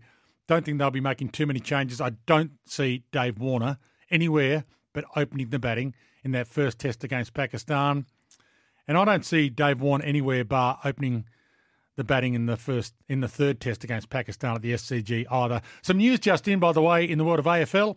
don't 0.49 0.65
think 0.65 0.79
they'll 0.79 0.91
be 0.91 1.01
making 1.01 1.29
too 1.29 1.47
many 1.47 1.61
changes. 1.61 2.01
I 2.01 2.11
don't 2.27 2.53
see 2.67 3.05
Dave 3.13 3.39
Warner 3.39 3.79
anywhere 4.11 4.65
but 4.93 5.05
opening 5.17 5.51
the 5.51 5.59
batting 5.59 5.95
in 6.25 6.33
that 6.33 6.47
first 6.47 6.79
test 6.79 7.05
against 7.05 7.35
Pakistan. 7.35 8.07
And 8.89 8.99
I 8.99 9.05
don't 9.05 9.25
see 9.25 9.49
Dave 9.49 9.81
Warner 9.81 10.05
anywhere 10.05 10.45
bar 10.45 10.81
opening 10.85 11.27
the 11.97 12.05
batting 12.05 12.35
in 12.35 12.47
the 12.47 12.57
first 12.57 12.95
in 13.09 13.21
the 13.21 13.29
third 13.29 13.61
test 13.61 13.85
against 13.85 14.11
Pakistan 14.11 14.57
at 14.57 14.63
the 14.63 14.73
SCG 14.73 15.27
either. 15.31 15.61
Some 15.83 15.99
news 15.99 16.19
just 16.19 16.49
in, 16.49 16.59
by 16.59 16.73
the 16.73 16.83
way, 16.83 17.05
in 17.05 17.19
the 17.19 17.25
world 17.25 17.39
of 17.39 17.45
AFL. 17.45 17.97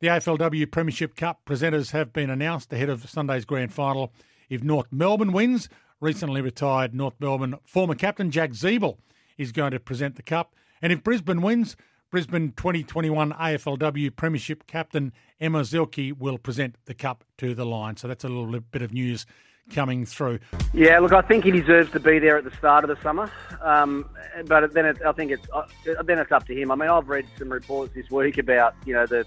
The 0.00 0.08
AFLW 0.08 0.70
Premiership 0.70 1.16
Cup 1.16 1.40
presenters 1.46 1.92
have 1.92 2.12
been 2.12 2.28
announced 2.28 2.72
ahead 2.72 2.90
of 2.90 3.08
Sunday's 3.08 3.46
grand 3.46 3.72
final. 3.72 4.12
If 4.48 4.62
North 4.62 4.86
Melbourne 4.90 5.32
wins, 5.32 5.68
recently 6.00 6.40
retired 6.40 6.94
North 6.94 7.14
Melbourne 7.18 7.56
former 7.64 7.94
captain 7.94 8.30
Jack 8.30 8.50
Ziebell 8.50 8.98
is 9.38 9.52
going 9.52 9.72
to 9.72 9.80
present 9.80 10.16
the 10.16 10.22
cup. 10.22 10.54
And 10.82 10.92
if 10.92 11.02
Brisbane 11.02 11.42
wins, 11.42 11.76
Brisbane 12.10 12.52
2021 12.52 13.32
AFLW 13.32 14.14
Premiership 14.14 14.66
captain 14.66 15.12
Emma 15.40 15.60
Zielke 15.62 16.16
will 16.16 16.38
present 16.38 16.76
the 16.84 16.94
cup 16.94 17.24
to 17.38 17.54
the 17.54 17.66
line. 17.66 17.96
So 17.96 18.08
that's 18.08 18.24
a 18.24 18.28
little 18.28 18.60
bit 18.60 18.82
of 18.82 18.92
news 18.92 19.26
coming 19.70 20.06
through. 20.06 20.38
Yeah, 20.72 21.00
look, 21.00 21.12
I 21.12 21.22
think 21.22 21.44
he 21.44 21.50
deserves 21.50 21.90
to 21.92 22.00
be 22.00 22.18
there 22.18 22.38
at 22.38 22.44
the 22.44 22.52
start 22.52 22.84
of 22.84 22.88
the 22.88 23.02
summer, 23.02 23.30
um, 23.60 24.08
but 24.46 24.72
then 24.72 24.86
it, 24.86 24.98
I 25.04 25.12
think 25.12 25.32
it's 25.32 25.46
uh, 25.52 25.64
then 26.04 26.18
it's 26.18 26.30
up 26.30 26.46
to 26.46 26.54
him. 26.54 26.70
I 26.70 26.76
mean, 26.76 26.88
I've 26.88 27.08
read 27.08 27.26
some 27.36 27.50
reports 27.50 27.92
this 27.94 28.10
week 28.10 28.38
about 28.38 28.74
you 28.84 28.94
know 28.94 29.06
the 29.06 29.26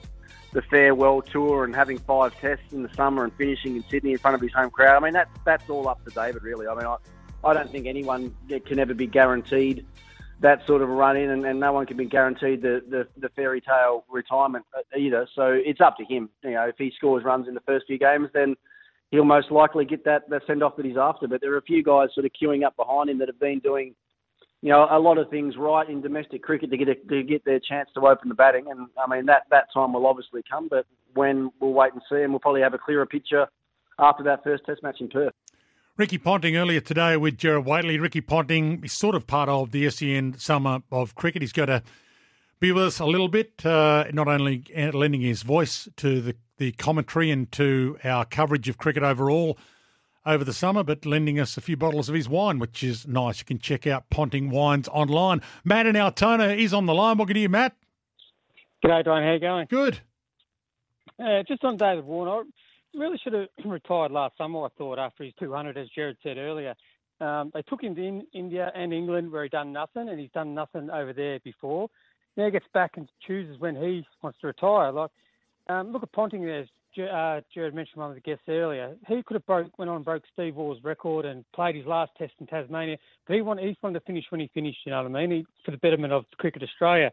the 0.51 0.61
farewell 0.63 1.21
tour 1.21 1.63
and 1.63 1.75
having 1.75 1.99
five 1.99 2.39
tests 2.39 2.73
in 2.73 2.83
the 2.83 2.93
summer 2.95 3.23
and 3.23 3.33
finishing 3.33 3.75
in 3.75 3.83
Sydney 3.89 4.13
in 4.13 4.17
front 4.17 4.35
of 4.35 4.41
his 4.41 4.53
home 4.53 4.71
crowd. 4.71 4.95
I 4.95 4.99
mean, 4.99 5.13
that's 5.13 5.29
that's 5.45 5.69
all 5.69 5.87
up 5.87 6.03
to 6.05 6.11
David, 6.11 6.43
really. 6.43 6.67
I 6.67 6.75
mean, 6.75 6.85
I, 6.85 6.97
I 7.43 7.53
don't 7.53 7.71
think 7.71 7.85
anyone 7.85 8.35
can 8.65 8.79
ever 8.79 8.93
be 8.93 9.07
guaranteed 9.07 9.85
that 10.41 10.65
sort 10.65 10.81
of 10.81 10.89
a 10.89 10.93
run 10.93 11.17
in, 11.17 11.29
and, 11.29 11.45
and 11.45 11.59
no 11.59 11.73
one 11.73 11.85
can 11.85 11.97
be 11.97 12.05
guaranteed 12.05 12.61
the, 12.61 12.81
the, 12.89 13.07
the 13.17 13.29
fairy 13.29 13.61
tale 13.61 14.05
retirement 14.09 14.65
uh, 14.75 14.97
either. 14.97 15.27
So 15.35 15.51
it's 15.51 15.81
up 15.81 15.97
to 15.97 16.05
him. 16.05 16.29
You 16.43 16.51
know, 16.51 16.67
if 16.67 16.75
he 16.77 16.91
scores 16.95 17.23
runs 17.23 17.47
in 17.47 17.53
the 17.53 17.61
first 17.61 17.87
few 17.87 17.97
games, 17.97 18.29
then 18.33 18.55
he'll 19.11 19.25
most 19.25 19.51
likely 19.51 19.83
get 19.83 20.05
that, 20.05 20.29
that 20.29 20.43
send 20.47 20.63
off 20.63 20.77
that 20.77 20.85
he's 20.85 20.97
after. 20.97 21.27
But 21.27 21.41
there 21.41 21.53
are 21.53 21.57
a 21.57 21.61
few 21.61 21.83
guys 21.83 22.09
sort 22.13 22.25
of 22.25 22.31
queuing 22.41 22.65
up 22.65 22.77
behind 22.77 23.09
him 23.09 23.17
that 23.17 23.27
have 23.27 23.39
been 23.39 23.59
doing, 23.59 23.95
you 24.61 24.69
know, 24.69 24.87
a 24.89 24.99
lot 24.99 25.17
of 25.17 25.29
things 25.29 25.55
right 25.57 25.89
in 25.89 26.01
domestic 26.01 26.43
cricket 26.43 26.69
to 26.71 26.77
get 26.77 26.89
a, 26.89 26.95
to 26.95 27.23
get 27.23 27.45
their 27.45 27.59
chance 27.59 27.89
to 27.93 28.01
open 28.01 28.29
the 28.29 28.35
batting. 28.35 28.65
And 28.69 28.87
I 28.97 29.09
mean 29.09 29.25
that 29.27 29.43
that 29.51 29.67
time 29.73 29.93
will 29.93 30.05
obviously 30.05 30.41
come, 30.49 30.67
but 30.67 30.85
when 31.13 31.51
we'll 31.59 31.73
wait 31.73 31.93
and 31.93 32.01
see, 32.09 32.21
and 32.21 32.31
we'll 32.31 32.39
probably 32.39 32.61
have 32.61 32.73
a 32.73 32.77
clearer 32.77 33.05
picture 33.05 33.47
after 33.97 34.23
that 34.23 34.43
first 34.43 34.65
Test 34.65 34.83
match 34.83 34.97
in 34.99 35.09
Perth. 35.09 35.33
Ricky 35.97 36.17
Ponting 36.17 36.55
earlier 36.55 36.79
today 36.79 37.17
with 37.17 37.37
Gerard 37.37 37.65
Whateley. 37.65 37.99
Ricky 37.99 38.21
Ponting 38.21 38.83
is 38.85 38.93
sort 38.93 39.15
of 39.15 39.27
part 39.27 39.49
of 39.49 39.71
the 39.71 39.89
SEN 39.89 40.37
summer 40.37 40.79
of 40.91 41.15
cricket. 41.15 41.41
He's 41.41 41.51
going 41.51 41.67
to 41.67 41.83
be 42.59 42.71
with 42.71 42.85
us 42.85 42.99
a 42.99 43.05
little 43.05 43.27
bit, 43.27 43.65
uh, 43.65 44.05
not 44.13 44.27
only 44.27 44.63
lending 44.93 45.21
his 45.21 45.43
voice 45.43 45.89
to 45.97 46.21
the, 46.21 46.35
the 46.57 46.71
commentary 46.73 47.31
and 47.31 47.51
to 47.53 47.97
our 48.03 48.23
coverage 48.23 48.69
of 48.69 48.77
cricket 48.77 49.03
overall 49.03 49.57
over 50.29 50.43
the 50.43 50.53
summer, 50.53 50.83
but 50.83 51.05
lending 51.05 51.39
us 51.39 51.57
a 51.57 51.61
few 51.61 51.75
bottles 51.75 52.07
of 52.07 52.13
his 52.13 52.29
wine, 52.29 52.59
which 52.59 52.83
is 52.83 53.07
nice. 53.07 53.39
You 53.39 53.45
can 53.45 53.57
check 53.57 53.87
out 53.87 54.09
Ponting 54.11 54.51
Wines 54.51 54.87
online. 54.89 55.41
Matt 55.63 55.87
in 55.87 55.95
Altona 55.95 56.49
is 56.49 56.71
on 56.71 56.85
the 56.85 56.93
line. 56.93 57.17
Welcome 57.17 57.33
to 57.33 57.39
you, 57.39 57.49
Matt. 57.49 57.75
G'day, 58.85 59.03
Dwayne. 59.05 59.25
How 59.25 59.33
you 59.33 59.39
going? 59.39 59.67
Good. 59.69 59.99
Uh, 61.19 61.43
just 61.47 61.63
on 61.63 61.77
David 61.77 62.05
Warner, 62.05 62.43
really 62.93 63.17
should 63.23 63.33
have 63.33 63.47
retired 63.65 64.11
last 64.11 64.37
summer, 64.37 64.65
I 64.65 64.69
thought, 64.77 64.99
after 64.99 65.23
his 65.23 65.33
200, 65.39 65.77
as 65.77 65.87
Gerard 65.89 66.17
said 66.21 66.37
earlier. 66.37 66.75
Um, 67.19 67.51
they 67.53 67.63
took 67.63 67.83
him 67.83 67.95
to 67.95 68.01
in, 68.01 68.27
India 68.31 68.71
and 68.75 68.93
England 68.93 69.31
where 69.31 69.43
he 69.43 69.49
done 69.49 69.73
nothing, 69.73 70.09
and 70.09 70.19
he's 70.19 70.31
done 70.31 70.53
nothing 70.53 70.89
over 70.91 71.11
there 71.11 71.39
before. 71.39 71.89
Now 72.37 72.45
he 72.45 72.51
gets 72.51 72.67
back 72.73 72.91
and 72.95 73.09
chooses 73.25 73.59
when 73.59 73.75
he 73.75 74.05
wants 74.21 74.39
to 74.41 74.47
retire. 74.47 74.91
Like, 74.91 75.11
um, 75.67 75.91
look 75.91 76.03
at 76.03 76.11
Ponting 76.11 76.45
there. 76.45 76.65
Uh, 76.97 77.41
Gerard 77.53 77.75
mentioned 77.75 77.97
one 77.97 78.09
of 78.09 78.15
the 78.15 78.21
guests 78.21 78.43
earlier. 78.47 78.95
He 79.07 79.21
could 79.23 79.35
have 79.35 79.45
broke, 79.45 79.77
went 79.77 79.89
on 79.89 79.97
and 79.97 80.05
broke 80.05 80.23
Steve 80.33 80.55
Waugh's 80.55 80.83
record 80.83 81.25
and 81.25 81.45
played 81.53 81.75
his 81.75 81.85
last 81.85 82.11
test 82.17 82.33
in 82.39 82.47
Tasmania, 82.47 82.97
but 83.27 83.35
he 83.35 83.41
wanted, 83.41 83.65
he 83.65 83.77
wanted 83.81 83.99
to 83.99 84.05
finish 84.05 84.25
when 84.29 84.41
he 84.41 84.49
finished. 84.53 84.79
You 84.85 84.91
know 84.91 85.03
what 85.03 85.15
I 85.15 85.25
mean? 85.25 85.31
He, 85.31 85.45
for 85.63 85.71
the 85.71 85.77
betterment 85.77 86.13
of 86.13 86.25
Cricket 86.37 86.63
Australia. 86.63 87.11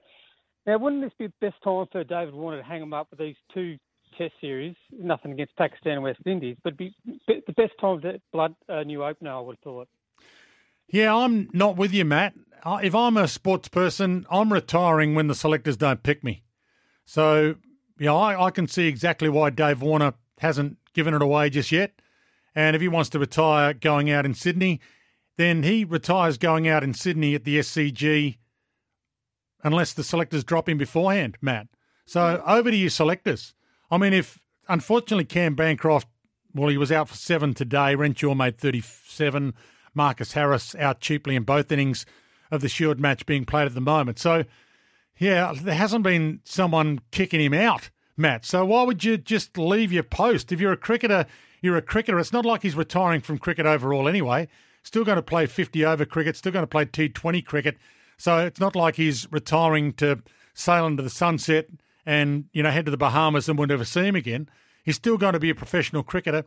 Now, 0.67 0.79
wouldn't 0.79 1.03
this 1.03 1.13
be 1.19 1.27
the 1.27 1.33
best 1.41 1.63
time 1.63 1.87
for 1.93 2.03
David 2.05 2.35
Warner 2.35 2.59
to 2.59 2.65
hang 2.65 2.83
him 2.83 2.93
up 2.93 3.09
with 3.11 3.21
these 3.21 3.37
two 3.55 3.77
Test 4.17 4.33
series. 4.41 4.75
Nothing 4.93 5.33
against 5.33 5.55
Pakistan 5.57 5.95
and 5.95 6.03
West 6.03 6.21
Indies, 6.25 6.57
but 6.65 6.77
be, 6.77 6.95
be 7.27 7.43
the 7.47 7.53
best 7.53 7.73
time 7.79 8.01
to 8.01 8.19
blood 8.33 8.55
a 8.69 8.83
new 8.83 9.05
opener. 9.05 9.33
I 9.33 9.41
would 9.41 9.57
have 9.57 9.63
thought. 9.63 9.89
Yeah, 10.89 11.15
I'm 11.15 11.51
not 11.53 11.77
with 11.77 11.93
you, 11.93 12.05
Matt. 12.05 12.35
If 12.65 12.95
I'm 12.95 13.17
a 13.17 13.29
sports 13.29 13.69
person, 13.69 14.25
I'm 14.31 14.53
retiring 14.53 15.15
when 15.15 15.27
the 15.27 15.35
selectors 15.35 15.77
don't 15.77 16.03
pick 16.03 16.25
me. 16.25 16.45
So, 17.05 17.57
yeah, 17.99 18.15
I, 18.15 18.47
I 18.47 18.51
can 18.51 18.69
see 18.69 18.87
exactly 18.87 19.29
why 19.29 19.51
Dave 19.51 19.83
Warner 19.83 20.15
hasn't 20.39 20.79
given 20.95 21.15
it 21.15 21.23
away 21.23 21.51
just 21.51 21.73
yet. 21.73 22.01
And 22.55 22.75
if 22.75 22.83
he 22.83 22.89
wants 22.89 23.11
to 23.11 23.19
retire 23.19 23.75
going 23.75 24.11
out 24.11 24.25
in 24.25 24.35
Sydney, 24.35 24.81
then 25.37 25.63
he 25.63 25.85
retires 25.85 26.39
going 26.39 26.67
out 26.67 26.83
in 26.83 26.95
Sydney 26.95 27.35
at 27.35 27.45
the 27.45 27.59
SCG 27.59 28.39
unless 29.63 29.93
the 29.93 30.05
selectors 30.05 30.45
drop 30.45 30.69
him 30.69 30.79
beforehand, 30.79 31.37
Matt. 31.41 31.69
So 32.07 32.21
mm. 32.21 32.43
over 32.47 32.71
to 32.71 32.77
you, 32.77 32.89
selectors. 32.89 33.55
I 33.91 33.99
mean, 33.99 34.13
if 34.13 34.41
unfortunately 34.69 35.25
Cam 35.25 35.55
Bancroft, 35.55 36.09
well, 36.55 36.69
he 36.69 36.79
was 36.79 36.93
out 36.93 37.09
for 37.09 37.17
seven 37.17 37.53
today. 37.53 37.95
Renshaw 37.95 38.35
made 38.35 38.59
37. 38.59 39.55
Marcus 39.95 40.33
Harris 40.33 40.75
out 40.77 41.01
cheaply 41.01 41.37
in 41.37 41.43
both 41.43 41.71
innings 41.71 42.07
of 42.51 42.61
the 42.61 42.69
Shield 42.69 42.99
match 42.99 43.27
being 43.27 43.45
played 43.45 43.67
at 43.67 43.75
the 43.75 43.81
moment. 43.81 44.19
So, 44.19 44.45
yeah, 45.19 45.53
there 45.55 45.75
hasn't 45.75 46.05
been 46.05 46.41
someone 46.45 47.01
kicking 47.11 47.41
him 47.41 47.55
out, 47.55 47.91
Matt. 48.17 48.45
So 48.45 48.65
why 48.65 48.83
would 48.83 49.05
you 49.05 49.17
just 49.17 49.57
leave 49.57 49.93
your 49.93 50.03
post? 50.03 50.53
If 50.53 50.61
you're 50.61 50.73
a 50.73 50.77
cricketer, 50.77 51.27
you're 51.63 51.77
a 51.77 51.83
cricketer. 51.83 52.19
It's 52.19 52.33
not 52.33 52.45
like 52.45 52.63
he's 52.63 52.77
retiring 52.77 53.21
from 53.21 53.39
cricket 53.39 53.67
overall 53.67 54.09
anyway. 54.09 54.49
Still 54.83 55.05
going 55.05 55.17
to 55.17 55.23
play 55.23 55.47
50 55.47 55.85
over 55.85 56.05
cricket, 56.05 56.37
still 56.37 56.53
going 56.53 56.63
to 56.63 56.69
play 56.69 56.85
T20 56.85 57.45
cricket. 57.45 57.77
So 58.19 58.39
it's 58.39 58.61
not 58.61 58.77
like 58.77 58.97
he's 58.97 59.31
retiring 59.33 59.93
to 59.95 60.23
sail 60.55 60.87
into 60.87 61.03
the 61.03 61.11
sunset 61.11 61.69
and 62.07 62.45
you 62.53 62.63
know 62.63 62.71
head 62.71 62.85
to 62.87 62.91
the 62.91 62.97
Bahamas 62.97 63.49
and 63.49 63.59
we'll 63.59 63.69
never 63.69 63.85
see 63.85 64.07
him 64.07 64.17
again. 64.17 64.49
He's 64.85 64.97
still 64.97 65.19
going 65.19 65.33
to 65.33 65.41
be 65.41 65.51
a 65.51 65.55
professional 65.55 66.03
cricketer. 66.03 66.45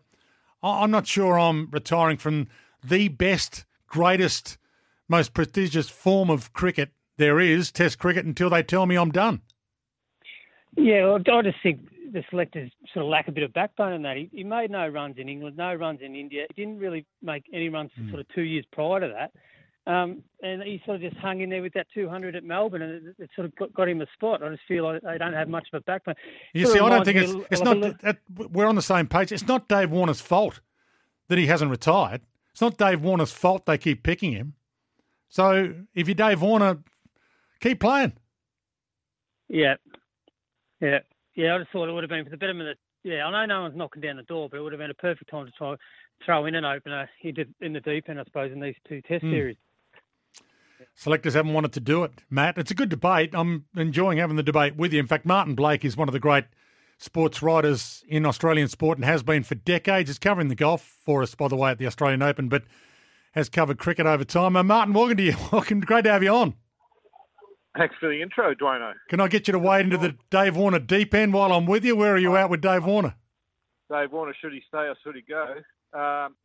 I'm 0.63 0.91
not 0.91 1.07
sure 1.07 1.39
I'm 1.39 1.70
retiring 1.72 2.17
from 2.17 2.47
the 2.84 3.09
best, 3.09 3.65
greatest, 3.88 4.57
most 5.07 5.34
prestigious 5.34 5.89
form 5.89 6.30
of 6.30 6.53
cricket 6.53 6.91
there 7.20 7.39
is, 7.39 7.72
Test 7.72 7.99
cricket, 7.99 8.26
until 8.26 8.49
they 8.49 8.63
tell 8.63 8.88
me 8.88 8.95
I'm 8.95 9.11
done. 9.11 9.41
Yeah, 10.76 11.05
well, 11.05 11.15
I 11.15 11.41
just 11.43 11.57
think 11.61 11.82
the 12.11 12.24
selectors 12.30 12.72
sort 12.93 13.05
of 13.05 13.11
lack 13.11 13.28
a 13.28 13.32
bit 13.32 13.43
of 13.43 13.53
backbone 13.53 13.93
in 13.93 14.01
that. 14.01 14.17
He, 14.17 14.30
he, 14.32 14.43
made 14.43 14.72
no 14.72 14.88
runs 14.88 15.17
in 15.17 15.30
England, 15.30 15.57
no 15.57 15.74
runs 15.76 15.99
in 16.01 16.15
India. 16.15 16.45
He 16.55 16.63
didn't 16.63 16.80
really 16.80 17.05
make 17.22 17.43
any 17.53 17.70
runs 17.70 17.91
for 17.95 18.01
mm. 18.01 18.09
sort 18.09 18.22
of 18.22 18.28
two 18.34 18.41
years 18.41 18.65
prior 18.72 19.01
to 19.01 19.07
that. 19.07 19.32
Um, 19.91 20.24
and 20.43 20.61
he 20.61 20.82
sort 20.86 20.95
of 20.95 21.01
just 21.01 21.17
hung 21.17 21.41
in 21.41 21.49
there 21.49 21.61
with 21.61 21.74
that 21.74 21.88
200 21.93 22.36
at 22.36 22.43
Melbourne, 22.43 22.82
and 22.82 23.07
it, 23.07 23.15
it 23.20 23.30
sort 23.36 23.45
of 23.45 23.55
got, 23.55 23.74
got, 23.74 23.89
him 23.89 24.01
a 24.01 24.07
spot. 24.13 24.43
I 24.43 24.49
just 24.49 24.61
feel 24.67 24.84
like 24.84 25.01
they 25.01 25.17
don't 25.17 25.34
have 25.34 25.49
much 25.49 25.67
of 25.74 25.80
a 25.80 25.84
backbone. 25.84 26.15
You 26.53 26.67
see, 26.67 26.80
I 26.80 26.89
don't 26.89 27.05
think 27.05 27.17
it's, 27.17 27.34
it's 27.51 27.61
not. 27.61 27.78
It, 27.78 28.17
we're 28.51 28.67
on 28.67 28.76
the 28.76 28.82
same 28.82 29.07
page. 29.07 29.32
It's 29.32 29.47
not 29.47 29.67
Dave 29.67 29.91
Warner's 29.91 30.22
fault 30.22 30.61
that 31.28 31.38
he 31.38 31.47
hasn't 31.47 31.72
retired. 31.72 32.22
It's 32.51 32.61
not 32.61 32.78
Dave 32.78 33.01
Warner's 33.01 33.32
fault 33.32 33.65
they 33.65 33.78
keep 33.78 34.03
picking 34.03 34.32
him. 34.32 34.53
So 35.30 35.74
if 35.95 36.07
you're 36.07 36.15
Dave 36.15 36.41
Warner, 36.41 36.80
keep 37.62 37.80
playing. 37.80 38.14
Yeah, 39.47 39.76
yeah, 40.82 40.99
yeah. 41.36 41.55
I 41.55 41.60
just 41.60 41.72
thought 41.72 41.89
it 41.89 41.91
would 41.91 42.03
have 42.03 42.10
been 42.10 42.24
for 42.24 42.32
the 42.32 42.38
betterment 42.38 42.70
of. 42.70 42.78
Yeah, 43.03 43.26
I 43.26 43.32
know 43.32 43.45
no 43.45 43.62
one's 43.62 43.78
knocking 43.78 44.01
down 44.01 44.18
the 44.18 44.24
door, 44.24 44.49
but 44.49 44.57
it 44.57 44.62
would 44.62 44.74
have 44.74 44.80
been 44.80 44.91
a 44.91 44.95
perfect 44.95 45.32
time 45.32 45.45
to 45.45 45.51
try 45.53 45.76
throw 46.26 46.45
in 46.45 46.55
an 46.55 46.66
opener 46.66 47.10
in 47.24 47.74
the 47.74 47.80
deep 47.80 48.10
end, 48.10 48.20
I 48.20 48.26
suppose, 48.26 48.51
in 48.51 48.60
these 48.60 48.76
two 48.88 49.01
Test 49.01 49.24
mm. 49.24 49.32
series. 49.32 49.57
Selectors 50.95 51.34
haven't 51.34 51.53
wanted 51.53 51.72
to 51.74 51.80
do 51.80 52.03
it, 52.03 52.24
Matt. 52.30 52.57
It's 52.57 52.72
a 52.72 52.76
good 52.76 52.89
debate. 52.89 53.32
I'm 53.34 53.66
enjoying 53.76 54.18
having 54.18 54.36
the 54.36 54.43
debate 54.43 54.76
with 54.76 54.91
you. 54.91 54.99
In 54.99 55.07
fact, 55.07 55.26
Martin 55.26 55.55
Blake 55.55 55.86
is 55.86 55.95
one 55.95 56.10
of 56.10 56.14
the 56.14 56.20
great 56.20 56.45
sports 56.97 57.41
writers 57.41 58.03
in 58.07 58.26
Australian 58.26 58.68
sport 58.68 58.97
and 58.97 59.05
has 59.05 59.24
been 59.24 59.43
for 59.43 59.55
decades. 59.55 60.10
He's 60.10 60.20
covering 60.20 60.49
the 60.49 60.55
golf 60.55 60.97
for 61.05 61.24
us, 61.24 61.36
by 61.36 61.47
the 61.47 61.55
way, 61.55 61.72
at 61.72 61.78
the 61.78 61.88
Australian 61.88 62.22
Open. 62.22 62.49
But 62.49 62.64
has 63.34 63.49
covered 63.49 63.78
cricket 63.78 64.05
over 64.05 64.24
time. 64.24 64.55
Uh, 64.55 64.64
Martin, 64.64 64.93
welcome 64.93 65.18
to 65.18 65.24
you. 65.24 65.36
Welcome. 65.51 65.82
Great 65.82 66.03
to 66.03 66.12
have 66.12 66.24
you 66.24 66.32
on. 66.32 66.55
Thanks 67.80 67.95
for 67.97 68.09
the 68.09 68.21
intro, 68.21 68.53
Dwayno. 68.53 68.91
Can 69.07 69.21
I 69.21 69.30
get 69.30 69.47
you 69.47 69.53
to 69.53 69.59
wade 69.59 69.86
into 69.86 69.97
the 69.97 70.17
Dave 70.30 70.57
Warner 70.57 70.80
deep 70.80 71.13
end 71.13 71.34
while 71.34 71.53
I'm 71.53 71.65
with 71.65 71.86
you? 71.86 71.95
Where 71.95 72.13
are 72.13 72.17
you 72.17 72.36
out 72.36 72.49
with 72.49 72.59
Dave 72.59 72.84
Warner? 72.84 73.15
Dave 73.89 74.11
Warner, 74.11 74.36
should 74.41 74.51
he 74.51 74.61
stay 74.67 74.80
or 74.80 74.95
should 75.01 75.15
he 75.15 75.21
go? 75.21 75.55
Um, 75.97 76.36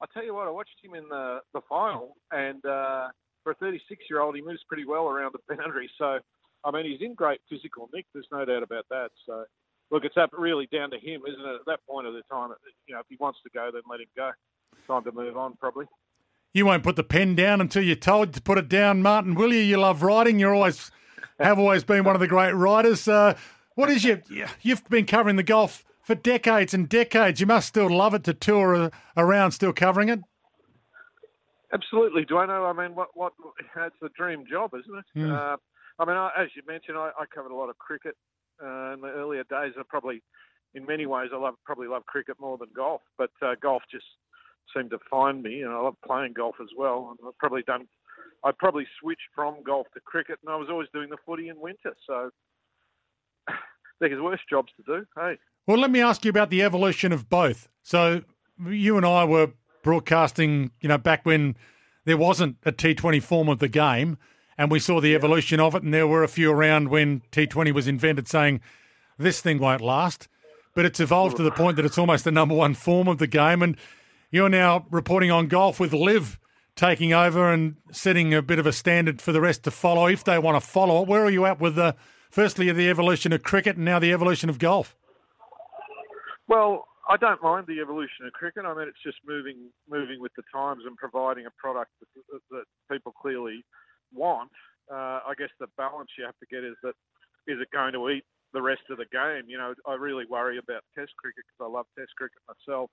I 0.00 0.06
tell 0.14 0.24
you 0.24 0.34
what, 0.34 0.48
I 0.48 0.50
watched 0.50 0.80
him 0.82 0.94
in 0.94 1.06
the, 1.10 1.40
the 1.52 1.60
final, 1.68 2.16
and 2.32 2.64
uh, 2.64 3.08
for 3.44 3.52
a 3.52 3.54
36 3.56 4.02
year 4.08 4.20
old, 4.20 4.34
he 4.34 4.40
moves 4.40 4.60
pretty 4.66 4.86
well 4.86 5.08
around 5.08 5.34
the 5.34 5.56
boundary. 5.56 5.90
So, 5.98 6.20
I 6.64 6.70
mean, 6.70 6.86
he's 6.86 7.02
in 7.02 7.12
great 7.12 7.42
physical 7.50 7.90
nick. 7.92 8.06
There's 8.14 8.26
no 8.32 8.46
doubt 8.46 8.62
about 8.62 8.86
that. 8.88 9.10
So, 9.26 9.44
look, 9.90 10.06
it's 10.06 10.16
up 10.16 10.30
really 10.32 10.68
down 10.72 10.90
to 10.92 10.98
him, 10.98 11.20
isn't 11.28 11.38
it? 11.38 11.54
At 11.54 11.66
that 11.66 11.80
point 11.86 12.06
of 12.06 12.14
the 12.14 12.22
time, 12.32 12.48
you 12.86 12.94
know, 12.94 13.00
if 13.00 13.06
he 13.10 13.16
wants 13.20 13.40
to 13.44 13.50
go, 13.52 13.68
then 13.70 13.82
let 13.90 14.00
him 14.00 14.08
go. 14.16 14.30
Time 14.86 15.04
to 15.04 15.12
move 15.12 15.36
on, 15.36 15.54
probably. 15.60 15.84
You 16.58 16.66
won't 16.66 16.82
put 16.82 16.96
the 16.96 17.04
pen 17.04 17.36
down 17.36 17.60
until 17.60 17.84
you're 17.84 17.94
told 17.94 18.34
to 18.34 18.42
put 18.42 18.58
it 18.58 18.68
down, 18.68 19.00
Martin. 19.00 19.36
Will 19.36 19.52
you? 19.52 19.60
You 19.60 19.76
love 19.76 20.02
writing. 20.02 20.40
You're 20.40 20.52
always 20.52 20.90
have 21.38 21.56
always 21.56 21.84
been 21.84 22.02
one 22.02 22.16
of 22.16 22.20
the 22.20 22.26
great 22.26 22.50
writers. 22.50 23.06
Uh, 23.06 23.36
what 23.76 23.88
is 23.88 24.04
your? 24.04 24.20
You've 24.60 24.84
been 24.88 25.06
covering 25.06 25.36
the 25.36 25.44
golf 25.44 25.84
for 26.02 26.16
decades 26.16 26.74
and 26.74 26.88
decades. 26.88 27.40
You 27.40 27.46
must 27.46 27.68
still 27.68 27.88
love 27.88 28.12
it 28.12 28.24
to 28.24 28.34
tour 28.34 28.90
around, 29.16 29.52
still 29.52 29.72
covering 29.72 30.08
it. 30.08 30.18
Absolutely. 31.72 32.26
I 32.36 32.46
know, 32.46 32.64
I 32.64 32.72
mean, 32.72 32.96
what 32.96 33.10
what 33.14 33.34
it's 33.76 33.94
the 34.02 34.08
dream 34.16 34.44
job, 34.50 34.72
isn't 34.74 34.98
it? 34.98 35.04
Mm. 35.16 35.32
Uh, 35.32 35.56
I 36.00 36.04
mean, 36.06 36.16
I, 36.16 36.30
as 36.36 36.48
you 36.56 36.62
mentioned, 36.66 36.98
I, 36.98 37.10
I 37.16 37.26
covered 37.32 37.52
a 37.52 37.54
lot 37.54 37.70
of 37.70 37.78
cricket 37.78 38.16
uh, 38.60 38.94
in 38.94 39.00
the 39.00 39.12
earlier 39.14 39.44
days. 39.44 39.74
I 39.78 39.82
probably, 39.88 40.24
in 40.74 40.84
many 40.86 41.06
ways, 41.06 41.30
I 41.32 41.38
love 41.38 41.54
probably 41.64 41.86
love 41.86 42.04
cricket 42.06 42.34
more 42.40 42.58
than 42.58 42.70
golf. 42.74 43.02
But 43.16 43.30
uh, 43.42 43.54
golf 43.62 43.82
just 43.92 44.06
seemed 44.74 44.90
to 44.90 44.98
find 45.10 45.42
me, 45.42 45.62
and 45.62 45.72
I 45.72 45.80
love 45.80 45.96
playing 46.04 46.34
golf 46.34 46.56
as 46.60 46.68
well. 46.76 47.08
And 47.10 47.28
I've 47.28 47.38
probably 47.38 47.62
done, 47.62 47.86
I 48.44 48.50
probably 48.56 48.86
switched 49.00 49.28
from 49.34 49.62
golf 49.64 49.86
to 49.94 50.00
cricket, 50.00 50.38
and 50.44 50.52
I 50.52 50.56
was 50.56 50.68
always 50.70 50.88
doing 50.92 51.10
the 51.10 51.16
footy 51.24 51.48
in 51.48 51.60
winter. 51.60 51.94
So 52.06 52.30
there's 54.00 54.20
worse 54.20 54.40
jobs 54.48 54.72
to 54.76 54.82
do. 55.00 55.06
Hey. 55.16 55.38
Well, 55.66 55.78
let 55.78 55.90
me 55.90 56.00
ask 56.00 56.24
you 56.24 56.30
about 56.30 56.50
the 56.50 56.62
evolution 56.62 57.12
of 57.12 57.28
both. 57.28 57.68
So 57.82 58.22
you 58.66 58.96
and 58.96 59.04
I 59.04 59.24
were 59.24 59.52
broadcasting, 59.82 60.70
you 60.80 60.88
know, 60.88 60.98
back 60.98 61.24
when 61.24 61.56
there 62.04 62.16
wasn't 62.16 62.56
a 62.64 62.72
T20 62.72 63.22
form 63.22 63.48
of 63.48 63.58
the 63.58 63.68
game, 63.68 64.18
and 64.56 64.70
we 64.70 64.80
saw 64.80 65.00
the 65.00 65.14
evolution 65.14 65.60
of 65.60 65.74
it, 65.74 65.82
and 65.82 65.94
there 65.94 66.06
were 66.06 66.24
a 66.24 66.28
few 66.28 66.50
around 66.50 66.88
when 66.88 67.22
T20 67.32 67.72
was 67.72 67.86
invented 67.86 68.26
saying 68.26 68.60
this 69.18 69.40
thing 69.40 69.58
won't 69.58 69.82
last. 69.82 70.28
But 70.74 70.84
it's 70.84 71.00
evolved 71.00 71.36
to 71.36 71.42
the 71.42 71.50
point 71.50 71.76
that 71.76 71.84
it's 71.84 71.98
almost 71.98 72.24
the 72.24 72.32
number 72.32 72.54
one 72.54 72.74
form 72.74 73.08
of 73.08 73.18
the 73.18 73.26
game, 73.26 73.62
and 73.62 73.76
you're 74.30 74.48
now 74.48 74.86
reporting 74.90 75.30
on 75.30 75.48
golf 75.48 75.80
with 75.80 75.92
Liv 75.92 76.38
taking 76.76 77.12
over 77.12 77.52
and 77.52 77.76
setting 77.90 78.32
a 78.32 78.40
bit 78.40 78.58
of 78.58 78.66
a 78.66 78.72
standard 78.72 79.20
for 79.20 79.32
the 79.32 79.40
rest 79.40 79.64
to 79.64 79.70
follow 79.70 80.06
if 80.06 80.22
they 80.22 80.38
want 80.38 80.62
to 80.62 80.66
follow 80.66 81.02
it. 81.02 81.08
Where 81.08 81.24
are 81.24 81.30
you 81.30 81.44
at 81.44 81.60
with 81.60 81.74
the 81.74 81.96
firstly 82.30 82.70
the 82.70 82.88
evolution 82.88 83.32
of 83.32 83.42
cricket 83.42 83.76
and 83.76 83.84
now 83.84 83.98
the 83.98 84.12
evolution 84.12 84.48
of 84.48 84.58
golf? 84.58 84.94
Well, 86.46 86.86
I 87.08 87.16
don't 87.16 87.42
mind 87.42 87.66
the 87.66 87.80
evolution 87.80 88.26
of 88.26 88.32
cricket. 88.32 88.64
I 88.64 88.74
mean, 88.74 88.86
it's 88.86 89.02
just 89.02 89.18
moving 89.26 89.70
moving 89.88 90.20
with 90.20 90.32
the 90.36 90.44
times 90.54 90.82
and 90.86 90.96
providing 90.96 91.46
a 91.46 91.50
product 91.58 91.90
that, 92.00 92.40
that 92.50 92.64
people 92.90 93.12
clearly 93.12 93.64
want. 94.12 94.50
Uh, 94.90 95.20
I 95.26 95.32
guess 95.36 95.50
the 95.58 95.66
balance 95.76 96.10
you 96.16 96.24
have 96.24 96.38
to 96.38 96.46
get 96.50 96.64
is 96.64 96.76
that 96.82 96.94
is 97.46 97.58
it 97.60 97.68
going 97.72 97.92
to 97.94 98.08
eat 98.10 98.24
the 98.52 98.62
rest 98.62 98.82
of 98.90 98.98
the 98.98 99.06
game? 99.10 99.48
You 99.48 99.58
know, 99.58 99.74
I 99.86 99.94
really 99.94 100.24
worry 100.28 100.58
about 100.58 100.82
Test 100.94 101.12
cricket 101.16 101.44
because 101.48 101.68
I 101.68 101.72
love 101.72 101.86
Test 101.98 102.12
cricket 102.16 102.38
myself. 102.46 102.90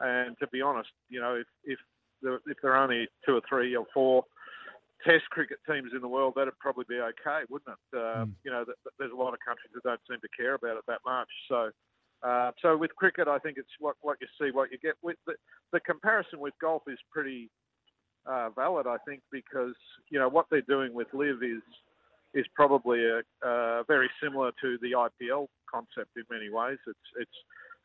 And 0.00 0.36
to 0.38 0.46
be 0.48 0.62
honest, 0.62 0.90
you 1.08 1.20
know, 1.20 1.34
if 1.34 1.46
if 1.64 1.78
there, 2.22 2.40
if 2.46 2.58
there 2.62 2.74
are 2.74 2.82
only 2.82 3.08
two 3.26 3.34
or 3.34 3.42
three 3.48 3.74
or 3.76 3.86
four 3.92 4.24
Test 5.06 5.30
cricket 5.30 5.58
teams 5.64 5.92
in 5.94 6.00
the 6.00 6.08
world, 6.08 6.34
that'd 6.34 6.58
probably 6.58 6.84
be 6.88 6.98
okay, 6.98 7.44
wouldn't 7.48 7.70
it? 7.70 7.96
Uh, 7.96 8.24
Hmm. 8.24 8.32
You 8.42 8.50
know, 8.50 8.64
th- 8.64 8.76
there's 8.98 9.12
a 9.12 9.16
lot 9.16 9.32
of 9.32 9.38
countries 9.46 9.70
that 9.74 9.84
don't 9.84 10.00
seem 10.10 10.18
to 10.20 10.28
care 10.36 10.54
about 10.54 10.76
it 10.76 10.84
that 10.88 10.98
much. 11.06 11.28
So, 11.48 11.70
uh, 12.24 12.50
so 12.60 12.76
with 12.76 12.94
cricket, 12.96 13.28
I 13.28 13.38
think 13.38 13.58
it's 13.58 13.70
what 13.78 13.94
what 14.00 14.18
you 14.20 14.26
see, 14.40 14.50
what 14.50 14.72
you 14.72 14.78
get. 14.78 14.94
With 15.00 15.16
the, 15.24 15.34
the 15.72 15.78
comparison 15.80 16.40
with 16.40 16.52
golf 16.60 16.82
is 16.88 16.98
pretty 17.12 17.48
uh, 18.26 18.50
valid, 18.50 18.88
I 18.88 18.96
think, 19.06 19.22
because 19.30 19.76
you 20.10 20.18
know 20.18 20.28
what 20.28 20.46
they're 20.50 20.62
doing 20.62 20.92
with 20.92 21.06
Liv 21.14 21.44
is 21.44 21.62
is 22.34 22.46
probably 22.56 23.04
a, 23.04 23.22
uh, 23.46 23.84
very 23.84 24.10
similar 24.20 24.50
to 24.60 24.78
the 24.82 24.92
IPL 24.92 25.46
concept 25.70 26.10
in 26.16 26.24
many 26.28 26.50
ways. 26.50 26.78
It's 26.88 27.08
it's 27.20 27.38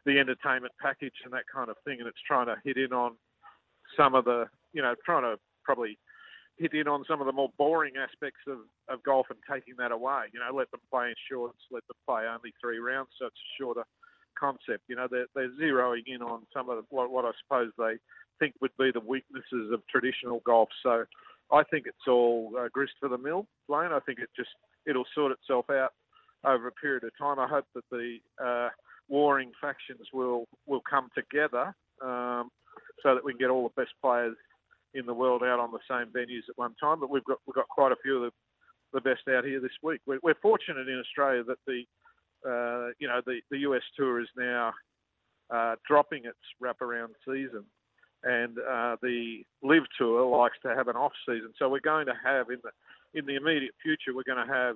the 0.05 0.19
entertainment 0.19 0.73
package 0.81 1.13
and 1.23 1.33
that 1.33 1.45
kind 1.53 1.69
of 1.69 1.77
thing, 1.85 1.99
and 1.99 2.07
it's 2.07 2.21
trying 2.27 2.47
to 2.47 2.55
hit 2.63 2.77
in 2.77 2.93
on 2.93 3.15
some 3.97 4.15
of 4.15 4.25
the 4.25 4.45
you 4.73 4.81
know 4.81 4.95
trying 5.05 5.23
to 5.23 5.39
probably 5.63 5.97
hit 6.57 6.73
in 6.73 6.87
on 6.87 7.03
some 7.07 7.19
of 7.19 7.27
the 7.27 7.33
more 7.33 7.49
boring 7.57 7.93
aspects 7.97 8.41
of, 8.47 8.59
of 8.89 9.03
golf 9.03 9.27
and 9.29 9.39
taking 9.51 9.73
that 9.77 9.91
away. 9.91 10.25
You 10.33 10.39
know, 10.39 10.55
let 10.55 10.69
them 10.71 10.81
play 10.91 11.07
in 11.07 11.15
shorts, 11.29 11.57
let 11.71 11.85
them 11.87 11.97
play 12.07 12.23
only 12.27 12.53
three 12.61 12.79
rounds, 12.79 13.09
so 13.17 13.25
it's 13.25 13.35
a 13.35 13.51
shorter 13.61 13.83
concept. 14.39 14.83
You 14.87 14.95
know, 14.95 15.07
they're, 15.09 15.25
they're 15.33 15.51
zeroing 15.59 16.03
in 16.05 16.21
on 16.21 16.45
some 16.53 16.69
of 16.69 16.77
the, 16.77 16.83
what, 16.89 17.11
what 17.11 17.25
I 17.25 17.31
suppose 17.43 17.71
they 17.77 17.95
think 18.39 18.53
would 18.61 18.75
be 18.77 18.91
the 18.91 18.99
weaknesses 18.99 19.71
of 19.71 19.81
traditional 19.89 20.41
golf. 20.45 20.69
So 20.83 21.05
I 21.51 21.63
think 21.63 21.85
it's 21.87 22.07
all 22.07 22.51
uh, 22.59 22.67
grist 22.71 22.93
for 22.99 23.09
the 23.09 23.17
mill, 23.17 23.47
Blaine. 23.67 23.91
I 23.91 23.99
think 23.99 24.19
it 24.19 24.29
just 24.35 24.49
it'll 24.85 25.05
sort 25.15 25.31
itself 25.31 25.69
out 25.69 25.93
over 26.45 26.67
a 26.67 26.71
period 26.71 27.03
of 27.03 27.11
time. 27.17 27.39
I 27.39 27.47
hope 27.47 27.65
that 27.73 27.83
the 27.89 28.17
uh, 28.43 28.69
warring 29.13 29.51
factions 29.61 30.07
will 30.11 30.45
will 30.65 30.81
come 30.89 31.07
together 31.13 31.75
um, 32.01 32.49
so 33.03 33.13
that 33.13 33.23
we 33.23 33.31
can 33.31 33.39
get 33.39 33.51
all 33.51 33.69
the 33.69 33.81
best 33.81 33.93
players 34.01 34.35
in 34.95 35.05
the 35.05 35.13
world 35.13 35.43
out 35.43 35.59
on 35.59 35.71
the 35.71 35.85
same 35.87 36.11
venues 36.11 36.49
at 36.49 36.57
one 36.57 36.73
time. 36.81 36.99
But 36.99 37.11
we've 37.11 37.23
got 37.23 37.37
we've 37.45 37.53
got 37.53 37.69
quite 37.69 37.91
a 37.91 38.01
few 38.01 38.23
of 38.23 38.23
the, 38.23 38.99
the 38.99 39.01
best 39.01 39.21
out 39.29 39.45
here 39.45 39.59
this 39.59 39.77
week. 39.83 40.01
We're, 40.07 40.19
we're 40.23 40.41
fortunate 40.41 40.87
in 40.89 40.99
Australia 40.99 41.43
that 41.43 41.59
the 41.67 41.83
uh, 42.43 42.91
you 42.97 43.07
know 43.07 43.21
the, 43.23 43.39
the 43.51 43.59
US 43.69 43.83
tour 43.95 44.19
is 44.19 44.27
now 44.35 44.73
uh, 45.53 45.75
dropping 45.87 46.25
its 46.25 46.45
wraparound 46.61 47.13
season, 47.23 47.65
and 48.23 48.57
uh, 48.57 48.95
the 49.03 49.43
Liv 49.61 49.83
Tour 49.95 50.25
likes 50.25 50.57
to 50.63 50.73
have 50.75 50.87
an 50.87 50.95
off 50.95 51.13
season. 51.27 51.53
So 51.59 51.69
we're 51.69 51.81
going 51.81 52.07
to 52.07 52.17
have 52.25 52.49
in 52.49 52.57
the 52.63 53.19
in 53.19 53.27
the 53.27 53.35
immediate 53.35 53.75
future 53.83 54.15
we're 54.15 54.23
going 54.33 54.47
to 54.47 54.51
have 54.51 54.75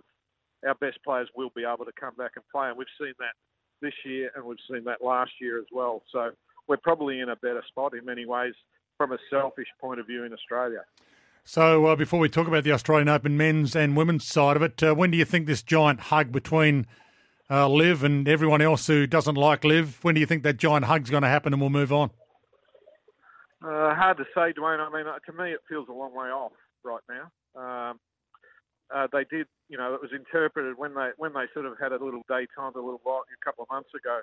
our 0.68 0.76
best 0.76 1.00
players 1.04 1.28
will 1.36 1.52
be 1.56 1.64
able 1.64 1.86
to 1.86 2.00
come 2.00 2.14
back 2.16 2.34
and 2.36 2.46
play, 2.52 2.70
and 2.70 2.78
we've 2.78 2.98
seen 3.02 3.14
that 3.18 3.34
this 3.82 3.94
year 4.06 4.32
and 4.36 4.46
we've 4.46 4.58
seen 4.70 4.84
that 4.86 5.04
last 5.04 5.32
year 5.40 5.60
as 5.60 5.66
well. 5.72 6.04
So 6.12 6.32
we're 6.68 6.78
probably 6.78 7.20
in 7.20 7.30
a 7.30 7.36
better 7.36 7.64
spot 7.68 7.94
in 7.94 8.06
many 8.06 8.26
ways 8.26 8.54
from 8.98 9.12
a 9.12 9.18
selfish 9.30 9.68
point 9.80 10.00
of 10.00 10.08
view 10.08 10.24
in 10.24 10.34
Australia. 10.34 10.82
So 11.44 11.86
uh, 11.86 11.96
before 11.96 12.20
we 12.20 12.28
talk 12.28 12.48
about 12.48 12.66
the 12.66 12.74
Australian 12.74 13.08
Open 13.08 13.38
men's 13.38 13.76
and 13.76 13.96
women's 13.96 14.26
side 14.26 14.58
of 14.58 14.62
it, 14.62 14.84
uh, 14.84 14.94
when 14.94 15.12
do 15.12 15.18
you 15.18 15.24
think 15.24 15.48
this 15.48 15.62
giant 15.62 16.02
hug 16.02 16.32
between 16.32 16.86
uh, 17.50 17.70
Liv 17.70 18.04
and 18.04 18.28
everyone 18.28 18.62
else 18.62 18.88
who 18.88 19.08
doesn't 19.08 19.36
like 19.36 19.64
Liv, 19.64 20.00
when 20.04 20.16
do 20.16 20.20
you 20.20 20.28
think 20.28 20.44
that 20.44 20.58
giant 20.58 20.86
hug's 20.86 21.10
going 21.10 21.24
to 21.24 21.30
happen 21.30 21.54
and 21.54 21.62
we'll 21.62 21.70
move 21.70 21.94
on? 21.94 22.10
Uh, 23.64 23.96
hard 23.96 24.18
to 24.18 24.26
say, 24.36 24.54
Dwayne. 24.54 24.80
I 24.80 24.90
mean, 24.96 25.08
uh, 25.08 25.20
to 25.26 25.34
me, 25.34 25.52
it 25.52 25.62
feels 25.68 25.88
a 25.90 25.94
long 25.94 26.14
way 26.14 26.28
off 26.28 26.52
right 26.84 27.02
now. 27.10 27.32
Uh, 28.94 29.08
they 29.12 29.26
did, 29.30 29.48
you 29.70 29.78
know, 29.78 29.94
it 29.94 30.02
was 30.02 30.12
interpreted 30.16 30.78
when 30.78 30.94
they 30.94 31.12
when 31.18 31.34
they 31.34 31.46
sort 31.54 31.66
of 31.66 31.74
had 31.80 31.92
a 31.92 32.04
little 32.04 32.24
daytime 32.30 32.72
a 32.76 32.80
little 32.80 33.02
while 33.04 33.24
a 33.28 33.46
couple 33.46 33.64
of 33.64 33.70
months 33.70 33.90
ago. 33.96 34.22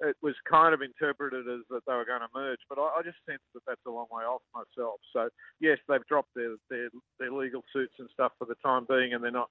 It 0.00 0.16
was 0.22 0.34
kind 0.50 0.74
of 0.74 0.82
interpreted 0.82 1.46
as 1.46 1.62
that 1.70 1.86
they 1.86 1.94
were 1.94 2.04
going 2.04 2.20
to 2.20 2.28
merge, 2.34 2.58
but 2.68 2.78
I, 2.78 2.98
I 2.98 3.02
just 3.02 3.16
sense 3.24 3.40
that 3.54 3.62
that's 3.66 3.86
a 3.86 3.90
long 3.90 4.06
way 4.10 4.24
off 4.24 4.42
myself. 4.52 4.98
So 5.12 5.28
yes, 5.60 5.78
they've 5.88 6.04
dropped 6.06 6.34
their, 6.34 6.56
their 6.68 6.88
their 7.18 7.32
legal 7.32 7.62
suits 7.72 7.94
and 7.98 8.08
stuff 8.12 8.32
for 8.38 8.44
the 8.44 8.56
time 8.60 8.86
being, 8.88 9.14
and 9.14 9.22
they're 9.22 9.30
not 9.30 9.50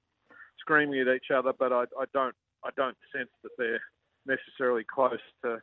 screaming 0.59 0.99
at 0.99 1.07
each 1.07 1.31
other. 1.33 1.53
But 1.57 1.71
I, 1.71 1.83
I 1.97 2.05
don't 2.13 2.35
I 2.63 2.69
don't 2.75 2.97
sense 3.15 3.31
that 3.43 3.51
they're 3.57 3.81
necessarily 4.25 4.83
close 4.83 5.23
to 5.43 5.61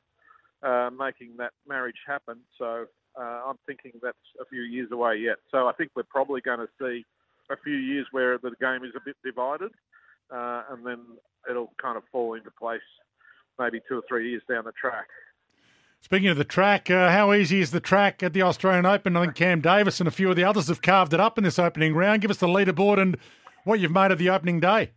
uh, 0.63 0.91
making 0.91 1.37
that 1.39 1.53
marriage 1.67 2.01
happen. 2.07 2.39
So 2.59 2.87
uh, 3.19 3.43
I'm 3.47 3.57
thinking 3.67 3.93
that's 4.03 4.17
a 4.41 4.45
few 4.47 4.63
years 4.63 4.91
away 4.93 5.17
yet. 5.17 5.37
So 5.51 5.69
I 5.69 5.73
think 5.73 5.91
we're 5.95 6.03
probably 6.05 6.41
going 6.41 6.61
to 6.61 6.69
see 6.81 7.05
a 7.51 7.57
few 7.63 7.75
years 7.75 8.07
where 8.13 8.39
the 8.39 8.53
game 8.61 8.85
is 8.85 8.93
a 8.97 9.01
bit 9.05 9.17
divided, 9.25 9.73
uh, 10.33 10.63
and 10.71 10.87
then 10.87 11.01
it'll 11.49 11.73
kind 11.81 11.97
of 11.97 12.05
fall 12.13 12.35
into 12.35 12.51
place 12.59 12.81
maybe 13.59 13.81
two 13.89 13.99
or 13.99 14.03
three 14.09 14.31
years 14.31 14.43
down 14.49 14.65
the 14.65 14.73
track. 14.73 15.07
Speaking 16.03 16.29
of 16.29 16.39
the 16.39 16.45
track, 16.45 16.91
uh, 16.91 17.11
how 17.11 17.33
easy 17.35 17.61
is 17.61 17.73
the 17.73 17.81
track 17.81 18.23
at 18.23 18.33
the 18.33 18.41
Australian 18.41 18.87
Open? 18.87 19.17
I 19.17 19.25
think 19.25 19.35
Cam 19.35 19.61
Davis 19.61 20.01
and 20.01 20.09
a 20.09 20.11
few 20.11 20.31
of 20.31 20.37
the 20.37 20.45
others 20.45 20.69
have 20.69 20.81
carved 20.81 21.13
it 21.13 21.21
up 21.21 21.37
in 21.37 21.45
this 21.45 21.59
opening 21.59 21.95
round. 21.95 22.23
Give 22.23 22.31
us 22.31 22.39
the 22.39 22.47
leaderboard 22.47 22.99
and 22.99 23.19
what 23.65 23.81
you've 23.81 23.93
made 23.93 24.11
of 24.11 24.19
the 24.19 24.31
opening 24.31 24.61
day. 24.61 24.93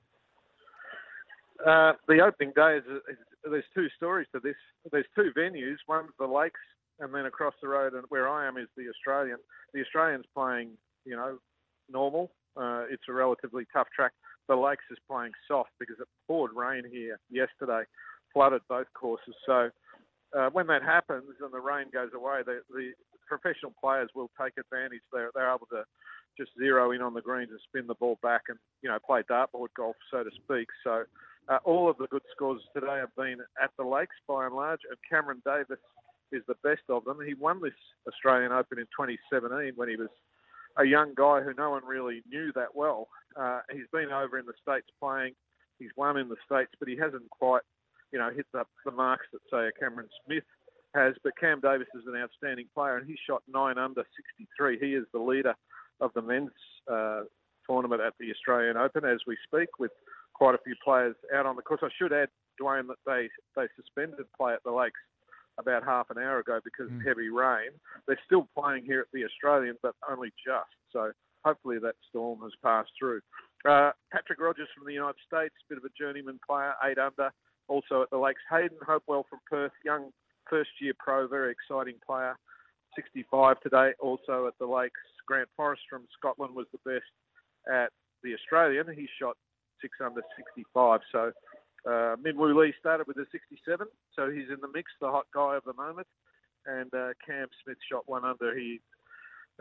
Uh, 1.65 1.93
the 2.07 2.21
opening 2.21 2.53
day 2.55 2.77
is, 2.77 2.84
is 3.09 3.17
there's 3.43 3.65
two 3.75 3.88
stories 3.97 4.27
to 4.34 4.39
this. 4.39 4.55
There's 4.91 5.05
two 5.15 5.31
venues. 5.38 5.75
One's 5.88 6.11
the 6.19 6.25
Lakes, 6.25 6.59
and 6.99 7.13
then 7.13 7.25
across 7.25 7.53
the 7.61 7.67
road, 7.67 7.93
and 7.93 8.03
where 8.09 8.30
I 8.30 8.47
am 8.47 8.57
is 8.57 8.67
the 8.77 8.88
Australian. 8.89 9.38
The 9.73 9.81
Australian's 9.81 10.25
playing, 10.34 10.69
you 11.05 11.15
know, 11.17 11.38
normal. 11.89 12.31
Uh, 12.55 12.84
it's 12.89 13.03
a 13.09 13.13
relatively 13.13 13.65
tough 13.73 13.88
track. 13.95 14.11
The 14.47 14.55
Lakes 14.55 14.84
is 14.91 14.97
playing 15.09 15.31
soft 15.47 15.71
because 15.80 15.95
it 15.99 16.07
poured 16.27 16.51
rain 16.55 16.84
here 16.89 17.17
yesterday, 17.30 17.84
flooded 18.34 18.61
both 18.67 18.88
courses. 18.93 19.35
So 19.45 19.69
uh, 20.38 20.49
when 20.51 20.67
that 20.67 20.84
happens 20.84 21.23
and 21.41 21.53
the 21.53 21.59
rain 21.59 21.85
goes 21.93 22.09
away, 22.13 22.41
the, 22.45 22.61
the 22.69 22.91
professional 23.27 23.73
players 23.80 24.09
will 24.15 24.30
take 24.39 24.53
advantage. 24.57 25.01
They're 25.11 25.31
they're 25.34 25.49
able 25.49 25.67
to 25.71 25.84
just 26.38 26.51
zero 26.57 26.91
in 26.91 27.01
on 27.01 27.13
the 27.13 27.21
greens 27.21 27.51
and 27.51 27.59
spin 27.67 27.88
the 27.88 27.95
ball 27.95 28.17
back 28.21 28.43
and 28.49 28.57
you 28.81 28.89
know 28.89 28.97
play 29.05 29.21
dartboard 29.30 29.69
golf, 29.77 29.95
so 30.11 30.23
to 30.23 30.30
speak. 30.43 30.67
So 30.84 31.03
uh, 31.47 31.59
all 31.63 31.89
of 31.89 31.97
the 31.97 32.07
good 32.07 32.23
scores 32.35 32.61
today 32.73 32.97
have 32.97 33.15
been 33.15 33.38
at 33.61 33.71
the 33.77 33.85
Lakes 33.85 34.15
by 34.27 34.45
and 34.45 34.55
large, 34.55 34.81
and 34.89 34.97
Cameron 35.09 35.41
Davis 35.45 35.80
is 36.31 36.41
the 36.47 36.55
best 36.63 36.81
of 36.89 37.05
them. 37.05 37.19
He 37.25 37.34
won 37.35 37.61
this 37.61 37.77
Australian 38.07 38.51
Open 38.51 38.80
in 38.80 38.85
2017 38.97 39.73
when 39.75 39.89
he 39.89 39.95
was 39.95 40.09
a 40.77 40.85
young 40.85 41.13
guy 41.15 41.41
who 41.41 41.53
no 41.57 41.71
one 41.71 41.85
really 41.85 42.23
knew 42.29 42.51
that 42.55 42.75
well. 42.75 43.07
Uh, 43.35 43.61
he's 43.71 43.87
been 43.91 44.11
over 44.11 44.39
in 44.39 44.45
the 44.45 44.53
States 44.61 44.87
playing. 44.99 45.33
He's 45.79 45.91
won 45.95 46.17
in 46.17 46.29
the 46.29 46.35
States, 46.45 46.71
but 46.79 46.87
he 46.87 46.97
hasn't 46.97 47.29
quite, 47.29 47.61
you 48.11 48.19
know, 48.19 48.29
hit 48.29 48.45
the, 48.53 48.63
the 48.85 48.91
marks 48.91 49.25
that, 49.33 49.41
say, 49.51 49.67
a 49.67 49.71
Cameron 49.71 50.09
Smith 50.25 50.43
has. 50.95 51.13
But 51.23 51.37
Cam 51.39 51.59
Davis 51.61 51.87
is 51.95 52.07
an 52.07 52.15
outstanding 52.15 52.67
player, 52.73 52.97
and 52.97 53.07
he 53.07 53.17
shot 53.27 53.43
9 53.47 53.77
under 53.77 54.03
63. 54.15 54.79
He 54.79 54.95
is 54.95 55.05
the 55.13 55.19
leader 55.19 55.55
of 55.99 56.11
the 56.13 56.21
men's 56.21 56.51
uh, 56.91 57.23
tournament 57.67 58.01
at 58.01 58.13
the 58.19 58.31
Australian 58.31 58.77
Open 58.77 59.05
as 59.05 59.19
we 59.27 59.37
speak, 59.45 59.79
with 59.79 59.91
quite 60.33 60.55
a 60.55 60.63
few 60.63 60.75
players 60.83 61.15
out 61.35 61.45
on 61.45 61.55
the 61.55 61.61
course. 61.61 61.81
I 61.83 61.89
should 61.97 62.13
add, 62.13 62.29
Dwayne, 62.61 62.87
that 62.87 62.97
they, 63.05 63.29
they 63.55 63.67
suspended 63.75 64.25
play 64.37 64.53
at 64.53 64.63
the 64.63 64.71
Lakes 64.71 64.99
about 65.59 65.84
half 65.84 66.09
an 66.09 66.17
hour 66.17 66.39
ago 66.39 66.59
because 66.63 66.91
of 66.91 67.01
heavy 67.05 67.30
rain. 67.30 67.71
They're 68.07 68.19
still 68.25 68.47
playing 68.57 68.85
here 68.85 69.01
at 69.01 69.07
the 69.13 69.25
Australian, 69.25 69.75
but 69.81 69.93
only 70.09 70.30
just. 70.45 70.73
So 70.91 71.11
hopefully 71.45 71.77
that 71.80 71.95
storm 72.09 72.39
has 72.41 72.53
passed 72.63 72.91
through. 72.97 73.21
Uh, 73.67 73.91
Patrick 74.11 74.39
Rodgers 74.41 74.67
from 74.75 74.85
the 74.85 74.93
United 74.93 75.19
States, 75.25 75.55
bit 75.69 75.77
of 75.77 75.84
a 75.84 75.93
journeyman 75.97 76.39
player, 76.45 76.73
eight 76.84 76.97
under. 76.97 77.31
Also 77.67 78.01
at 78.01 78.09
the 78.09 78.17
Lakes, 78.17 78.41
Hayden 78.49 78.77
Hopewell 78.85 79.25
from 79.30 79.39
Perth, 79.49 79.71
young 79.85 80.11
first 80.49 80.71
year 80.81 80.93
pro, 80.99 81.27
very 81.27 81.51
exciting 81.51 81.95
player, 82.05 82.35
65 82.95 83.59
today. 83.61 83.91
Also 83.99 84.47
at 84.47 84.53
the 84.59 84.65
Lakes, 84.65 84.99
Grant 85.25 85.49
Forrest 85.55 85.81
from 85.89 86.03
Scotland 86.17 86.53
was 86.55 86.67
the 86.71 86.91
best 86.91 87.07
at 87.71 87.89
the 88.23 88.34
Australian. 88.34 88.88
He 88.93 89.07
shot 89.19 89.38
six 89.81 89.97
under 90.03 90.21
65. 90.35 90.99
So 91.11 91.31
uh, 91.89 92.15
Min 92.22 92.38
Woo 92.38 92.60
Lee 92.60 92.73
started 92.80 93.07
with 93.07 93.18
a 93.18 93.26
67, 93.31 93.88
so 94.15 94.30
he's 94.30 94.49
in 94.49 94.61
the 94.61 94.72
mix, 94.73 94.91
the 95.01 95.11
hot 95.11 95.26
guy 95.34 95.55
of 95.55 95.64
the 95.65 95.73
moment. 95.73 96.07
And 96.65 96.93
uh, 96.93 97.10
Cam 97.26 97.47
Smith 97.64 97.77
shot 97.91 98.03
one 98.07 98.23
under. 98.23 98.57
He 98.57 98.80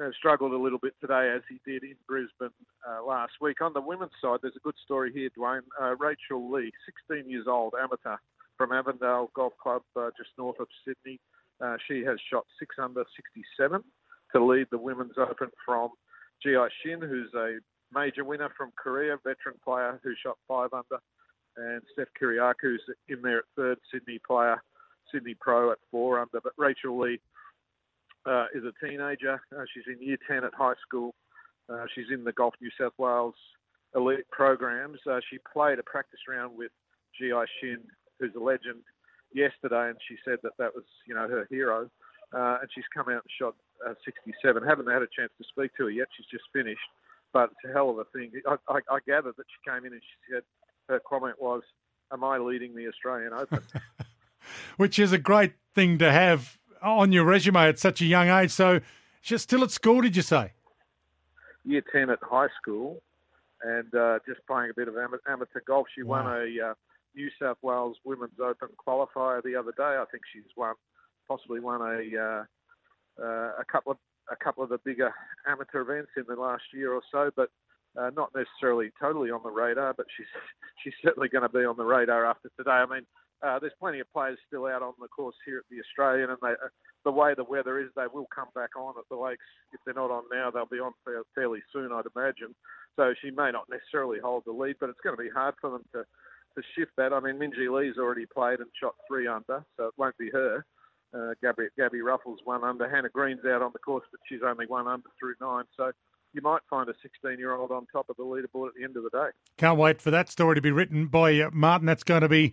uh, 0.00 0.10
struggled 0.16 0.52
a 0.52 0.58
little 0.58 0.78
bit 0.78 0.94
today, 1.00 1.32
as 1.34 1.42
he 1.48 1.60
did 1.68 1.82
in 1.82 1.96
Brisbane 2.06 2.54
uh, 2.88 3.04
last 3.04 3.32
week. 3.40 3.60
On 3.60 3.72
the 3.72 3.80
women's 3.80 4.12
side, 4.22 4.38
there's 4.42 4.56
a 4.56 4.64
good 4.64 4.76
story 4.84 5.12
here, 5.12 5.30
Dwayne. 5.36 5.62
Uh, 5.80 5.96
Rachel 5.96 6.50
Lee, 6.50 6.70
16 7.08 7.28
years 7.28 7.46
old, 7.48 7.74
amateur 7.80 8.16
from 8.56 8.72
Avondale 8.72 9.30
Golf 9.34 9.54
Club, 9.60 9.82
uh, 9.96 10.10
just 10.16 10.30
north 10.38 10.60
of 10.60 10.68
Sydney. 10.86 11.18
Uh, 11.60 11.76
she 11.88 12.04
has 12.04 12.18
shot 12.30 12.44
six 12.58 12.76
under 12.78 13.04
67 13.16 13.82
to 14.34 14.44
lead 14.44 14.66
the 14.70 14.78
Women's 14.78 15.18
Open 15.18 15.48
from 15.66 15.90
Jiyai 16.44 16.68
Shin, 16.82 17.00
who's 17.00 17.32
a 17.34 17.58
major 17.92 18.24
winner 18.24 18.50
from 18.56 18.72
Korea, 18.82 19.16
veteran 19.16 19.56
player 19.64 20.00
who 20.02 20.12
shot 20.22 20.38
five 20.48 20.70
under 20.72 21.02
and 21.56 21.82
Steph 21.92 22.08
Kyriacou's 22.20 22.80
in 23.08 23.22
there 23.22 23.38
at 23.38 23.44
third, 23.56 23.78
Sydney 23.92 24.20
player, 24.26 24.62
Sydney 25.12 25.36
pro 25.38 25.72
at 25.72 25.78
four 25.90 26.18
under. 26.18 26.40
But 26.42 26.52
Rachel 26.56 26.98
Lee 26.98 27.20
uh, 28.26 28.46
is 28.54 28.64
a 28.64 28.86
teenager. 28.86 29.40
Uh, 29.56 29.64
she's 29.72 29.84
in 29.86 30.06
year 30.06 30.18
10 30.28 30.44
at 30.44 30.54
high 30.54 30.74
school. 30.86 31.14
Uh, 31.68 31.84
she's 31.94 32.06
in 32.12 32.24
the 32.24 32.32
Golf 32.32 32.54
New 32.60 32.70
South 32.78 32.94
Wales 32.98 33.34
elite 33.94 34.28
programs. 34.30 34.98
Uh, 35.08 35.20
she 35.30 35.38
played 35.52 35.78
a 35.78 35.82
practice 35.82 36.20
round 36.28 36.56
with 36.56 36.70
Jiyai 37.20 37.44
Shin, 37.60 37.78
who's 38.18 38.34
a 38.36 38.40
legend, 38.40 38.80
yesterday, 39.34 39.88
and 39.88 39.98
she 40.08 40.16
said 40.24 40.38
that 40.42 40.52
that 40.58 40.74
was, 40.74 40.84
you 41.06 41.14
know, 41.14 41.28
her 41.28 41.46
hero. 41.50 41.90
Uh, 42.32 42.58
and 42.60 42.68
she's 42.74 42.88
come 42.94 43.08
out 43.08 43.20
and 43.20 43.32
shot 43.38 43.54
uh, 43.86 43.92
67. 44.04 44.62
Haven't 44.62 44.88
had 44.88 45.02
a 45.02 45.12
chance 45.12 45.32
to 45.36 45.44
speak 45.44 45.76
to 45.76 45.84
her 45.84 45.90
yet. 45.90 46.08
She's 46.16 46.30
just 46.32 46.48
finished, 46.52 46.88
but 47.32 47.52
it's 47.52 47.68
a 47.68 47.72
hell 47.72 47.90
of 47.90 47.98
a 47.98 48.08
thing. 48.16 48.32
I, 48.48 48.56
I, 48.68 48.80
I 48.88 48.98
gathered 49.04 49.36
that 49.36 49.48
she 49.52 49.70
came 49.70 49.84
in 49.84 49.92
and 49.92 50.00
she 50.00 50.32
said 50.32 50.42
her 50.88 51.00
comment 51.00 51.40
was, 51.40 51.62
"Am 52.12 52.24
I 52.24 52.38
leading 52.38 52.74
the 52.74 52.88
Australian 52.88 53.32
Open?" 53.32 53.62
Which 54.76 54.98
is 54.98 55.12
a 55.12 55.18
great 55.18 55.54
thing 55.74 55.98
to 55.98 56.10
have 56.10 56.58
on 56.82 57.12
your 57.12 57.24
resume 57.24 57.68
at 57.68 57.78
such 57.78 58.00
a 58.00 58.04
young 58.04 58.28
age. 58.28 58.50
So 58.50 58.80
she's 59.20 59.42
still 59.42 59.62
at 59.62 59.70
school, 59.70 60.00
did 60.00 60.16
you 60.16 60.22
say? 60.22 60.52
Year 61.64 61.82
ten 61.92 62.10
at 62.10 62.18
high 62.22 62.48
school, 62.60 63.02
and 63.62 63.94
uh, 63.94 64.18
just 64.26 64.40
playing 64.46 64.70
a 64.70 64.74
bit 64.74 64.88
of 64.88 64.96
amateur 65.28 65.60
golf. 65.66 65.86
She 65.94 66.02
won 66.02 66.26
a 66.26 66.70
uh, 66.70 66.74
New 67.14 67.30
South 67.40 67.58
Wales 67.62 67.96
Women's 68.04 68.38
Open 68.40 68.68
qualifier 68.84 69.42
the 69.42 69.56
other 69.56 69.72
day. 69.76 69.82
I 69.82 70.04
think 70.10 70.24
she's 70.32 70.50
won, 70.56 70.74
possibly 71.28 71.60
won 71.60 71.80
a 71.80 72.18
uh, 72.20 72.44
uh, 73.22 73.52
a 73.60 73.64
couple 73.70 73.92
of 73.92 73.98
a 74.30 74.36
couple 74.36 74.62
of 74.62 74.70
the 74.70 74.78
bigger 74.78 75.12
amateur 75.46 75.82
events 75.82 76.12
in 76.16 76.24
the 76.28 76.40
last 76.40 76.62
year 76.72 76.92
or 76.92 77.02
so, 77.10 77.30
but 77.36 77.50
uh, 77.98 78.10
not 78.16 78.30
necessarily 78.34 78.90
totally 79.00 79.30
on 79.30 79.40
the 79.42 79.50
radar. 79.50 79.94
But 79.94 80.06
she's 80.16 80.26
she's 80.84 80.94
certainly 81.04 81.28
going 81.28 81.42
to 81.42 81.48
be 81.48 81.64
on 81.64 81.76
the 81.76 81.84
radar 81.84 82.26
after 82.26 82.50
today. 82.56 82.70
I 82.70 82.86
mean, 82.86 83.06
uh, 83.42 83.58
there's 83.58 83.72
plenty 83.80 84.00
of 84.00 84.12
players 84.12 84.38
still 84.46 84.66
out 84.66 84.82
on 84.82 84.94
the 85.00 85.08
course 85.08 85.36
here 85.44 85.58
at 85.58 85.64
the 85.70 85.80
Australian, 85.80 86.30
and 86.30 86.38
they, 86.42 86.52
uh, 86.52 86.70
the 87.04 87.10
way 87.10 87.34
the 87.34 87.44
weather 87.44 87.80
is, 87.80 87.88
they 87.96 88.06
will 88.12 88.28
come 88.32 88.48
back 88.54 88.76
on 88.76 88.94
at 88.96 89.08
the 89.10 89.16
lakes. 89.16 89.42
If 89.72 89.80
they're 89.84 89.94
not 89.94 90.12
on 90.12 90.22
now, 90.32 90.50
they'll 90.50 90.66
be 90.66 90.78
on 90.78 90.92
fairly 91.34 91.60
soon, 91.72 91.90
I'd 91.92 92.04
imagine. 92.14 92.54
So 92.94 93.14
she 93.20 93.30
may 93.30 93.50
not 93.50 93.66
necessarily 93.68 94.18
hold 94.22 94.44
the 94.46 94.52
lead, 94.52 94.76
but 94.78 94.90
it's 94.90 95.00
going 95.02 95.16
to 95.16 95.22
be 95.22 95.30
hard 95.30 95.54
for 95.60 95.70
them 95.70 95.82
to 95.92 96.04
to 96.54 96.62
shift 96.76 96.92
that. 96.96 97.12
I 97.12 97.20
mean, 97.20 97.36
Minjee 97.36 97.72
Lee's 97.72 97.96
already 97.96 98.26
played 98.26 98.60
and 98.60 98.68
shot 98.78 98.94
three 99.08 99.26
under, 99.26 99.64
so 99.76 99.86
it 99.86 99.94
won't 99.96 100.16
be 100.18 100.30
her. 100.30 100.64
Uh, 101.14 101.32
Gabby, 101.42 101.68
Gabby 101.76 101.98
Ruffels 101.98 102.38
one 102.44 102.64
under. 102.64 102.88
Hannah 102.88 103.08
Green's 103.08 103.44
out 103.44 103.62
on 103.62 103.70
the 103.72 103.78
course, 103.78 104.04
but 104.10 104.20
she's 104.28 104.40
only 104.44 104.66
one 104.66 104.86
under 104.86 105.08
through 105.18 105.34
nine. 105.40 105.64
So 105.76 105.92
you 106.32 106.40
might 106.42 106.62
find 106.68 106.88
a 106.88 106.92
16-year-old 106.92 107.70
on 107.70 107.86
top 107.92 108.08
of 108.08 108.16
the 108.16 108.22
leaderboard 108.22 108.68
at 108.68 108.74
the 108.78 108.84
end 108.84 108.96
of 108.96 109.02
the 109.02 109.10
day. 109.10 109.28
Can't 109.58 109.78
wait 109.78 110.00
for 110.00 110.10
that 110.10 110.30
story 110.30 110.54
to 110.54 110.60
be 110.60 110.70
written 110.70 111.06
by 111.06 111.38
uh, 111.40 111.50
Martin. 111.52 111.86
That's 111.86 112.04
going 112.04 112.22
to 112.22 112.28
be 112.28 112.52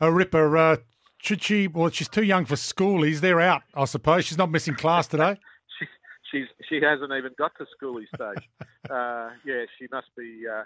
a 0.00 0.10
ripper. 0.10 0.56
Uh, 0.56 0.76
should 1.18 1.42
she? 1.42 1.68
Well, 1.68 1.90
she's 1.90 2.08
too 2.08 2.22
young 2.22 2.44
for 2.44 2.54
schoolies. 2.54 3.20
They're 3.20 3.40
out, 3.40 3.62
I 3.74 3.84
suppose. 3.84 4.24
She's 4.24 4.38
not 4.38 4.50
missing 4.50 4.74
class 4.74 5.06
today. 5.06 5.36
she, 5.78 5.86
she's 6.30 6.46
she 6.68 6.80
hasn't 6.82 7.12
even 7.12 7.32
got 7.36 7.52
to 7.58 7.66
schoolie 7.76 8.06
stage. 8.14 8.48
uh, 8.90 9.30
yeah, 9.44 9.64
she 9.78 9.86
must 9.92 10.08
be 10.16 10.44
uh, 10.50 10.62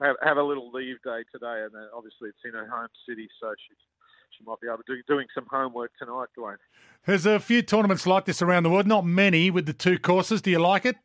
have, 0.00 0.16
have 0.22 0.36
a 0.36 0.42
little 0.42 0.70
leave 0.70 0.96
day 1.02 1.22
today, 1.32 1.64
and 1.64 1.74
uh, 1.74 1.96
obviously 1.96 2.28
it's 2.28 2.38
in 2.44 2.52
her 2.52 2.68
home 2.68 2.88
city, 3.08 3.28
so 3.40 3.52
she 3.56 3.74
she 4.36 4.44
might 4.44 4.60
be 4.60 4.68
able 4.68 4.78
to 4.78 4.82
do 4.86 5.02
doing 5.08 5.26
some 5.34 5.46
homework 5.50 5.92
tonight, 5.98 6.28
Dwayne. 6.38 6.56
There's 7.06 7.24
a 7.26 7.40
few 7.40 7.62
tournaments 7.62 8.06
like 8.06 8.26
this 8.26 8.42
around 8.42 8.64
the 8.64 8.70
world. 8.70 8.86
Not 8.86 9.06
many 9.06 9.50
with 9.50 9.66
the 9.66 9.72
two 9.72 9.98
courses. 9.98 10.42
Do 10.42 10.50
you 10.50 10.58
like 10.58 10.84
it? 10.84 10.96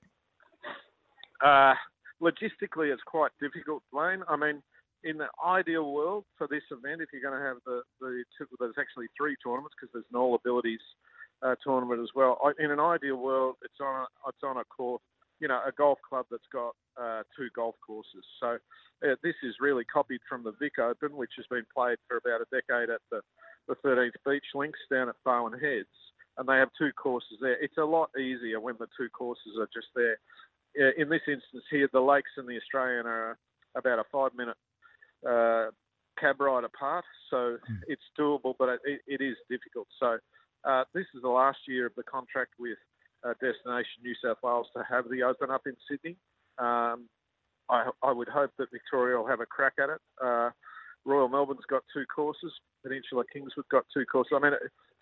Uh, 1.43 1.73
logistically, 2.21 2.93
it's 2.93 3.01
quite 3.05 3.31
difficult, 3.41 3.83
Dwayne. 3.93 4.21
I 4.29 4.35
mean, 4.35 4.61
in 5.03 5.17
the 5.17 5.27
ideal 5.45 5.91
world 5.91 6.25
for 6.37 6.47
this 6.47 6.63
event, 6.71 7.01
if 7.01 7.09
you're 7.11 7.21
going 7.21 7.39
to 7.39 7.45
have 7.45 7.57
the, 7.65 7.81
the 7.99 8.23
two, 8.37 8.45
there's 8.59 8.75
actually 8.79 9.07
three 9.17 9.35
tournaments 9.43 9.75
because 9.79 9.91
there's 9.93 10.05
an 10.11 10.19
all 10.19 10.35
abilities 10.35 10.79
uh, 11.41 11.55
tournament 11.63 12.01
as 12.01 12.09
well. 12.15 12.37
I- 12.43 12.63
In 12.63 12.71
an 12.71 12.79
ideal 12.79 13.15
world, 13.17 13.55
it's 13.63 13.79
on 13.81 14.05
a, 14.05 14.29
it's 14.29 14.43
on 14.43 14.57
a 14.57 14.63
course, 14.65 15.01
you 15.39 15.47
know, 15.47 15.59
a 15.65 15.71
golf 15.71 15.97
club 16.07 16.25
that's 16.29 16.45
got 16.53 16.75
uh, 17.01 17.23
two 17.35 17.47
golf 17.55 17.75
courses. 17.85 18.23
So 18.39 18.57
uh, 19.03 19.15
this 19.23 19.33
is 19.41 19.55
really 19.59 19.83
copied 19.85 20.21
from 20.29 20.43
the 20.43 20.53
Vic 20.59 20.77
Open, 20.79 21.17
which 21.17 21.31
has 21.37 21.47
been 21.49 21.65
played 21.75 21.97
for 22.07 22.17
about 22.17 22.41
a 22.41 22.49
decade 22.53 22.91
at 22.91 23.01
the, 23.09 23.21
the 23.67 23.75
13th 23.83 24.13
Beach 24.25 24.45
Links 24.53 24.79
down 24.91 25.09
at 25.09 25.15
Barwon 25.25 25.53
Heads, 25.59 25.89
and 26.37 26.47
they 26.47 26.57
have 26.57 26.69
two 26.77 26.91
courses 26.93 27.39
there. 27.41 27.57
It's 27.63 27.77
a 27.79 27.83
lot 27.83 28.11
easier 28.19 28.59
when 28.59 28.75
the 28.79 28.87
two 28.95 29.09
courses 29.09 29.57
are 29.59 29.69
just 29.73 29.87
there. 29.95 30.17
Uh, 30.79 30.91
In 30.97 31.09
this 31.09 31.21
instance 31.27 31.63
here, 31.69 31.89
the 31.91 31.99
Lakes 31.99 32.31
and 32.37 32.47
the 32.47 32.57
Australian 32.57 33.05
are 33.05 33.37
about 33.75 33.99
a 33.99 34.03
five-minute 34.11 34.57
uh, 35.27 35.71
cab 36.19 36.39
ride 36.39 36.63
apart, 36.63 37.05
so 37.29 37.57
it's 37.87 38.01
doable, 38.19 38.53
but 38.59 38.79
it, 38.85 39.01
it 39.07 39.21
is 39.21 39.35
difficult. 39.49 39.87
So 39.99 40.17
uh, 40.63 40.83
this 40.93 41.05
is 41.15 41.21
the 41.21 41.29
last 41.29 41.59
year 41.67 41.85
of 41.85 41.93
the 41.95 42.03
contract 42.03 42.53
with 42.59 42.77
uh, 43.23 43.33
Destination 43.41 44.03
New 44.03 44.15
South 44.23 44.37
Wales 44.43 44.67
to 44.75 44.83
have 44.89 45.05
the 45.09 45.23
Open 45.23 45.49
up 45.49 45.61
in 45.65 45.75
Sydney. 45.89 46.17
Um, 46.57 47.07
I, 47.69 47.89
I 48.03 48.11
would 48.11 48.27
hope 48.27 48.51
that 48.57 48.71
Victoria 48.71 49.17
will 49.17 49.27
have 49.27 49.39
a 49.39 49.45
crack 49.45 49.73
at 49.81 49.89
it. 49.89 50.01
Uh, 50.21 50.49
Royal 51.05 51.29
Melbourne's 51.29 51.65
got 51.69 51.83
two 51.93 52.05
courses. 52.13 52.51
Peninsula 52.83 53.23
Kingswood 53.31 53.65
got 53.71 53.85
two 53.93 54.05
courses. 54.05 54.33
I 54.35 54.39
mean, 54.39 54.53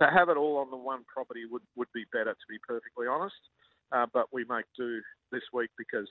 to 0.01 0.07
have 0.07 0.29
it 0.29 0.37
all 0.37 0.57
on 0.57 0.69
the 0.69 0.77
one 0.77 1.03
property 1.11 1.43
would, 1.49 1.63
would 1.75 1.91
be 1.93 2.05
better, 2.13 2.31
to 2.31 2.47
be 2.49 2.57
perfectly 2.65 3.07
honest. 3.07 3.35
Uh, 3.91 4.05
but 4.13 4.25
we 4.31 4.45
make 4.45 4.65
do 4.77 5.01
this 5.31 5.41
week 5.53 5.69
because 5.77 6.07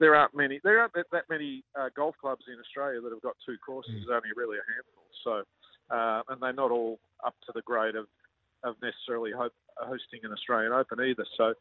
there 0.00 0.14
aren't 0.14 0.34
many. 0.34 0.60
There 0.62 0.80
aren't 0.80 0.92
that, 0.94 1.06
that 1.12 1.24
many 1.28 1.64
uh, 1.78 1.88
golf 1.96 2.14
clubs 2.20 2.44
in 2.48 2.58
Australia 2.60 3.00
that 3.00 3.12
have 3.12 3.22
got 3.22 3.36
two 3.44 3.56
courses. 3.64 3.92
There's 4.06 4.22
only 4.22 4.30
really 4.36 4.58
a 4.58 4.66
handful. 4.72 5.04
So, 5.24 5.94
uh, 5.94 6.22
and 6.28 6.40
they're 6.40 6.52
not 6.52 6.70
all 6.70 6.98
up 7.24 7.34
to 7.46 7.52
the 7.54 7.62
grade 7.62 7.96
of 7.96 8.06
of 8.64 8.74
necessarily 8.82 9.30
ho- 9.30 9.54
hosting 9.78 10.20
an 10.24 10.32
Australian 10.32 10.72
Open 10.72 11.00
either. 11.00 11.24
So, 11.36 11.54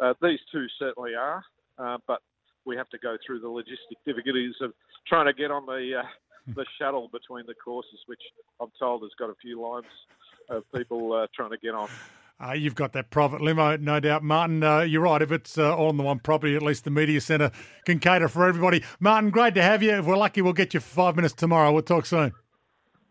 uh, 0.00 0.12
these 0.20 0.38
two 0.50 0.66
certainly 0.78 1.14
are, 1.14 1.42
uh, 1.78 1.98
but 2.06 2.20
we 2.66 2.76
have 2.76 2.88
to 2.90 2.98
go 2.98 3.16
through 3.26 3.40
the 3.40 3.48
logistic 3.48 3.96
difficulties 4.04 4.54
of 4.60 4.72
trying 5.06 5.26
to 5.26 5.32
get 5.32 5.50
on 5.50 5.66
the 5.66 6.00
uh, 6.00 6.08
the 6.54 6.66
shuttle 6.78 7.08
between 7.12 7.46
the 7.46 7.54
courses, 7.54 8.00
which 8.06 8.22
I'm 8.60 8.72
told 8.78 9.02
has 9.02 9.10
got 9.18 9.30
a 9.30 9.34
few 9.40 9.60
lines 9.60 9.86
of 10.48 10.64
people 10.74 11.12
uh, 11.12 11.26
trying 11.34 11.50
to 11.50 11.58
get 11.58 11.74
on. 11.74 11.88
Uh, 12.42 12.52
you've 12.52 12.74
got 12.74 12.92
that 12.92 13.10
private 13.10 13.40
limo, 13.40 13.76
no 13.76 14.00
doubt, 14.00 14.24
Martin. 14.24 14.64
Uh, 14.64 14.80
you're 14.80 15.02
right. 15.02 15.22
If 15.22 15.30
it's 15.30 15.56
uh, 15.56 15.76
all 15.76 15.88
on 15.88 15.96
the 15.96 16.02
one 16.02 16.18
property, 16.18 16.56
at 16.56 16.62
least 16.62 16.84
the 16.84 16.90
media 16.90 17.20
centre 17.20 17.52
can 17.86 18.00
cater 18.00 18.26
for 18.26 18.46
everybody. 18.46 18.82
Martin, 18.98 19.30
great 19.30 19.54
to 19.54 19.62
have 19.62 19.82
you. 19.82 19.92
If 19.92 20.06
we're 20.06 20.16
lucky, 20.16 20.42
we'll 20.42 20.52
get 20.52 20.74
you 20.74 20.80
for 20.80 20.88
five 20.88 21.14
minutes 21.14 21.34
tomorrow. 21.34 21.72
We'll 21.72 21.82
talk 21.82 22.04
soon. 22.04 22.32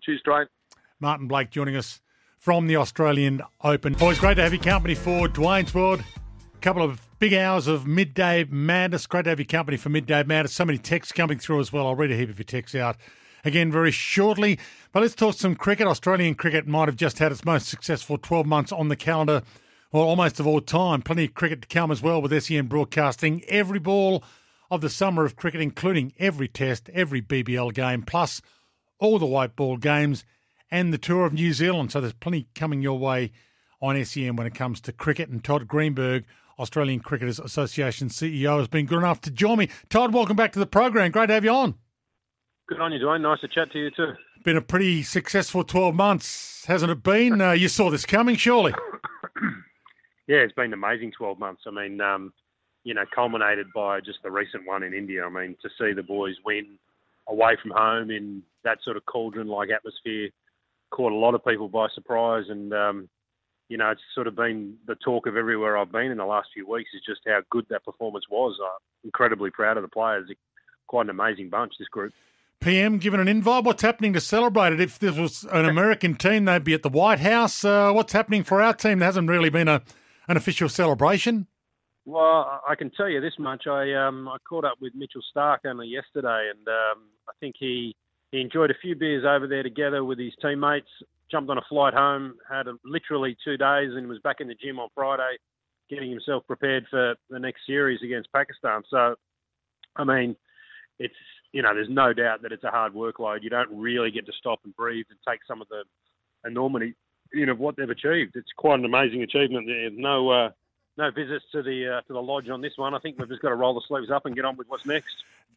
Cheers, 0.01 0.21
Dwayne. 0.27 0.47
Martin 0.99 1.27
Blake 1.27 1.49
joining 1.49 1.77
us 1.77 2.01
from 2.39 2.67
the 2.67 2.75
Australian 2.75 3.41
Open. 3.63 3.95
Always 4.01 4.19
great 4.19 4.35
to 4.35 4.43
have 4.43 4.53
your 4.53 4.61
company 4.61 4.95
for 4.95 5.27
Dwayne's 5.29 5.73
World. 5.73 6.03
A 6.53 6.59
couple 6.59 6.83
of 6.83 7.01
big 7.19 7.33
hours 7.33 7.67
of 7.67 7.87
midday 7.87 8.45
madness. 8.49 9.07
Great 9.07 9.23
to 9.23 9.29
have 9.29 9.39
your 9.39 9.45
company 9.45 9.77
for 9.77 9.89
midday 9.89 10.23
madness. 10.23 10.53
So 10.53 10.65
many 10.65 10.77
texts 10.77 11.13
coming 11.13 11.39
through 11.39 11.61
as 11.61 11.71
well. 11.71 11.87
I'll 11.87 11.95
read 11.95 12.11
a 12.11 12.17
heap 12.17 12.29
of 12.29 12.37
your 12.37 12.43
texts 12.43 12.75
out 12.75 12.97
again 13.43 13.71
very 13.71 13.91
shortly. 13.91 14.59
But 14.91 15.01
let's 15.01 15.15
talk 15.15 15.35
some 15.35 15.55
cricket. 15.55 15.87
Australian 15.87 16.35
cricket 16.35 16.67
might 16.67 16.87
have 16.87 16.95
just 16.95 17.19
had 17.19 17.31
its 17.31 17.45
most 17.45 17.67
successful 17.67 18.17
12 18.17 18.45
months 18.45 18.71
on 18.71 18.87
the 18.87 18.95
calendar, 18.95 19.43
or 19.91 20.03
almost 20.03 20.39
of 20.39 20.47
all 20.47 20.61
time. 20.61 21.01
Plenty 21.01 21.25
of 21.25 21.33
cricket 21.33 21.61
to 21.61 21.67
come 21.67 21.91
as 21.91 22.01
well 22.01 22.21
with 22.21 22.43
SEN 22.43 22.67
broadcasting 22.67 23.43
every 23.47 23.79
ball 23.79 24.23
of 24.69 24.81
the 24.81 24.89
summer 24.89 25.25
of 25.25 25.35
cricket, 25.35 25.61
including 25.61 26.13
every 26.17 26.47
test, 26.47 26.89
every 26.93 27.21
BBL 27.21 27.73
game, 27.73 28.03
plus 28.03 28.41
all 28.99 29.19
the 29.19 29.25
white 29.25 29.55
ball 29.55 29.77
games 29.77 30.23
and 30.69 30.93
the 30.93 30.97
tour 30.97 31.25
of 31.25 31.33
New 31.33 31.51
Zealand. 31.53 31.91
So 31.91 31.99
there's 31.99 32.13
plenty 32.13 32.47
coming 32.55 32.81
your 32.81 32.97
way 32.97 33.31
on 33.81 34.03
SEN 34.05 34.35
when 34.35 34.47
it 34.47 34.55
comes 34.55 34.79
to 34.81 34.93
cricket. 34.93 35.29
And 35.29 35.43
Todd 35.43 35.67
Greenberg, 35.67 36.23
Australian 36.57 37.01
Cricketers 37.01 37.39
Association 37.39 38.07
CEO, 38.07 38.59
has 38.59 38.69
been 38.69 38.85
good 38.85 38.99
enough 38.99 39.19
to 39.21 39.31
join 39.31 39.57
me. 39.57 39.69
Todd, 39.89 40.13
welcome 40.13 40.37
back 40.37 40.53
to 40.53 40.59
the 40.59 40.65
program. 40.65 41.11
Great 41.11 41.27
to 41.27 41.33
have 41.33 41.43
you 41.43 41.51
on. 41.51 41.75
Good 42.71 42.79
on 42.79 42.93
you, 42.93 42.99
Dwayne. 42.99 43.19
Nice 43.19 43.41
to 43.41 43.49
chat 43.49 43.69
to 43.73 43.79
you 43.79 43.91
too. 43.91 44.13
Been 44.45 44.55
a 44.55 44.61
pretty 44.61 45.03
successful 45.03 45.61
12 45.65 45.93
months, 45.93 46.63
hasn't 46.67 46.89
it 46.89 47.03
been? 47.03 47.41
Uh, 47.41 47.51
you 47.51 47.67
saw 47.67 47.89
this 47.89 48.05
coming, 48.05 48.37
surely. 48.37 48.71
yeah, 50.27 50.37
it's 50.37 50.53
been 50.53 50.71
amazing 50.71 51.11
12 51.17 51.37
months. 51.37 51.63
I 51.67 51.71
mean, 51.71 51.99
um, 51.99 52.31
you 52.85 52.93
know, 52.93 53.03
culminated 53.13 53.67
by 53.75 53.99
just 53.99 54.19
the 54.23 54.31
recent 54.31 54.65
one 54.65 54.83
in 54.83 54.93
India. 54.93 55.25
I 55.25 55.29
mean, 55.29 55.57
to 55.61 55.69
see 55.77 55.91
the 55.91 56.01
boys 56.01 56.35
win 56.45 56.77
away 57.27 57.57
from 57.61 57.71
home 57.71 58.09
in 58.09 58.41
that 58.63 58.77
sort 58.85 58.95
of 58.95 59.05
cauldron-like 59.05 59.67
atmosphere 59.69 60.29
caught 60.91 61.11
a 61.11 61.15
lot 61.15 61.35
of 61.35 61.43
people 61.43 61.67
by 61.67 61.87
surprise. 61.93 62.45
And, 62.47 62.73
um, 62.73 63.09
you 63.67 63.75
know, 63.75 63.89
it's 63.89 64.01
sort 64.15 64.27
of 64.27 64.37
been 64.37 64.77
the 64.87 64.95
talk 64.95 65.27
of 65.27 65.35
everywhere 65.35 65.77
I've 65.77 65.91
been 65.91 66.09
in 66.09 66.19
the 66.19 66.25
last 66.25 66.47
few 66.53 66.65
weeks 66.65 66.91
is 66.93 67.01
just 67.05 67.19
how 67.27 67.41
good 67.49 67.65
that 67.69 67.83
performance 67.83 68.27
was. 68.31 68.57
I'm 68.63 68.79
incredibly 69.03 69.49
proud 69.49 69.75
of 69.75 69.83
the 69.83 69.89
players. 69.89 70.31
Quite 70.87 71.07
an 71.07 71.09
amazing 71.09 71.49
bunch, 71.49 71.73
this 71.77 71.89
group. 71.89 72.13
PM 72.61 72.99
given 72.99 73.19
an 73.19 73.27
invite. 73.27 73.63
What's 73.63 73.81
happening 73.81 74.13
to 74.13 74.21
celebrate 74.21 74.73
it? 74.73 74.79
If 74.79 74.99
this 74.99 75.17
was 75.17 75.43
an 75.51 75.65
American 75.65 76.15
team, 76.15 76.45
they'd 76.45 76.63
be 76.63 76.73
at 76.73 76.83
the 76.83 76.89
White 76.89 77.19
House. 77.19 77.65
Uh, 77.65 77.91
what's 77.91 78.13
happening 78.13 78.43
for 78.43 78.61
our 78.61 78.73
team? 78.73 78.99
There 78.99 79.07
hasn't 79.07 79.27
really 79.27 79.49
been 79.49 79.67
a 79.67 79.81
an 80.27 80.37
official 80.37 80.69
celebration. 80.69 81.47
Well, 82.05 82.61
I 82.67 82.75
can 82.75 82.89
tell 82.91 83.09
you 83.09 83.19
this 83.21 83.33
much. 83.37 83.67
I 83.67 83.93
um, 83.93 84.27
I 84.27 84.37
caught 84.47 84.65
up 84.65 84.77
with 84.79 84.93
Mitchell 84.95 85.21
Starc 85.35 85.59
only 85.65 85.87
yesterday, 85.87 86.49
and 86.49 86.67
um, 86.67 87.03
I 87.27 87.33
think 87.39 87.55
he 87.59 87.95
he 88.31 88.41
enjoyed 88.41 88.71
a 88.71 88.75
few 88.81 88.95
beers 88.95 89.25
over 89.27 89.47
there 89.47 89.63
together 89.63 90.03
with 90.03 90.19
his 90.19 90.33
teammates. 90.41 90.89
Jumped 91.29 91.49
on 91.49 91.57
a 91.57 91.63
flight 91.69 91.93
home, 91.93 92.35
had 92.49 92.67
a, 92.67 92.73
literally 92.83 93.37
two 93.43 93.57
days, 93.57 93.91
and 93.93 94.07
was 94.07 94.19
back 94.19 94.37
in 94.39 94.47
the 94.47 94.55
gym 94.55 94.79
on 94.79 94.89
Friday, 94.93 95.37
getting 95.89 96.09
himself 96.09 96.45
prepared 96.47 96.85
for 96.89 97.15
the 97.29 97.39
next 97.39 97.61
series 97.65 98.01
against 98.03 98.31
Pakistan. 98.33 98.81
So, 98.89 99.15
I 99.95 100.03
mean, 100.03 100.35
it's 100.99 101.15
you 101.53 101.61
know, 101.61 101.73
there's 101.73 101.89
no 101.89 102.13
doubt 102.13 102.41
that 102.43 102.51
it's 102.51 102.63
a 102.63 102.69
hard 102.69 102.93
workload. 102.93 103.43
You 103.43 103.49
don't 103.49 103.69
really 103.71 104.11
get 104.11 104.25
to 104.25 104.31
stop 104.33 104.59
and 104.63 104.75
breathe 104.75 105.05
and 105.09 105.19
take 105.27 105.41
some 105.47 105.61
of 105.61 105.67
the 105.69 105.83
enormity, 106.45 106.95
you 107.33 107.45
know, 107.45 107.51
of 107.53 107.59
what 107.59 107.75
they've 107.75 107.89
achieved. 107.89 108.35
It's 108.35 108.51
quite 108.55 108.79
an 108.79 108.85
amazing 108.85 109.23
achievement. 109.23 109.67
There's 109.67 109.93
no 109.95 110.29
uh, 110.29 110.49
no 110.97 111.11
visits 111.11 111.45
to 111.51 111.61
the 111.61 111.97
uh, 111.97 112.01
to 112.01 112.13
the 112.13 112.21
lodge 112.21 112.49
on 112.49 112.61
this 112.61 112.73
one. 112.77 112.93
I 112.93 112.99
think 112.99 113.19
we've 113.19 113.27
just 113.27 113.41
got 113.41 113.49
to 113.49 113.55
roll 113.55 113.73
the 113.73 113.81
sleeves 113.87 114.11
up 114.11 114.25
and 114.25 114.35
get 114.35 114.45
on 114.45 114.55
with 114.55 114.67
what's 114.69 114.85
next. 114.85 115.13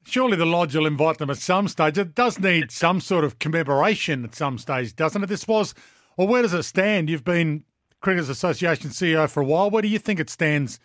Surely 0.07 0.37
the 0.37 0.45
lodge 0.45 0.77
will 0.77 0.87
invite 0.87 1.19
them 1.19 1.31
at 1.31 1.39
some 1.39 1.69
stage. 1.69 1.97
It 1.97 2.15
does 2.15 2.39
need 2.39 2.71
some 2.71 3.01
sort 3.01 3.25
of 3.25 3.39
commemoration 3.39 4.25
at 4.25 4.35
some 4.35 4.59
stage, 4.59 4.95
doesn't 4.95 5.23
it? 5.23 5.29
This 5.29 5.49
was, 5.49 5.75
or 6.19 6.27
where 6.27 6.43
does 6.43 6.53
it 6.53 6.65
stand? 6.65 7.09
You've 7.09 7.25
been 7.25 7.65
Cricketers 8.01 8.29
Association 8.29 8.91
CEO 8.91 9.31
for 9.31 9.41
a 9.41 9.47
while. 9.47 9.71
Where 9.71 9.81
do 9.81 9.89
you 9.89 9.99
think 9.99 10.21
it 10.21 10.29
stands 10.29 10.79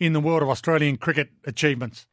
in 0.00 0.12
the 0.12 0.20
world 0.20 0.42
of 0.42 0.48
Australian 0.48 0.96
cricket 0.96 1.30
achievements? 1.44 2.08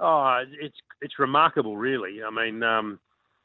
Oh, 0.00 0.44
it's 0.60 0.76
it's 1.00 1.18
remarkable, 1.18 1.76
really. 1.76 2.20
I 2.22 2.30
mean, 2.30 2.62
um, 2.62 2.98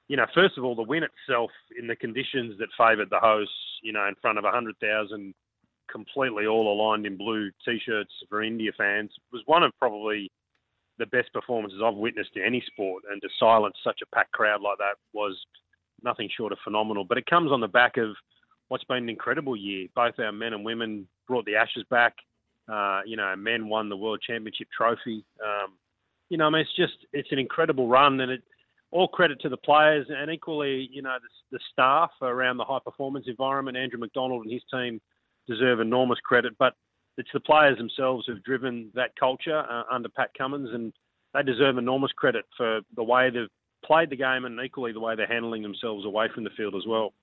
you 0.07 0.17
know, 0.17 0.25
first 0.33 0.57
of 0.57 0.63
all, 0.63 0.75
the 0.75 0.83
win 0.83 1.03
itself 1.03 1.51
in 1.77 1.87
the 1.87 1.95
conditions 1.95 2.57
that 2.59 2.69
favoured 2.77 3.09
the 3.09 3.19
hosts, 3.19 3.53
you 3.83 3.93
know, 3.93 4.07
in 4.07 4.15
front 4.21 4.37
of 4.37 4.43
100,000 4.43 5.33
completely 5.91 6.45
all 6.45 6.71
aligned 6.71 7.05
in 7.05 7.17
blue 7.17 7.49
t-shirts 7.65 8.11
for 8.29 8.43
India 8.43 8.71
fans 8.77 9.11
was 9.31 9.41
one 9.45 9.63
of 9.63 9.71
probably 9.79 10.31
the 10.97 11.05
best 11.07 11.31
performances 11.33 11.79
I've 11.83 11.95
witnessed 11.95 12.31
in 12.35 12.43
any 12.43 12.63
sport. 12.67 13.03
And 13.09 13.21
to 13.21 13.29
silence 13.39 13.75
such 13.83 13.99
a 14.03 14.15
packed 14.15 14.31
crowd 14.33 14.61
like 14.61 14.77
that 14.79 14.95
was 15.13 15.35
nothing 16.03 16.29
short 16.35 16.51
of 16.51 16.59
phenomenal. 16.63 17.05
But 17.05 17.17
it 17.17 17.25
comes 17.25 17.51
on 17.51 17.61
the 17.61 17.67
back 17.67 17.97
of 17.97 18.15
what's 18.67 18.83
been 18.83 18.97
an 18.97 19.09
incredible 19.09 19.55
year. 19.55 19.87
Both 19.95 20.19
our 20.19 20.31
men 20.31 20.53
and 20.53 20.65
women 20.65 21.07
brought 21.27 21.45
the 21.45 21.55
Ashes 21.55 21.85
back. 21.89 22.13
Uh, 22.71 23.01
you 23.05 23.17
know, 23.17 23.35
men 23.35 23.67
won 23.67 23.89
the 23.89 23.97
World 23.97 24.21
Championship 24.25 24.67
trophy. 24.75 25.23
Um, 25.43 25.73
you 26.29 26.37
know, 26.37 26.45
I 26.45 26.49
mean, 26.49 26.61
it's 26.61 26.75
just 26.75 27.05
it's 27.11 27.31
an 27.31 27.39
incredible 27.39 27.87
run, 27.87 28.19
and 28.19 28.31
it 28.31 28.43
all 28.91 29.07
credit 29.07 29.39
to 29.41 29.49
the 29.49 29.57
players 29.57 30.07
and 30.09 30.31
equally, 30.31 30.89
you 30.91 31.01
know, 31.01 31.15
the, 31.21 31.57
the 31.57 31.59
staff 31.71 32.09
around 32.21 32.57
the 32.57 32.63
high 32.63 32.79
performance 32.83 33.25
environment. 33.27 33.77
Andrew 33.77 33.99
McDonald 33.99 34.43
and 34.43 34.51
his 34.51 34.63
team 34.71 34.99
deserve 35.47 35.79
enormous 35.79 36.19
credit, 36.23 36.53
but 36.57 36.73
it's 37.17 37.29
the 37.33 37.39
players 37.39 37.77
themselves 37.77 38.25
who've 38.25 38.43
driven 38.43 38.89
that 38.95 39.11
culture 39.19 39.59
uh, 39.59 39.83
under 39.91 40.09
Pat 40.09 40.31
Cummins, 40.37 40.69
and 40.73 40.93
they 41.33 41.43
deserve 41.43 41.77
enormous 41.77 42.11
credit 42.13 42.45
for 42.57 42.81
the 42.95 43.03
way 43.03 43.29
they've 43.29 43.47
played 43.85 44.09
the 44.09 44.15
game 44.15 44.45
and 44.45 44.59
equally 44.59 44.91
the 44.91 44.99
way 44.99 45.15
they're 45.15 45.27
handling 45.27 45.61
themselves 45.61 46.05
away 46.05 46.27
from 46.33 46.43
the 46.43 46.49
field 46.57 46.75
as 46.75 46.83
well. 46.87 47.13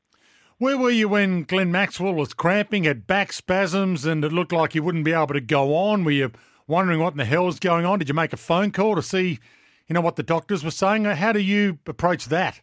Where 0.59 0.79
were 0.79 0.91
you 0.91 1.09
when 1.09 1.43
Glenn 1.43 1.71
Maxwell 1.71 2.15
was 2.15 2.33
cramping, 2.33 2.85
had 2.85 3.07
back 3.07 3.33
spasms, 3.33 4.07
and 4.07 4.25
it 4.25 4.33
looked 4.33 4.53
like 4.53 4.73
he 4.73 4.81
wouldn't 4.81 5.05
be 5.05 5.13
able 5.13 5.35
to 5.35 5.41
go 5.41 5.75
on? 5.75 6.05
Were 6.05 6.13
you 6.13 6.33
wondering 6.67 7.01
what 7.01 7.13
in 7.13 7.19
the 7.19 7.25
hell 7.25 7.49
is 7.49 7.59
going 7.59 7.85
on? 7.85 7.99
Did 7.99 8.09
you 8.09 8.15
make 8.15 8.33
a 8.33 8.37
phone 8.37 8.71
call 8.71 8.95
to 8.97 9.03
see, 9.03 9.39
you 9.87 9.95
know, 9.95 10.01
what 10.01 10.17
the 10.17 10.23
doctors 10.23 10.65
were 10.65 10.71
saying? 10.71 11.05
How 11.05 11.33
do 11.33 11.41
you 11.41 11.79
approach 11.87 12.27
that? 12.27 12.61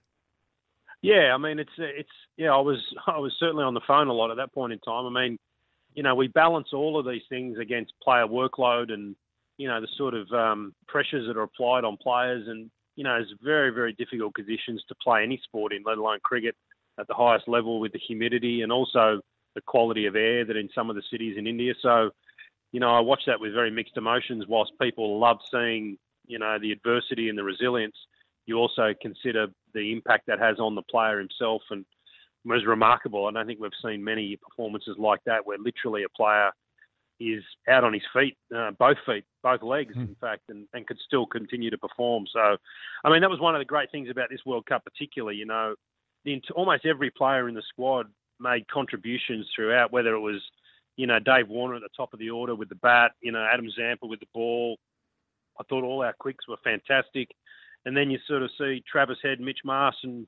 Yeah, 1.02 1.34
I 1.36 1.38
mean, 1.38 1.60
it's 1.60 1.72
it's 1.78 2.10
yeah. 2.38 2.54
I 2.54 2.60
was 2.60 2.80
I 3.08 3.20
was 3.20 3.34
certainly 3.40 3.64
on 3.64 3.74
the 3.74 3.82
phone 3.88 4.08
a 4.08 4.14
lot 4.14 4.32
at 4.32 4.38
that 4.38 4.54
point 4.54 4.74
in 4.74 4.80
time. 4.80 5.06
I 5.06 5.22
mean, 5.22 5.38
you 5.94 6.02
know, 6.02 6.16
we 6.16 6.28
balance 6.28 6.70
all 6.74 6.98
of 6.98 7.06
these 7.06 7.22
things 7.30 7.58
against 7.60 7.94
player 8.02 8.26
workload 8.26 8.92
and 8.92 9.16
you 9.58 9.68
know 9.68 9.80
the 9.82 9.88
sort 9.98 10.14
of 10.14 10.32
um, 10.32 10.74
pressures 10.88 11.28
that 11.28 11.38
are 11.38 11.44
applied 11.44 11.84
on 11.84 11.98
players, 11.98 12.48
and 12.48 12.72
you 12.96 13.04
know, 13.04 13.16
it's 13.16 13.32
very 13.44 13.70
very 13.70 13.94
difficult 13.94 14.34
conditions 14.34 14.84
to 14.88 14.96
play 15.04 15.24
any 15.24 15.40
sport 15.44 15.74
in, 15.74 15.84
let 15.86 15.98
alone 15.98 16.20
cricket 16.24 16.56
at 17.00 17.08
the 17.08 17.14
highest 17.14 17.48
level 17.48 17.80
with 17.80 17.92
the 17.92 18.00
humidity 18.00 18.62
and 18.62 18.72
also 18.72 19.20
the 19.56 19.62
quality 19.62 20.06
of 20.06 20.16
air 20.16 20.46
that 20.46 20.56
in 20.56 20.70
some 20.74 20.90
of 20.90 20.96
the 20.96 21.02
cities 21.12 21.36
in 21.38 21.48
India. 21.48 21.74
So 21.82 22.12
you 22.74 22.80
know, 22.80 22.90
I 22.90 23.00
watch 23.00 23.22
that 23.28 23.40
with 23.40 23.54
very 23.54 23.72
mixed 23.72 23.96
emotions. 23.96 24.46
Whilst 24.50 24.74
people 24.82 25.20
love 25.20 25.38
seeing, 25.52 25.98
you 26.26 26.40
know, 26.40 26.58
the 26.60 26.72
adversity 26.72 27.30
and 27.30 27.38
the 27.38 27.44
resilience, 27.44 27.96
you 28.46 28.58
also 28.58 28.94
consider 29.02 29.48
the 29.74 29.94
impact 29.94 30.26
that 30.28 30.40
has 30.40 30.60
on 30.60 30.76
the 30.76 30.82
player 30.82 31.20
himself, 31.20 31.62
and 31.70 31.86
was 32.44 32.66
remarkable. 32.66 33.28
I 33.28 33.32
don't 33.32 33.48
think 33.48 33.62
we've 33.62 33.72
seen 33.86 34.04
many 34.04 34.36
performances 34.36 34.96
like 35.00 35.22
that 35.26 35.46
where 35.46 35.58
literally 35.58 36.04
a 36.04 36.10
player 36.10 36.52
is 37.20 37.44
out 37.70 37.84
on 37.84 37.94
his 37.94 38.02
feet, 38.12 38.36
uh, 38.54 38.72
both 38.72 38.98
feet, 39.06 39.24
both 39.44 39.62
legs, 39.62 39.96
mm. 39.96 40.10
in 40.10 40.16
fact, 40.20 40.42
and, 40.50 40.66
and 40.74 40.86
could 40.88 40.98
still 41.06 41.26
continue 41.26 41.70
to 41.70 41.78
perform. 41.78 42.26
So, 42.34 42.58
I 43.06 43.10
mean, 43.10 43.22
that 43.22 43.30
was 43.30 43.40
one 43.40 43.56
of 43.56 43.60
the 43.60 43.66
great 43.66 43.92
things 43.92 44.10
about 44.10 44.30
this 44.30 44.42
World 44.46 44.66
Cup, 44.66 44.84
particularly. 44.84 45.38
You 45.38 45.46
know, 45.46 45.76
the, 46.26 46.42
almost 46.56 46.86
every 46.86 47.12
player 47.12 47.48
in 47.48 47.56
the 47.56 47.64
squad 47.70 48.08
made 48.40 48.68
contributions 48.68 49.48
throughout, 49.56 49.94
whether 49.94 50.16
it 50.16 50.20
was 50.20 50.42
you 50.96 51.08
know, 51.08 51.20
Dave 51.20 51.50
Warner 51.50 51.76
at 51.76 51.82
the 51.82 51.90
top 51.96 52.14
of 52.14 52.20
the 52.20 52.30
order 52.30 52.56
with 52.56 52.70
the 52.70 52.76
bat, 52.76 53.12
you 53.22 53.32
know, 53.32 53.46
Adam 53.52 53.70
Zampa 53.72 54.06
with 54.06 54.20
the 54.20 54.28
ball. 54.34 54.78
I 55.60 55.64
thought 55.64 55.84
all 55.84 56.04
our 56.04 56.14
quicks 56.14 56.48
were 56.48 56.58
fantastic. 56.64 57.30
And 57.86 57.96
then 57.98 58.10
you 58.10 58.20
sort 58.28 58.44
of 58.44 58.52
see 58.58 58.84
Travis 58.90 59.18
Head, 59.22 59.40
Mitch 59.40 59.60
Marsh, 59.66 59.96
and 60.04 60.28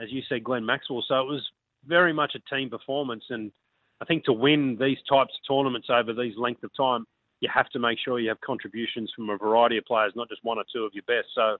as 0.00 0.10
you 0.10 0.22
said, 0.28 0.44
Glenn 0.44 0.64
Maxwell. 0.64 1.04
So 1.06 1.20
it 1.20 1.26
was 1.26 1.46
very 1.86 2.12
much 2.12 2.34
a 2.34 2.54
team 2.54 2.70
performance. 2.70 3.24
And 3.30 3.52
I 4.00 4.04
think 4.04 4.24
to 4.24 4.32
win 4.32 4.76
these 4.80 4.98
types 5.08 5.34
of 5.34 5.54
tournaments 5.54 5.88
over 5.90 6.12
these 6.12 6.36
length 6.36 6.62
of 6.62 6.70
time, 6.76 7.04
you 7.40 7.50
have 7.52 7.68
to 7.70 7.78
make 7.78 7.98
sure 8.02 8.18
you 8.18 8.28
have 8.28 8.40
contributions 8.40 9.12
from 9.14 9.28
a 9.28 9.36
variety 9.36 9.76
of 9.76 9.84
players, 9.84 10.12
not 10.16 10.28
just 10.28 10.42
one 10.42 10.58
or 10.58 10.64
two 10.72 10.84
of 10.84 10.92
your 10.94 11.04
best. 11.06 11.28
So 11.34 11.58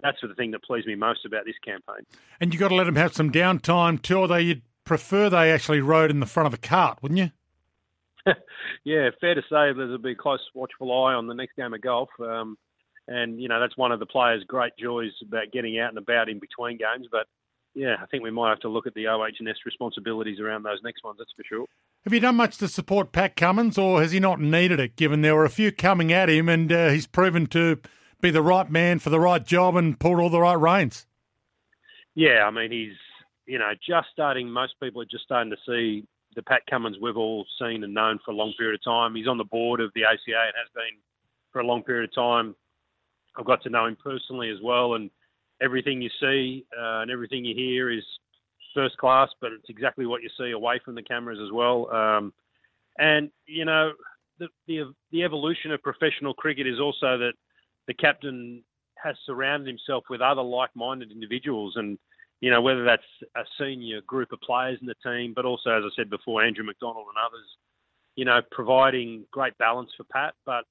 that's 0.00 0.18
the 0.22 0.34
thing 0.34 0.52
that 0.52 0.62
pleased 0.62 0.86
me 0.86 0.94
most 0.94 1.24
about 1.24 1.44
this 1.46 1.56
campaign. 1.64 2.06
And 2.40 2.52
you've 2.52 2.60
got 2.60 2.68
to 2.68 2.74
let 2.74 2.84
them 2.84 2.96
have 2.96 3.14
some 3.14 3.32
downtime 3.32 4.00
too, 4.00 4.18
although 4.18 4.36
you'd 4.36 4.62
prefer 4.84 5.28
they 5.28 5.50
actually 5.50 5.80
rode 5.80 6.10
in 6.10 6.20
the 6.20 6.26
front 6.26 6.46
of 6.46 6.54
a 6.54 6.58
cart, 6.58 6.98
wouldn't 7.02 7.18
you? 7.18 7.30
yeah, 8.84 9.10
fair 9.20 9.34
to 9.34 9.42
say 9.42 9.72
there's 9.72 9.94
a 9.94 9.98
big 9.98 10.18
close 10.18 10.40
watchful 10.54 10.92
eye 11.04 11.14
on 11.14 11.26
the 11.26 11.34
next 11.34 11.56
game 11.56 11.74
of 11.74 11.80
golf. 11.80 12.08
Um, 12.20 12.56
and, 13.08 13.40
you 13.40 13.48
know, 13.48 13.60
that's 13.60 13.76
one 13.76 13.92
of 13.92 14.00
the 14.00 14.06
players' 14.06 14.44
great 14.44 14.72
joys 14.78 15.12
about 15.22 15.52
getting 15.52 15.78
out 15.78 15.90
and 15.90 15.98
about 15.98 16.28
in 16.28 16.40
between 16.40 16.76
games. 16.76 17.06
But 17.10 17.26
yeah, 17.74 17.96
I 18.02 18.06
think 18.06 18.22
we 18.22 18.30
might 18.30 18.50
have 18.50 18.60
to 18.60 18.68
look 18.68 18.86
at 18.86 18.94
the 18.94 19.06
OH&S 19.06 19.56
responsibilities 19.64 20.40
around 20.40 20.64
those 20.64 20.80
next 20.82 21.04
ones. 21.04 21.18
That's 21.18 21.32
for 21.36 21.44
sure. 21.44 21.66
Have 22.04 22.12
you 22.12 22.20
done 22.20 22.36
much 22.36 22.56
to 22.58 22.68
support 22.68 23.12
Pat 23.12 23.36
Cummins, 23.36 23.78
or 23.78 24.00
has 24.00 24.12
he 24.12 24.20
not 24.20 24.40
needed 24.40 24.80
it? 24.80 24.96
Given 24.96 25.20
there 25.20 25.34
were 25.34 25.44
a 25.44 25.50
few 25.50 25.70
coming 25.70 26.12
at 26.12 26.28
him, 26.28 26.48
and 26.48 26.72
uh, 26.72 26.88
he's 26.88 27.06
proven 27.06 27.46
to 27.48 27.78
be 28.20 28.30
the 28.30 28.42
right 28.42 28.70
man 28.70 28.98
for 28.98 29.10
the 29.10 29.20
right 29.20 29.44
job 29.44 29.76
and 29.76 29.98
pulled 29.98 30.18
all 30.18 30.30
the 30.30 30.40
right 30.40 30.58
reins. 30.58 31.06
Yeah, 32.14 32.44
I 32.46 32.50
mean 32.50 32.72
he's 32.72 32.96
you 33.44 33.58
know 33.58 33.72
just 33.86 34.08
starting. 34.12 34.50
Most 34.50 34.74
people 34.82 35.02
are 35.02 35.06
just 35.06 35.24
starting 35.24 35.50
to 35.50 35.58
see 35.66 36.06
the 36.36 36.42
Pat 36.42 36.62
Cummins 36.68 36.98
we've 37.00 37.16
all 37.16 37.44
seen 37.58 37.82
and 37.82 37.92
known 37.92 38.20
for 38.24 38.30
a 38.30 38.34
long 38.34 38.52
period 38.58 38.78
of 38.78 38.84
time. 38.84 39.14
He's 39.14 39.26
on 39.26 39.38
the 39.38 39.44
board 39.44 39.80
of 39.80 39.90
the 39.94 40.04
ACA 40.04 40.12
and 40.28 40.54
has 40.56 40.68
been 40.74 41.00
for 41.50 41.60
a 41.60 41.66
long 41.66 41.82
period 41.82 42.10
of 42.10 42.14
time. 42.14 42.54
I've 43.36 43.46
got 43.46 43.62
to 43.62 43.70
know 43.70 43.86
him 43.86 43.96
personally 44.02 44.50
as 44.50 44.58
well, 44.62 44.94
and 44.94 45.10
everything 45.62 46.00
you 46.00 46.10
see 46.20 46.64
uh, 46.78 47.00
and 47.00 47.10
everything 47.10 47.44
you 47.44 47.54
hear 47.54 47.90
is 47.90 48.04
first 48.74 48.96
class, 48.98 49.30
but 49.40 49.52
it's 49.52 49.70
exactly 49.70 50.06
what 50.06 50.22
you 50.22 50.28
see 50.38 50.50
away 50.50 50.78
from 50.84 50.94
the 50.94 51.02
cameras 51.02 51.38
as 51.42 51.50
well. 51.50 51.90
Um, 51.90 52.32
and 52.98 53.30
you 53.46 53.64
know, 53.64 53.92
the, 54.38 54.48
the 54.66 54.92
the 55.12 55.24
evolution 55.24 55.72
of 55.72 55.82
professional 55.82 56.34
cricket 56.34 56.66
is 56.66 56.78
also 56.78 57.18
that 57.18 57.32
the 57.88 57.94
captain 57.94 58.62
has 59.02 59.16
surrounded 59.24 59.68
himself 59.68 60.04
with 60.10 60.20
other 60.20 60.42
like-minded 60.42 61.10
individuals, 61.10 61.74
and 61.76 61.98
you 62.40 62.50
know 62.50 62.60
whether 62.60 62.84
that's 62.84 63.02
a 63.36 63.44
senior 63.58 64.00
group 64.02 64.32
of 64.32 64.40
players 64.40 64.78
in 64.80 64.86
the 64.86 64.94
team, 65.02 65.32
but 65.34 65.44
also, 65.44 65.70
as 65.70 65.84
I 65.84 65.88
said 65.96 66.10
before, 66.10 66.42
Andrew 66.42 66.64
McDonald 66.64 67.06
and 67.08 67.16
others, 67.24 67.46
you 68.14 68.24
know, 68.24 68.40
providing 68.50 69.24
great 69.30 69.56
balance 69.58 69.90
for 69.96 70.04
Pat. 70.04 70.34
But 70.44 70.64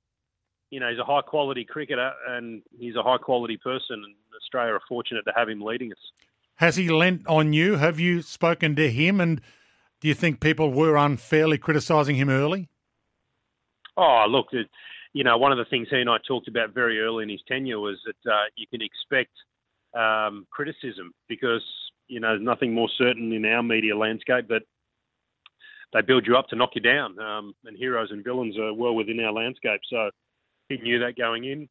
you 0.72 0.80
know, 0.80 0.90
he's 0.90 1.00
a 1.00 1.04
high-quality 1.04 1.66
cricketer 1.66 2.12
and 2.28 2.62
he's 2.78 2.96
a 2.96 3.04
high-quality 3.04 3.58
person, 3.58 4.04
and 4.04 4.16
Australia 4.36 4.74
are 4.74 4.82
fortunate 4.90 5.24
to 5.26 5.34
have 5.36 5.48
him 5.48 5.62
leading 5.62 5.92
us. 5.92 5.98
Has 6.56 6.76
he 6.76 6.90
lent 6.90 7.26
on 7.28 7.54
you? 7.54 7.76
Have 7.76 8.00
you 8.00 8.22
spoken 8.22 8.76
to 8.76 8.90
him? 8.90 9.20
And 9.20 9.42
do 10.02 10.08
you 10.08 10.14
think 10.14 10.40
people 10.40 10.72
were 10.72 10.96
unfairly 10.96 11.58
criticising 11.58 12.16
him 12.16 12.30
early? 12.30 12.70
Oh, 13.98 14.26
look, 14.28 14.48
it, 14.52 14.68
you 15.14 15.24
know, 15.24 15.38
one 15.38 15.52
of 15.52 15.58
the 15.58 15.66
things 15.66 15.88
he 15.90 16.00
and 16.02 16.10
I 16.10 16.18
talked 16.28 16.48
about 16.48 16.74
very 16.74 17.00
early 17.00 17.24
in 17.24 17.30
his 17.30 17.42
tenure 17.48 17.80
was 17.80 17.98
that 18.06 18.32
uh, 18.32 18.44
you 18.56 18.68
can 18.68 18.82
expect 18.82 19.32
um, 19.96 20.46
criticism 20.52 21.14
because, 21.28 21.64
you 22.08 22.20
know, 22.20 22.30
there's 22.30 22.42
nothing 22.42 22.74
more 22.74 22.90
certain 22.98 23.32
in 23.32 23.46
our 23.46 23.64
media 23.64 23.98
landscape 23.98 24.48
that 24.50 24.62
they 25.94 26.02
build 26.02 26.28
you 26.28 26.36
up 26.38 26.48
to 26.50 26.56
knock 26.56 26.72
you 26.76 26.82
down. 26.82 27.18
Um, 27.20 27.54
and 27.66 27.78
heroes 27.78 28.10
and 28.12 28.24
villains 28.24 28.58
are 28.58 28.74
well 28.74 28.96
within 28.96 29.20
our 29.22 29.32
landscape. 29.32 29.82
So 29.90 30.10
he 30.70 30.78
knew 30.78 31.00
that 31.00 31.18
going 31.18 31.46
in. 31.46 31.70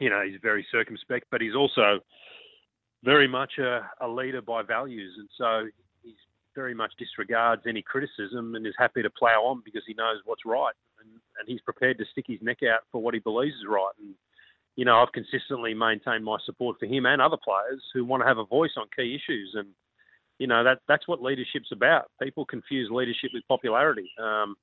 You 0.00 0.10
know, 0.10 0.22
he's 0.26 0.40
very 0.42 0.66
circumspect, 0.72 1.26
but 1.30 1.40
he's 1.40 1.54
also 1.54 2.00
very 3.04 3.28
much 3.28 3.52
a, 3.58 3.88
a 4.00 4.08
leader 4.08 4.40
by 4.40 4.62
values, 4.62 5.14
and 5.18 5.28
so 5.36 5.66
he's 6.02 6.14
very 6.54 6.74
much 6.74 6.92
disregards 6.98 7.62
any 7.66 7.82
criticism 7.82 8.54
and 8.54 8.66
is 8.66 8.74
happy 8.78 9.02
to 9.02 9.10
plough 9.10 9.44
on 9.44 9.62
because 9.64 9.82
he 9.86 9.94
knows 9.94 10.18
what's 10.24 10.46
right, 10.46 10.74
and, 11.00 11.10
and 11.38 11.48
he's 11.48 11.60
prepared 11.60 11.98
to 11.98 12.04
stick 12.10 12.24
his 12.26 12.40
neck 12.40 12.58
out 12.62 12.80
for 12.90 13.02
what 13.02 13.14
he 13.14 13.20
believes 13.20 13.54
is 13.56 13.66
right. 13.68 13.92
And 14.00 14.14
you 14.76 14.84
know, 14.84 14.96
I've 15.02 15.12
consistently 15.12 15.74
maintained 15.74 16.24
my 16.24 16.38
support 16.44 16.78
for 16.78 16.86
him 16.86 17.06
and 17.06 17.20
other 17.20 17.36
players 17.36 17.82
who 17.92 18.04
want 18.04 18.22
to 18.22 18.26
have 18.26 18.38
a 18.38 18.44
voice 18.44 18.72
on 18.76 18.86
key 18.96 19.14
issues, 19.14 19.52
and 19.54 19.68
you 20.38 20.46
know 20.46 20.64
that 20.64 20.78
that's 20.88 21.06
what 21.06 21.22
leadership's 21.22 21.72
about. 21.72 22.06
People 22.22 22.44
confuse 22.44 22.90
leadership 22.90 23.30
with 23.34 23.46
popularity. 23.48 24.10
Um, 24.18 24.56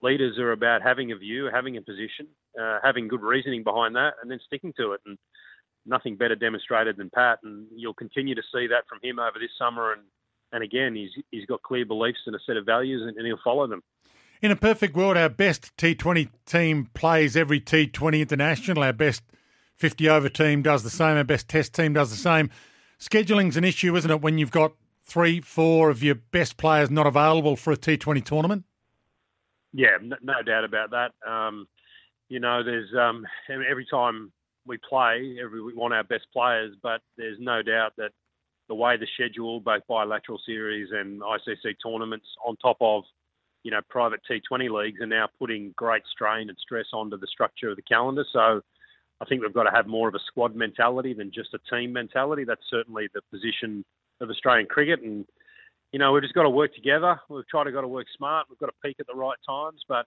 leaders 0.00 0.38
are 0.38 0.52
about 0.52 0.82
having 0.82 1.12
a 1.12 1.16
view, 1.16 1.48
having 1.52 1.76
a 1.76 1.82
position, 1.82 2.28
uh, 2.60 2.78
having 2.82 3.08
good 3.08 3.22
reasoning 3.22 3.64
behind 3.64 3.96
that, 3.96 4.14
and 4.22 4.30
then 4.30 4.38
sticking 4.46 4.72
to 4.78 4.92
it. 4.92 5.00
And 5.06 5.18
nothing 5.86 6.16
better 6.16 6.36
demonstrated 6.36 6.96
than 6.96 7.10
Pat, 7.10 7.40
and 7.42 7.66
you'll 7.74 7.94
continue 7.94 8.34
to 8.34 8.42
see 8.54 8.66
that 8.68 8.84
from 8.88 8.98
him 9.02 9.18
over 9.18 9.38
this 9.40 9.50
summer. 9.58 9.92
And, 9.92 10.02
and 10.52 10.62
again, 10.62 10.94
he's 10.94 11.10
he's 11.30 11.46
got 11.46 11.62
clear 11.62 11.84
beliefs 11.84 12.20
and 12.26 12.36
a 12.36 12.40
set 12.46 12.56
of 12.56 12.64
values, 12.64 13.02
and, 13.02 13.16
and 13.16 13.26
he'll 13.26 13.40
follow 13.42 13.66
them. 13.66 13.82
In 14.40 14.52
a 14.52 14.56
perfect 14.56 14.94
world, 14.94 15.16
our 15.16 15.28
best 15.28 15.76
T20 15.76 16.28
team 16.46 16.88
plays 16.94 17.36
every 17.36 17.60
T20 17.60 18.20
international. 18.20 18.84
Our 18.84 18.92
best 18.92 19.24
50 19.78 20.08
over 20.08 20.28
team 20.28 20.62
does 20.62 20.82
the 20.82 20.90
same. 20.90 21.16
Our 21.16 21.24
best 21.24 21.48
Test 21.48 21.72
team 21.72 21.92
does 21.92 22.10
the 22.10 22.16
same. 22.16 22.50
Scheduling's 22.98 23.56
an 23.56 23.62
issue, 23.62 23.96
isn't 23.96 24.10
it, 24.10 24.20
when 24.20 24.36
you've 24.36 24.50
got 24.50 24.72
three, 25.04 25.40
four 25.40 25.88
of 25.88 26.02
your 26.02 26.16
best 26.16 26.56
players 26.56 26.90
not 26.90 27.06
available 27.06 27.54
for 27.54 27.72
a 27.72 27.76
T20 27.76 28.24
tournament? 28.24 28.64
Yeah, 29.72 29.96
no, 30.00 30.42
doubt 30.44 30.64
about 30.64 30.90
that. 30.90 31.12
Um, 31.30 31.68
you 32.28 32.40
know, 32.40 32.64
there's 32.64 32.90
um, 32.98 33.24
every 33.48 33.86
time 33.88 34.32
we 34.66 34.78
play, 34.78 35.38
every, 35.42 35.62
we 35.62 35.74
want 35.74 35.94
our 35.94 36.04
best 36.04 36.26
players, 36.32 36.74
but 36.82 37.00
there's 37.16 37.38
no 37.38 37.62
doubt 37.62 37.92
that 37.98 38.10
the 38.68 38.74
way 38.74 38.96
the 38.96 39.06
schedule, 39.14 39.60
both 39.60 39.86
bilateral 39.88 40.40
series 40.44 40.88
and 40.92 41.20
ICC 41.20 41.74
tournaments, 41.84 42.26
on 42.44 42.56
top 42.56 42.78
of 42.80 43.04
you 43.62 43.70
know 43.70 43.80
private 43.88 44.20
T20 44.28 44.70
leagues, 44.70 45.00
are 45.00 45.06
now 45.06 45.28
putting 45.38 45.72
great 45.76 46.02
strain 46.10 46.48
and 46.48 46.58
stress 46.60 46.86
onto 46.92 47.16
the 47.16 47.26
structure 47.28 47.70
of 47.70 47.76
the 47.76 47.82
calendar. 47.82 48.24
So 48.32 48.62
I 49.20 49.24
think 49.24 49.42
we've 49.42 49.52
got 49.52 49.64
to 49.64 49.74
have 49.74 49.86
more 49.86 50.08
of 50.08 50.14
a 50.14 50.20
squad 50.26 50.54
mentality 50.54 51.12
than 51.12 51.32
just 51.32 51.54
a 51.54 51.74
team 51.74 51.92
mentality. 51.92 52.44
That's 52.44 52.62
certainly 52.70 53.08
the 53.12 53.22
position 53.30 53.84
of 54.20 54.30
Australian 54.30 54.66
cricket, 54.66 55.00
and 55.02 55.24
you 55.92 55.98
know 55.98 56.12
we've 56.12 56.22
just 56.22 56.34
got 56.34 56.44
to 56.44 56.50
work 56.50 56.74
together. 56.74 57.20
We've 57.28 57.46
tried 57.48 57.64
to 57.64 57.72
got 57.72 57.82
to 57.82 57.88
work 57.88 58.06
smart. 58.16 58.46
We've 58.48 58.58
got 58.58 58.66
to 58.66 58.72
peak 58.84 58.96
at 59.00 59.06
the 59.06 59.14
right 59.14 59.38
times, 59.46 59.82
but 59.88 60.06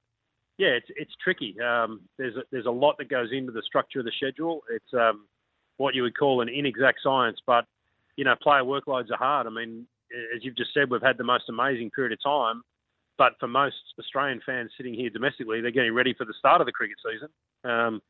yeah, 0.58 0.70
it's 0.70 0.88
it's 0.96 1.12
tricky. 1.22 1.56
Um, 1.60 2.02
there's 2.18 2.36
a, 2.36 2.42
there's 2.52 2.66
a 2.66 2.72
lot 2.72 2.98
that 3.00 3.10
goes 3.10 3.30
into 3.32 3.52
the 3.52 3.64
structure 3.66 4.00
of 4.00 4.06
the 4.06 4.12
schedule. 4.16 4.62
It's 4.70 4.94
um, 4.94 5.28
what 5.78 5.96
you 5.96 6.04
would 6.04 6.18
call 6.18 6.42
an 6.42 6.50
inexact 6.50 7.00
science, 7.04 7.40
but 7.46 7.66
you 8.16 8.24
know, 8.24 8.36
player 8.42 8.64
workloads 8.64 9.12
are 9.12 9.18
hard. 9.18 9.48
I 9.48 9.50
mean, 9.50 9.88
as 10.36 10.44
you've 10.44 10.58
just 10.58 10.74
said, 10.74 10.90
we've 10.90 11.02
had 11.02 11.18
the 11.18 11.24
most 11.24 11.50
amazing 11.50 11.92
period 11.92 12.14
of 12.14 12.24
time, 12.24 12.62
but 13.18 13.34
for 13.40 13.48
most 13.48 13.76
Australian 14.00 14.42
fans 14.46 14.72
sitting 14.78 14.94
here 14.94 15.10
domestically, 15.10 15.62
they're 15.62 15.72
getting 15.72 15.94
ready 15.94 16.14
for 16.14 16.26
the 16.26 16.34
start 16.38 16.62
of 16.62 16.68
the 16.68 16.72
cricket 16.72 16.98
season 17.04 17.30
um, 17.70 18.02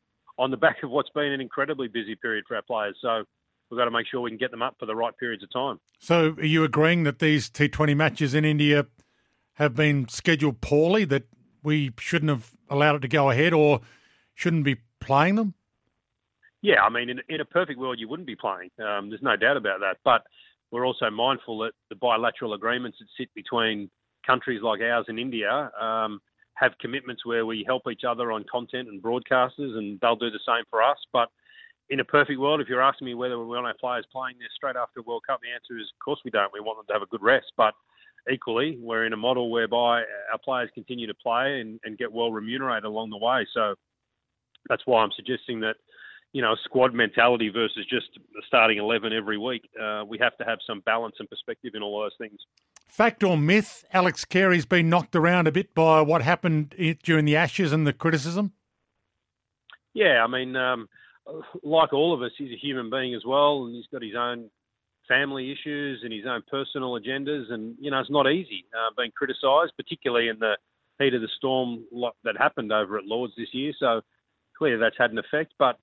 on 0.42 0.50
the 0.50 0.56
back 0.56 0.82
of 0.82 0.90
what's 0.90 1.10
been 1.10 1.32
an 1.32 1.40
incredibly 1.40 1.86
busy 1.86 2.16
period 2.16 2.44
for 2.48 2.56
our 2.56 2.62
players. 2.62 2.96
So 3.00 3.22
we've 3.70 3.78
got 3.78 3.84
to 3.84 3.92
make 3.92 4.06
sure 4.10 4.20
we 4.20 4.30
can 4.30 4.38
get 4.38 4.50
them 4.50 4.60
up 4.60 4.74
for 4.78 4.86
the 4.86 4.96
right 4.96 5.16
periods 5.16 5.44
of 5.44 5.52
time. 5.52 5.78
So, 6.00 6.34
are 6.36 6.44
you 6.44 6.64
agreeing 6.64 7.04
that 7.04 7.20
these 7.20 7.48
T20 7.48 7.96
matches 7.96 8.34
in 8.34 8.44
India 8.44 8.86
have 9.54 9.74
been 9.74 10.08
scheduled 10.08 10.60
poorly? 10.60 11.04
That 11.04 11.24
we 11.62 11.92
shouldn't 11.98 12.30
have 12.30 12.50
allowed 12.68 12.96
it 12.96 13.02
to 13.02 13.08
go 13.08 13.30
ahead 13.30 13.52
or 13.52 13.80
shouldn't 14.34 14.64
be 14.64 14.78
playing 14.98 15.36
them? 15.36 15.54
Yeah, 16.60 16.82
I 16.82 16.90
mean, 16.90 17.08
in, 17.08 17.20
in 17.28 17.40
a 17.40 17.44
perfect 17.44 17.78
world, 17.78 17.98
you 18.00 18.08
wouldn't 18.08 18.26
be 18.26 18.36
playing. 18.36 18.70
Um, 18.78 19.10
there's 19.10 19.22
no 19.22 19.36
doubt 19.36 19.56
about 19.56 19.80
that. 19.80 19.98
But 20.04 20.22
we're 20.72 20.86
also 20.86 21.08
mindful 21.10 21.58
that 21.60 21.72
the 21.88 21.96
bilateral 21.96 22.54
agreements 22.54 22.98
that 22.98 23.06
sit 23.16 23.32
between 23.34 23.90
countries 24.26 24.60
like 24.62 24.80
ours 24.80 25.04
and 25.08 25.18
India 25.18 25.70
um, 25.80 26.20
have 26.62 26.78
commitments 26.80 27.26
where 27.26 27.44
we 27.44 27.64
help 27.66 27.82
each 27.90 28.04
other 28.08 28.30
on 28.30 28.44
content 28.50 28.88
and 28.88 29.02
broadcasters, 29.02 29.76
and 29.76 29.98
they'll 30.00 30.16
do 30.16 30.30
the 30.30 30.40
same 30.46 30.64
for 30.70 30.82
us. 30.82 30.96
But 31.12 31.28
in 31.90 32.00
a 32.00 32.04
perfect 32.04 32.38
world, 32.38 32.60
if 32.60 32.68
you're 32.68 32.80
asking 32.80 33.06
me 33.06 33.14
whether 33.14 33.38
we 33.38 33.44
want 33.44 33.66
our 33.66 33.74
players 33.78 34.06
playing 34.12 34.36
there 34.38 34.48
straight 34.54 34.76
after 34.76 35.00
a 35.00 35.02
World 35.02 35.24
Cup, 35.26 35.40
the 35.42 35.52
answer 35.52 35.76
is, 35.76 35.90
of 35.92 36.04
course, 36.04 36.20
we 36.24 36.30
don't. 36.30 36.52
We 36.52 36.60
want 36.60 36.78
them 36.78 36.86
to 36.86 36.92
have 36.92 37.02
a 37.02 37.10
good 37.10 37.22
rest. 37.22 37.52
But 37.56 37.74
equally, 38.32 38.78
we're 38.80 39.04
in 39.04 39.12
a 39.12 39.16
model 39.16 39.50
whereby 39.50 40.02
our 40.32 40.38
players 40.42 40.70
continue 40.72 41.08
to 41.08 41.14
play 41.14 41.60
and, 41.60 41.80
and 41.84 41.98
get 41.98 42.12
well 42.12 42.30
remunerated 42.30 42.84
along 42.84 43.10
the 43.10 43.18
way. 43.18 43.46
So 43.52 43.74
that's 44.68 44.82
why 44.86 45.02
I'm 45.02 45.10
suggesting 45.16 45.60
that, 45.60 45.76
you 46.32 46.42
know, 46.42 46.54
squad 46.64 46.94
mentality 46.94 47.48
versus 47.48 47.84
just 47.90 48.06
starting 48.46 48.78
11 48.78 49.12
every 49.12 49.36
week. 49.36 49.68
Uh, 49.80 50.04
we 50.06 50.16
have 50.18 50.36
to 50.38 50.44
have 50.44 50.58
some 50.66 50.80
balance 50.86 51.16
and 51.18 51.28
perspective 51.28 51.72
in 51.74 51.82
all 51.82 52.00
those 52.00 52.14
things. 52.18 52.38
Fact 52.92 53.24
or 53.24 53.38
myth, 53.38 53.86
Alex 53.94 54.26
Carey's 54.26 54.66
been 54.66 54.90
knocked 54.90 55.16
around 55.16 55.48
a 55.48 55.50
bit 55.50 55.74
by 55.74 56.02
what 56.02 56.20
happened 56.20 56.74
during 57.02 57.24
the 57.24 57.34
Ashes 57.34 57.72
and 57.72 57.86
the 57.86 57.94
criticism? 57.94 58.52
Yeah, 59.94 60.22
I 60.22 60.26
mean, 60.26 60.54
um, 60.56 60.90
like 61.62 61.94
all 61.94 62.12
of 62.12 62.20
us, 62.20 62.32
he's 62.36 62.52
a 62.52 62.60
human 62.60 62.90
being 62.90 63.14
as 63.14 63.22
well, 63.26 63.64
and 63.64 63.74
he's 63.74 63.86
got 63.90 64.02
his 64.02 64.14
own 64.14 64.50
family 65.08 65.50
issues 65.50 66.00
and 66.04 66.12
his 66.12 66.26
own 66.26 66.42
personal 66.50 67.00
agendas. 67.00 67.50
And, 67.50 67.76
you 67.80 67.90
know, 67.90 67.98
it's 67.98 68.10
not 68.10 68.30
easy 68.30 68.66
uh, 68.74 68.90
being 68.94 69.10
criticised, 69.16 69.72
particularly 69.78 70.28
in 70.28 70.38
the 70.38 70.58
heat 70.98 71.14
of 71.14 71.22
the 71.22 71.30
storm 71.38 71.86
that 72.24 72.36
happened 72.36 72.74
over 72.74 72.98
at 72.98 73.06
Lords 73.06 73.32
this 73.38 73.54
year. 73.54 73.72
So 73.80 74.02
clearly 74.58 74.78
that's 74.78 74.98
had 74.98 75.12
an 75.12 75.18
effect. 75.18 75.54
But 75.58 75.78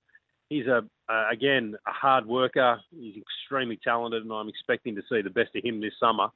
he's, 0.48 0.68
a 0.68 0.84
uh, 1.08 1.24
again, 1.28 1.74
a 1.88 1.92
hard 1.92 2.26
worker. 2.26 2.80
He's 2.96 3.16
extremely 3.16 3.80
talented, 3.82 4.22
and 4.22 4.32
I'm 4.32 4.48
expecting 4.48 4.94
to 4.94 5.02
see 5.10 5.22
the 5.22 5.30
best 5.30 5.56
of 5.56 5.64
him 5.64 5.80
this 5.80 5.94
summer. 5.98 6.28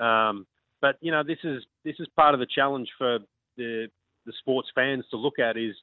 Um, 0.00 0.46
but, 0.80 0.96
you 1.00 1.10
know, 1.10 1.22
this 1.22 1.38
is 1.44 1.64
this 1.84 1.96
is 1.98 2.06
part 2.16 2.34
of 2.34 2.40
the 2.40 2.46
challenge 2.46 2.88
for 2.96 3.18
the 3.56 3.88
the 4.26 4.32
sports 4.38 4.68
fans 4.74 5.04
to 5.10 5.16
look 5.16 5.38
at 5.38 5.56
is 5.56 5.74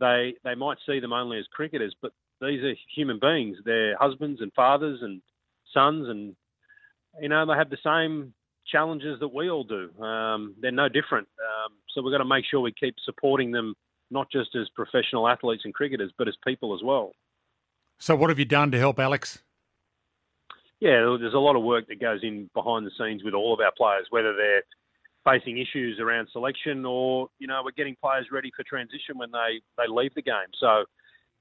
they 0.00 0.34
they 0.44 0.54
might 0.54 0.78
see 0.86 1.00
them 1.00 1.12
only 1.12 1.38
as 1.38 1.46
cricketers, 1.52 1.94
but 2.02 2.12
these 2.40 2.62
are 2.62 2.74
human 2.94 3.18
beings. 3.20 3.56
They're 3.64 3.96
husbands 3.96 4.40
and 4.40 4.52
fathers 4.52 5.00
and 5.02 5.22
sons, 5.72 6.08
and 6.08 6.34
you 7.20 7.28
know 7.28 7.46
they 7.46 7.54
have 7.54 7.70
the 7.70 7.78
same 7.84 8.34
challenges 8.66 9.20
that 9.20 9.32
we 9.32 9.48
all 9.48 9.64
do. 9.64 9.90
Um, 10.02 10.54
they're 10.60 10.72
no 10.72 10.88
different. 10.88 11.28
Um, 11.38 11.74
so 11.94 12.02
we've 12.02 12.12
got 12.12 12.18
to 12.18 12.24
make 12.24 12.44
sure 12.50 12.60
we 12.60 12.72
keep 12.72 12.96
supporting 13.04 13.52
them, 13.52 13.74
not 14.10 14.30
just 14.30 14.56
as 14.56 14.68
professional 14.74 15.28
athletes 15.28 15.62
and 15.64 15.72
cricketers, 15.72 16.12
but 16.18 16.28
as 16.28 16.34
people 16.44 16.74
as 16.74 16.82
well. 16.82 17.12
So 17.98 18.16
what 18.16 18.30
have 18.30 18.38
you 18.38 18.44
done 18.44 18.72
to 18.72 18.78
help 18.78 18.98
Alex? 18.98 19.43
Yeah, 20.84 21.16
there's 21.18 21.32
a 21.32 21.38
lot 21.38 21.56
of 21.56 21.62
work 21.62 21.88
that 21.88 21.98
goes 21.98 22.20
in 22.22 22.50
behind 22.52 22.86
the 22.86 22.90
scenes 22.98 23.24
with 23.24 23.32
all 23.32 23.54
of 23.54 23.60
our 23.60 23.72
players, 23.74 24.06
whether 24.10 24.36
they're 24.36 24.62
facing 25.24 25.56
issues 25.56 25.98
around 25.98 26.28
selection 26.30 26.84
or 26.84 27.28
you 27.38 27.46
know 27.46 27.62
we're 27.64 27.70
getting 27.70 27.96
players 27.96 28.26
ready 28.30 28.52
for 28.54 28.62
transition 28.64 29.16
when 29.16 29.30
they 29.30 29.62
they 29.78 29.88
leave 29.88 30.12
the 30.14 30.20
game. 30.20 30.52
So 30.60 30.84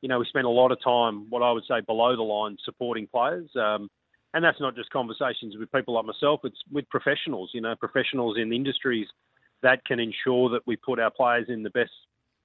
you 0.01 0.07
know 0.07 0.17
we 0.17 0.25
spend 0.27 0.45
a 0.45 0.49
lot 0.49 0.71
of 0.71 0.81
time, 0.81 1.29
what 1.29 1.43
I 1.43 1.51
would 1.51 1.65
say, 1.67 1.81
below 1.81 2.15
the 2.15 2.23
line 2.23 2.55
supporting 2.63 3.05
players. 3.05 3.49
Um, 3.57 3.89
and 4.33 4.45
that's 4.45 4.61
not 4.61 4.77
just 4.77 4.89
conversations 4.91 5.57
with 5.59 5.69
people 5.73 5.93
like 5.93 6.05
myself, 6.05 6.39
it's 6.45 6.57
with 6.71 6.89
professionals, 6.89 7.51
you 7.53 7.59
know, 7.59 7.75
professionals 7.75 8.37
in 8.39 8.49
the 8.49 8.55
industries 8.55 9.07
that 9.61 9.83
can 9.85 9.99
ensure 9.99 10.49
that 10.51 10.65
we 10.65 10.77
put 10.77 10.99
our 10.99 11.11
players 11.11 11.47
in 11.49 11.63
the 11.63 11.69
best 11.69 11.91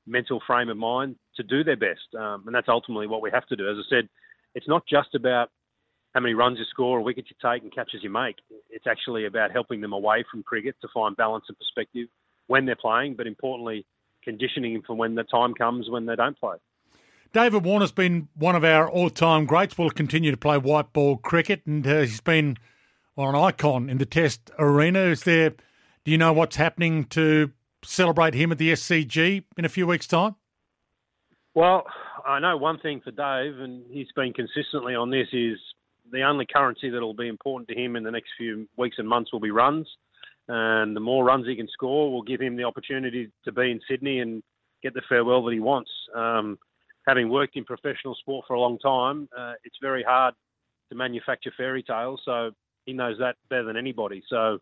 mental 0.05 0.43
frame 0.47 0.69
of 0.69 0.77
mind 0.77 1.15
to 1.37 1.45
do 1.45 1.62
their 1.62 1.77
best. 1.77 2.12
Um, 2.19 2.43
and 2.45 2.55
that's 2.55 2.69
ultimately 2.69 3.07
what 3.07 3.23
we 3.23 3.31
have 3.31 3.47
to 3.47 3.57
do. 3.57 3.70
As 3.70 3.77
I 3.79 3.89
said, 3.89 4.09
it's 4.55 4.69
not 4.69 4.83
just 4.87 5.15
about 5.15 5.51
how 6.14 6.20
many 6.20 6.35
runs 6.35 6.59
you 6.59 6.64
score 6.70 6.98
or 6.98 7.02
wickets 7.02 7.28
you 7.30 7.36
take 7.51 7.62
and 7.62 7.74
catches 7.74 8.02
you 8.02 8.10
make. 8.10 8.36
It's 8.70 8.86
actually 8.86 9.26
about 9.26 9.51
helping 9.52 9.80
them 9.80 9.93
away 9.93 10.24
from 10.30 10.43
cricket 10.43 10.76
to 10.82 10.89
find 10.93 11.16
balance 11.16 11.44
and 11.48 11.59
perspective 11.59 12.09
when 12.47 12.66
they're 12.66 12.76
playing, 12.76 13.14
but 13.14 13.26
importantly, 13.26 13.85
conditioning 14.24 14.74
them 14.74 14.82
for 14.86 14.94
when 14.94 15.14
the 15.14 15.24
time 15.24 15.55
comes 15.55 15.89
when 15.89 16.06
they 16.06 16.16
don't 16.16 16.39
play. 16.39 16.56
David 17.32 17.64
Warner's 17.64 17.93
been 17.93 18.28
one 18.35 18.56
of 18.56 18.64
our 18.64 18.90
all-time 18.90 19.44
greats. 19.44 19.76
Will 19.76 19.90
continue 19.90 20.30
to 20.30 20.36
play 20.36 20.56
white 20.56 20.93
ball 20.94 21.18
cricket, 21.18 21.62
and 21.66 21.86
uh, 21.86 22.01
he's 22.01 22.22
been 22.22 22.56
well, 23.16 23.28
an 23.28 23.35
icon 23.35 23.90
in 23.90 23.98
the 23.98 24.06
Test 24.06 24.51
arena. 24.59 25.01
Is 25.01 25.24
there? 25.24 25.51
Do 26.05 26.10
you 26.10 26.16
know 26.16 26.32
what's 26.32 26.56
happening 26.56 27.05
to 27.06 27.52
celebrate 27.85 28.32
him 28.32 28.51
at 28.51 28.59
the 28.59 28.72
SCG 28.72 29.44
in 29.59 29.64
a 29.64 29.68
few 29.68 29.86
weeks' 29.86 30.06
time? 30.06 30.36
Well, 31.55 31.85
I 32.26 32.39
know 32.39 32.56
one 32.56 32.78
thing 32.78 33.02
for 33.05 33.10
Dave, 33.10 33.60
and 33.60 33.85
he's 33.90 34.09
been 34.16 34.32
consistently 34.32 34.94
on 34.94 35.10
this, 35.10 35.28
is 35.32 35.59
the 36.12 36.22
only 36.22 36.47
currency 36.47 36.90
that 36.90 37.01
will 37.01 37.14
be 37.14 37.28
important 37.28 37.68
to 37.68 37.74
him 37.74 37.97
in 37.97 38.02
the 38.02 38.10
next 38.10 38.30
few 38.36 38.68
weeks 38.76 38.97
and 38.98 39.09
months 39.09 39.32
will 39.32 39.40
be 39.40 39.51
runs. 39.51 39.86
And 40.48 40.97
the 40.97 41.01
more 41.01 41.24
runs 41.24 41.47
he 41.47 41.56
can 41.56 41.68
score 41.68 42.10
will 42.10 42.22
give 42.22 42.40
him 42.40 42.56
the 42.56 42.64
opportunity 42.64 43.30
to 43.44 43.52
be 43.52 43.70
in 43.70 43.80
Sydney 43.89 44.20
and 44.20 44.43
get 44.82 44.94
the 44.94 45.02
farewell 45.09 45.44
that 45.44 45.52
he 45.52 45.60
wants. 45.60 45.90
Um, 46.14 46.59
having 47.06 47.28
worked 47.28 47.56
in 47.56 47.64
professional 47.64 48.14
sport 48.14 48.47
for 48.47 48.55
a 48.55 48.60
long 48.60 48.78
time, 48.78 49.28
uh, 49.36 49.55
it's 49.64 49.76
very 49.82 50.02
hard 50.02 50.35
to 50.89 50.94
manufacture 50.94 51.52
fairy 51.56 51.82
tales. 51.82 52.20
So 52.24 52.52
he 52.86 52.94
knows 52.94 53.18
that 53.18 53.36
better 53.51 53.64
than 53.64 53.76
anybody. 53.76 54.22
So 54.28 54.59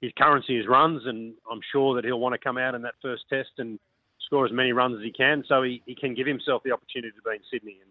his 0.00 0.12
currency 0.18 0.58
is 0.58 0.66
runs, 0.66 1.02
and 1.06 1.34
I'm 1.50 1.60
sure 1.72 1.94
that 1.94 2.04
he'll 2.04 2.20
want 2.20 2.32
to 2.32 2.38
come 2.38 2.58
out 2.58 2.74
in 2.74 2.82
that 2.82 2.94
first 3.02 3.24
test 3.28 3.50
and 3.58 3.78
score 4.26 4.46
as 4.46 4.52
many 4.52 4.72
runs 4.72 4.96
as 4.96 5.04
he 5.04 5.12
can, 5.12 5.44
so 5.46 5.62
he, 5.62 5.82
he 5.86 5.94
can 5.94 6.14
give 6.14 6.26
himself 6.26 6.62
the 6.64 6.72
opportunity 6.72 7.12
to 7.14 7.22
be 7.22 7.36
in 7.36 7.42
Sydney. 7.52 7.78
And 7.82 7.90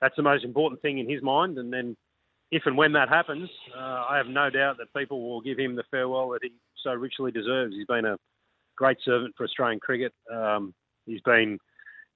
that's 0.00 0.16
the 0.16 0.22
most 0.22 0.44
important 0.44 0.82
thing 0.82 0.98
in 0.98 1.08
his 1.08 1.22
mind. 1.22 1.58
And 1.58 1.72
then, 1.72 1.96
if 2.50 2.62
and 2.66 2.76
when 2.76 2.92
that 2.92 3.08
happens, 3.08 3.50
uh, 3.76 4.04
I 4.08 4.16
have 4.16 4.26
no 4.26 4.50
doubt 4.50 4.78
that 4.78 4.92
people 4.94 5.28
will 5.28 5.40
give 5.40 5.58
him 5.58 5.76
the 5.76 5.84
farewell 5.90 6.30
that 6.30 6.40
he 6.42 6.52
so 6.82 6.92
richly 6.92 7.30
deserves. 7.30 7.74
He's 7.74 7.86
been 7.86 8.04
a 8.04 8.16
great 8.76 8.98
servant 9.04 9.34
for 9.36 9.44
Australian 9.44 9.80
cricket. 9.80 10.12
Um, 10.32 10.74
he's 11.06 11.20
been 11.22 11.58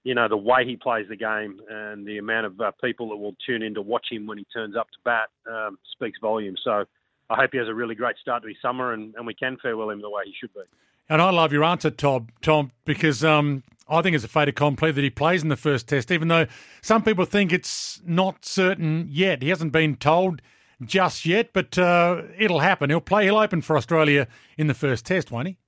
you 0.04 0.14
know, 0.14 0.28
the 0.28 0.36
way 0.36 0.64
he 0.64 0.76
plays 0.76 1.06
the 1.09 1.16
game 1.16 1.60
and 1.68 2.06
the 2.06 2.18
amount 2.18 2.46
of 2.46 2.60
uh, 2.60 2.72
people 2.82 3.10
that 3.10 3.16
will 3.16 3.36
tune 3.46 3.62
in 3.62 3.74
to 3.74 3.82
watch 3.82 4.06
him 4.10 4.26
when 4.26 4.38
he 4.38 4.44
turns 4.52 4.76
up 4.76 4.88
to 4.90 4.98
bat 5.04 5.28
um, 5.50 5.78
speaks 5.92 6.18
volumes. 6.20 6.60
So 6.64 6.84
I 7.30 7.36
hope 7.36 7.50
he 7.52 7.59
has 7.59 7.68
a 7.68 7.74
really 7.74 7.94
great 7.94 8.16
start 8.18 8.42
to 8.42 8.48
his 8.48 8.56
summer 8.60 8.92
and, 8.92 9.14
and 9.14 9.26
we 9.26 9.34
can 9.34 9.56
farewell 9.62 9.90
him 9.90 10.00
the 10.00 10.10
way 10.10 10.22
he 10.26 10.34
should 10.38 10.52
be. 10.54 10.62
And 11.09 11.22
I 11.22 11.30
love 11.30 11.52
your 11.52 11.64
answer, 11.64 11.90
Tom, 11.90 12.28
Tom 12.40 12.72
because 12.84 13.22
um, 13.22 13.62
I 13.93 14.01
think 14.01 14.14
it's 14.16 14.24
a 14.24 14.28
fait 14.28 14.48
accompli 14.48 14.90
that 14.90 15.05
he 15.05 15.10
plays 15.10 15.43
in 15.43 15.51
the 15.51 15.56
first 15.56 15.86
test, 15.86 16.10
even 16.10 16.28
though 16.28 16.47
some 16.81 17.02
people 17.02 17.27
think 17.27 17.52
it's 17.52 18.01
not 18.06 18.44
certain 18.44 19.06
yet. 19.10 19.43
He 19.43 19.51
hasn't 19.51 19.70
been 19.70 19.97
told 19.97 20.40
just 20.82 21.27
yet, 21.27 21.52
but 21.52 21.77
uh, 21.78 22.23
it'll 22.39 22.60
happen. 22.60 22.89
He'll 22.89 23.02
play, 23.02 23.24
he'll 23.24 23.36
open 23.36 23.60
for 23.60 23.77
Australia 23.77 24.27
in 24.56 24.66
the 24.66 24.74
first 24.74 25.05
test, 25.05 25.31
won't 25.31 25.48
he? 25.48 25.59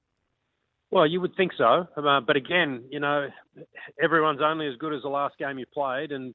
Well, 0.91 1.07
you 1.07 1.21
would 1.21 1.37
think 1.37 1.53
so, 1.59 1.87
uh, 1.97 2.21
but 2.21 2.37
again, 2.37 2.85
you 2.91 3.01
know, 3.01 3.29
everyone's 4.03 4.41
only 4.41 4.69
as 4.69 4.77
good 4.77 4.95
as 4.95 5.03
the 5.03 5.09
last 5.09 5.37
game 5.39 5.59
you 5.59 5.67
played, 5.67 6.13
and 6.13 6.35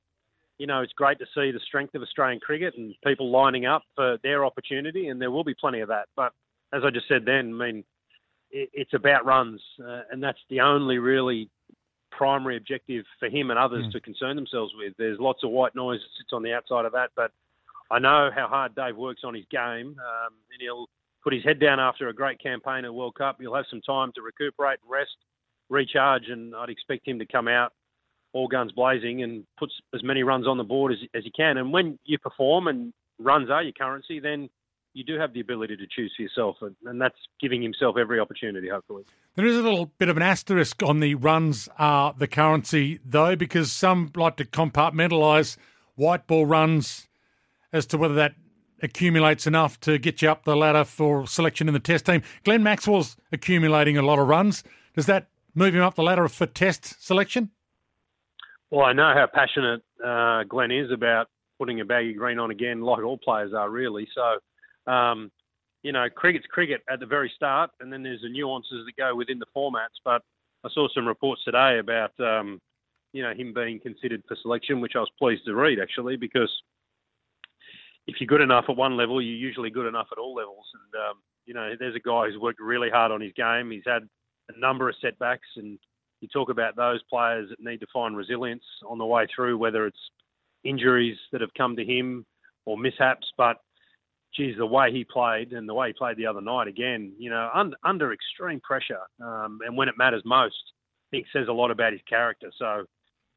you 0.58 0.68
know 0.68 0.82
it's 0.82 0.94
great 0.94 1.18
to 1.20 1.26
see 1.34 1.52
the 1.52 1.62
strength 1.66 1.96
of 1.96 2.02
Australian 2.02 2.42
cricket 2.42 2.74
and 2.78 2.94
people 3.06 3.32
lining 3.32 3.66
up 3.66 3.84
for 3.96 4.18
their 4.22 4.46
opportunity, 4.46 5.08
and 5.08 5.22
there 5.22 5.32
will 5.32 5.46
be 5.46 5.56
plenty 5.58 5.80
of 5.80 5.88
that. 5.88 6.08
But 6.16 6.34
as 6.74 6.84
I 6.84 6.90
just 6.90 7.08
said 7.08 7.24
then, 7.26 7.54
I 7.54 7.72
mean, 7.72 7.84
it's 8.52 8.94
about 8.94 9.26
runs, 9.26 9.62
uh, 9.82 10.02
and 10.12 10.22
that's 10.22 10.40
the 10.50 10.60
only 10.60 10.98
really 10.98 11.50
primary 12.12 12.58
objective 12.58 13.06
for 13.20 13.30
him 13.30 13.50
and 13.50 13.60
others 13.60 13.86
mm. 13.86 13.92
to 13.92 14.00
concern 14.00 14.36
themselves 14.36 14.74
with. 14.78 14.94
There's 14.98 15.20
lots 15.20 15.44
of 15.44 15.52
white 15.52 15.76
noise 15.76 16.00
that 16.00 16.18
sits 16.18 16.34
on 16.34 16.44
the 16.44 16.54
outside 16.54 16.86
of 16.86 16.92
that, 16.94 17.12
but 17.16 17.32
I 17.92 18.00
know 18.00 18.30
how 18.34 18.48
hard 18.48 18.76
Dave 18.76 18.96
works 18.98 19.22
on 19.24 19.34
his 19.34 19.46
game, 19.50 19.88
um, 19.88 20.34
and 20.52 20.62
he'll 20.62 20.88
put 21.24 21.34
his 21.34 21.44
head 21.44 21.60
down 21.60 21.80
after 21.80 22.08
a 22.08 22.14
great 22.14 22.42
campaign 22.42 22.86
at 22.86 22.94
World 22.94 23.16
Cup. 23.16 23.38
He'll 23.40 23.56
have 23.56 23.66
some 23.70 23.82
time 23.82 24.12
to 24.16 24.22
recuperate 24.22 24.80
rest, 24.88 25.16
recharge, 25.70 26.30
and 26.30 26.56
I'd 26.56 26.70
expect 26.70 27.08
him 27.08 27.20
to 27.20 27.26
come 27.26 27.48
out 27.48 27.74
all 28.34 28.48
guns 28.48 28.72
blazing 28.72 29.24
and 29.24 29.44
put 29.58 29.72
as 29.94 30.04
many 30.04 30.24
runs 30.24 30.48
on 30.48 30.58
the 30.58 30.64
board 30.64 30.92
as, 30.92 31.00
as 31.16 31.24
he 31.24 31.32
can. 31.32 31.58
And 31.58 31.74
when 31.74 31.98
you 32.06 32.20
perform 32.20 32.68
and 32.68 32.94
runs 33.18 33.50
are 33.50 33.64
your 33.64 33.74
currency, 33.74 34.20
then 34.20 34.50
you 35.00 35.06
do 35.06 35.18
have 35.18 35.32
the 35.34 35.40
ability 35.40 35.78
to 35.78 35.88
choose 35.88 36.14
for 36.16 36.24
yourself, 36.24 36.58
and, 36.62 36.76
and 36.86 37.02
that's 37.02 37.16
giving 37.40 37.62
himself 37.62 37.96
every 37.98 38.20
opportunity, 38.20 38.68
hopefully. 38.68 39.06
There 39.36 39.46
is 39.46 39.58
a 39.58 39.62
little 39.62 39.86
bit 39.98 40.10
of 40.10 40.18
an 40.18 40.24
asterisk 40.24 40.84
on 40.84 41.00
the 41.00 41.16
runs 41.16 41.70
are 41.80 42.14
the 42.18 42.28
currency, 42.28 43.00
though, 43.06 43.38
because 43.38 43.72
some 43.72 44.12
like 44.16 44.36
to 44.36 44.46
compartmentalise 44.46 45.56
white 45.96 46.28
ball 46.28 46.46
runs 46.46 47.08
as 47.72 47.86
to 47.88 47.98
whether 47.98 48.14
that 48.16 48.36
accumulates 48.84 49.48
enough 49.48 49.80
to 49.82 49.98
get 49.98 50.22
you 50.22 50.30
up 50.30 50.44
the 50.44 50.56
ladder 50.56 50.84
for 50.84 51.26
selection 51.26 51.70
in 51.70 51.74
the 51.74 51.80
test 51.80 52.06
team. 52.06 52.22
Glenn 52.44 52.62
Maxwell's 52.62 53.16
accumulating 53.32 53.98
a 53.98 54.02
lot 54.02 54.20
of 54.20 54.28
runs. 54.28 54.64
Does 54.96 55.06
that 55.06 55.30
move 55.56 55.74
him 55.74 55.82
up 55.82 55.96
the 55.96 56.04
ladder 56.04 56.28
for 56.28 56.46
test 56.46 57.02
selection? 57.02 57.52
Well, 58.70 58.86
I 58.86 58.94
know 58.94 59.14
how 59.16 59.28
passionate 59.34 59.82
uh, 60.06 60.44
Glenn 60.44 60.72
is 60.72 60.92
about 60.92 61.28
putting 61.58 61.80
a 61.80 61.86
baggy 61.86 62.14
green 62.14 62.40
on 62.40 62.52
again, 62.52 62.82
like 62.82 63.04
all 63.04 63.18
players 63.18 63.54
are 63.54 63.70
really. 63.70 64.08
So, 64.14 64.40
um, 64.90 65.32
you 65.84 65.92
know, 65.92 66.08
cricket's 66.14 66.48
cricket 66.48 66.82
at 66.90 67.00
the 67.00 67.06
very 67.06 67.32
start, 67.36 67.72
and 67.80 67.92
then 67.92 68.04
there's 68.04 68.22
the 68.22 68.30
nuances 68.30 68.86
that 68.86 68.98
go 68.98 69.16
within 69.16 69.40
the 69.40 69.46
formats. 69.56 70.00
But 70.04 70.22
I 70.66 70.70
saw 70.74 70.88
some 70.94 71.08
reports 71.08 71.44
today 71.46 71.80
about, 71.80 72.12
um, 72.20 72.60
you 73.14 73.24
know, 73.24 73.34
him 73.34 73.54
being 73.54 73.80
considered 73.80 74.24
for 74.28 74.36
selection, 74.42 74.82
which 74.82 74.96
I 74.96 75.00
was 75.00 75.12
pleased 75.18 75.46
to 75.46 75.56
read 75.56 75.80
actually, 75.80 76.18
because 76.18 76.52
if 78.08 78.20
you're 78.20 78.28
good 78.28 78.42
enough 78.42 78.66
at 78.68 78.76
one 78.76 78.98
level, 78.98 79.22
you're 79.22 79.36
usually 79.36 79.70
good 79.70 79.86
enough 79.86 80.08
at 80.12 80.18
all 80.18 80.36
levels. 80.36 80.66
And 80.74 81.02
um, 81.02 81.18
you 81.46 81.54
know, 81.54 81.74
there's 81.80 81.96
a 81.96 82.00
guy 82.00 82.26
who's 82.26 82.40
worked 82.40 82.60
really 82.60 82.90
hard 82.90 83.12
on 83.12 83.22
his 83.22 83.34
game. 83.34 83.72
He's 83.72 83.84
had 83.86 84.04
a 84.54 84.60
number 84.60 84.90
of 84.90 84.96
setbacks, 85.02 85.48
and 85.56 85.80
you 86.20 86.28
talk 86.28 86.50
about 86.50 86.76
those 86.76 87.02
players 87.10 87.50
that 87.50 87.60
need 87.60 87.80
to 87.80 87.88
find 87.94 88.18
resilience 88.18 88.64
on 88.88 88.98
the 88.98 89.06
way 89.06 89.28
through, 89.34 89.58
whether 89.58 89.86
it's 89.86 90.12
injuries 90.64 91.18
that 91.32 91.42
have 91.42 91.54
come 91.58 91.76
to 91.78 91.86
him 91.86 92.26
or 92.66 92.78
mishaps. 92.78 93.32
But 93.38 93.58
geez, 94.36 94.56
the 94.58 94.66
way 94.66 94.92
he 94.92 95.04
played 95.04 95.54
and 95.54 95.68
the 95.68 95.74
way 95.74 95.88
he 95.88 95.94
played 95.94 96.18
the 96.18 96.28
other 96.28 96.42
night 96.42 96.68
again, 96.68 97.14
you 97.18 97.30
know, 97.30 97.50
un- 97.54 97.76
under 97.84 98.14
extreme 98.14 98.60
pressure, 98.60 99.02
um, 99.22 99.60
and 99.66 99.76
when 99.78 99.90
it 99.90 99.98
matters 99.98 100.22
most, 100.26 100.56
I 101.08 101.18
think 101.18 101.28
says 101.34 101.48
a 101.48 101.54
lot 101.54 101.72
about 101.72 101.92
his 101.92 102.02
character. 102.08 102.52
So 102.58 102.86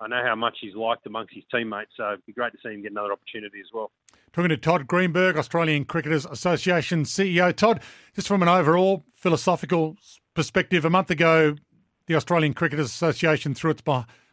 I 0.02 0.08
know 0.08 0.22
how 0.24 0.34
much 0.34 0.58
he's 0.60 0.74
liked 0.74 1.06
amongst 1.06 1.32
his 1.32 1.44
teammates. 1.50 1.92
So 1.96 2.08
it'd 2.08 2.26
be 2.26 2.32
great 2.32 2.52
to 2.52 2.58
see 2.62 2.74
him 2.74 2.82
get 2.82 2.90
another 2.90 3.12
opportunity 3.12 3.60
as 3.60 3.68
well. 3.72 3.92
Talking 4.32 4.48
to 4.48 4.56
Todd 4.56 4.86
Greenberg, 4.86 5.36
Australian 5.36 5.84
Cricketers 5.84 6.26
Association 6.26 7.04
CEO. 7.04 7.54
Todd, 7.54 7.80
just 8.14 8.26
from 8.26 8.42
an 8.42 8.48
overall 8.48 9.04
philosophical 9.12 9.96
perspective, 10.34 10.84
a 10.84 10.90
month 10.90 11.10
ago, 11.10 11.54
the 12.06 12.16
Australian 12.16 12.52
Cricketers 12.52 12.86
Association 12.86 13.54
threw 13.54 13.70
its 13.70 13.82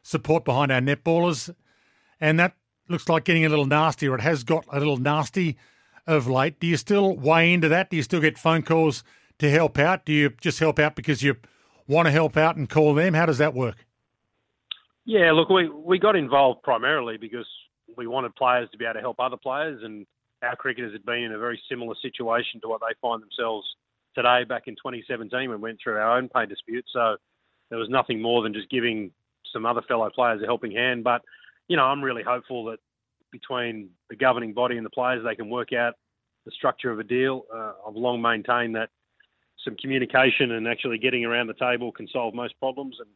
support 0.01 0.43
behind 0.43 0.71
our 0.71 0.81
netballers, 0.81 1.53
and 2.19 2.39
that 2.39 2.55
looks 2.87 3.07
like 3.07 3.23
getting 3.23 3.45
a 3.45 3.49
little 3.49 3.65
nasty, 3.65 4.07
or 4.07 4.15
it 4.15 4.21
has 4.21 4.43
got 4.43 4.65
a 4.71 4.79
little 4.79 4.97
nasty 4.97 5.55
of 6.09 6.27
late. 6.27 6.59
Do 6.59 6.67
you 6.67 6.75
still 6.75 7.15
weigh 7.15 7.53
into 7.53 7.69
that? 7.69 7.89
Do 7.89 7.95
you 7.95 8.03
still 8.03 8.19
get 8.19 8.37
phone 8.37 8.63
calls 8.63 9.03
to 9.37 9.49
help 9.49 9.77
out? 9.77 10.05
Do 10.05 10.11
you 10.11 10.31
just 10.41 10.59
help 10.59 10.79
out 10.79 10.95
because 10.95 11.21
you 11.21 11.35
want 11.87 12.07
to 12.07 12.11
help 12.11 12.35
out 12.35 12.55
and 12.55 12.69
call 12.69 12.93
them? 12.93 13.13
How 13.13 13.25
does 13.25 13.37
that 13.37 13.53
work? 13.53 13.85
Yeah, 15.05 15.31
look, 15.31 15.49
we, 15.49 15.69
we 15.69 15.99
got 15.99 16.15
involved 16.15 16.63
primarily 16.63 17.17
because 17.17 17.47
we 17.95 18.07
wanted 18.07 18.35
players 18.35 18.69
to 18.71 18.77
be 18.77 18.85
able 18.85 18.95
to 18.95 18.99
help 19.01 19.19
other 19.19 19.37
players, 19.37 19.81
and 19.83 20.05
our 20.41 20.55
cricketers 20.55 20.93
had 20.93 21.05
been 21.05 21.23
in 21.23 21.31
a 21.31 21.39
very 21.39 21.61
similar 21.69 21.95
situation 22.01 22.61
to 22.61 22.67
what 22.67 22.81
they 22.81 22.93
find 23.01 23.21
themselves 23.21 23.67
today 24.15 24.43
back 24.43 24.63
in 24.67 24.75
2017 24.75 25.49
when 25.49 25.59
we 25.59 25.69
went 25.69 25.79
through 25.83 25.95
our 25.95 26.17
own 26.17 26.29
pay 26.29 26.45
dispute. 26.45 26.85
So 26.91 27.17
there 27.69 27.79
was 27.79 27.89
nothing 27.89 28.21
more 28.21 28.41
than 28.41 28.53
just 28.53 28.69
giving 28.69 29.11
some 29.51 29.65
other 29.65 29.81
fellow 29.87 30.09
players 30.09 30.41
a 30.41 30.45
helping 30.45 30.71
hand. 30.71 31.03
But, 31.03 31.21
you 31.67 31.77
know, 31.77 31.83
I'm 31.83 32.03
really 32.03 32.23
hopeful 32.23 32.65
that 32.65 32.79
between 33.31 33.89
the 34.09 34.15
governing 34.15 34.53
body 34.53 34.77
and 34.77 34.85
the 34.85 34.89
players, 34.89 35.23
they 35.23 35.35
can 35.35 35.49
work 35.49 35.73
out 35.73 35.93
the 36.45 36.51
structure 36.51 36.91
of 36.91 36.99
a 36.99 37.03
deal. 37.03 37.45
Uh, 37.53 37.73
I've 37.87 37.95
long 37.95 38.21
maintained 38.21 38.75
that 38.75 38.89
some 39.63 39.75
communication 39.75 40.51
and 40.51 40.67
actually 40.67 40.97
getting 40.97 41.25
around 41.25 41.47
the 41.47 41.53
table 41.53 41.91
can 41.91 42.07
solve 42.07 42.33
most 42.33 42.57
problems. 42.59 42.95
And 42.99 43.09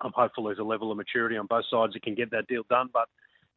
I'm 0.00 0.12
hopeful 0.14 0.44
there's 0.44 0.58
a 0.58 0.64
level 0.64 0.90
of 0.90 0.96
maturity 0.96 1.36
on 1.36 1.46
both 1.46 1.64
sides 1.70 1.92
that 1.92 2.02
can 2.02 2.14
get 2.14 2.30
that 2.30 2.46
deal 2.48 2.62
done. 2.68 2.88
But 2.92 3.08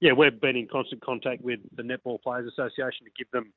yeah, 0.02 0.12
we've 0.12 0.40
been 0.40 0.56
in 0.56 0.68
constant 0.68 1.02
contact 1.02 1.42
with 1.42 1.60
the 1.76 1.84
Netball 1.84 2.22
Players 2.22 2.52
Association 2.52 3.06
to 3.06 3.12
give 3.18 3.32
them 3.32 3.54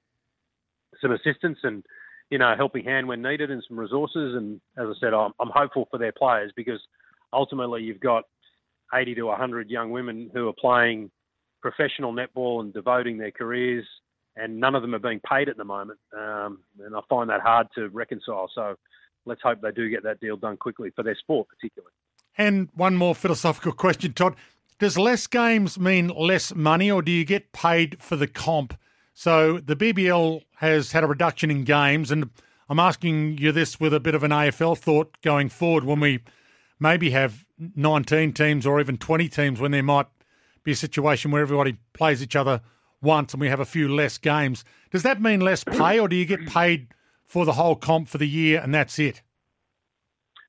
some 1.01 1.13
assistance 1.13 1.59
and 1.65 1.85
you 2.31 2.39
know 2.39 2.55
helping 2.57 2.85
hand 2.85 3.09
when 3.09 3.23
needed 3.23 3.51
and 3.51 3.63
some 3.67 3.79
resources. 3.79 4.35
And 4.37 4.61
as 4.77 4.87
I 4.89 4.99
said, 5.01 5.15
I'm, 5.15 5.33
I'm 5.41 5.51
hopeful 5.53 5.89
for 5.91 5.99
their 5.99 6.13
players 6.13 6.53
because 6.55 6.81
ultimately 7.33 7.83
you've 7.83 8.01
got 8.01 8.25
80 8.95 9.17
to 9.17 9.23
100 9.25 9.69
young 9.69 9.91
women 9.91 10.31
who 10.33 10.49
are 10.49 10.55
playing 10.59 11.11
professional 11.61 12.13
netball 12.13 12.61
and 12.61 12.73
devoting 12.73 13.19
their 13.19 13.31
careers, 13.31 13.85
and 14.37 14.59
none 14.61 14.75
of 14.75 14.83
them 14.83 14.95
are 14.95 15.01
being 15.01 15.21
paid 15.29 15.49
at 15.49 15.57
the 15.57 15.65
moment. 15.65 15.99
Um, 16.17 16.61
and 16.85 16.95
I 16.95 17.01
find 17.09 17.29
that 17.31 17.41
hard 17.41 17.69
to 17.75 17.89
reconcile. 17.89 18.51
So 18.55 18.77
let's 19.27 19.43
hope 19.43 19.61
they 19.61 19.73
do 19.73 19.89
get 19.91 20.03
that 20.05 20.21
deal 20.21 20.37
done 20.37 20.57
quickly 20.57 20.91
for 20.95 21.03
their 21.03 21.17
sport, 21.17 21.49
particularly. 21.49 21.93
And 22.37 22.69
one 22.75 22.97
more 22.97 23.15
philosophical 23.15 23.73
question, 23.73 24.13
Todd. 24.13 24.37
Does 24.79 24.97
less 24.97 25.27
games 25.27 25.79
mean 25.79 26.09
less 26.09 26.55
money, 26.55 26.89
or 26.91 27.03
do 27.03 27.11
you 27.11 27.25
get 27.25 27.53
paid 27.53 28.01
for 28.01 28.15
the 28.15 28.29
comp? 28.29 28.79
So 29.13 29.59
the 29.59 29.75
BBL 29.75 30.43
has 30.57 30.93
had 30.93 31.03
a 31.03 31.09
reduction 31.09 31.51
in 31.51 31.65
games, 31.65 32.13
and 32.13 32.31
I'm 32.69 32.79
asking 32.79 33.39
you 33.39 33.51
this 33.51 33.81
with 33.81 33.93
a 33.93 33.99
bit 33.99 34.15
of 34.15 34.23
an 34.23 34.31
AFL 34.31 34.79
thought 34.79 35.21
going 35.21 35.49
forward 35.49 35.83
when 35.83 35.99
we 35.99 36.21
maybe 36.79 37.11
have 37.11 37.45
19 37.59 38.33
teams 38.33 38.67
or 38.67 38.79
even 38.79 38.97
20 38.97 39.29
teams 39.29 39.61
when 39.61 39.73
there 39.73 39.83
might 39.83 40.07
be 40.69 40.73
a 40.73 40.77
situation 40.77 41.31
where 41.31 41.41
everybody 41.41 41.79
plays 41.95 42.23
each 42.23 42.37
other 42.37 42.61
once 43.01 43.33
and 43.33 43.41
we 43.41 43.49
have 43.49 43.61
a 43.61 43.65
few 43.65 43.89
less 43.89 44.19
games. 44.19 44.65
Does 44.91 45.03
that 45.03 45.19
mean 45.19 45.41
less 45.41 45.65
pay, 45.65 45.99
or 45.99 46.09
do 46.09 46.15
you 46.15 46.27
get 46.27 46.47
paid 46.47 46.89
for 47.25 47.47
the 47.47 47.55
whole 47.55 47.75
comp 47.75 48.07
for 48.09 48.19
the 48.19 48.29
year 48.29 48.61
and 48.61 48.75
that's 48.75 48.99
it? 48.99 49.23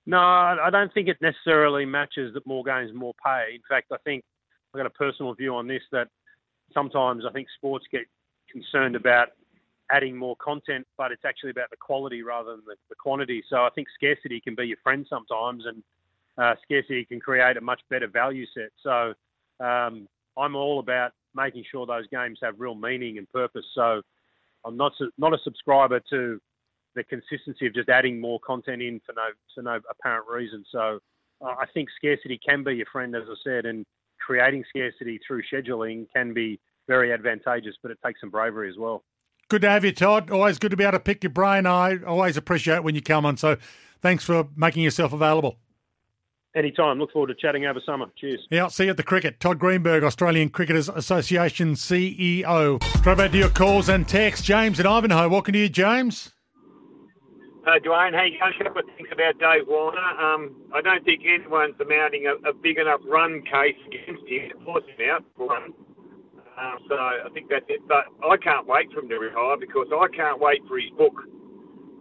No, 0.05 0.17
I 0.17 0.69
don't 0.71 0.93
think 0.93 1.07
it 1.07 1.17
necessarily 1.21 1.85
matches 1.85 2.33
that 2.33 2.45
more 2.45 2.65
games, 2.65 2.91
more 2.93 3.13
pay. 3.23 3.55
In 3.55 3.61
fact, 3.69 3.93
I 3.93 3.97
think 4.03 4.25
I've 4.73 4.79
got 4.79 4.87
a 4.87 4.89
personal 4.89 5.33
view 5.35 5.55
on 5.55 5.67
this 5.67 5.83
that 5.93 6.09
sometimes 6.73 7.23
I 7.25 7.31
think 7.31 7.47
sports 7.55 7.85
get 7.89 8.01
concerned 8.51 8.97
about 8.97 9.29
adding 9.89 10.17
more 10.17 10.35
content, 10.35 10.85
but 10.97 11.13
it's 11.13 11.23
actually 11.25 11.51
about 11.51 11.69
the 11.69 11.77
quality 11.77 12.23
rather 12.23 12.51
than 12.51 12.63
the, 12.65 12.75
the 12.89 12.95
quantity. 12.95 13.41
So 13.49 13.57
I 13.57 13.69
think 13.73 13.87
scarcity 13.95 14.41
can 14.41 14.55
be 14.55 14.65
your 14.65 14.77
friend 14.83 15.05
sometimes, 15.09 15.63
and 15.65 15.81
uh, 16.37 16.55
scarcity 16.63 17.05
can 17.05 17.21
create 17.21 17.55
a 17.55 17.61
much 17.61 17.79
better 17.89 18.07
value 18.07 18.45
set. 18.53 18.71
So 18.83 19.13
um, 19.59 20.07
I'm 20.37 20.55
all 20.55 20.79
about 20.79 21.11
making 21.35 21.63
sure 21.71 21.85
those 21.85 22.07
games 22.07 22.39
have 22.41 22.59
real 22.59 22.75
meaning 22.75 23.17
and 23.17 23.29
purpose. 23.29 23.65
So 23.75 24.01
I'm 24.65 24.77
not 24.77 24.93
not 25.17 25.33
a 25.33 25.37
subscriber 25.43 26.01
to 26.09 26.39
the 26.95 27.03
consistency 27.03 27.67
of 27.67 27.73
just 27.73 27.89
adding 27.89 28.19
more 28.19 28.39
content 28.45 28.81
in 28.81 28.99
for 29.05 29.13
no 29.13 29.29
for 29.53 29.61
no 29.61 29.79
apparent 29.89 30.27
reason. 30.27 30.63
So 30.71 30.99
uh, 31.41 31.55
I 31.59 31.65
think 31.73 31.89
scarcity 31.95 32.39
can 32.45 32.63
be 32.63 32.75
your 32.75 32.87
friend, 32.91 33.15
as 33.15 33.23
I 33.29 33.35
said, 33.43 33.65
and 33.65 33.85
creating 34.19 34.63
scarcity 34.69 35.19
through 35.25 35.43
scheduling 35.51 36.07
can 36.13 36.33
be 36.33 36.59
very 36.87 37.13
advantageous, 37.13 37.75
but 37.81 37.91
it 37.91 37.99
takes 38.05 38.19
some 38.19 38.29
bravery 38.29 38.69
as 38.69 38.77
well. 38.77 39.03
Good 39.47 39.61
to 39.61 39.69
have 39.69 39.85
you, 39.85 39.91
Todd. 39.91 40.29
Always 40.29 40.59
good 40.59 40.71
to 40.71 40.77
be 40.77 40.83
able 40.83 40.93
to 40.93 40.99
pick 40.99 41.23
your 41.23 41.31
brain. 41.31 41.65
I 41.65 41.97
always 42.05 42.37
appreciate 42.37 42.83
when 42.83 42.95
you 42.95 43.01
come 43.01 43.25
on. 43.25 43.37
So 43.37 43.57
thanks 44.01 44.23
for 44.23 44.47
making 44.55 44.83
yourself 44.83 45.13
available. 45.13 45.57
Anytime. 46.55 46.97
Look 46.97 47.11
forward 47.11 47.27
to 47.27 47.35
chatting 47.35 47.65
over 47.67 47.79
summer. 47.85 48.07
Cheers. 48.17 48.47
Yeah, 48.49 48.63
I'll 48.63 48.69
see 48.71 48.85
you 48.85 48.89
at 48.89 48.97
the 48.97 49.03
cricket. 49.03 49.39
Todd 49.39 49.59
Greenberg, 49.59 50.03
Australian 50.03 50.49
Cricketers 50.49 50.89
Association 50.89 51.75
CEO. 51.75 52.83
Straight 52.97 53.17
back 53.17 53.31
to 53.31 53.37
your 53.37 53.49
calls 53.49 53.87
and 53.87 54.07
texts. 54.07 54.47
James 54.47 54.79
and 54.79 54.87
Ivanhoe. 54.87 55.29
Welcome 55.29 55.53
to 55.53 55.59
you, 55.59 55.69
James. 55.69 56.31
Uh, 57.67 57.77
Dwayne, 57.85 58.17
hey, 58.17 58.33
a 58.41 58.63
couple 58.63 58.81
of 58.81 58.87
things 58.97 59.09
about 59.13 59.37
Dave 59.37 59.67
Warner. 59.67 59.99
Um, 59.99 60.55
I 60.73 60.81
don't 60.81 61.05
think 61.05 61.21
anyone's 61.21 61.75
mounting 61.77 62.25
a, 62.25 62.33
a, 62.49 62.53
big 62.53 62.79
enough 62.79 63.01
run 63.05 63.43
case 63.43 63.77
against 63.85 64.25
him 64.25 64.49
to 64.49 64.65
force 64.65 64.83
him 64.97 65.05
out 65.11 65.23
for 65.37 65.47
one. 65.47 65.73
Uh, 66.57 66.75
so 66.87 66.95
I 66.95 67.29
think 67.31 67.45
that's 67.51 67.65
it. 67.69 67.81
But 67.87 68.09
I 68.25 68.37
can't 68.37 68.65
wait 68.65 68.91
for 68.91 69.01
him 69.01 69.09
to 69.09 69.19
retire 69.19 69.57
because 69.59 69.85
I 69.93 70.07
can't 70.15 70.41
wait 70.41 70.65
for 70.67 70.79
his 70.79 70.89
book. 70.97 71.13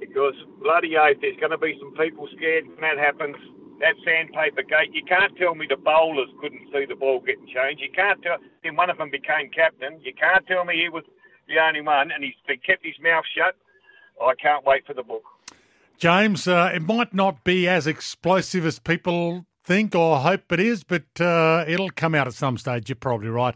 Because 0.01 0.33
bloody 0.63 0.97
oath, 0.97 1.19
there's 1.21 1.37
going 1.37 1.53
to 1.53 1.59
be 1.59 1.77
some 1.79 1.93
people 1.93 2.27
scared 2.35 2.65
when 2.67 2.81
that 2.81 2.97
happens 2.97 3.37
that 3.81 3.95
sandpaper 4.05 4.63
gate. 4.63 4.91
You 4.93 5.03
can't 5.05 5.37
tell 5.37 5.55
me 5.55 5.67
the 5.69 5.77
bowlers 5.77 6.29
couldn't 6.41 6.69
see 6.73 6.85
the 6.87 6.97
ball 6.97 7.21
getting 7.21 7.47
changed. 7.47 7.81
You 7.81 7.91
can't 7.95 8.23
tell. 8.23 8.37
Then 8.63 8.77
one 8.77 8.91
of 8.91 8.99
them 8.99 9.11
became 9.11 9.51
captain. 9.55 10.01
You 10.03 10.13
can't 10.15 10.47
tell 10.47 10.65
me 10.65 10.75
he 10.77 10.89
was 10.89 11.05
the 11.47 11.59
only 11.59 11.81
one, 11.81 12.11
and 12.11 12.23
he's 12.23 12.35
kept 12.47 12.85
his 12.85 12.97
mouth 13.03 13.25
shut. 13.37 13.55
I 14.21 14.35
can't 14.41 14.65
wait 14.65 14.87
for 14.87 14.95
the 14.95 15.03
book. 15.03 15.23
James, 15.97 16.47
uh, 16.47 16.71
it 16.75 16.83
might 16.83 17.13
not 17.15 17.45
be 17.45 17.67
as 17.69 17.87
explosive 17.87 18.65
as 18.65 18.79
people 18.79 19.47
think 19.65 19.95
or 19.95 20.19
hope 20.19 20.51
it 20.53 20.61
is, 20.61 20.85
but 20.85 21.05
uh, 21.21 21.65
it'll 21.67 21.91
come 21.91 22.15
out 22.15 22.27
at 22.27 22.35
some 22.35 22.57
stage. 22.57 22.89
You're 22.89 22.97
probably 22.97 23.29
right. 23.29 23.55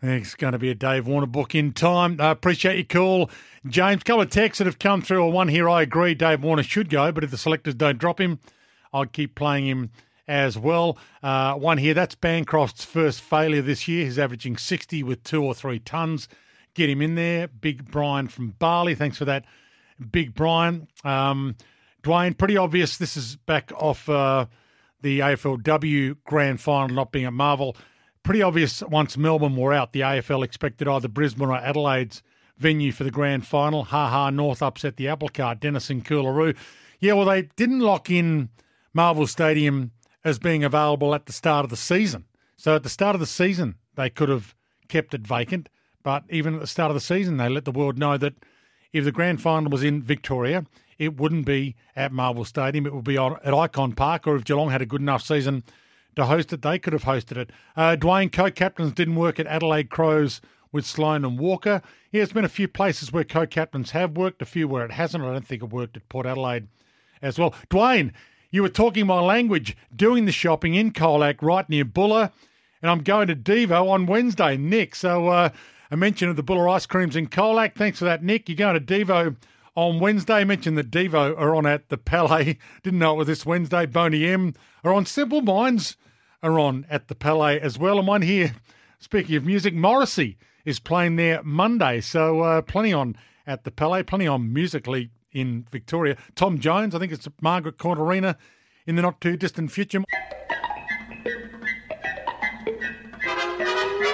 It's 0.00 0.36
going 0.36 0.52
to 0.52 0.58
be 0.58 0.70
a 0.70 0.76
Dave 0.76 1.08
Warner 1.08 1.26
book 1.26 1.56
in 1.56 1.72
time. 1.72 2.20
I 2.20 2.28
uh, 2.28 2.30
appreciate 2.30 2.76
your 2.76 2.84
call. 2.84 3.30
James, 3.66 4.02
a 4.02 4.04
couple 4.04 4.22
of 4.22 4.30
texts 4.30 4.58
that 4.58 4.66
have 4.66 4.78
come 4.78 5.02
through. 5.02 5.24
Or 5.24 5.32
one 5.32 5.48
here, 5.48 5.68
I 5.68 5.82
agree 5.82 6.14
Dave 6.14 6.44
Warner 6.44 6.62
should 6.62 6.88
go, 6.88 7.10
but 7.10 7.24
if 7.24 7.32
the 7.32 7.38
selectors 7.38 7.74
don't 7.74 7.98
drop 7.98 8.20
him, 8.20 8.38
I'd 8.92 9.12
keep 9.12 9.34
playing 9.34 9.66
him 9.66 9.90
as 10.26 10.58
well. 10.58 10.98
Uh, 11.22 11.54
one 11.54 11.78
here, 11.78 11.94
that's 11.94 12.14
Bancroft's 12.14 12.84
first 12.84 13.20
failure 13.20 13.62
this 13.62 13.88
year. 13.88 14.04
He's 14.04 14.18
averaging 14.18 14.58
60 14.58 15.02
with 15.02 15.24
two 15.24 15.42
or 15.42 15.54
three 15.54 15.78
tons. 15.78 16.28
Get 16.74 16.90
him 16.90 17.02
in 17.02 17.14
there. 17.14 17.48
Big 17.48 17.90
Brian 17.90 18.28
from 18.28 18.50
Bali. 18.50 18.94
Thanks 18.94 19.16
for 19.16 19.24
that, 19.24 19.44
Big 20.12 20.34
Brian. 20.34 20.86
Um, 21.02 21.56
Dwayne, 22.02 22.36
pretty 22.36 22.56
obvious. 22.56 22.98
This 22.98 23.16
is 23.16 23.36
back 23.36 23.72
off 23.74 24.08
uh, 24.08 24.46
the 25.02 25.20
AFLW 25.20 26.16
grand 26.24 26.60
final 26.60 26.88
not 26.88 27.10
being 27.10 27.24
at 27.24 27.32
Marvel. 27.32 27.76
Pretty 28.22 28.42
obvious 28.42 28.82
once 28.82 29.16
Melbourne 29.16 29.56
were 29.56 29.72
out, 29.72 29.92
the 29.92 30.00
AFL 30.00 30.44
expected 30.44 30.86
either 30.86 31.08
Brisbane 31.08 31.48
or 31.48 31.56
Adelaide's 31.56 32.22
venue 32.58 32.92
for 32.92 33.04
the 33.04 33.10
grand 33.10 33.46
final. 33.46 33.84
Ha 33.84 34.08
ha, 34.08 34.30
North 34.30 34.62
upset 34.62 34.96
the 34.96 35.08
apple 35.08 35.28
cart, 35.28 35.60
Dennis 35.60 35.88
and 35.90 36.04
Coolaroo. 36.04 36.54
Yeah, 37.00 37.14
well, 37.14 37.26
they 37.26 37.42
didn't 37.56 37.80
lock 37.80 38.10
in 38.10 38.50
Marvel 38.98 39.28
Stadium 39.28 39.92
as 40.24 40.40
being 40.40 40.64
available 40.64 41.14
at 41.14 41.26
the 41.26 41.32
start 41.32 41.62
of 41.62 41.70
the 41.70 41.76
season. 41.76 42.24
So 42.56 42.74
at 42.74 42.82
the 42.82 42.88
start 42.88 43.14
of 43.14 43.20
the 43.20 43.26
season, 43.26 43.76
they 43.94 44.10
could 44.10 44.28
have 44.28 44.56
kept 44.88 45.14
it 45.14 45.20
vacant. 45.20 45.68
But 46.02 46.24
even 46.30 46.54
at 46.54 46.60
the 46.60 46.66
start 46.66 46.90
of 46.90 46.96
the 46.96 47.00
season, 47.00 47.36
they 47.36 47.48
let 47.48 47.64
the 47.64 47.70
world 47.70 47.96
know 47.96 48.16
that 48.16 48.34
if 48.92 49.04
the 49.04 49.12
grand 49.12 49.40
final 49.40 49.70
was 49.70 49.84
in 49.84 50.02
Victoria, 50.02 50.64
it 50.98 51.16
wouldn't 51.16 51.46
be 51.46 51.76
at 51.94 52.10
Marvel 52.10 52.44
Stadium. 52.44 52.86
It 52.86 52.92
would 52.92 53.04
be 53.04 53.16
at 53.16 53.44
Ikon 53.44 53.94
Park, 53.94 54.26
or 54.26 54.34
if 54.34 54.42
Geelong 54.42 54.70
had 54.70 54.82
a 54.82 54.86
good 54.86 55.00
enough 55.00 55.22
season 55.22 55.62
to 56.16 56.24
host 56.24 56.52
it, 56.52 56.62
they 56.62 56.80
could 56.80 56.92
have 56.92 57.04
hosted 57.04 57.36
it. 57.36 57.50
Uh, 57.76 57.94
Dwayne, 57.94 58.32
co-captains 58.32 58.94
didn't 58.94 59.14
work 59.14 59.38
at 59.38 59.46
Adelaide 59.46 59.90
Crows 59.90 60.40
with 60.72 60.84
Sloane 60.84 61.24
and 61.24 61.38
Walker. 61.38 61.82
Yeah, 62.10 62.18
there's 62.18 62.32
been 62.32 62.44
a 62.44 62.48
few 62.48 62.66
places 62.66 63.12
where 63.12 63.22
co-captains 63.22 63.92
have 63.92 64.16
worked, 64.16 64.42
a 64.42 64.44
few 64.44 64.66
where 64.66 64.84
it 64.84 64.90
hasn't. 64.90 65.22
I 65.22 65.32
don't 65.32 65.46
think 65.46 65.62
it 65.62 65.70
worked 65.70 65.96
at 65.96 66.08
Port 66.08 66.26
Adelaide 66.26 66.66
as 67.22 67.38
well. 67.38 67.54
Dwayne, 67.70 68.10
you 68.50 68.62
were 68.62 68.68
talking 68.68 69.06
my 69.06 69.20
language, 69.20 69.76
doing 69.94 70.24
the 70.24 70.32
shopping 70.32 70.74
in 70.74 70.92
Colac, 70.92 71.42
right 71.42 71.68
near 71.68 71.84
Bulla, 71.84 72.32
and 72.80 72.90
I'm 72.90 73.02
going 73.02 73.28
to 73.28 73.36
Devo 73.36 73.90
on 73.90 74.06
Wednesday, 74.06 74.56
Nick. 74.56 74.94
So 74.94 75.28
uh, 75.28 75.50
a 75.90 75.96
mention 75.96 76.28
of 76.28 76.36
the 76.36 76.42
Bulla 76.42 76.70
ice 76.70 76.86
creams 76.86 77.16
in 77.16 77.28
Colac. 77.28 77.74
Thanks 77.74 77.98
for 77.98 78.04
that, 78.06 78.22
Nick. 78.22 78.48
You're 78.48 78.56
going 78.56 78.74
to 78.74 78.80
Devo 78.80 79.36
on 79.74 80.00
Wednesday. 80.00 80.44
Mentioned 80.44 80.78
that 80.78 80.90
Devo 80.90 81.36
are 81.38 81.54
on 81.54 81.66
at 81.66 81.88
the 81.88 81.98
Palais. 81.98 82.58
Didn't 82.82 82.98
know 82.98 83.14
it 83.14 83.18
was 83.18 83.26
this 83.26 83.44
Wednesday. 83.44 83.86
Boney 83.86 84.26
M 84.26 84.54
are 84.84 84.94
on. 84.94 85.06
Simple 85.06 85.42
Minds 85.42 85.96
are 86.42 86.58
on 86.58 86.86
at 86.88 87.08
the 87.08 87.14
Palais 87.14 87.60
as 87.60 87.78
well. 87.78 87.98
And 87.98 88.06
one 88.06 88.22
here, 88.22 88.54
speaking 88.98 89.36
of 89.36 89.44
music, 89.44 89.74
Morrissey 89.74 90.38
is 90.64 90.78
playing 90.78 91.16
there 91.16 91.42
Monday. 91.42 92.00
So 92.00 92.40
uh, 92.40 92.62
plenty 92.62 92.92
on 92.92 93.16
at 93.46 93.64
the 93.64 93.70
Palais, 93.70 94.04
plenty 94.04 94.26
on 94.26 94.52
musically 94.52 95.10
in 95.32 95.66
Victoria. 95.70 96.16
Tom 96.34 96.58
Jones, 96.58 96.94
I 96.94 96.98
think 96.98 97.12
it's 97.12 97.28
Margaret 97.40 97.78
Court 97.78 97.98
Arena 97.98 98.36
in 98.86 98.96
the 98.96 99.02
not 99.02 99.20
too 99.20 99.36
distant 99.36 99.70
future. 99.70 100.02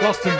Lost 0.02 0.26
in, 0.26 0.34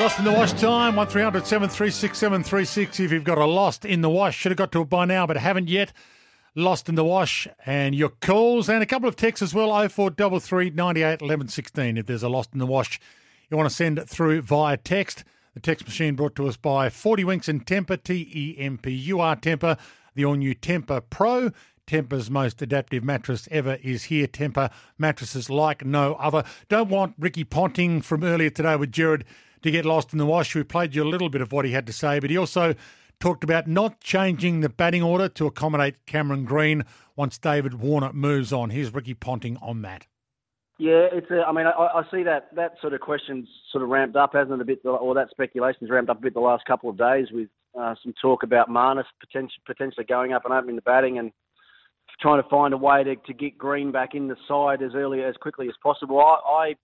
lost 0.00 0.18
in 0.18 0.24
the 0.24 0.32
wash 0.32 0.52
time, 0.54 0.96
1300 0.96 1.46
736 1.46 2.18
736. 2.18 3.00
If 3.00 3.12
you've 3.12 3.22
got 3.22 3.38
a 3.38 3.44
lost 3.44 3.84
in 3.84 4.00
the 4.00 4.10
wash, 4.10 4.36
should 4.36 4.50
have 4.50 4.56
got 4.56 4.72
to 4.72 4.80
it 4.80 4.88
by 4.88 5.04
now, 5.04 5.26
but 5.26 5.36
haven't 5.36 5.68
yet. 5.68 5.92
Lost 6.54 6.88
in 6.88 6.96
the 6.96 7.04
wash, 7.04 7.46
and 7.66 7.94
your 7.94 8.08
calls, 8.08 8.68
and 8.68 8.82
a 8.82 8.86
couple 8.86 9.08
of 9.08 9.14
texts 9.14 9.42
as 9.42 9.54
well 9.54 9.70
0433 9.88 10.70
98 10.70 11.22
11 11.22 11.48
16. 11.48 11.96
If 11.98 12.06
there's 12.06 12.24
a 12.24 12.28
lost 12.28 12.50
in 12.52 12.58
the 12.58 12.66
wash, 12.66 12.98
you 13.48 13.56
want 13.56 13.68
to 13.68 13.74
send 13.74 13.96
it 13.98 14.08
through 14.08 14.42
via 14.42 14.76
text. 14.76 15.22
The 15.58 15.62
text 15.62 15.86
machine 15.86 16.14
brought 16.14 16.36
to 16.36 16.46
us 16.46 16.56
by 16.56 16.88
40 16.88 17.24
Winks 17.24 17.48
and 17.48 17.66
Tempur, 17.66 18.00
T 18.00 18.30
E 18.32 18.56
M 18.60 18.78
P 18.78 18.92
U 18.92 19.18
R 19.18 19.34
Tempur, 19.34 19.76
the 20.14 20.24
all 20.24 20.36
new 20.36 20.54
Tempur 20.54 21.02
Pro. 21.10 21.50
Tempur's 21.84 22.30
most 22.30 22.62
adaptive 22.62 23.02
mattress 23.02 23.48
ever 23.50 23.76
is 23.82 24.04
here. 24.04 24.28
Tempur 24.28 24.70
mattresses 24.98 25.50
like 25.50 25.84
no 25.84 26.14
other. 26.14 26.44
Don't 26.68 26.90
want 26.90 27.16
Ricky 27.18 27.42
Ponting 27.42 28.02
from 28.02 28.22
earlier 28.22 28.50
today 28.50 28.76
with 28.76 28.92
Jared 28.92 29.24
to 29.62 29.72
get 29.72 29.84
lost 29.84 30.12
in 30.12 30.20
the 30.20 30.26
wash. 30.26 30.54
We 30.54 30.62
played 30.62 30.94
you 30.94 31.02
a 31.02 31.10
little 31.10 31.28
bit 31.28 31.40
of 31.40 31.50
what 31.50 31.64
he 31.64 31.72
had 31.72 31.88
to 31.88 31.92
say, 31.92 32.20
but 32.20 32.30
he 32.30 32.36
also 32.36 32.76
talked 33.18 33.42
about 33.42 33.66
not 33.66 34.00
changing 34.00 34.60
the 34.60 34.68
batting 34.68 35.02
order 35.02 35.28
to 35.30 35.46
accommodate 35.48 36.06
Cameron 36.06 36.44
Green 36.44 36.84
once 37.16 37.36
David 37.36 37.74
Warner 37.74 38.12
moves 38.12 38.52
on. 38.52 38.70
Here's 38.70 38.94
Ricky 38.94 39.14
Ponting 39.14 39.56
on 39.56 39.82
that. 39.82 40.06
Yeah, 40.78 41.08
it's. 41.12 41.28
A, 41.30 41.42
I 41.46 41.52
mean, 41.52 41.66
I, 41.66 41.70
I 41.70 42.02
see 42.10 42.22
that 42.22 42.54
that 42.54 42.74
sort 42.80 42.94
of 42.94 43.00
question's 43.00 43.48
sort 43.72 43.82
of 43.82 43.90
ramped 43.90 44.14
up, 44.14 44.30
hasn't 44.34 44.52
it? 44.52 44.60
A 44.60 44.64
bit, 44.64 44.80
or 44.84 45.12
that 45.14 45.28
speculation's 45.30 45.90
ramped 45.90 46.08
up 46.08 46.18
a 46.18 46.20
bit 46.20 46.34
the 46.34 46.40
last 46.40 46.64
couple 46.66 46.88
of 46.88 46.96
days 46.96 47.26
with 47.32 47.48
uh, 47.78 47.96
some 48.02 48.14
talk 48.22 48.44
about 48.44 48.68
Marnus 48.68 49.04
potentially 49.18 49.60
potentially 49.66 50.06
going 50.06 50.32
up 50.32 50.44
and 50.44 50.54
opening 50.54 50.76
the 50.76 50.82
batting 50.82 51.18
and 51.18 51.32
trying 52.20 52.40
to 52.40 52.48
find 52.48 52.74
a 52.74 52.76
way 52.76 53.02
to, 53.02 53.16
to 53.16 53.34
get 53.34 53.58
Green 53.58 53.90
back 53.90 54.14
in 54.14 54.28
the 54.28 54.36
side 54.46 54.82
as 54.82 54.92
early 54.94 55.22
as 55.22 55.34
quickly 55.40 55.66
as 55.66 55.74
possible. 55.82 56.20
I 56.20 56.74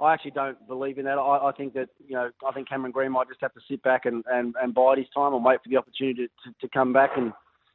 I, 0.00 0.04
I 0.04 0.14
actually 0.14 0.32
don't 0.32 0.64
believe 0.68 0.98
in 0.98 1.04
that. 1.06 1.18
I, 1.18 1.48
I 1.48 1.52
think 1.56 1.74
that 1.74 1.88
you 2.06 2.14
know 2.14 2.30
I 2.48 2.52
think 2.52 2.68
Cameron 2.68 2.92
Green 2.92 3.10
might 3.10 3.28
just 3.28 3.40
have 3.40 3.54
to 3.54 3.60
sit 3.68 3.82
back 3.82 4.06
and, 4.06 4.22
and, 4.30 4.54
and 4.62 4.72
bide 4.72 4.98
his 4.98 5.08
time 5.12 5.34
and 5.34 5.44
wait 5.44 5.58
for 5.64 5.68
the 5.68 5.78
opportunity 5.78 6.28
to, 6.28 6.50
to, 6.50 6.56
to 6.60 6.68
come 6.68 6.92
back 6.92 7.10
and 7.16 7.32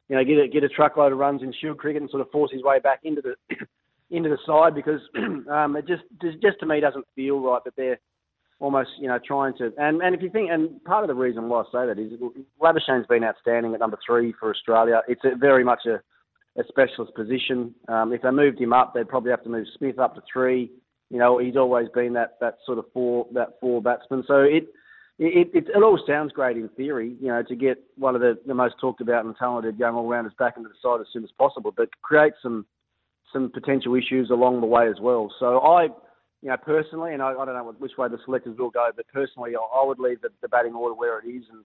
you 0.08 0.16
know 0.16 0.24
get 0.24 0.38
a, 0.38 0.48
get 0.48 0.64
a 0.64 0.68
truckload 0.70 1.12
of 1.12 1.18
runs 1.18 1.42
in 1.42 1.52
Shield 1.60 1.76
cricket 1.76 2.00
and 2.00 2.10
sort 2.10 2.22
of 2.22 2.30
force 2.30 2.52
his 2.52 2.62
way 2.62 2.78
back 2.78 3.00
into 3.04 3.20
the 3.20 3.34
into 4.10 4.28
the 4.28 4.38
side 4.46 4.74
because 4.74 5.00
um, 5.50 5.76
it 5.76 5.86
just 5.86 6.02
just 6.42 6.60
to 6.60 6.66
me 6.66 6.80
doesn't 6.80 7.04
feel 7.14 7.40
right 7.40 7.62
that 7.64 7.76
they're 7.76 7.98
almost 8.60 8.90
you 8.98 9.06
know 9.06 9.18
trying 9.24 9.56
to 9.56 9.72
and 9.78 10.00
and 10.02 10.14
if 10.14 10.22
you 10.22 10.30
think 10.30 10.50
and 10.50 10.82
part 10.84 11.04
of 11.04 11.08
the 11.08 11.14
reason 11.14 11.48
why 11.48 11.60
I 11.60 11.64
say 11.64 11.86
that 11.86 11.98
is 11.98 12.18
Labuschagne's 12.60 13.06
been 13.06 13.24
outstanding 13.24 13.74
at 13.74 13.80
number 13.80 13.98
three 14.04 14.34
for 14.38 14.50
Australia. 14.50 15.02
It's 15.08 15.20
a, 15.24 15.36
very 15.36 15.62
much 15.64 15.80
a, 15.86 16.00
a 16.60 16.64
specialist 16.68 17.14
position. 17.14 17.74
Um, 17.88 18.12
if 18.12 18.22
they 18.22 18.30
moved 18.30 18.60
him 18.60 18.72
up, 18.72 18.94
they'd 18.94 19.08
probably 19.08 19.30
have 19.30 19.44
to 19.44 19.50
move 19.50 19.66
Smith 19.76 19.98
up 19.98 20.14
to 20.14 20.22
three. 20.32 20.72
You 21.10 21.18
know, 21.18 21.38
he's 21.38 21.56
always 21.56 21.88
been 21.94 22.14
that 22.14 22.36
that 22.40 22.58
sort 22.66 22.78
of 22.78 22.86
four 22.92 23.26
that 23.34 23.60
four 23.60 23.82
batsman. 23.82 24.24
So 24.26 24.40
it. 24.40 24.68
It, 25.20 25.50
it, 25.52 25.66
it 25.74 25.82
all 25.82 25.98
sounds 26.06 26.30
great 26.30 26.56
in 26.56 26.68
theory, 26.76 27.16
you 27.20 27.26
know, 27.26 27.42
to 27.42 27.56
get 27.56 27.82
one 27.96 28.14
of 28.14 28.20
the, 28.20 28.38
the 28.46 28.54
most 28.54 28.76
talked 28.80 29.00
about 29.00 29.24
and 29.24 29.34
talented 29.36 29.76
young 29.76 29.96
all-rounders 29.96 30.32
back 30.38 30.56
into 30.56 30.68
the 30.68 30.76
side 30.80 31.00
as 31.00 31.08
soon 31.12 31.24
as 31.24 31.30
possible, 31.36 31.74
but 31.76 31.88
create 32.02 32.34
some 32.40 32.66
some 33.32 33.50
potential 33.50 33.94
issues 33.94 34.30
along 34.30 34.60
the 34.60 34.66
way 34.66 34.88
as 34.88 35.00
well. 35.00 35.32
So 35.38 35.58
I, 35.58 35.84
you 36.42 36.48
know, 36.48 36.56
personally, 36.56 37.12
and 37.12 37.22
I, 37.22 37.32
I 37.32 37.44
don't 37.44 37.54
know 37.54 37.74
which 37.78 37.92
way 37.98 38.08
the 38.08 38.18
selectors 38.24 38.58
will 38.58 38.70
go, 38.70 38.88
but 38.94 39.06
personally, 39.12 39.52
I, 39.56 39.78
I 39.80 39.84
would 39.86 39.98
leave 39.98 40.20
the, 40.20 40.28
the 40.42 40.48
batting 40.48 40.74
order 40.74 40.94
where 40.94 41.18
it 41.18 41.26
is 41.26 41.44
and 41.50 41.64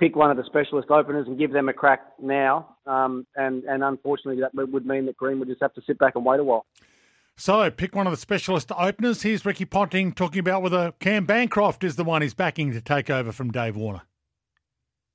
pick 0.00 0.16
one 0.16 0.30
of 0.30 0.36
the 0.36 0.44
specialist 0.44 0.90
openers 0.90 1.26
and 1.26 1.38
give 1.38 1.52
them 1.52 1.68
a 1.68 1.72
crack 1.72 2.00
now. 2.20 2.76
Um, 2.86 3.26
and 3.36 3.64
and 3.64 3.82
unfortunately, 3.84 4.42
that 4.42 4.54
would 4.54 4.86
mean 4.86 5.06
that 5.06 5.16
Green 5.16 5.38
would 5.38 5.48
just 5.48 5.62
have 5.62 5.74
to 5.74 5.82
sit 5.86 5.98
back 5.98 6.14
and 6.16 6.24
wait 6.24 6.40
a 6.40 6.44
while. 6.44 6.66
So, 7.36 7.70
pick 7.70 7.94
one 7.94 8.06
of 8.06 8.12
the 8.12 8.18
specialist 8.18 8.70
openers. 8.76 9.22
Here's 9.22 9.46
Ricky 9.46 9.64
Ponting 9.64 10.12
talking 10.12 10.38
about 10.38 10.62
whether 10.62 10.92
Cam 11.00 11.24
Bancroft 11.24 11.82
is 11.82 11.96
the 11.96 12.04
one 12.04 12.20
he's 12.22 12.34
backing 12.34 12.72
to 12.72 12.80
take 12.80 13.08
over 13.08 13.32
from 13.32 13.50
Dave 13.50 13.74
Warner. 13.74 14.02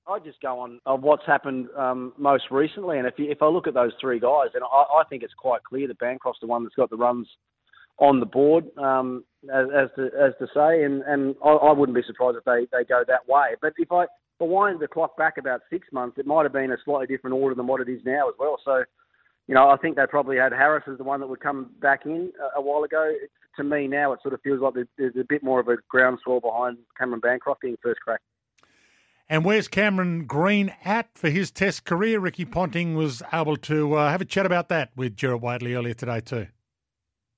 I 0.08 0.20
just 0.20 0.42
go 0.42 0.60
on 0.60 0.80
of 0.86 1.02
what's 1.02 1.26
happened 1.26 1.68
um, 1.78 2.14
most 2.18 2.46
recently, 2.50 2.98
and 2.98 3.08
if 3.08 3.16
you, 3.18 3.30
if 3.30 3.42
I 3.42 3.48
look 3.48 3.68
at 3.68 3.74
those 3.74 3.92
three 4.00 4.20
guys, 4.20 4.48
then 4.54 4.64
I, 4.64 5.02
I 5.02 5.04
think 5.10 5.24
it's 5.24 5.34
quite 5.34 5.64
clear 5.64 5.88
that 5.88 6.00
Bancroft's 6.00 6.40
the 6.40 6.48
one 6.48 6.64
that's 6.64 6.76
got 6.76 6.90
the 6.90 6.96
runs 6.96 7.28
on 8.00 8.20
the 8.20 8.26
board, 8.26 8.66
um, 8.78 9.24
as, 9.54 9.66
as 9.76 9.90
to 9.96 10.06
as 10.06 10.34
to 10.40 10.48
say, 10.54 10.84
and 10.84 11.02
and 11.04 11.36
I, 11.44 11.50
I 11.50 11.72
wouldn't 11.74 11.96
be 11.96 12.04
surprised 12.06 12.38
if 12.38 12.46
they, 12.46 12.68
they 12.72 12.86
go 12.86 13.04
that 13.08 13.28
way. 13.28 13.56
But 13.62 13.74
if 13.78 13.92
I 13.92 14.04
if 14.04 14.42
I 14.42 14.46
wind 14.46 14.80
the 14.80 14.88
clock 14.88 15.18
back 15.18 15.38
about 15.38 15.62
six 15.70 15.88
months, 15.92 16.18
it 16.18 16.28
might 16.28 16.44
have 16.44 16.54
been 16.54 16.72
a 16.72 16.78
slightly 16.86 17.08
different 17.08 17.36
order 17.36 17.56
than 17.56 17.68
what 17.68 17.82
it 17.82 17.90
is 17.90 18.02
now 18.06 18.30
as 18.30 18.36
well. 18.40 18.60
So, 18.64 18.84
you 19.48 19.56
know, 19.56 19.70
I 19.70 19.78
think 19.78 19.96
they 19.96 20.06
probably 20.08 20.38
had 20.38 20.52
Harris 20.52 20.84
as 20.90 20.98
the 21.00 21.04
one 21.04 21.20
that 21.22 21.28
would 21.28 21.40
come 21.40 21.72
back 21.82 22.06
in 22.06 22.32
a, 22.56 22.60
a 22.60 22.62
while 22.62 22.84
ago. 22.84 23.14
To 23.58 23.64
me 23.64 23.88
now, 23.88 24.14
it 24.14 24.20
sort 24.22 24.36
of 24.36 24.42
feels 24.42 24.62
like 24.62 24.76
there's 24.98 25.16
a 25.20 25.26
bit 25.28 25.44
more 25.44 25.60
of 25.60 25.68
a 25.68 25.78
groundswell 25.90 26.40
behind 26.40 26.78
Cameron 26.98 27.20
Bancroft 27.20 27.62
being 27.62 27.78
first 27.82 28.00
crack. 28.02 28.22
And 29.30 29.44
where's 29.44 29.68
Cameron 29.68 30.26
Green 30.26 30.74
at 30.86 31.10
for 31.18 31.30
his 31.30 31.52
Test 31.52 31.84
career? 31.84 32.20
Ricky 32.20 32.46
Ponting 32.46 32.96
was 32.96 33.22
able 33.34 33.58
to 33.58 33.96
uh, 33.96 34.10
have 34.10 34.22
a 34.22 34.26
chat 34.26 34.46
about 34.46 34.70
that 34.70 34.92
with 34.96 35.18
Gerard 35.18 35.42
Whateley 35.42 35.74
earlier 35.74 35.94
today 35.94 36.22
too. 36.22 36.48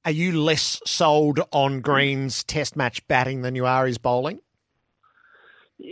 Are 0.06 0.12
you 0.12 0.40
less 0.40 0.80
sold 0.86 1.40
on 1.52 1.82
Green's 1.82 2.44
Test 2.44 2.76
match 2.76 3.06
batting 3.08 3.42
than 3.42 3.56
you 3.56 3.66
are 3.66 3.88
his 3.88 3.98
bowling? 3.98 4.40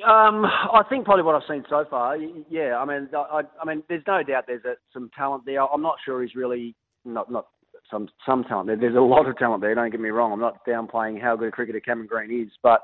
Um, 0.05 0.45
I 0.45 0.83
think 0.87 1.05
probably 1.05 1.23
what 1.23 1.35
I've 1.35 1.47
seen 1.49 1.63
so 1.69 1.85
far. 1.89 2.17
Yeah, 2.49 2.77
I 2.77 2.85
mean, 2.85 3.09
I, 3.15 3.41
I 3.61 3.65
mean, 3.65 3.83
there's 3.89 4.03
no 4.05 4.21
doubt 4.21 4.43
there's 4.45 4.65
a, 4.65 4.75
some 4.93 5.09
talent 5.17 5.45
there. 5.45 5.61
I'm 5.61 5.81
not 5.81 5.95
sure 6.05 6.21
he's 6.21 6.35
really 6.35 6.75
not 7.05 7.31
not 7.31 7.47
some 7.89 8.09
some 8.25 8.43
talent 8.43 8.67
there. 8.67 8.75
There's 8.75 8.95
a 8.95 8.99
lot 8.99 9.27
of 9.27 9.37
talent 9.37 9.61
there. 9.61 9.73
Don't 9.73 9.89
get 9.89 9.99
me 9.99 10.09
wrong. 10.09 10.31
I'm 10.31 10.39
not 10.39 10.65
downplaying 10.65 11.21
how 11.21 11.35
good 11.35 11.47
a 11.47 11.51
cricketer 11.51 11.79
Cameron 11.79 12.07
Green 12.07 12.43
is, 12.43 12.51
but 12.61 12.81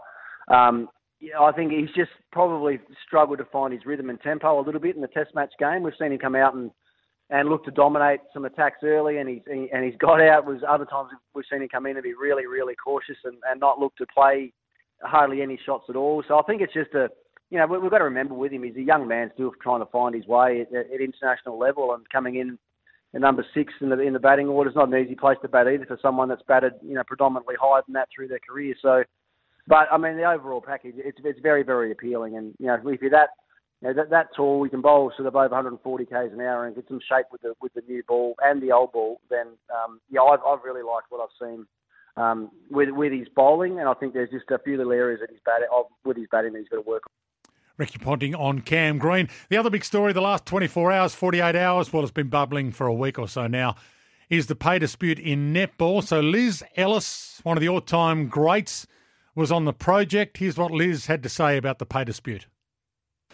um, 0.48 0.88
yeah, 1.24 1.40
I 1.40 1.54
think 1.54 1.72
he's 1.72 1.90
just 1.96 2.12
probably 2.34 2.82
struggled 3.08 3.38
to 3.38 3.46
find 3.46 3.72
his 3.72 3.86
rhythm 3.86 4.10
and 4.10 4.20
tempo 4.20 4.60
a 4.60 4.62
little 4.62 4.82
bit 4.82 4.96
in 4.98 5.02
the 5.02 5.08
Test 5.08 5.34
match 5.34 5.54
game. 5.58 5.82
We've 5.82 5.94
seen 5.98 6.12
him 6.12 6.20
come 6.20 6.36
out 6.36 6.54
and 6.54 6.70
and 7.30 7.48
look 7.48 7.64
to 7.64 7.72
dominate 7.72 8.20
some 8.34 8.44
attacks 8.44 8.80
early, 8.84 9.18
and 9.18 9.30
he's 9.30 9.42
and 9.48 9.86
he's 9.86 9.96
got 10.00 10.22
out. 10.22 10.46
Was 10.46 10.62
other 10.68 10.84
times 10.84 11.12
we've 11.34 11.46
seen 11.50 11.62
him 11.62 11.70
come 11.70 11.86
in 11.86 11.96
and 11.96 12.04
be 12.04 12.14
really 12.14 12.46
really 12.46 12.76
cautious 12.76 13.16
and, 13.24 13.38
and 13.50 13.62
not 13.62 13.80
look 13.80 13.96
to 13.96 14.06
play 14.14 14.52
hardly 15.02 15.42
any 15.42 15.58
shots 15.66 15.86
at 15.90 15.96
all. 15.96 16.24
So 16.28 16.38
I 16.38 16.42
think 16.44 16.62
it's 16.62 16.74
just 16.74 16.94
a 16.94 17.08
you 17.50 17.58
know 17.58 17.68
we've 17.68 17.90
got 17.90 18.00
to 18.00 18.04
remember 18.04 18.34
with 18.34 18.52
him 18.52 18.64
he's 18.64 18.76
a 18.76 18.82
young 18.82 19.08
man 19.08 19.32
still 19.34 19.52
trying 19.62 19.80
to 19.80 19.92
find 19.92 20.14
his 20.14 20.28
way 20.28 20.62
at, 20.62 20.76
at 20.76 21.00
international 21.00 21.58
level 21.58 21.94
and 21.94 22.08
coming 22.10 22.36
in 22.36 22.60
at 23.16 23.22
number 23.22 23.46
six 23.54 23.72
in 23.80 23.88
the 23.90 24.00
in 24.00 24.12
the 24.12 24.20
batting 24.20 24.50
order 24.50 24.70
is 24.70 24.76
not 24.76 24.92
an 24.92 25.02
easy 25.02 25.16
place 25.16 25.38
to 25.42 25.48
bat 25.48 25.68
either 25.68 25.86
for 25.86 26.00
someone 26.02 26.28
that's 26.28 26.44
batted 26.50 26.74
you 26.82 26.96
know 26.96 27.04
predominantly 27.08 27.56
higher 27.58 27.82
than 27.88 27.94
that 27.94 28.10
through 28.14 28.28
their 28.28 28.42
career. 28.46 28.76
So 28.82 29.04
but 29.68 29.88
I 29.92 29.98
mean, 29.98 30.18
the 30.18 30.30
overall 30.30 30.62
package, 30.62 30.96
it's 30.98 31.20
it's 31.24 31.40
very 31.40 31.64
very 31.64 31.92
appealing, 31.92 32.36
and 32.36 32.54
you 32.60 32.68
know, 32.68 32.80
if 32.86 33.02
you're 33.02 33.12
that 33.12 33.30
you 33.82 33.90
know, 33.90 33.94
that, 33.96 34.10
that 34.12 34.28
tall, 34.36 34.60
we 34.60 34.70
can 34.70 34.82
bowl 34.82 35.12
sort 35.16 35.28
of 35.28 35.36
over 35.36 35.50
140 35.50 36.06
k's 36.06 36.32
an 36.32 36.40
hour 36.40 36.66
and 36.66 36.76
get 36.76 36.88
some 36.88 37.00
shape 37.00 37.26
with 37.32 37.42
the 37.42 37.54
with 37.62 37.74
the 37.74 37.82
new 37.88 38.04
ball 38.08 38.36
and 38.42 38.62
the 38.62 38.72
old 38.72 38.92
ball. 38.92 39.20
Then 39.30 39.48
um, 39.70 40.00
yeah, 40.10 40.22
I've, 40.22 40.40
I've 40.48 40.64
really 40.64 40.84
liked 40.84 41.08
what 41.10 41.22
I've 41.22 41.48
seen 41.48 41.66
um, 42.16 42.52
with 42.70 42.90
with 42.92 43.12
his 43.12 43.28
bowling, 43.36 43.80
and 43.80 43.90
I 43.90 43.94
think 43.94 44.14
there's 44.14 44.30
just 44.30 44.50
a 44.52 44.60
few 44.60 44.78
little 44.78 44.94
areas 44.94 45.20
that 45.22 45.30
he's 45.30 45.42
batting 45.46 45.68
with 46.06 46.18
his 46.18 46.28
batting 46.32 46.54
that 46.54 46.60
he's 46.60 46.70
got 46.70 46.78
to 46.78 46.82
work 46.82 47.04
on. 47.08 47.14
Ricky 47.78 47.98
Ponting 47.98 48.36
on 48.36 48.62
Cam 48.62 49.00
Green. 49.00 49.28
The 49.50 49.58
other 49.58 49.72
big 49.72 49.84
story 49.84 50.14
the 50.14 50.22
last 50.22 50.46
24 50.46 50.92
hours, 50.92 51.16
48 51.16 51.56
hours, 51.56 51.92
well, 51.92 52.04
it's 52.04 52.12
been 52.12 52.30
bubbling 52.30 52.72
for 52.72 52.86
a 52.86 52.94
week 52.94 53.18
or 53.18 53.28
so 53.28 53.48
now, 53.48 53.76
is 54.30 54.46
the 54.46 54.56
pay 54.56 54.78
dispute 54.78 55.18
in 55.18 55.52
netball. 55.52 56.04
So 56.04 56.20
Liz 56.20 56.64
Ellis, 56.78 57.42
one 57.42 57.58
of 57.58 57.62
the 57.62 57.70
all 57.70 57.82
time 57.82 58.28
greats, 58.28 58.86
was 59.36 59.52
on 59.52 59.66
the 59.66 59.74
project. 59.74 60.38
Here's 60.38 60.58
what 60.58 60.72
Liz 60.72 61.08
had 61.08 61.24
to 61.24 61.30
say 61.30 61.58
about 61.58 61.80
the 61.80 61.86
pay 61.86 62.04
dispute. 62.04 62.48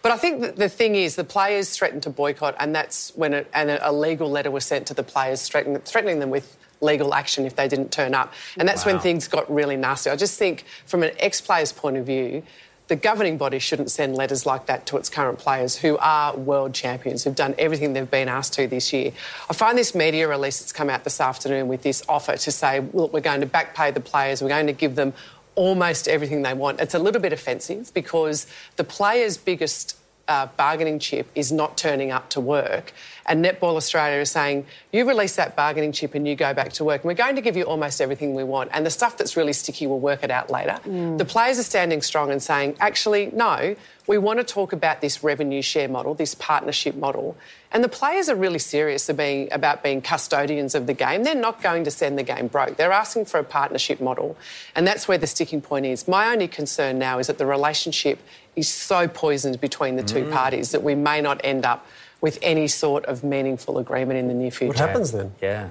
But 0.02 0.14
I 0.14 0.18
think 0.18 0.56
the 0.56 0.70
thing 0.70 0.96
is, 0.96 1.16
the 1.16 1.24
players 1.24 1.76
threatened 1.76 2.04
to 2.04 2.10
boycott, 2.10 2.56
and 2.60 2.74
that's 2.74 3.12
when 3.16 3.34
it, 3.34 3.50
and 3.54 3.70
a 3.70 3.92
legal 3.92 4.30
letter 4.30 4.50
was 4.50 4.66
sent 4.66 4.88
to 4.88 4.94
the 4.94 5.04
players 5.04 5.48
threatening, 5.48 5.82
threatening 5.82 6.20
them 6.20 6.30
with 6.30 6.58
legal 6.82 7.14
action 7.14 7.46
if 7.46 7.58
they 7.58 7.68
didn't 7.68 7.92
turn 7.92 8.14
up. 8.14 8.34
And 8.58 8.68
that's 8.68 8.86
wow. 8.86 8.94
when 8.94 9.02
things 9.02 9.28
got 9.28 9.52
really 9.54 9.76
nasty. 9.76 10.10
I 10.10 10.16
just 10.16 10.40
think, 10.40 10.64
from 10.86 11.04
an 11.04 11.12
ex 11.20 11.42
player's 11.42 11.74
point 11.74 11.98
of 11.98 12.06
view, 12.06 12.44
the 12.88 12.96
governing 12.96 13.38
body 13.38 13.60
shouldn't 13.60 13.92
send 13.92 14.16
letters 14.16 14.46
like 14.46 14.66
that 14.66 14.88
to 14.88 14.98
its 14.98 15.10
current 15.10 15.38
players 15.38 15.78
who 15.78 15.98
are 16.00 16.36
world 16.36 16.74
champions, 16.74 17.24
who've 17.24 17.36
done 17.36 17.54
everything 17.60 17.94
they've 17.94 18.10
been 18.10 18.28
asked 18.28 18.54
to 18.54 18.68
this 18.68 18.92
year. 18.92 19.12
I 19.50 19.54
find 19.54 19.78
this 19.78 19.94
media 19.94 20.28
release 20.28 20.60
that's 20.60 20.72
come 20.72 20.90
out 20.90 21.04
this 21.04 21.22
afternoon 21.22 21.68
with 21.68 21.84
this 21.84 22.02
offer 22.10 22.36
to 22.36 22.52
say, 22.52 22.80
look, 22.94 23.14
we're 23.14 23.20
going 23.20 23.42
to 23.42 23.46
back 23.46 23.76
pay 23.76 23.92
the 23.92 24.00
players, 24.00 24.42
we're 24.42 24.50
going 24.50 24.68
to 24.68 24.74
give 24.74 24.96
them 24.96 25.14
almost 25.60 26.08
everything 26.08 26.42
they 26.42 26.54
want. 26.54 26.80
It's 26.80 26.94
a 26.94 27.00
little 27.00 27.20
bit 27.20 27.34
offensive 27.34 27.94
because 27.94 28.48
the 28.78 28.86
player's 28.86 29.36
biggest 29.36 29.99
uh, 30.30 30.46
bargaining 30.56 31.00
chip 31.00 31.28
is 31.36 31.52
not 31.52 31.76
turning 31.76 32.12
up 32.12 32.30
to 32.30 32.40
work. 32.40 32.94
And 33.26 33.44
Netball 33.44 33.76
Australia 33.76 34.22
is 34.22 34.32
saying, 34.32 34.66
you 34.92 35.08
release 35.08 35.36
that 35.36 35.56
bargaining 35.56 35.92
chip 35.92 36.16
and 36.16 36.28
you 36.28 36.36
go 36.36 36.54
back 36.54 36.72
to 36.74 36.84
work. 36.84 37.02
And 37.02 37.10
we're 37.10 37.14
going 37.16 37.36
to 37.36 37.42
give 37.42 37.58
you 37.58 37.64
almost 37.64 38.02
everything 38.02 38.34
we 38.34 38.44
want. 38.44 38.72
And 38.74 38.86
the 38.86 38.90
stuff 38.90 39.18
that's 39.18 39.36
really 39.36 39.54
sticky, 39.54 39.86
we'll 39.86 40.00
work 40.00 40.24
it 40.24 40.32
out 40.32 40.50
later. 40.50 40.80
Mm. 40.86 41.18
The 41.18 41.26
players 41.26 41.60
are 41.60 41.64
standing 41.64 42.02
strong 42.02 42.32
and 42.32 42.42
saying, 42.42 42.78
actually, 42.80 43.30
no, 43.34 43.76
we 44.08 44.18
want 44.18 44.40
to 44.40 44.44
talk 44.44 44.74
about 44.74 45.02
this 45.02 45.24
revenue 45.24 45.62
share 45.62 45.88
model, 45.88 46.16
this 46.16 46.34
partnership 46.34 46.96
model. 46.96 47.38
And 47.72 47.84
the 47.84 47.90
players 47.90 48.30
are 48.30 48.36
really 48.36 48.58
serious 48.58 49.08
about 49.10 49.24
being, 49.24 49.50
about 49.52 49.84
being 49.84 50.02
custodians 50.02 50.74
of 50.74 50.88
the 50.88 50.96
game. 50.96 51.24
They're 51.24 51.36
not 51.36 51.62
going 51.62 51.84
to 51.84 51.92
send 51.92 52.18
the 52.18 52.24
game 52.24 52.48
broke. 52.48 52.78
They're 52.78 52.92
asking 52.92 53.26
for 53.26 53.40
a 53.40 53.44
partnership 53.44 54.02
model. 54.02 54.36
And 54.76 54.88
that's 54.88 55.08
where 55.08 55.20
the 55.20 55.28
sticking 55.28 55.62
point 55.62 55.86
is. 55.86 56.08
My 56.08 56.32
only 56.32 56.48
concern 56.48 56.98
now 56.98 57.20
is 57.20 57.28
that 57.28 57.38
the 57.38 57.46
relationship 57.46 58.20
is 58.60 58.68
so 58.68 59.08
poisoned 59.08 59.60
between 59.60 59.96
the 59.96 60.04
two 60.04 60.26
mm. 60.26 60.32
parties 60.32 60.72
that 60.72 60.84
we 60.84 60.96
may 60.96 61.22
not 61.22 61.42
end 61.44 61.66
up 61.66 61.86
with 62.22 62.38
any 62.42 62.68
sort 62.68 63.06
of 63.06 63.24
meaningful 63.24 63.78
agreement 63.78 64.20
in 64.20 64.28
the 64.28 64.34
near 64.34 64.52
future. 64.52 64.70
What 64.70 64.78
happens 64.78 65.12
then? 65.12 65.34
Yeah. 65.42 65.70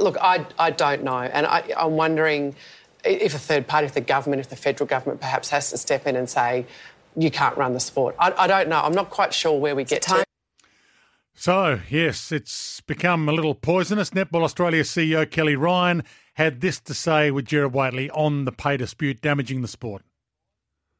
Look, 0.00 0.16
I, 0.20 0.46
I 0.58 0.70
don't 0.70 1.02
know. 1.02 1.18
And 1.18 1.46
I, 1.46 1.64
I'm 1.76 1.92
wondering 1.96 2.54
if 3.04 3.34
a 3.34 3.38
third 3.38 3.66
party, 3.66 3.86
if 3.86 3.94
the 3.94 4.00
government, 4.00 4.40
if 4.40 4.48
the 4.48 4.56
federal 4.56 4.86
government 4.86 5.20
perhaps 5.20 5.48
has 5.50 5.70
to 5.70 5.78
step 5.78 6.06
in 6.06 6.14
and 6.14 6.28
say, 6.28 6.66
you 7.16 7.30
can't 7.30 7.56
run 7.56 7.72
the 7.72 7.80
sport. 7.80 8.14
I, 8.18 8.32
I 8.36 8.46
don't 8.46 8.68
know. 8.68 8.80
I'm 8.80 8.92
not 8.92 9.10
quite 9.10 9.32
sure 9.32 9.58
where 9.58 9.74
we 9.74 9.84
get 9.84 10.02
to. 10.02 10.24
So, 11.34 11.80
yes, 11.88 12.32
it's 12.32 12.80
become 12.80 13.28
a 13.28 13.32
little 13.32 13.54
poisonous. 13.54 14.10
Netball 14.10 14.42
Australia 14.42 14.82
CEO 14.82 15.28
Kelly 15.30 15.56
Ryan 15.56 16.02
had 16.34 16.60
this 16.60 16.80
to 16.80 16.94
say 16.94 17.30
with 17.30 17.46
Gerard 17.46 17.72
Whateley 17.72 18.10
on 18.10 18.44
the 18.44 18.52
pay 18.52 18.76
dispute 18.76 19.20
damaging 19.20 19.62
the 19.62 19.68
sport. 19.68 20.02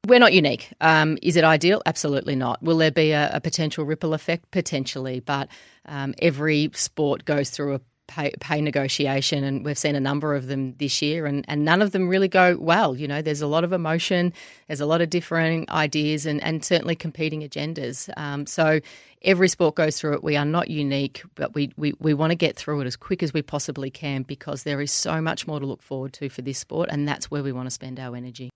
We're 0.09 0.19
not 0.19 0.33
unique. 0.33 0.73
Um, 0.81 1.19
is 1.21 1.37
it 1.37 1.45
ideal? 1.45 1.83
Absolutely 1.85 2.35
not. 2.35 2.63
Will 2.63 2.79
there 2.79 2.91
be 2.91 3.11
a, 3.11 3.31
a 3.35 3.43
potential 3.43 3.85
ripple 3.85 4.15
effect? 4.15 4.51
Potentially, 4.53 5.21
but 5.21 5.51
um, 5.85 6.15
every 6.23 6.71
sport 6.73 7.27
goes 7.27 7.51
through 7.51 7.75
a 7.75 7.81
pay, 8.07 8.33
pay 8.41 8.63
negotiation, 8.63 9.45
and 9.45 9.67
we've 9.67 9.77
seen 9.77 9.95
a 9.95 10.01
number 10.01 10.35
of 10.35 10.47
them 10.47 10.75
this 10.79 11.03
year, 11.03 11.27
and, 11.27 11.45
and 11.47 11.63
none 11.63 11.83
of 11.83 11.93
them 11.93 12.09
really 12.09 12.27
go 12.27 12.57
well. 12.59 12.97
You 12.97 13.07
know, 13.07 13.21
there's 13.21 13.43
a 13.43 13.47
lot 13.47 13.65
of 13.65 13.75
emotion, 13.75 14.33
there's 14.67 14.81
a 14.81 14.87
lot 14.87 15.03
of 15.03 15.11
differing 15.11 15.69
ideas, 15.69 16.25
and, 16.25 16.43
and 16.43 16.65
certainly 16.65 16.97
competing 16.97 17.43
agendas. 17.43 18.09
Um, 18.17 18.47
so 18.47 18.81
every 19.21 19.49
sport 19.49 19.75
goes 19.75 20.01
through 20.01 20.15
it. 20.15 20.25
We 20.25 20.39
are 20.39 20.47
not 20.47 20.71
unique, 20.71 21.23
but 21.35 21.55
we, 21.55 21.71
we, 21.77 21.93
we 22.01 22.15
want 22.15 22.31
to 22.31 22.35
get 22.35 22.57
through 22.57 22.81
it 22.81 22.87
as 22.87 22.97
quick 22.97 23.23
as 23.23 23.35
we 23.35 23.43
possibly 23.43 23.91
can 23.91 24.23
because 24.23 24.63
there 24.63 24.81
is 24.81 24.91
so 24.91 25.21
much 25.21 25.47
more 25.47 25.61
to 25.61 25.67
look 25.67 25.83
forward 25.83 26.15
to 26.15 26.31
for 26.31 26.41
this 26.41 26.57
sport, 26.57 26.89
and 26.91 27.07
that's 27.07 27.31
where 27.31 27.43
we 27.43 27.53
want 27.53 27.67
to 27.67 27.71
spend 27.71 28.01
our 28.01 28.17
energy. 28.17 28.49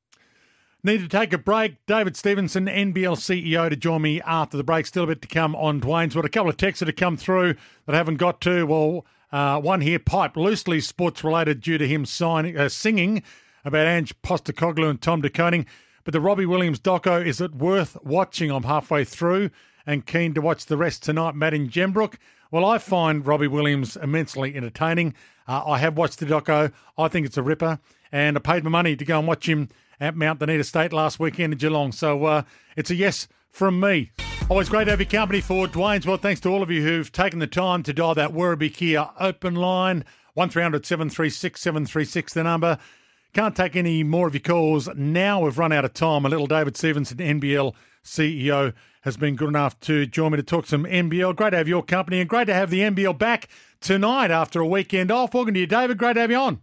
Need 0.85 0.99
to 0.99 1.09
take 1.09 1.33
a 1.33 1.39
break. 1.39 1.77
David 1.87 2.17
Stevenson, 2.17 2.67
NBL 2.67 3.17
CEO, 3.17 3.71
to 3.71 3.77
join 3.77 4.03
me 4.03 4.21
after 4.23 4.57
the 4.57 4.65
break. 4.65 4.85
Still 4.85 5.05
a 5.05 5.07
bit 5.07 5.23
to 5.23 5.29
come 5.29 5.55
on 5.55 5.81
Dwayne's. 5.81 6.17
But 6.17 6.25
a 6.25 6.29
couple 6.29 6.51
of 6.51 6.57
texts 6.57 6.81
that 6.81 6.89
have 6.89 6.97
come 6.97 7.17
through 7.17 7.55
that 7.87 7.95
I 7.95 7.99
haven't 7.99 8.17
got 8.17 8.41
to. 8.41 8.67
Well, 8.67 9.07
uh, 9.31 9.61
one 9.61 9.81
here, 9.81 10.01
pipe, 10.01 10.37
loosely 10.37 10.81
sports 10.81 11.23
related 11.23 11.61
due 11.61 11.79
to 11.79 11.87
him 11.87 12.05
signing, 12.05 12.59
uh, 12.59 12.69
singing 12.69 13.23
about 13.65 13.87
Ange 13.87 14.21
Postecoglou 14.23 14.91
and 14.91 15.01
Tom 15.01 15.21
De 15.21 15.31
Koning. 15.31 15.67
But 16.03 16.15
the 16.15 16.21
Robbie 16.21 16.47
Williams 16.47 16.81
doco, 16.81 17.25
is 17.25 17.41
it 17.41 17.55
worth 17.55 17.97
watching? 18.03 18.51
I'm 18.51 18.65
halfway 18.65 19.05
through 19.05 19.51
and 19.87 20.05
keen 20.05 20.35
to 20.35 20.41
watch 20.41 20.67
the 20.67 20.77
rest 20.77 21.05
tonight. 21.05 21.37
Matt 21.37 21.55
in 21.55 21.69
Gembrook. 21.69 22.15
Well, 22.51 22.65
I 22.65 22.79
find 22.79 23.25
Robbie 23.25 23.47
Williams 23.47 23.97
immensely 23.97 24.57
entertaining. 24.57 25.15
Uh, 25.47 25.63
I 25.65 25.79
have 25.79 25.97
watched 25.97 26.19
the 26.19 26.27
doco. 26.27 26.73
I 26.99 27.07
think 27.07 27.25
it's 27.25 27.37
a 27.37 27.43
ripper. 27.43 27.79
And 28.11 28.37
I 28.37 28.41
paid 28.41 28.65
my 28.65 28.71
money 28.71 28.97
to 28.97 29.05
go 29.05 29.21
and 29.21 29.29
watch 29.29 29.49
him 29.49 29.69
at 30.03 30.17
Mount 30.17 30.41
Duneed 30.41 30.59
Estate 30.59 30.93
last 30.93 31.21
weekend 31.21 31.53
in 31.53 31.59
Geelong. 31.59 31.93
So 31.93 32.25
uh, 32.25 32.43
it's 32.77 32.91
a 32.91 32.97
yes 32.97 33.29
from 33.49 33.79
me. 33.79 34.11
Always 34.51 34.69
great 34.69 34.85
to 34.87 34.91
have 34.91 35.01
your 35.01 35.09
company 35.09 35.41
for 35.41 35.69
Dwayne's. 35.69 36.05
Well, 36.05 36.17
thanks 36.17 36.41
to 36.41 36.49
all 36.49 36.61
of 36.63 36.71
you 36.73 36.83
who've 36.83 37.11
taken 37.13 37.39
the 37.39 37.47
time 37.47 37.85
to 37.85 37.93
dial 37.93 38.15
that 38.17 38.33
Werribee 38.33 38.75
Kia 38.75 39.09
open 39.21 39.55
line. 39.55 40.05
1300 40.35 40.85
736 40.85 41.61
736, 41.61 42.35
the 42.35 42.43
number. 42.43 42.79
Can't 43.33 43.55
take 43.55 43.77
any 43.77 44.03
more 44.03 44.27
of 44.27 44.35
your 44.35 44.41
calls 44.41 44.89
now. 44.97 45.45
We've 45.45 45.57
run 45.57 45.73
out 45.73 45.85
of 45.85 45.95
time. 45.95 46.27
A 46.27 46.29
little 46.29 46.47
David 46.47 46.77
Stevenson, 46.77 47.19
NBL 47.19 47.73
CEO, 48.05 48.75
has 49.03 49.17
been 49.17 49.37
good 49.37 49.51
enough 49.51 49.79
to 49.81 50.07
join 50.07 50.33
me 50.33 50.37
to 50.37 50.43
talk 50.43 50.67
some 50.67 50.85
NBL. 50.85 51.37
Great 51.37 51.51
to 51.51 51.59
have 51.59 51.69
your 51.69 51.83
company 51.83 52.21
and 52.21 52.29
great 52.29 52.47
to 52.47 52.55
have 52.55 52.71
the 52.71 52.81
NBL 52.81 53.17
back 53.17 53.49
tonight 53.81 54.31
after 54.31 54.61
a 54.61 54.67
weekend 54.67 55.13
off. 55.13 55.33
Welcome 55.33 55.55
to 55.55 55.61
you, 55.61 55.67
David. 55.67 55.99
Great 55.99 56.15
to 56.15 56.21
have 56.21 56.31
you 56.31 56.39
on. 56.39 56.61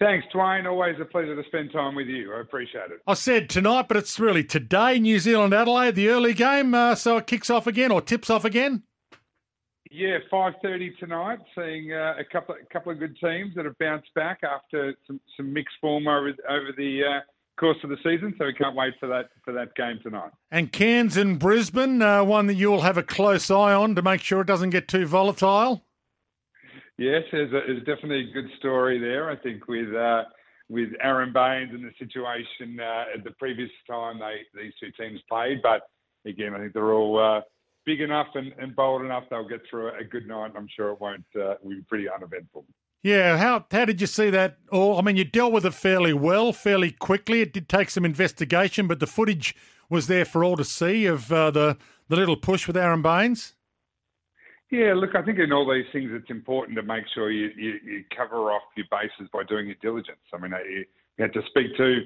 Thanks, 0.00 0.26
Dwayne. 0.34 0.66
Always 0.66 0.96
a 0.98 1.04
pleasure 1.04 1.36
to 1.36 1.46
spend 1.48 1.72
time 1.72 1.94
with 1.94 2.06
you. 2.06 2.32
I 2.34 2.40
appreciate 2.40 2.90
it. 2.90 3.02
I 3.06 3.12
said 3.12 3.50
tonight, 3.50 3.86
but 3.86 3.98
it's 3.98 4.18
really 4.18 4.42
today. 4.42 4.98
New 4.98 5.18
Zealand 5.18 5.52
Adelaide, 5.52 5.94
the 5.94 6.08
early 6.08 6.32
game, 6.32 6.72
uh, 6.74 6.94
so 6.94 7.18
it 7.18 7.26
kicks 7.26 7.50
off 7.50 7.66
again 7.66 7.92
or 7.92 8.00
tips 8.00 8.30
off 8.30 8.46
again. 8.46 8.82
Yeah, 9.90 10.18
five 10.30 10.54
thirty 10.62 10.94
tonight. 10.98 11.40
Seeing 11.54 11.92
uh, 11.92 12.14
a 12.18 12.24
couple 12.24 12.54
a 12.54 12.72
couple 12.72 12.92
of 12.92 12.98
good 12.98 13.14
teams 13.22 13.54
that 13.56 13.66
have 13.66 13.76
bounced 13.78 14.08
back 14.14 14.40
after 14.42 14.94
some, 15.06 15.20
some 15.36 15.52
mixed 15.52 15.74
form 15.80 16.08
over 16.08 16.32
over 16.48 16.72
the 16.76 17.02
uh, 17.04 17.20
course 17.58 17.76
of 17.84 17.90
the 17.90 17.96
season. 17.96 18.34
So 18.38 18.46
we 18.46 18.54
can't 18.54 18.76
wait 18.76 18.94
for 19.00 19.08
that 19.08 19.30
for 19.44 19.52
that 19.52 19.74
game 19.74 19.98
tonight. 20.02 20.30
And 20.50 20.72
Cairns 20.72 21.18
and 21.18 21.38
Brisbane, 21.38 22.00
uh, 22.00 22.24
one 22.24 22.46
that 22.46 22.54
you'll 22.54 22.82
have 22.82 22.96
a 22.96 23.02
close 23.02 23.50
eye 23.50 23.74
on 23.74 23.94
to 23.96 24.02
make 24.02 24.22
sure 24.22 24.40
it 24.40 24.46
doesn't 24.46 24.70
get 24.70 24.88
too 24.88 25.06
volatile. 25.06 25.84
Yes, 27.00 27.22
there's, 27.32 27.48
a, 27.48 27.62
there's 27.66 27.84
definitely 27.86 28.28
a 28.28 28.32
good 28.34 28.50
story 28.58 28.98
there. 28.98 29.30
I 29.30 29.36
think 29.36 29.66
with 29.68 29.94
uh, 29.94 30.24
with 30.68 30.90
Aron 31.02 31.32
Baynes 31.32 31.70
and 31.72 31.82
the 31.82 31.92
situation 31.98 32.78
uh, 32.78 33.16
at 33.16 33.24
the 33.24 33.30
previous 33.38 33.70
time 33.88 34.18
they 34.18 34.42
these 34.54 34.74
two 34.78 34.90
teams 35.02 35.18
played, 35.26 35.62
but 35.62 35.88
again, 36.26 36.54
I 36.54 36.58
think 36.58 36.74
they're 36.74 36.92
all 36.92 37.18
uh, 37.18 37.40
big 37.86 38.02
enough 38.02 38.26
and, 38.34 38.52
and, 38.58 38.76
bold 38.76 39.00
enough. 39.00 39.24
They'll 39.30 39.48
get 39.48 39.62
through 39.70 39.92
a 39.98 40.04
good 40.04 40.28
night. 40.28 40.52
I'm 40.54 40.68
sure 40.76 40.90
it 40.90 41.00
won't 41.00 41.24
uh, 41.34 41.54
be 41.66 41.80
pretty 41.88 42.06
uneventful. 42.06 42.66
Yeah, 43.02 43.38
how 43.38 43.64
how 43.70 43.86
did 43.86 44.02
you 44.02 44.06
see 44.06 44.28
that? 44.28 44.58
All 44.70 44.98
I 44.98 45.00
mean, 45.00 45.16
you 45.16 45.24
dealt 45.24 45.54
with 45.54 45.64
it 45.64 45.72
fairly 45.72 46.12
well, 46.12 46.52
fairly 46.52 46.90
quickly. 46.90 47.40
It 47.40 47.54
did 47.54 47.66
take 47.66 47.88
some 47.88 48.04
investigation, 48.04 48.86
but 48.86 49.00
the 49.00 49.06
footage 49.06 49.56
was 49.88 50.06
there 50.06 50.26
for 50.26 50.44
all 50.44 50.58
to 50.58 50.64
see 50.64 51.06
of 51.06 51.32
uh, 51.32 51.50
the 51.50 51.78
the 52.08 52.16
little 52.16 52.36
push 52.36 52.66
with 52.66 52.76
Aron 52.76 53.00
Baynes. 53.00 53.54
Yeah, 54.70 54.94
look, 54.94 55.16
I 55.16 55.22
think 55.22 55.38
in 55.38 55.52
all 55.52 55.68
these 55.68 55.86
things, 55.92 56.10
it's 56.12 56.30
important 56.30 56.76
to 56.76 56.82
make 56.82 57.04
sure 57.12 57.30
you, 57.30 57.50
you, 57.56 57.74
you 57.84 58.04
cover 58.16 58.52
off 58.52 58.62
your 58.76 58.86
bases 58.90 59.28
by 59.32 59.42
doing 59.48 59.66
your 59.66 59.76
diligence. 59.82 60.20
I 60.32 60.38
mean, 60.38 60.52
you, 60.70 60.84
had 61.18 61.32
to 61.34 61.42
speak 61.48 61.76
to 61.76 62.02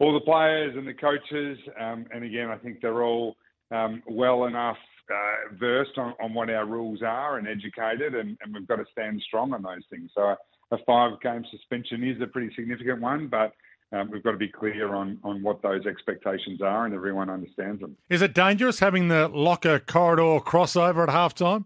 all 0.00 0.12
the 0.12 0.20
players 0.20 0.74
and 0.76 0.86
the 0.86 0.94
coaches, 0.94 1.58
um, 1.80 2.06
and 2.12 2.24
again, 2.24 2.50
I 2.50 2.56
think 2.56 2.80
they're 2.82 3.02
all 3.02 3.36
um, 3.70 4.02
well 4.08 4.44
enough 4.44 4.76
uh, 5.10 5.54
versed 5.58 5.96
on, 5.96 6.14
on, 6.20 6.34
what 6.34 6.50
our 6.50 6.66
rules 6.66 7.02
are 7.02 7.38
and 7.38 7.48
educated, 7.48 8.14
and, 8.14 8.36
and, 8.42 8.52
we've 8.52 8.66
got 8.66 8.76
to 8.76 8.84
stand 8.92 9.22
strong 9.26 9.54
on 9.54 9.62
those 9.62 9.82
things. 9.88 10.10
So 10.14 10.34
a 10.70 10.78
five-game 10.86 11.44
suspension 11.50 12.04
is 12.04 12.20
a 12.20 12.26
pretty 12.26 12.54
significant 12.54 13.00
one, 13.00 13.28
but 13.28 13.54
um, 13.96 14.10
we've 14.10 14.22
got 14.22 14.32
to 14.32 14.38
be 14.38 14.48
clear 14.48 14.94
on, 14.94 15.18
on 15.24 15.42
what 15.42 15.62
those 15.62 15.86
expectations 15.86 16.60
are, 16.60 16.84
and 16.84 16.94
everyone 16.94 17.30
understands 17.30 17.80
them. 17.80 17.96
Is 18.10 18.20
it 18.20 18.34
dangerous 18.34 18.80
having 18.80 19.08
the 19.08 19.28
locker 19.28 19.78
corridor 19.78 20.40
crossover 20.40 21.04
at 21.04 21.08
halftime? 21.08 21.64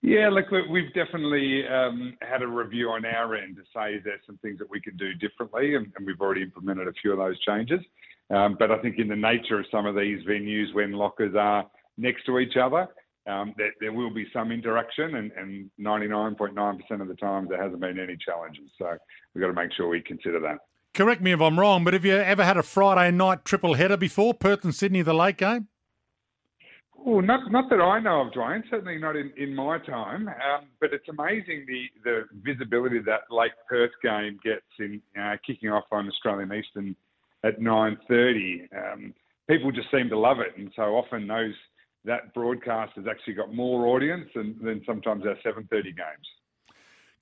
Yeah, 0.00 0.28
look, 0.28 0.46
we've 0.70 0.94
definitely 0.94 1.66
um, 1.66 2.16
had 2.22 2.42
a 2.42 2.46
review 2.46 2.90
on 2.90 3.04
our 3.04 3.34
end 3.34 3.56
to 3.56 3.62
say 3.74 4.00
there's 4.04 4.20
some 4.26 4.38
things 4.38 4.58
that 4.58 4.70
we 4.70 4.80
can 4.80 4.96
do 4.96 5.12
differently, 5.14 5.74
and, 5.74 5.92
and 5.96 6.06
we've 6.06 6.20
already 6.20 6.42
implemented 6.42 6.86
a 6.86 6.92
few 7.02 7.12
of 7.12 7.18
those 7.18 7.38
changes. 7.40 7.80
Um, 8.30 8.56
but 8.58 8.70
I 8.70 8.78
think 8.78 8.98
in 8.98 9.08
the 9.08 9.16
nature 9.16 9.58
of 9.58 9.66
some 9.72 9.86
of 9.86 9.96
these 9.96 10.24
venues, 10.24 10.72
when 10.72 10.92
lockers 10.92 11.34
are 11.36 11.66
next 11.96 12.26
to 12.26 12.38
each 12.38 12.56
other, 12.56 12.86
um, 13.26 13.54
there, 13.58 13.72
there, 13.80 13.92
will 13.92 14.12
be 14.12 14.26
some 14.32 14.52
interaction, 14.52 15.16
and, 15.16 15.32
and 15.32 15.70
99.9% 15.80 17.00
of 17.00 17.08
the 17.08 17.14
times 17.14 17.48
there 17.48 17.62
hasn't 17.62 17.80
been 17.80 17.98
any 17.98 18.16
challenges. 18.16 18.70
So 18.78 18.96
we've 19.34 19.42
got 19.42 19.48
to 19.48 19.52
make 19.52 19.72
sure 19.72 19.88
we 19.88 20.00
consider 20.00 20.40
that. 20.40 20.58
Correct 20.94 21.20
me 21.20 21.32
if 21.32 21.40
I'm 21.40 21.58
wrong, 21.58 21.84
but 21.84 21.92
have 21.92 22.04
you 22.04 22.16
ever 22.16 22.44
had 22.44 22.56
a 22.56 22.62
Friday 22.62 23.14
night 23.14 23.44
triple 23.44 23.74
header 23.74 23.96
before, 23.96 24.32
Perth 24.32 24.64
and 24.64 24.74
Sydney, 24.74 25.02
the 25.02 25.12
late 25.12 25.36
game? 25.36 25.68
Oh, 27.10 27.20
not 27.20 27.50
not 27.50 27.70
that 27.70 27.80
I 27.80 28.00
know 28.00 28.20
of, 28.20 28.34
Dwayne. 28.34 28.62
Certainly 28.68 28.98
not 28.98 29.16
in, 29.16 29.32
in 29.38 29.54
my 29.54 29.78
time. 29.78 30.28
Um, 30.28 30.66
but 30.78 30.92
it's 30.92 31.08
amazing 31.08 31.64
the, 31.66 31.86
the 32.04 32.24
visibility 32.42 32.98
that 32.98 33.20
Lake 33.30 33.52
Perth 33.66 33.92
game 34.02 34.38
gets 34.44 34.66
in 34.78 35.00
uh, 35.18 35.36
kicking 35.46 35.70
off 35.70 35.84
on 35.90 36.06
Australian 36.06 36.52
Eastern 36.52 36.94
at 37.44 37.60
9:30. 37.60 38.68
Um, 38.76 39.14
people 39.48 39.72
just 39.72 39.90
seem 39.90 40.10
to 40.10 40.18
love 40.18 40.40
it, 40.40 40.58
and 40.58 40.70
so 40.76 40.96
often 40.96 41.26
those 41.26 41.54
that 42.04 42.34
broadcast 42.34 42.92
has 42.96 43.06
actually 43.08 43.34
got 43.34 43.54
more 43.54 43.86
audience 43.86 44.28
than, 44.34 44.58
than 44.62 44.82
sometimes 44.84 45.24
our 45.24 45.36
7:30 45.36 45.84
games. 45.84 45.96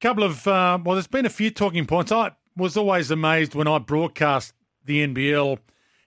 Couple 0.01 0.25
of 0.25 0.49
uh, 0.49 0.81
well, 0.85 0.97
there's 0.97 1.07
been 1.07 1.27
a 1.27 1.31
few 1.31 1.53
talking 1.53 1.87
points. 1.87 2.11
I 2.11 2.33
was 2.57 2.77
always 2.77 3.13
amazed 3.13 3.55
when 3.55 3.69
I 3.69 3.79
broadcast 3.79 4.53
the 4.85 5.07
NBL 5.07 5.59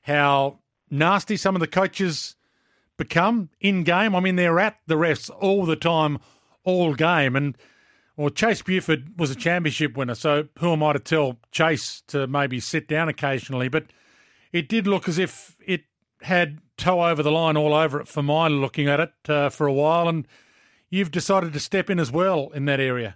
how 0.01 0.59
nasty 0.91 1.37
some 1.37 1.55
of 1.55 1.61
the 1.61 1.67
coaches 1.67 2.35
become 2.99 3.49
in 3.59 3.83
game. 3.83 4.13
I 4.13 4.19
mean, 4.19 4.35
they're 4.35 4.59
at 4.59 4.77
the 4.85 4.95
refs 4.95 5.31
all 5.39 5.65
the 5.65 5.75
time, 5.75 6.19
all 6.63 6.93
game. 6.93 7.35
And 7.35 7.57
well, 8.15 8.29
Chase 8.29 8.61
Buford 8.61 9.17
was 9.17 9.31
a 9.31 9.35
championship 9.35 9.97
winner, 9.97 10.13
so 10.13 10.49
who 10.59 10.73
am 10.73 10.83
I 10.83 10.93
to 10.93 10.99
tell 10.99 11.37
Chase 11.51 12.03
to 12.07 12.27
maybe 12.27 12.59
sit 12.59 12.87
down 12.87 13.09
occasionally? 13.09 13.69
But 13.69 13.85
it 14.51 14.69
did 14.69 14.85
look 14.85 15.07
as 15.07 15.17
if 15.17 15.55
it 15.65 15.85
had 16.21 16.59
toe 16.77 17.07
over 17.07 17.23
the 17.23 17.31
line 17.31 17.55
all 17.57 17.73
over 17.73 18.01
it 18.01 18.07
for 18.07 18.21
mine 18.21 18.59
looking 18.59 18.87
at 18.87 18.99
it 18.99 19.13
uh, 19.29 19.49
for 19.49 19.65
a 19.65 19.73
while. 19.73 20.09
And 20.09 20.27
you've 20.89 21.11
decided 21.11 21.53
to 21.53 21.59
step 21.59 21.89
in 21.89 21.99
as 21.99 22.11
well 22.11 22.49
in 22.53 22.65
that 22.65 22.79
area. 22.79 23.15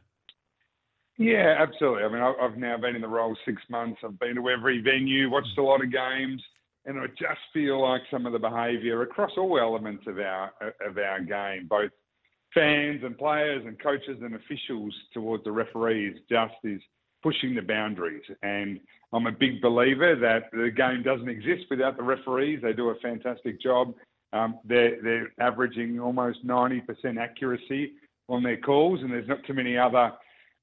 Yeah, 1.17 1.57
absolutely. 1.59 2.03
I 2.03 2.09
mean, 2.09 2.21
I've 2.21 2.57
now 2.57 2.77
been 2.77 2.95
in 2.95 3.01
the 3.01 3.07
role 3.07 3.35
six 3.45 3.61
months. 3.69 3.99
I've 4.03 4.17
been 4.17 4.35
to 4.35 4.49
every 4.49 4.81
venue, 4.81 5.29
watched 5.29 5.57
a 5.57 5.63
lot 5.63 5.83
of 5.83 5.91
games. 5.91 6.41
And 6.85 6.99
I 6.99 7.07
just 7.07 7.39
feel 7.53 7.81
like 7.81 8.01
some 8.11 8.25
of 8.25 8.33
the 8.33 8.39
behaviour 8.39 9.01
across 9.03 9.31
all 9.37 9.59
elements 9.59 10.03
of 10.07 10.19
our 10.19 10.51
of 10.85 10.97
our 10.97 11.21
game, 11.21 11.67
both 11.69 11.91
fans 12.53 13.01
and 13.03 13.17
players 13.17 13.63
and 13.65 13.81
coaches 13.81 14.17
and 14.21 14.35
officials 14.35 14.93
towards 15.13 15.43
the 15.43 15.51
referees, 15.51 16.17
just 16.29 16.53
is 16.63 16.81
pushing 17.23 17.55
the 17.55 17.61
boundaries. 17.61 18.23
And 18.43 18.79
I'm 19.13 19.27
a 19.27 19.31
big 19.31 19.61
believer 19.61 20.15
that 20.15 20.51
the 20.51 20.69
game 20.69 21.03
doesn't 21.03 21.29
exist 21.29 21.65
without 21.69 21.97
the 21.97 22.03
referees. 22.03 22.59
They 22.61 22.73
do 22.73 22.89
a 22.89 22.95
fantastic 22.95 23.61
job. 23.61 23.93
Um, 24.33 24.59
they're, 24.65 25.01
they're 25.01 25.31
averaging 25.39 25.99
almost 25.99 26.45
90% 26.45 26.81
accuracy 27.19 27.93
on 28.27 28.43
their 28.43 28.57
calls, 28.57 28.99
and 29.01 29.11
there's 29.11 29.27
not 29.27 29.45
too 29.45 29.53
many 29.53 29.77
other 29.77 30.11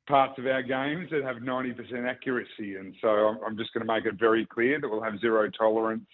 parts 0.09 0.39
of 0.39 0.47
our 0.47 0.62
games 0.62 1.09
that 1.10 1.22
have 1.22 1.36
90% 1.36 2.09
accuracy. 2.09 2.77
And 2.77 2.94
so 3.01 3.09
I'm, 3.47 3.56
just 3.56 3.72
going 3.72 3.86
to 3.86 3.93
make 3.93 4.05
it 4.05 4.18
very 4.18 4.47
clear 4.47 4.81
that 4.81 4.89
we'll 4.89 5.02
have 5.02 5.20
zero 5.20 5.48
tolerance 5.51 6.06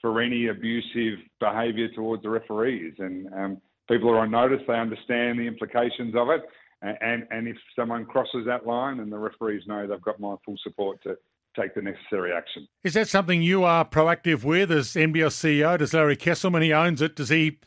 for 0.00 0.20
any 0.20 0.48
abusive 0.48 1.18
behaviour 1.40 1.88
towards 1.94 2.22
the 2.22 2.30
referees. 2.30 2.94
And 2.98 3.32
um, 3.32 3.60
people 3.88 4.10
are 4.10 4.20
on 4.20 4.30
notice, 4.30 4.60
they 4.66 4.74
understand 4.74 5.38
the 5.38 5.46
implications 5.46 6.14
of 6.16 6.28
it. 6.30 6.42
And, 6.80 7.26
and 7.30 7.48
if 7.48 7.56
someone 7.74 8.04
crosses 8.04 8.46
that 8.46 8.64
line, 8.66 9.00
and 9.00 9.10
the 9.10 9.18
referees 9.18 9.62
know 9.66 9.86
they've 9.86 10.00
got 10.00 10.20
my 10.20 10.36
full 10.44 10.56
support 10.62 11.02
to 11.02 11.16
take 11.58 11.74
the 11.74 11.82
necessary 11.82 12.32
action. 12.32 12.68
Is 12.84 12.94
that 12.94 13.08
something 13.08 13.42
you 13.42 13.64
are 13.64 13.84
proactive 13.84 14.44
with 14.44 14.70
as 14.70 14.92
NBL 14.92 15.30
CEO? 15.30 15.76
Does 15.78 15.92
Larry 15.92 16.16
Kestelman, 16.16 16.62
he 16.62 16.72
owns 16.72 17.02
it, 17.02 17.16
does 17.16 17.30
he 17.30 17.58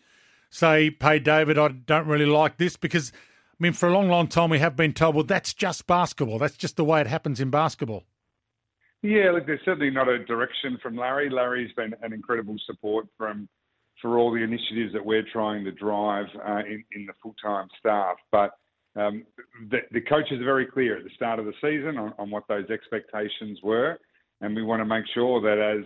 say, 0.49 0.95
hey, 1.02 1.19
David, 1.19 1.57
I 1.57 1.69
don't 1.69 2.07
really 2.07 2.26
like 2.26 2.57
this? 2.57 2.77
Because 2.77 3.11
mean, 3.62 3.74
for 3.74 3.90
a 3.90 3.94
long, 3.94 4.10
long 4.10 4.28
time, 4.28 4.50
we 4.50 4.60
have 4.60 4.76
been 4.76 4.94
told, 4.94 5.16
well, 5.16 5.24
that's 5.24 5.54
just 5.54 5.88
basketball. 5.88 6.40
That's 6.40 6.58
just 6.58 6.78
the 6.78 6.84
way 6.84 7.02
it 7.02 7.08
happens 7.08 7.40
in 7.40 7.50
basketball. 7.50 8.04
Yeah, 9.04 9.32
look, 9.32 9.48
there's 9.48 9.62
certainly 9.66 9.90
not 9.90 10.08
a 10.08 10.24
direction 10.26 10.78
from 10.82 10.96
Larry. 10.96 11.30
Larry's 11.30 11.72
been 11.74 11.96
an 12.02 12.14
incredible 12.14 12.56
support 12.66 13.08
from 13.18 13.48
for 14.02 14.18
all 14.18 14.32
the 14.32 14.42
initiatives 14.42 14.92
that 14.94 15.06
we're 15.06 15.26
trying 15.32 15.64
to 15.64 15.72
drive 15.72 16.26
uh, 16.48 16.62
in, 16.68 16.84
in 16.94 17.06
the 17.06 17.14
full-time 17.22 17.68
staff. 17.80 18.16
But 18.32 18.52
um, 18.96 19.24
the, 19.70 19.80
the, 19.92 20.02
coaches 20.02 20.42
are 20.42 20.44
very 20.44 20.66
clear 20.66 20.98
at 20.98 21.04
the 21.04 21.12
start 21.16 21.38
of 21.38 21.46
the 21.46 21.54
season 21.62 21.98
on, 21.98 22.14
on, 22.18 22.32
what 22.32 22.44
those 22.50 22.70
expectations 22.70 23.60
were, 23.64 24.00
and 24.42 24.56
we 24.56 24.64
want 24.64 24.82
to 24.82 24.86
make 24.86 25.06
sure 25.14 25.40
that 25.42 25.60
as 25.60 25.86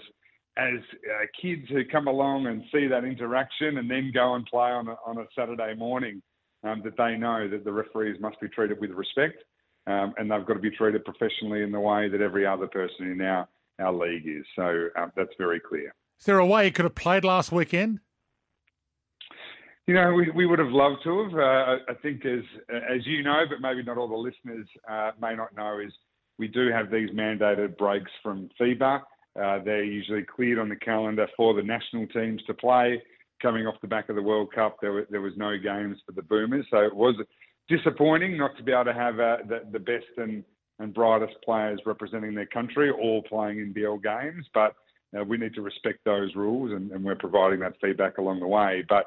as 0.57 0.79
uh, 0.79 1.25
kids 1.39 1.67
who 1.69 1.83
come 1.83 2.07
along 2.07 2.47
and 2.47 2.63
see 2.71 2.87
that 2.87 3.03
interaction 3.03 3.77
and 3.77 3.91
then 3.91 4.11
go 4.13 4.35
and 4.35 4.45
play 4.45 4.69
on 4.69 4.87
a, 4.87 4.95
on 5.05 5.17
a 5.17 5.25
Saturday 5.37 5.75
morning, 5.75 6.21
um, 6.65 6.81
that 6.83 6.97
they 6.97 7.15
know 7.15 7.47
that 7.47 7.63
the 7.63 7.71
referees 7.71 8.19
must 8.19 8.39
be 8.41 8.47
treated 8.49 8.79
with 8.79 8.91
respect, 8.91 9.43
um, 9.87 10.13
and 10.17 10.29
they've 10.29 10.45
got 10.45 10.55
to 10.55 10.59
be 10.59 10.71
treated 10.71 11.05
professionally 11.05 11.61
in 11.61 11.71
the 11.71 11.79
way 11.79 12.09
that 12.09 12.21
every 12.21 12.45
other 12.45 12.67
person 12.67 13.11
in 13.11 13.21
our 13.21 13.47
our 13.79 13.93
league 13.93 14.25
is. 14.25 14.45
So 14.55 14.87
um, 14.97 15.11
that's 15.17 15.33
very 15.37 15.59
clear. 15.59 15.93
Is 16.17 16.25
there 16.25 16.39
a 16.39 16.45
way 16.45 16.65
he 16.65 16.71
could 16.71 16.85
have 16.85 16.95
played 16.95 17.25
last 17.25 17.51
weekend? 17.51 17.99
You 19.85 19.93
know, 19.93 20.13
we, 20.13 20.31
we 20.31 20.45
would 20.45 20.59
have 20.59 20.71
loved 20.71 21.03
to 21.03 21.23
have. 21.23 21.33
Uh, 21.33 21.91
I 21.91 21.93
think, 22.01 22.25
as 22.25 22.43
as 22.69 23.05
you 23.05 23.21
know, 23.21 23.43
but 23.49 23.61
maybe 23.61 23.83
not 23.83 23.97
all 23.97 24.07
the 24.07 24.15
listeners 24.15 24.67
uh, 24.89 25.11
may 25.21 25.35
not 25.35 25.55
know, 25.55 25.79
is 25.79 25.91
we 26.39 26.47
do 26.47 26.71
have 26.71 26.89
these 26.89 27.09
mandated 27.11 27.77
breaks 27.77 28.11
from 28.23 28.49
FIBA. 28.59 29.01
Uh, 29.39 29.59
they're 29.63 29.83
usually 29.83 30.23
cleared 30.23 30.59
on 30.59 30.69
the 30.69 30.75
calendar 30.77 31.27
for 31.35 31.53
the 31.53 31.61
national 31.61 32.07
teams 32.07 32.41
to 32.47 32.53
play. 32.53 33.01
Coming 33.41 33.67
off 33.67 33.75
the 33.81 33.87
back 33.87 34.09
of 34.09 34.15
the 34.15 34.21
World 34.21 34.53
Cup, 34.53 34.77
there, 34.81 34.91
were, 34.91 35.07
there 35.09 35.21
was 35.21 35.33
no 35.35 35.57
games 35.57 35.97
for 36.05 36.13
the 36.13 36.21
Boomers, 36.21 36.65
so 36.71 36.77
it 36.79 36.95
was 36.95 37.15
disappointing 37.67 38.37
not 38.37 38.55
to 38.57 38.63
be 38.63 38.71
able 38.71 38.85
to 38.85 38.93
have 38.93 39.19
uh, 39.19 39.37
the, 39.47 39.61
the 39.71 39.79
best 39.79 40.05
and, 40.17 40.43
and 40.79 40.93
brightest 40.93 41.33
players 41.43 41.79
representing 41.85 42.33
their 42.33 42.45
country 42.45 42.89
all 42.91 43.21
playing 43.23 43.73
NBL 43.73 44.01
games. 44.01 44.45
But 44.53 44.75
uh, 45.17 45.23
we 45.23 45.37
need 45.37 45.53
to 45.55 45.61
respect 45.61 45.99
those 46.05 46.35
rules, 46.35 46.71
and, 46.71 46.91
and 46.91 47.03
we're 47.03 47.15
providing 47.15 47.59
that 47.59 47.73
feedback 47.81 48.17
along 48.17 48.39
the 48.39 48.47
way. 48.47 48.83
But 48.87 49.05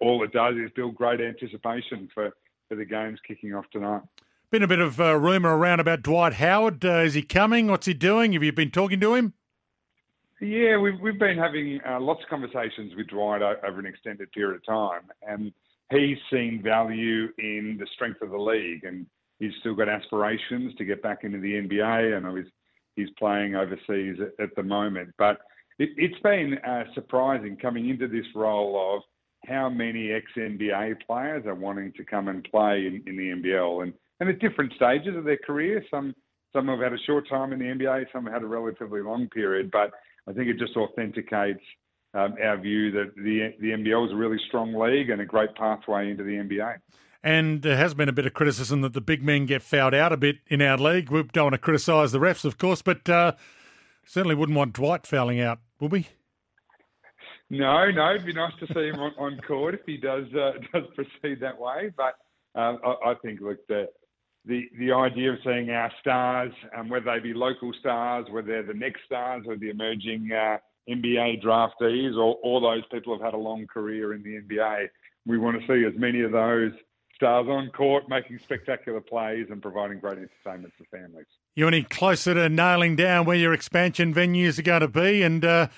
all 0.00 0.22
it 0.24 0.32
does 0.32 0.54
is 0.56 0.70
build 0.74 0.94
great 0.94 1.20
anticipation 1.20 2.08
for, 2.14 2.30
for 2.68 2.76
the 2.76 2.84
games 2.84 3.18
kicking 3.26 3.54
off 3.54 3.64
tonight. 3.72 4.02
Been 4.50 4.62
a 4.62 4.68
bit 4.68 4.80
of 4.80 4.98
uh, 4.98 5.14
rumour 5.16 5.56
around 5.56 5.80
about 5.80 6.02
Dwight 6.02 6.34
Howard. 6.34 6.84
Uh, 6.84 7.00
is 7.00 7.14
he 7.14 7.22
coming? 7.22 7.66
What's 7.66 7.86
he 7.86 7.94
doing? 7.94 8.32
Have 8.32 8.42
you 8.42 8.52
been 8.52 8.70
talking 8.70 9.00
to 9.00 9.14
him? 9.14 9.34
Yeah, 10.40 10.78
we've 10.78 11.00
we've 11.00 11.18
been 11.18 11.36
having 11.36 11.80
uh, 11.88 12.00
lots 12.00 12.22
of 12.22 12.28
conversations 12.28 12.92
with 12.96 13.08
Dwight 13.08 13.42
over 13.42 13.80
an 13.80 13.86
extended 13.86 14.30
period 14.30 14.56
of 14.56 14.66
time, 14.66 15.02
and 15.26 15.52
he's 15.90 16.18
seen 16.30 16.62
value 16.62 17.28
in 17.38 17.76
the 17.78 17.86
strength 17.94 18.22
of 18.22 18.30
the 18.30 18.38
league, 18.38 18.84
and 18.84 19.04
he's 19.40 19.52
still 19.60 19.74
got 19.74 19.88
aspirations 19.88 20.74
to 20.76 20.84
get 20.84 21.02
back 21.02 21.24
into 21.24 21.38
the 21.38 21.54
NBA. 21.54 22.22
Know 22.22 22.36
he's 22.36 22.46
he's 22.94 23.10
playing 23.18 23.56
overseas 23.56 24.16
at, 24.20 24.44
at 24.44 24.54
the 24.54 24.62
moment, 24.62 25.12
but 25.18 25.38
it, 25.80 25.90
has 25.98 26.22
been 26.22 26.58
uh, 26.58 26.84
surprising 26.94 27.56
coming 27.56 27.88
into 27.88 28.06
this 28.06 28.26
role 28.36 28.96
of 28.96 29.02
how 29.48 29.68
many 29.68 30.12
ex 30.12 30.26
NBA 30.36 31.04
players 31.04 31.46
are 31.46 31.54
wanting 31.54 31.92
to 31.94 32.04
come 32.04 32.28
and 32.28 32.44
play 32.44 32.86
in, 32.86 33.02
in 33.06 33.16
the 33.16 33.30
NBL 33.30 33.82
and, 33.82 33.92
and 34.20 34.28
at 34.28 34.40
different 34.40 34.72
stages 34.74 35.16
of 35.16 35.24
their 35.24 35.38
career. 35.38 35.84
Some 35.90 36.14
some 36.52 36.68
have 36.68 36.80
had 36.80 36.92
a 36.92 36.98
short 37.06 37.28
time 37.28 37.52
in 37.52 37.58
the 37.58 37.66
NBA, 37.66 38.06
some 38.12 38.24
have 38.24 38.34
had 38.34 38.42
a 38.42 38.46
relatively 38.46 39.02
long 39.02 39.28
period, 39.28 39.70
but 39.70 39.90
I 40.28 40.32
think 40.32 40.48
it 40.48 40.58
just 40.58 40.76
authenticates 40.76 41.62
um, 42.14 42.34
our 42.42 42.56
view 42.58 42.90
that 42.92 43.14
the 43.16 43.54
the 43.60 43.70
NBL 43.70 44.06
is 44.06 44.12
a 44.12 44.16
really 44.16 44.38
strong 44.48 44.74
league 44.74 45.10
and 45.10 45.20
a 45.20 45.26
great 45.26 45.54
pathway 45.54 46.10
into 46.10 46.22
the 46.22 46.32
NBA. 46.32 46.76
And 47.22 47.62
there 47.62 47.76
has 47.76 47.94
been 47.94 48.08
a 48.08 48.12
bit 48.12 48.26
of 48.26 48.34
criticism 48.34 48.80
that 48.82 48.92
the 48.92 49.00
big 49.00 49.22
men 49.22 49.46
get 49.46 49.62
fouled 49.62 49.94
out 49.94 50.12
a 50.12 50.16
bit 50.16 50.36
in 50.46 50.62
our 50.62 50.78
league. 50.78 51.10
We 51.10 51.24
don't 51.24 51.46
want 51.46 51.54
to 51.54 51.58
criticise 51.58 52.12
the 52.12 52.18
refs, 52.18 52.44
of 52.44 52.58
course, 52.58 52.80
but 52.80 53.08
uh, 53.08 53.32
certainly 54.06 54.36
wouldn't 54.36 54.56
want 54.56 54.74
Dwight 54.74 55.06
fouling 55.06 55.40
out, 55.40 55.58
would 55.80 55.90
we? 55.90 56.08
No, 57.50 57.90
no, 57.90 58.10
it'd 58.10 58.26
be 58.26 58.32
nice 58.32 58.52
to 58.60 58.66
see 58.68 58.88
him 58.88 59.00
on, 59.00 59.12
on 59.18 59.40
court 59.46 59.74
if 59.74 59.80
he 59.86 59.96
does 59.96 60.26
uh, 60.34 60.52
does 60.72 60.84
proceed 60.94 61.40
that 61.40 61.58
way. 61.58 61.90
But 61.96 62.14
um, 62.54 62.78
I, 62.84 63.10
I, 63.10 63.14
think, 63.22 63.40
look, 63.40 63.66
the, 63.66 63.88
the 64.44 64.68
the 64.78 64.92
idea 64.92 65.32
of 65.32 65.38
seeing 65.44 65.70
our 65.70 65.92
stars, 66.00 66.52
um, 66.76 66.88
whether 66.88 67.12
they 67.12 67.20
be 67.20 67.34
local 67.34 67.72
stars, 67.78 68.26
whether 68.30 68.48
they're 68.48 68.62
the 68.62 68.74
next 68.74 69.04
stars 69.04 69.44
or 69.46 69.56
the 69.56 69.70
emerging 69.70 70.30
uh, 70.32 70.58
NBA 70.88 71.42
draftees, 71.42 72.16
or 72.16 72.34
all 72.42 72.60
those 72.60 72.84
people 72.90 73.14
who've 73.14 73.24
had 73.24 73.34
a 73.34 73.38
long 73.38 73.66
career 73.66 74.14
in 74.14 74.22
the 74.22 74.40
NBA, 74.40 74.88
we 75.26 75.38
want 75.38 75.60
to 75.60 75.66
see 75.66 75.84
as 75.84 75.98
many 75.98 76.22
of 76.22 76.32
those 76.32 76.72
stars 77.14 77.46
on 77.48 77.68
court 77.70 78.04
making 78.08 78.38
spectacular 78.44 79.00
plays 79.00 79.46
and 79.50 79.60
providing 79.60 79.98
great 79.98 80.18
entertainment 80.18 80.72
for 80.78 80.84
families. 80.84 81.26
You 81.56 81.66
any 81.66 81.82
closer 81.82 82.34
to 82.34 82.48
nailing 82.48 82.96
down 82.96 83.26
where 83.26 83.36
your 83.36 83.52
expansion 83.52 84.14
venues 84.14 84.58
are 84.58 84.62
going 84.62 84.80
to 84.80 84.88
be 84.88 85.22
and? 85.22 85.44
Uh 85.44 85.68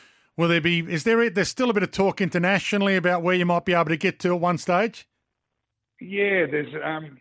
Will 0.40 0.48
there 0.48 0.62
be? 0.62 0.78
Is 0.80 1.04
there? 1.04 1.28
There's 1.28 1.50
still 1.50 1.68
a 1.68 1.74
bit 1.74 1.82
of 1.82 1.90
talk 1.90 2.22
internationally 2.22 2.96
about 2.96 3.22
where 3.22 3.34
you 3.34 3.44
might 3.44 3.66
be 3.66 3.74
able 3.74 3.90
to 3.90 3.96
get 3.98 4.18
to 4.20 4.28
at 4.32 4.40
one 4.40 4.56
stage. 4.56 5.06
Yeah, 6.00 6.46
there's. 6.50 6.74
Um, 6.82 7.18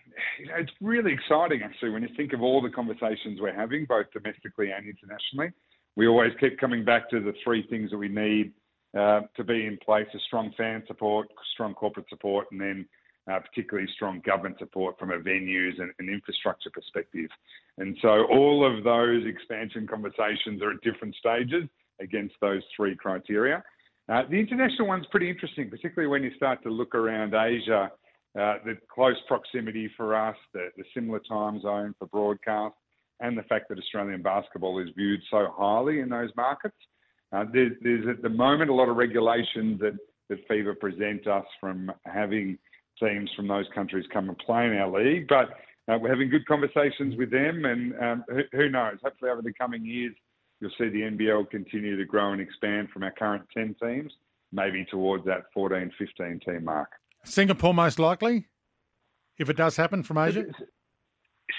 it's 0.58 0.72
really 0.82 1.14
exciting 1.14 1.62
actually 1.64 1.90
when 1.90 2.04
you 2.04 2.10
think 2.16 2.34
of 2.34 2.41
all 2.41 2.62
the 2.62 2.70
conversations 2.70 3.40
we're 3.40 3.54
having, 3.54 3.86
both 3.86 4.08
domestically 4.12 4.72
and 4.72 4.88
internationally. 4.88 5.52
We 5.96 6.08
always 6.08 6.32
keep 6.40 6.60
coming 6.60 6.86
back 6.86 7.10
to 7.10 7.20
the 7.20 7.34
three 7.44 7.66
things 7.68 7.91
that 7.91 7.98
we 7.98 8.08
need 8.08 8.54
uh, 8.98 9.22
to 9.36 9.44
be 9.44 9.66
in 9.66 9.78
place: 9.86 10.08
a 10.14 10.20
strong 10.28 10.54
fan 10.58 10.84
support, 10.88 11.28
strong 11.54 11.74
corporate 11.74 12.08
support, 12.10 12.48
and 12.52 12.60
then 12.62 12.86
uh, 13.30 13.40
particularly 13.40 13.88
strong 13.96 14.22
government 14.26 14.58
support 14.60 14.98
from 14.98 15.12
a 15.12 15.18
venues 15.18 15.80
and, 15.80 15.91
and, 16.00 16.10
infrastructure 16.10 16.70
perspective. 16.72 17.30
And 17.78 17.96
so 18.02 18.26
all 18.26 18.66
of 18.66 18.84
those 18.84 19.24
expansion 19.26 19.88
conversations 19.88 20.62
are 20.62 20.72
at 20.72 20.82
different 20.82 21.16
stages 21.16 21.66
against 22.02 22.36
those 22.41 22.64
three 22.76 22.96
criteria. 22.96 23.64
Uh, 24.08 24.24
the 24.30 24.38
international 24.38 24.88
one's 24.88 25.06
pretty 25.12 25.30
interesting, 25.30 25.70
particularly 25.70 26.10
when 26.10 26.24
you 26.24 26.32
start 26.36 26.64
to 26.64 26.70
look 26.70 26.96
around 26.96 27.36
Asia. 27.36 27.91
Uh, 28.38 28.56
the 28.64 28.77
close 28.93 29.15
proximity 29.27 29.89
for 29.97 30.15
us, 30.15 30.35
the, 30.53 30.69
the, 30.77 30.84
similar 30.93 31.19
time 31.27 31.60
zone 31.61 31.95
for 31.97 32.06
broadcast, 32.07 32.76
and 33.19 33.35
the 33.35 33.43
fact 33.43 33.68
that 33.68 33.80
Australian 33.80 34.22
basketball 34.22 34.80
is 34.80 34.89
viewed 34.95 35.19
so 35.31 35.47
highly 35.57 35.99
in 35.99 36.10
those 36.10 36.30
markets. 36.38 36.76
Uh, 37.34 37.43
there's, 37.51 37.72
there's, 37.81 38.07
at 38.07 38.22
the 38.22 38.30
moment 38.30 38.69
a 38.69 38.73
lot 38.73 38.88
of 38.88 38.97
regulations 38.97 39.80
that, 39.80 39.97
that 40.30 40.47
FIBA 40.47 40.80
present 40.80 41.26
us 41.26 41.45
from 41.60 41.91
having 42.06 42.57
teams 42.99 43.31
from 43.35 43.47
those 43.47 43.65
countries 43.73 44.06
come 44.14 44.30
and 44.30 44.38
play 44.38 44.68
in 44.68 44.77
our 44.77 45.03
league, 45.03 45.27
but 45.27 45.49
uh, 45.91 45.97
we're 45.97 46.10
having 46.10 46.30
good 46.30 46.45
conversations 46.45 47.15
with 47.18 47.31
them, 47.31 47.65
and 47.65 47.93
um, 47.99 48.23
who, 48.30 48.41
who 48.51 48.69
knows? 48.69 48.97
Hopefully, 49.03 49.31
over 49.31 49.41
the 49.41 49.53
coming 49.53 49.84
years, 49.84 50.14
you'll 50.60 50.69
see 50.77 50.89
the 50.89 51.01
NBL 51.01 51.49
continue 51.49 51.97
to 51.97 52.06
grow 52.06 52.31
and 52.31 52.41
expand 52.41 52.89
from 52.93 53.01
our 53.01 53.11
current 53.11 53.43
10 53.56 53.76
teams, 53.81 54.11
maybe 54.51 54.85
towards 54.85 55.26
that 55.26 55.45
14, 55.51 55.91
15 55.97 56.41
team 56.45 56.64
mark. 56.64 56.89
Singapore, 57.24 57.74
most 57.74 58.00
likely, 58.00 58.48
if 59.38 59.50
it 59.50 59.58
does 59.58 59.76
happen 59.78 60.04
from 60.04 60.18
Asia? 60.18 60.46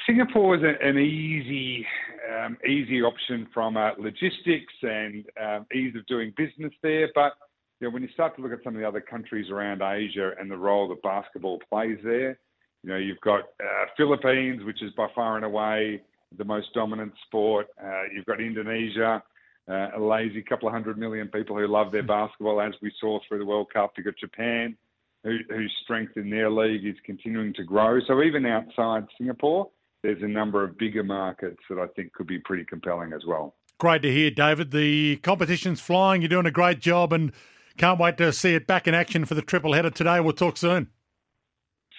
Singapore 0.06 0.56
is 0.56 0.62
an 0.62 0.98
easy, 0.98 1.86
um, 2.32 2.56
easy 2.66 3.02
option 3.02 3.46
from 3.52 3.76
uh, 3.76 3.90
logistics 3.98 4.72
and 4.82 5.24
um, 5.40 5.66
ease 5.74 5.94
of 5.96 6.06
doing 6.06 6.32
business 6.36 6.72
there. 6.82 7.08
But 7.14 7.32
you 7.80 7.88
know, 7.88 7.94
when 7.94 8.02
you 8.02 8.08
start 8.12 8.36
to 8.36 8.42
look 8.42 8.52
at 8.52 8.62
some 8.62 8.74
of 8.74 8.80
the 8.80 8.86
other 8.86 9.00
countries 9.00 9.50
around 9.50 9.82
Asia 9.82 10.32
and 10.38 10.50
the 10.50 10.56
role 10.56 10.88
that 10.88 11.02
basketball 11.02 11.60
plays 11.70 11.98
there, 12.04 12.38
you 12.82 12.90
know, 12.90 12.96
you've 12.96 13.20
got 13.20 13.40
uh, 13.40 13.86
Philippines, 13.96 14.62
which 14.64 14.82
is 14.82 14.92
by 14.96 15.06
far 15.14 15.36
and 15.36 15.44
away 15.44 16.02
the 16.36 16.44
most 16.44 16.72
dominant 16.74 17.12
sport. 17.26 17.66
Uh, 17.82 18.02
you've 18.14 18.26
got 18.26 18.40
Indonesia, 18.40 19.22
uh, 19.68 19.88
a 19.96 20.00
lazy 20.00 20.42
couple 20.42 20.68
of 20.68 20.72
hundred 20.72 20.98
million 20.98 21.28
people 21.28 21.56
who 21.56 21.66
love 21.66 21.92
their 21.92 22.02
basketball, 22.06 22.60
as 22.60 22.72
we 22.80 22.92
saw 23.00 23.18
through 23.26 23.38
the 23.38 23.46
World 23.46 23.68
Cup. 23.72 23.92
You've 23.96 24.06
got 24.06 24.16
Japan, 24.16 24.76
who, 25.24 25.38
whose 25.48 25.74
strength 25.82 26.16
in 26.16 26.30
their 26.30 26.50
league 26.50 26.84
is 26.84 26.96
continuing 27.04 27.52
to 27.54 27.64
grow. 27.64 28.00
So 28.06 28.22
even 28.22 28.46
outside 28.46 29.06
Singapore, 29.18 29.68
there's 30.02 30.22
a 30.22 30.28
number 30.28 30.64
of 30.64 30.78
bigger 30.78 31.04
markets 31.04 31.60
that 31.68 31.78
I 31.78 31.86
think 31.88 32.12
could 32.12 32.26
be 32.26 32.38
pretty 32.38 32.64
compelling 32.64 33.12
as 33.12 33.22
well. 33.26 33.54
Great 33.78 34.02
to 34.02 34.12
hear, 34.12 34.30
David. 34.30 34.70
The 34.70 35.16
competition's 35.16 35.80
flying. 35.80 36.22
You're 36.22 36.28
doing 36.28 36.46
a 36.46 36.50
great 36.50 36.80
job 36.80 37.12
and 37.12 37.32
can't 37.76 37.98
wait 37.98 38.18
to 38.18 38.32
see 38.32 38.54
it 38.54 38.66
back 38.66 38.86
in 38.86 38.94
action 38.94 39.24
for 39.24 39.34
the 39.34 39.42
triple 39.42 39.72
header 39.72 39.90
today. 39.90 40.20
We'll 40.20 40.32
talk 40.34 40.56
soon. 40.56 40.88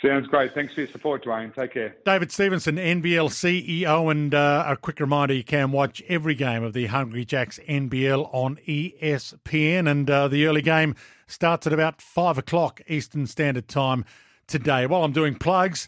Sounds 0.04 0.26
great. 0.28 0.54
Thanks 0.56 0.74
for 0.74 0.82
your 0.82 0.90
support, 0.90 1.24
Dwayne. 1.24 1.54
Take 1.54 1.74
care. 1.74 1.96
David 2.06 2.32
Stevenson, 2.32 2.78
NBL 2.78 3.30
CEO, 3.30 4.10
and 4.10 4.34
uh, 4.34 4.66
a 4.68 4.76
quick 4.76 5.00
reminder 5.00 5.36
you 5.36 5.44
can 5.44 5.72
watch 5.72 6.02
every 6.10 6.34
game 6.34 6.64
of 6.64 6.74
the 6.74 6.88
Hungry 6.88 7.24
Jacks 7.24 7.60
NBL 7.70 8.28
on 8.34 8.58
ESPN. 8.68 9.90
And 9.90 10.10
uh, 10.10 10.28
the 10.28 10.48
early 10.48 10.64
game 10.64 10.96
starts 11.32 11.66
at 11.66 11.74
about 11.74 12.02
5 12.02 12.38
o'clock 12.38 12.82
Eastern 12.88 13.26
Standard 13.26 13.68
Time 13.68 14.06
today. 14.48 14.86
While 14.86 15.04
I'm 15.04 15.14
doing 15.14 15.36
plugs, 15.36 15.88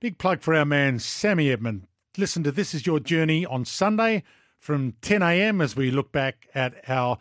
big 0.00 0.18
plug 0.18 0.40
for 0.40 0.54
our 0.54 0.64
man 0.64 0.98
Sammy 0.98 1.50
Edmund. 1.50 1.86
Listen 2.16 2.42
to 2.42 2.52
This 2.52 2.74
Is 2.74 2.86
Your 2.86 3.00
Journey 3.00 3.46
on 3.46 3.64
Sunday 3.64 4.22
from 4.58 4.94
10 5.00 5.22
a.m. 5.22 5.60
as 5.60 5.74
we 5.74 5.90
look 5.90 6.12
back 6.12 6.46
at 6.54 6.88
our 6.88 7.18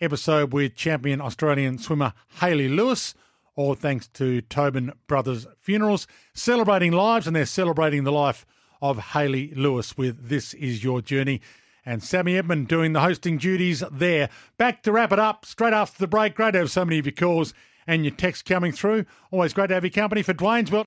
episode 0.00 0.52
with 0.52 0.74
champion 0.74 1.20
Australian 1.20 1.78
swimmer 1.78 2.12
Hayley 2.40 2.68
Lewis 2.68 3.14
All 3.56 3.74
thanks 3.74 4.08
to 4.08 4.42
Tobin 4.42 4.92
Brothers 5.06 5.46
Funerals, 5.58 6.06
celebrating 6.34 6.92
lives, 6.92 7.26
and 7.26 7.34
they're 7.34 7.46
celebrating 7.46 8.04
the 8.04 8.12
life 8.12 8.44
of 8.82 8.98
Hayley 8.98 9.54
Lewis 9.54 9.96
with 9.96 10.28
This 10.28 10.52
Is 10.54 10.84
Your 10.84 11.00
Journey. 11.00 11.40
And 11.86 12.02
Sammy 12.02 12.38
Edmund 12.38 12.68
doing 12.68 12.94
the 12.94 13.00
hosting 13.00 13.36
duties 13.36 13.82
there. 13.90 14.30
Back 14.56 14.82
to 14.84 14.92
wrap 14.92 15.12
it 15.12 15.18
up 15.18 15.44
straight 15.44 15.74
after 15.74 15.98
the 15.98 16.06
break. 16.06 16.34
Great 16.34 16.52
to 16.52 16.60
have 16.60 16.70
so 16.70 16.84
many 16.84 16.98
of 16.98 17.06
your 17.06 17.12
calls 17.12 17.52
and 17.86 18.04
your 18.04 18.14
texts 18.14 18.42
coming 18.42 18.72
through. 18.72 19.04
Always 19.30 19.52
great 19.52 19.68
to 19.68 19.74
have 19.74 19.84
your 19.84 19.90
company 19.90 20.22
for 20.22 20.32
Dwayne's 20.32 20.72
World. 20.72 20.82